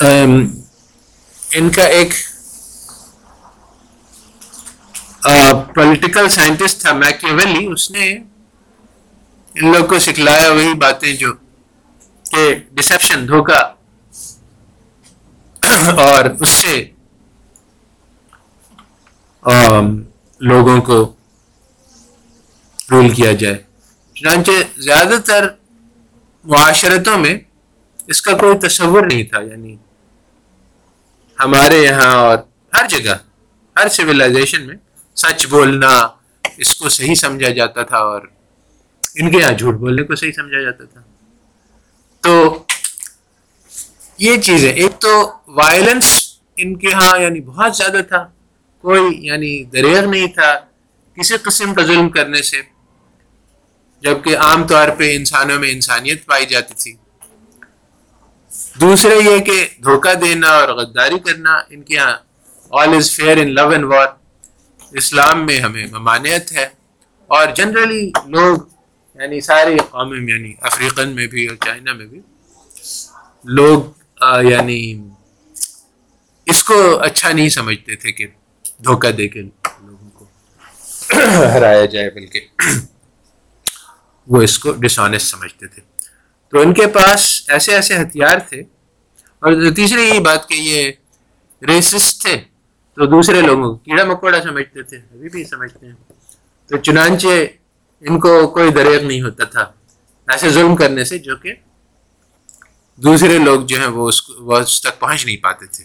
ان 0.00 1.68
کا 1.74 1.84
ایک 1.96 2.12
پولیٹیکل 5.74 6.28
سائنٹسٹ 6.28 6.80
تھا 6.80 6.92
میکیویلی 6.94 7.66
اس 7.66 7.90
نے 7.90 8.10
ان 8.10 9.72
لوگ 9.72 9.84
کو 9.88 9.98
سکھلایا 9.98 10.50
وہی 10.50 10.74
باتیں 10.80 11.12
جو 11.16 11.32
کہ 12.26 12.54
ڈسپشن 12.74 13.26
دھوکا، 13.28 13.58
اور 16.02 16.24
اس 16.40 16.48
سے 16.50 16.74
لوگوں 20.40 20.80
کو 20.82 21.00
رول 22.88 23.08
کیا 23.14 23.32
جائے۔ 23.32 23.56
چنانچہ 24.16 24.50
زیادہ 24.80 25.16
تر 25.26 25.46
معاشرتوں 26.44 27.16
میں 27.18 27.38
اس 28.08 28.22
کا 28.22 28.36
کوئی 28.38 28.58
تصور 28.58 29.06
نہیں 29.06 29.24
تھا 29.30 29.40
یعنی 29.42 29.76
ہمارے 31.38 31.78
یہاں 31.78 32.14
اور 32.14 32.38
ہر 32.74 32.88
جگہ، 32.88 33.14
ہر 33.76 33.88
سویلائزیشن 33.88 34.66
میں 34.66 34.76
سچ 35.16 35.46
بولنا 35.46 36.08
اس 36.56 36.74
کو 36.76 36.88
صحیح 36.88 37.14
سمجھا 37.14 37.48
جاتا 37.48 37.82
تھا 37.82 37.98
اور 37.98 38.22
ان 39.14 39.30
کے 39.30 39.38
یہاں 39.38 39.52
جھوٹ 39.52 39.74
بولنے 39.74 40.02
کو 40.02 40.14
صحیح 40.14 40.32
سمجھا 40.32 40.60
جاتا 40.62 40.84
تھا۔ 40.84 41.00
تو 42.20 42.64
یہ 44.18 44.36
چیزیں، 44.36 44.72
ایک 44.72 44.98
تو 44.98 45.32
وائلنس 45.46 46.06
ان 46.56 46.76
کے 46.76 46.92
ہاں 46.92 47.18
یعنی 47.18 47.40
بہت 47.40 47.76
زیادہ 47.76 48.00
تھا، 48.08 48.24
کوئی 48.84 49.26
یعنی 49.26 49.64
دریغ 49.64 50.04
نہیں 50.04 50.26
تھا، 50.26 50.54
کسی 51.16 51.36
قسم 51.36 51.74
کا 51.74 51.82
ظلم 51.82 52.08
کرنے 52.08 52.42
سے، 52.42 52.60
جبکہ 54.00 54.36
عام 54.38 54.66
طور 54.66 54.88
پہ 54.88 55.16
انسانوں 55.16 55.58
میں 55.58 55.70
انسانیت 55.70 56.26
پائی 56.26 56.46
جاتی 56.46 56.74
تھی۔ 56.74 56.96
دوسرے 58.80 59.14
یہ 59.14 59.38
کہ 59.38 59.68
دھوکہ 59.84 60.14
دینا 60.14 60.48
اور 60.48 60.68
غداری 60.68 61.18
کرنا، 61.18 61.50
ان 61.70 61.82
کے 61.82 61.94
یہاں 61.94 62.16
آل 62.70 62.94
از 62.96 63.10
fair 63.16 63.36
in 63.36 63.54
love 63.54 63.68
and 63.68 63.84
war 63.84 64.06
اسلام 64.92 65.46
میں 65.46 65.60
ہمیں 65.60 65.86
ممانعت 65.92 66.52
ہے۔ 66.52 66.68
اور 67.26 67.46
جنرلی 67.54 68.10
لوگ 68.26 68.58
یعنی 69.14 69.40
ساری 69.40 69.76
قومیں 69.90 70.20
میں 70.20 70.34
یعنی 70.34 70.54
افریقن 70.60 71.08
میں 71.08 71.26
بھی 71.26 71.46
اور 71.46 71.56
چائنا 71.56 71.92
میں 71.92 72.06
بھی، 72.06 72.20
لوگ 73.44 73.82
یعنی 74.42 75.08
اس 76.46 76.64
کو 76.64 76.98
اچھا 76.98 77.32
نہیں 77.32 77.48
سمجھتے 77.48 77.96
تھے 77.96 78.12
کہ 78.12 78.26
دھوکہ 78.84 79.10
دے 79.10 79.28
کے 79.28 79.42
لوگوں 79.82 80.10
کو 80.10 80.24
ہرایا 81.54 81.84
جائے، 81.84 82.10
بلکہ 82.10 82.40
وہ 84.26 84.42
اس 84.42 84.58
کو 84.58 84.72
ڈس 84.72 84.98
آنےسٹ 84.98 85.26
سمجھتے 85.26 85.66
تھے۔ 85.66 85.87
تو 86.50 86.60
ان 86.60 86.74
کے 86.74 86.86
پاس 86.86 87.42
ایسے 87.48 87.74
ایسے 87.74 87.96
ہتھیار 88.02 88.38
تھے 88.38 88.60
اور 89.38 89.70
تیسری 89.76 90.02
یہ 90.02 90.20
بات 90.20 90.48
کہ 90.48 90.54
یہ 90.54 90.92
ریسسٹ 91.66 92.22
تھے 92.22 92.36
تو 92.94 93.06
دوسرے 93.06 93.40
لوگوں 93.40 93.62
کو 93.62 93.74
کیڑا 93.76 94.04
مکوڑا 94.04 94.42
سمجھتے 94.42 94.82
تھے، 94.82 94.96
ابھی 94.96 95.28
بھی 95.28 95.44
سمجھتے 95.44 95.86
ہیں۔ 95.86 95.94
تو 96.66 96.76
چنانچہ 96.76 97.26
ان 98.00 98.20
کو 98.20 98.48
کوئی 98.48 98.70
دریغ 98.70 99.02
نہیں 99.02 99.22
ہوتا 99.22 99.44
تھا 99.44 99.72
ایسے 100.28 100.50
ظلم 100.50 100.76
کرنے 100.76 101.04
سے 101.04 101.18
جو 101.18 101.36
کہ 101.36 101.52
دوسرے 102.96 103.38
لوگ 103.38 103.60
جو 103.60 103.80
ہیں 103.80 103.86
وہ 103.86 104.08
اس 104.08 104.30
وہ 104.38 104.56
اس 104.56 104.80
تک 104.80 105.00
پہنچ 105.00 105.26
نہیں 105.26 105.36
پاتے 105.36 105.66
تھے۔ 105.66 105.84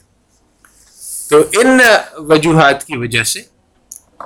تو 1.29 1.37
ان 1.37 1.79
وجوہات 2.15 2.83
کی 2.83 2.97
وجہ 2.97 3.23
سے 3.23 3.41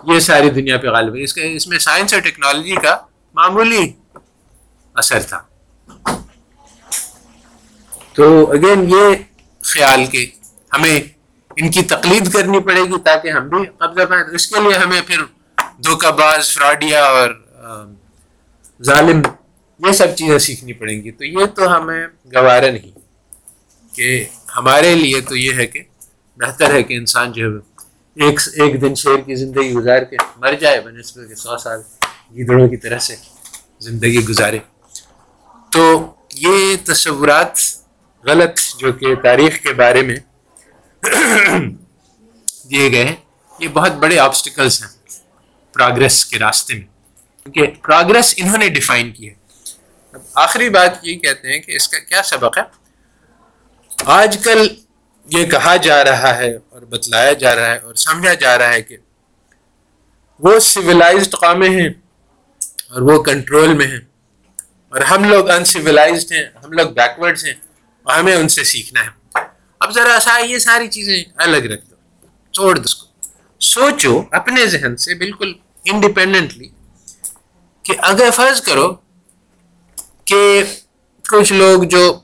یہ 0.03 0.19
ساری 0.19 0.49
دنیا 0.49 0.77
پہ 0.77 0.87
غالب 0.87 1.15
ہے۔ 1.15 1.23
اس 1.23 1.33
کے، 1.33 1.55
اس 1.55 1.67
میں 1.67 1.79
سائنس 1.79 2.13
اور 2.13 2.21
ٹیکنالوجی 2.21 2.75
کا 2.75 2.97
معمولی 3.33 3.93
اثر 4.93 5.19
تھا۔ 5.19 5.41
تو 8.17 8.25
اگین 8.51 8.83
یہ 8.89 9.15
خیال 9.61 10.05
کہ 10.05 10.25
ہمیں 10.73 10.99
ان 11.57 11.69
کی 11.71 11.81
تقلید 11.81 12.31
کرنی 12.33 12.59
پڑے 12.59 12.81
گی 12.81 12.99
تاکہ 13.05 13.31
ہم 13.31 13.47
بھی 13.49 13.65
قبضہ 13.77 14.05
پائیں۔ 14.09 14.23
اس 14.35 14.47
کے 14.47 14.59
لیے 14.59 14.77
ہمیں 14.77 15.01
پھر 15.07 15.23
دھوکہ 15.85 16.11
باز، 16.11 16.49
فراڈیا 16.53 17.03
اور 17.05 17.29
ظالم، 18.83 19.21
یہ 19.79 19.91
سب 19.91 20.15
چیزیں 20.15 20.39
سیکھنی 20.39 20.73
پڑیں 20.73 21.03
گی۔ 21.03 21.11
تو 21.11 21.25
یہ 21.25 21.45
تو 21.55 21.75
ہمیں 21.75 22.07
گوارا 22.33 22.71
نہیں 22.71 22.91
کہ 23.95 24.25
ہمارے 24.55 24.95
لیے 24.95 25.21
تو 25.21 25.35
یہ 25.35 25.53
ہے 25.53 25.67
کہ 25.67 25.83
بہتر 26.37 26.73
ہے 26.73 26.83
کہ 26.83 26.93
انسان 26.93 27.31
جو 27.31 27.51
ہے 27.51 28.25
ایک 28.25 28.39
ایک 28.53 28.81
دن 28.81 28.95
شیر 28.95 29.17
کی 29.17 29.35
زندگی 29.35 29.71
گزار 29.73 30.01
کے 30.01 30.17
مر 30.37 30.53
جائے 30.53 30.81
بنسبت 30.81 31.27
کے 31.29 31.35
سو 31.35 31.57
سال 31.57 31.81
گیدڑوں 32.37 32.67
کی 32.67 32.77
طرح 32.77 32.99
سے 32.99 33.15
زندگی 33.79 34.25
گزارے۔ 34.25 34.59
تو 35.71 36.13
یہ 36.35 36.75
تصورات 36.83 37.59
غلط 38.23 38.59
جو 38.77 38.93
کہ 38.93 39.15
تاریخ 39.15 39.59
کے 39.63 39.73
بارے 39.73 40.01
میں 40.01 40.15
دیے 42.69 42.91
گئے 42.91 43.03
ہیں، 43.03 43.15
یہ 43.59 43.67
بہت 43.67 43.91
بڑے 43.91 44.19
آبسٹیکلس 44.19 44.81
ہیں 44.81 44.89
پراگرس 45.73 46.25
کے 46.25 46.39
راستے 46.39 46.73
میں۔ 46.73 46.81
کیونکہ 47.43 47.81
پراگرس 47.81 48.33
انہوں 48.37 48.57
نے 48.57 48.69
ڈیفائن 48.69 49.11
کی 49.11 49.29
ہے۔ 49.29 49.33
اب 50.13 50.21
آخری 50.35 50.69
بات 50.69 50.91
یہ 51.01 51.15
کہتے 51.15 51.51
ہیں 51.51 51.59
کہ 51.59 51.75
اس 51.75 51.87
کا 51.87 51.99
کیا 51.99 52.23
سبق 52.23 52.57
ہے؟ 52.57 52.63
آج 54.05 54.37
کل 54.43 54.67
یہ 55.25 55.45
کہا 55.45 55.75
جا 55.75 56.03
رہا 56.03 56.37
ہے 56.37 56.57
اور 56.69 56.81
بتلایا 56.81 57.33
جا 57.33 57.55
رہا 57.55 57.71
ہے 57.71 57.77
اور 57.77 57.95
سمجھا 57.95 58.33
جا 58.33 58.57
رہا 58.57 58.73
ہے 58.73 58.81
کہ 58.81 58.97
وہ 60.39 60.59
سویلائزڈ 60.59 61.31
قومیں 61.31 61.69
ہیں 61.69 61.89
اور 62.89 63.01
وہ 63.01 63.23
کنٹرول 63.23 63.73
میں 63.73 63.87
ہیں۔ 63.87 63.99
اور 64.89 65.01
ہم 65.01 65.23
لوگ 65.23 65.49
انسیولائزڈ 65.49 66.31
ہیں، 66.31 66.45
ہم 66.63 66.71
لوگ 66.71 66.87
بیکورڈز 66.89 67.45
ہیں۔ 67.45 67.66
اور 68.07 68.19
ہمیں 68.19 68.35
ان 68.35 68.47
سے 68.47 68.63
سیکھنا 68.63 69.03
ہے۔ 69.03 69.39
اب 69.79 69.91
ذرا 69.91 70.19
سا 70.19 70.37
یہ 70.37 70.57
ساری 70.57 70.87
چیزیں 70.87 71.23
الگ 71.37 71.57
رکھ 71.57 71.85
دو، 71.89 71.95
چھوڑ 72.51 72.75
دو 72.75 72.81
اس 72.85 72.95
کو۔ 72.95 73.07
سوچو 73.59 74.21
اپنے 74.31 74.65
ذہن 74.65 74.97
سے 74.97 75.15
بالکل 75.15 75.53
انڈیپینڈنٹلی 75.85 76.69
کہ 77.83 77.93
اگر 77.97 78.29
فرض 78.33 78.61
کرو 78.61 78.95
کہ 80.25 80.63
کچھ 81.27 81.53
لوگ 81.53 81.83
جو 81.83 82.19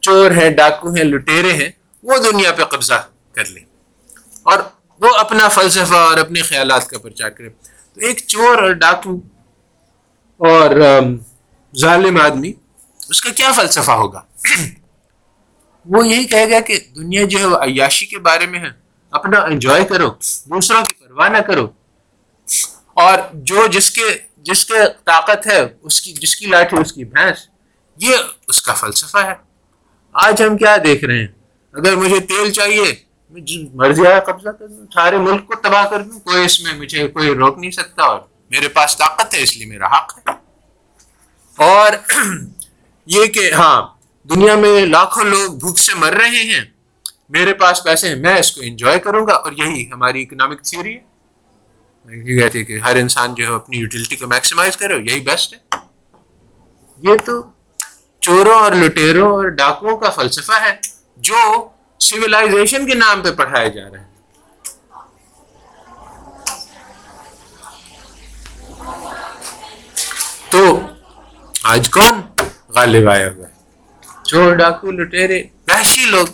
چور 0.00 0.30
ہیں، 0.30 0.50
ڈاکو 0.50 0.92
ہیں، 0.92 1.04
لٹیرے 1.04 1.52
ہیں، 1.52 1.70
وہ 2.02 2.18
دنیا 2.18 2.52
پہ 2.52 2.64
قبضہ 2.64 3.02
کر 3.32 3.44
لیں۔ 3.44 3.64
اور 4.42 4.58
وہ 5.00 5.14
اپنا 5.16 5.48
فلسفہ 5.48 5.94
اور 5.94 6.18
اپنے 6.18 6.42
خیالات 6.42 6.88
کا 6.88 6.98
پرچار 6.98 7.30
کرے 7.30 7.48
تو 7.94 8.00
ایک 8.00 8.18
چور 8.26 8.62
اور 8.62 8.72
ڈاکو 8.72 9.20
اور 10.40 10.70
ظالم 11.80 12.20
آدمی، 12.20 12.52
اس 13.08 13.20
کا 13.22 13.30
کیا 13.30 13.52
فلسفہ 13.52 13.90
ہوگا؟ 13.90 14.20
وہ 15.86 16.08
یہی 16.08 16.24
کہے 16.24 16.50
گا 16.50 16.60
کہ 16.60 16.78
دنیا 16.96 17.24
جو 17.24 17.38
ہے 17.38 17.46
وہ 17.46 17.56
عیاشی 17.56 18.06
کے 18.06 18.18
بارے 18.18 18.46
میں 18.46 18.58
ہے۔ 18.58 18.70
اپنا 19.10 19.38
انجوائے 19.38 19.84
کرو، 19.84 20.10
دوسروں 20.44 20.82
کی 20.84 20.94
پرواہ 20.94 21.28
نہ 21.28 21.38
کرو۔ 21.38 21.68
اور 22.94 23.18
جو 23.32 23.66
جس 23.66 23.90
کے 23.90 24.02
جس 24.36 24.64
کے 24.64 24.74
طاقت 25.04 25.46
ہے، 25.46 25.66
اس 25.82 26.00
کی، 26.00 26.12
جس 26.12 26.36
کی 26.36 26.46
لاٹھی، 26.46 26.78
اس 26.78 26.92
کی 26.92 27.04
بھینس، 27.04 27.48
یہ 27.96 28.16
اس 28.48 28.62
کا 28.62 28.74
فلسفہ 28.74 29.18
ہے۔ 29.18 29.34
آج 30.12 30.42
ہم 30.42 30.56
کیا 30.56 30.76
دیکھ 30.84 31.04
رہے 31.04 31.18
ہیں؟ 31.18 31.26
اگر 31.72 31.96
مجھے 31.96 32.20
تیل 32.20 32.50
چاہیے 32.50 32.94
مرضی 33.74 34.06
آیا 34.06 34.20
قبضہ 34.20 34.48
کر 34.48 34.66
دوں 34.66 34.86
سارے 34.94 35.16
ملک 35.16 35.46
کو 35.46 35.54
تباہ 35.54 35.86
کر 35.86 36.02
دوں 36.02 36.20
کوئی 36.20 36.44
اس 36.44 36.60
میں 36.60 36.72
مجھے 36.72 37.08
کوئی 37.08 37.34
روک 37.34 37.58
نہیں 37.58 37.70
سکتا 37.70 38.02
اور 38.02 38.20
میرے 38.50 38.68
پاس 38.68 38.96
طاقت 38.96 39.34
ہے، 39.34 39.42
اس 39.42 39.56
لیے 39.56 39.66
میرا 39.66 39.86
حق 39.86 40.18
ہے۔ 40.18 40.32
اور 41.56 41.92
یہ 43.06 43.24
کہ 43.26 43.52
ہاں 43.52 43.93
دنیا 44.30 44.54
میں 44.54 44.86
لاکھوں 44.86 45.24
لوگ 45.24 45.52
بھوک 45.52 45.78
سے 45.78 45.94
مر 45.94 46.12
رہے 46.12 46.42
ہیں۔ 46.42 46.64
میرے 47.28 47.54
پاس 47.54 47.84
پیسے 47.84 48.08
ہیں، 48.08 48.16
میں 48.16 48.38
اس 48.38 48.52
کو 48.52 48.60
انجوائے 48.64 48.98
کروں 48.98 49.26
گا 49.26 49.32
اور 49.32 49.52
یہی 49.52 49.90
ہماری 49.92 50.22
اکنامک 50.22 50.62
تھیوری 50.62 50.96
ہے۔ 50.96 51.14
یہ 52.16 52.40
کہتے 52.40 52.64
کہ 52.64 52.78
ہر 52.78 52.96
انسان 52.96 53.34
جو 53.34 53.46
ہے 53.46 53.54
اپنی 53.54 53.76
یوٹیلٹی 53.76 54.16
کو 54.16 54.26
میکسیمائز 54.26 54.76
کرے 54.76 54.94
یہی 54.94 55.20
بیسٹ 55.20 55.54
ہے۔ 55.54 55.58
یہ 56.98 57.14
تو 57.24 57.42
چوروں 58.20 58.54
اور 58.54 58.72
لٹیروں 58.72 59.32
اور 59.32 59.44
ڈاکوؤں 59.44 59.96
کا 59.96 60.10
فلسفہ 60.10 60.62
ہے 60.62 60.76
جو 61.16 61.68
سویلائزیشن 61.98 62.86
کے 62.86 62.94
نام 62.94 63.22
پہ 63.22 63.30
پڑھایا 63.32 63.68
جا 63.68 63.90
رہا 63.92 64.00
ہے 64.00 64.14
تو 70.50 70.80
آج 71.62 71.90
کون 71.90 72.42
غالب 72.68 73.08
آیا 73.08 73.28
ہوا 73.28 73.48
ہے؟ 73.48 73.53
چور 74.24 74.54
ڈاکو، 74.54 74.90
لٹیرے۔ 74.90 75.42
وحشی 75.68 76.04
لوگ، 76.04 76.26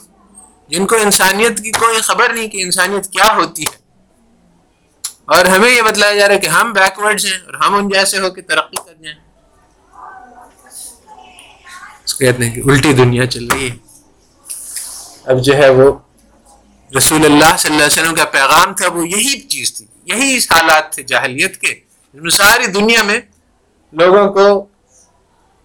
جن 0.68 0.86
کو 0.86 0.96
انسانیت 0.96 1.62
کی 1.62 1.70
کوئی 1.70 2.00
خبر 2.00 2.32
نہیں 2.32 2.48
کہ 2.48 2.62
انسانیت 2.62 3.10
کیا 3.10 3.34
ہوتی 3.34 3.62
ہے۔ 3.62 3.80
اور 5.24 5.44
ہمیں 5.44 5.70
یہ 5.70 5.82
بتلایا 5.82 6.14
جا 6.14 6.28
رہا 6.28 6.34
ہے 6.34 6.40
کہ 6.40 6.46
ہم 6.46 6.72
بیکورڈز 6.72 7.26
ہیں 7.26 7.38
اور 7.46 7.54
ہم 7.54 7.74
ان 7.74 7.88
جیسے 7.88 8.18
ہو 8.18 8.30
کے 8.30 8.40
ترقی 8.40 8.76
کر 8.86 8.94
جائیں 9.02 9.18
اس 12.04 12.14
کو 12.14 12.18
کہتے 12.18 12.44
ہیں 12.44 12.54
کہ 12.54 12.62
الٹی 12.64 12.92
دنیا 12.92 13.26
چل 13.26 13.46
رہی 13.46 13.70
ہے۔ 13.70 13.76
اب 15.24 15.44
جو 15.44 15.54
ہے 15.54 15.68
وہ 15.68 15.98
رسول 16.96 17.24
اللہ 17.24 17.56
صلی 17.58 17.72
اللہ 17.72 17.84
علیہ 17.84 18.02
وسلم 18.02 18.14
کا 18.14 18.24
پیغام 18.24 18.74
تھا، 18.74 18.88
وہ 18.88 19.08
یہی 19.08 19.40
چیز 19.40 19.74
تھی۔ 19.74 19.86
یہی 20.04 20.38
حالات 20.38 20.92
تھے 20.92 21.02
جاہلیت 21.02 21.60
کے۔ 21.60 21.74
ساری 22.30 22.66
دنیا 22.66 23.02
میں 23.02 23.20
لوگوں 23.92 24.32
کو 24.32 24.66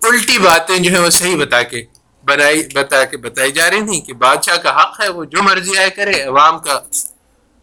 الٹی 0.03 0.39
باتیں 0.39 0.77
جو 0.77 0.91
ہیں 0.91 0.99
وہ 0.99 1.09
صحیح 1.09 1.37
بتا 1.37 1.63
کے 1.63 1.85
بنائی 2.27 2.67
بتا 2.73 3.05
کے 3.05 3.17
بتائی 3.17 3.51
جا 3.51 3.69
رہی 3.69 3.79
تھیں 3.79 4.01
کہ 4.01 4.13
بادشاہ 4.13 4.57
کا 4.57 4.81
حق 4.81 5.01
ہے، 5.01 5.09
وہ 5.09 5.25
جو 5.25 5.43
مرضی 5.43 5.77
آئے 5.77 5.89
کرے، 5.89 6.21
عوام 6.21 6.59
کا 6.59 6.79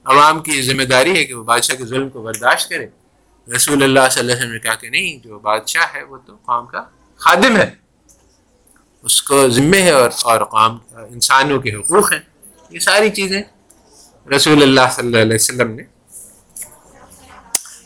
عوام 0.05 0.43
کی 0.43 0.63
ذمہ 0.63 0.83
داری 0.83 1.19
ہے 1.19 1.25
کہ 1.25 1.35
وہ 1.35 1.45
بادشاہ 1.45 1.77
کے 1.77 1.85
ظلم 1.85 2.09
کو 2.09 2.23
برداشت 2.23 2.69
کرے۔ 2.69 2.87
رسول 3.57 3.83
اللہ 3.83 4.01
صلی 4.11 4.21
اللہ 4.21 4.33
علیہ 4.33 4.43
وسلم 4.43 4.53
نے 4.53 4.59
کہا 4.59 4.75
کہ 4.75 4.89
نہیں، 4.89 5.25
جو 5.25 5.39
بادشاہ 5.39 5.87
ہے، 5.95 6.03
وہ 6.03 6.17
تو 6.27 6.37
قوم 6.37 6.67
کا 6.67 6.85
خادم 7.17 7.57
ہے۔ 7.57 7.71
اس 9.03 9.23
کو 9.23 9.49
ذمے 9.49 9.83
ہے 9.83 9.91
اور 9.91 10.11
اور 10.23 10.45
قوم 10.45 10.79
انسانوں 11.11 11.61
کے 11.61 11.75
حقوق 11.75 12.13
ہیں۔ 12.13 12.21
یہ 12.71 12.79
ساری 12.79 13.11
چیزیں 13.11 13.43
رسول 14.37 14.63
اللہ 14.63 14.81
صلی 14.93 15.07
اللہ 15.07 15.23
علیہ 15.23 15.35
وسلم 15.35 15.71
نے 15.71 15.83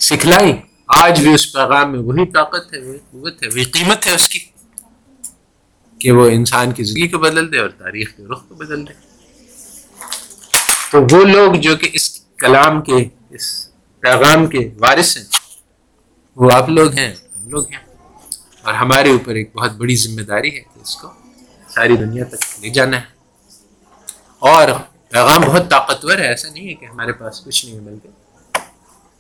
سکھلائی۔ 0.01 0.57
آج 0.87 1.21
بھی 1.21 1.35
اس 1.35 1.53
پیغام 1.53 1.93
میں 1.93 2.01
وہی 2.01 2.27
طاقت 2.31 2.75
ہے، 2.75 2.79
وہی 2.79 2.99
قوت 2.99 3.43
ہے، 3.43 3.49
وہی 3.49 3.65
قیمت 3.65 4.07
ہے 4.07 4.13
اس 4.13 4.29
کی۔ 4.29 4.39
کہ 6.07 6.13
وہ 6.13 6.29
انسان 6.29 6.73
کی 6.73 6.85
زندگی 6.85 7.09
کو 7.09 7.19
بدل 7.19 7.53
دے 7.53 7.59
اور 7.59 7.69
تاریخ 7.69 8.17
کے 8.17 8.23
رخ 8.33 8.49
کو 8.49 8.55
بدل 8.55 8.87
دے۔ 8.87 8.93
تو 10.93 11.03
وہ 11.03 11.25
لوگ 11.25 11.55
جو 11.55 11.77
کہ 11.77 11.89
اس 11.93 12.21
کلام 12.39 12.83
کے، 12.83 12.93
اس 13.31 13.69
پیغام 14.01 14.47
کے 14.47 14.59
وارث 14.59 15.17
ہیں، 15.17 15.25
وہ 16.37 16.51
آپ 16.53 16.69
لوگ 16.69 16.93
ہیں، 16.93 17.15
ہم 17.15 17.49
لوگ 17.49 17.65
ہیں۔ 17.67 17.79
اور 18.63 18.75
ہمارے 18.75 19.11
اوپر 19.11 19.35
ایک 19.35 19.57
بہت 19.57 19.73
بڑی 19.73 19.97
ذمہ 19.97 20.23
داری 20.23 20.55
ہے 20.55 20.61
کہ 20.61 20.79
اس 20.81 20.97
کو 20.97 21.09
ساری 21.69 21.97
دنیا 21.97 22.25
تک 22.25 22.61
لے 22.61 22.69
جانا 22.69 22.97
ہے۔ 22.97 23.07
اور 24.39 24.69
پیغام 25.11 25.41
بہت 25.41 25.71
طاقتور 25.71 26.19
ہے، 26.19 26.27
ایسا 26.27 26.49
نہیں 26.49 26.69
ہے 26.69 26.75
کہ 26.75 26.85
ہمارے 26.85 27.13
پاس 27.13 27.45
کچھ 27.45 27.67
نہیں 27.67 27.81
بلکہ 27.81 28.09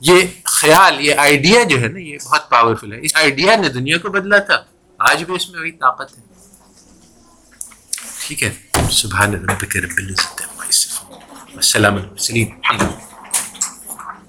یہ 0.00 0.14
خیال، 0.44 1.00
یہ 1.00 1.14
آئیڈیا 1.16 1.62
جو 1.62 1.80
ہے 1.80 1.88
نا، 1.88 1.98
یہ 1.98 2.18
بہت 2.24 2.50
پاورفل 2.50 2.92
ہے۔ 2.92 2.98
اس 3.02 3.16
آئیڈیا 3.16 3.56
نے 3.56 3.68
دنیا 3.68 3.98
کو 3.98 4.08
بدلا 4.08 4.38
تھا، 4.38 4.64
آج 4.98 5.24
بھی 5.24 5.34
اس 5.34 5.50
میں 5.50 5.60
وہی 5.60 5.72
طاقت 5.72 6.18
ہے۔ 6.18 6.35
ٹھیک 8.26 8.42
ہے۔ 8.42 8.50
سبحان 8.90 9.34
ربک 9.34 9.76
رب 9.76 9.98
العزت 9.98 10.42
السلام 11.56 11.96
علیکم 11.96 13.15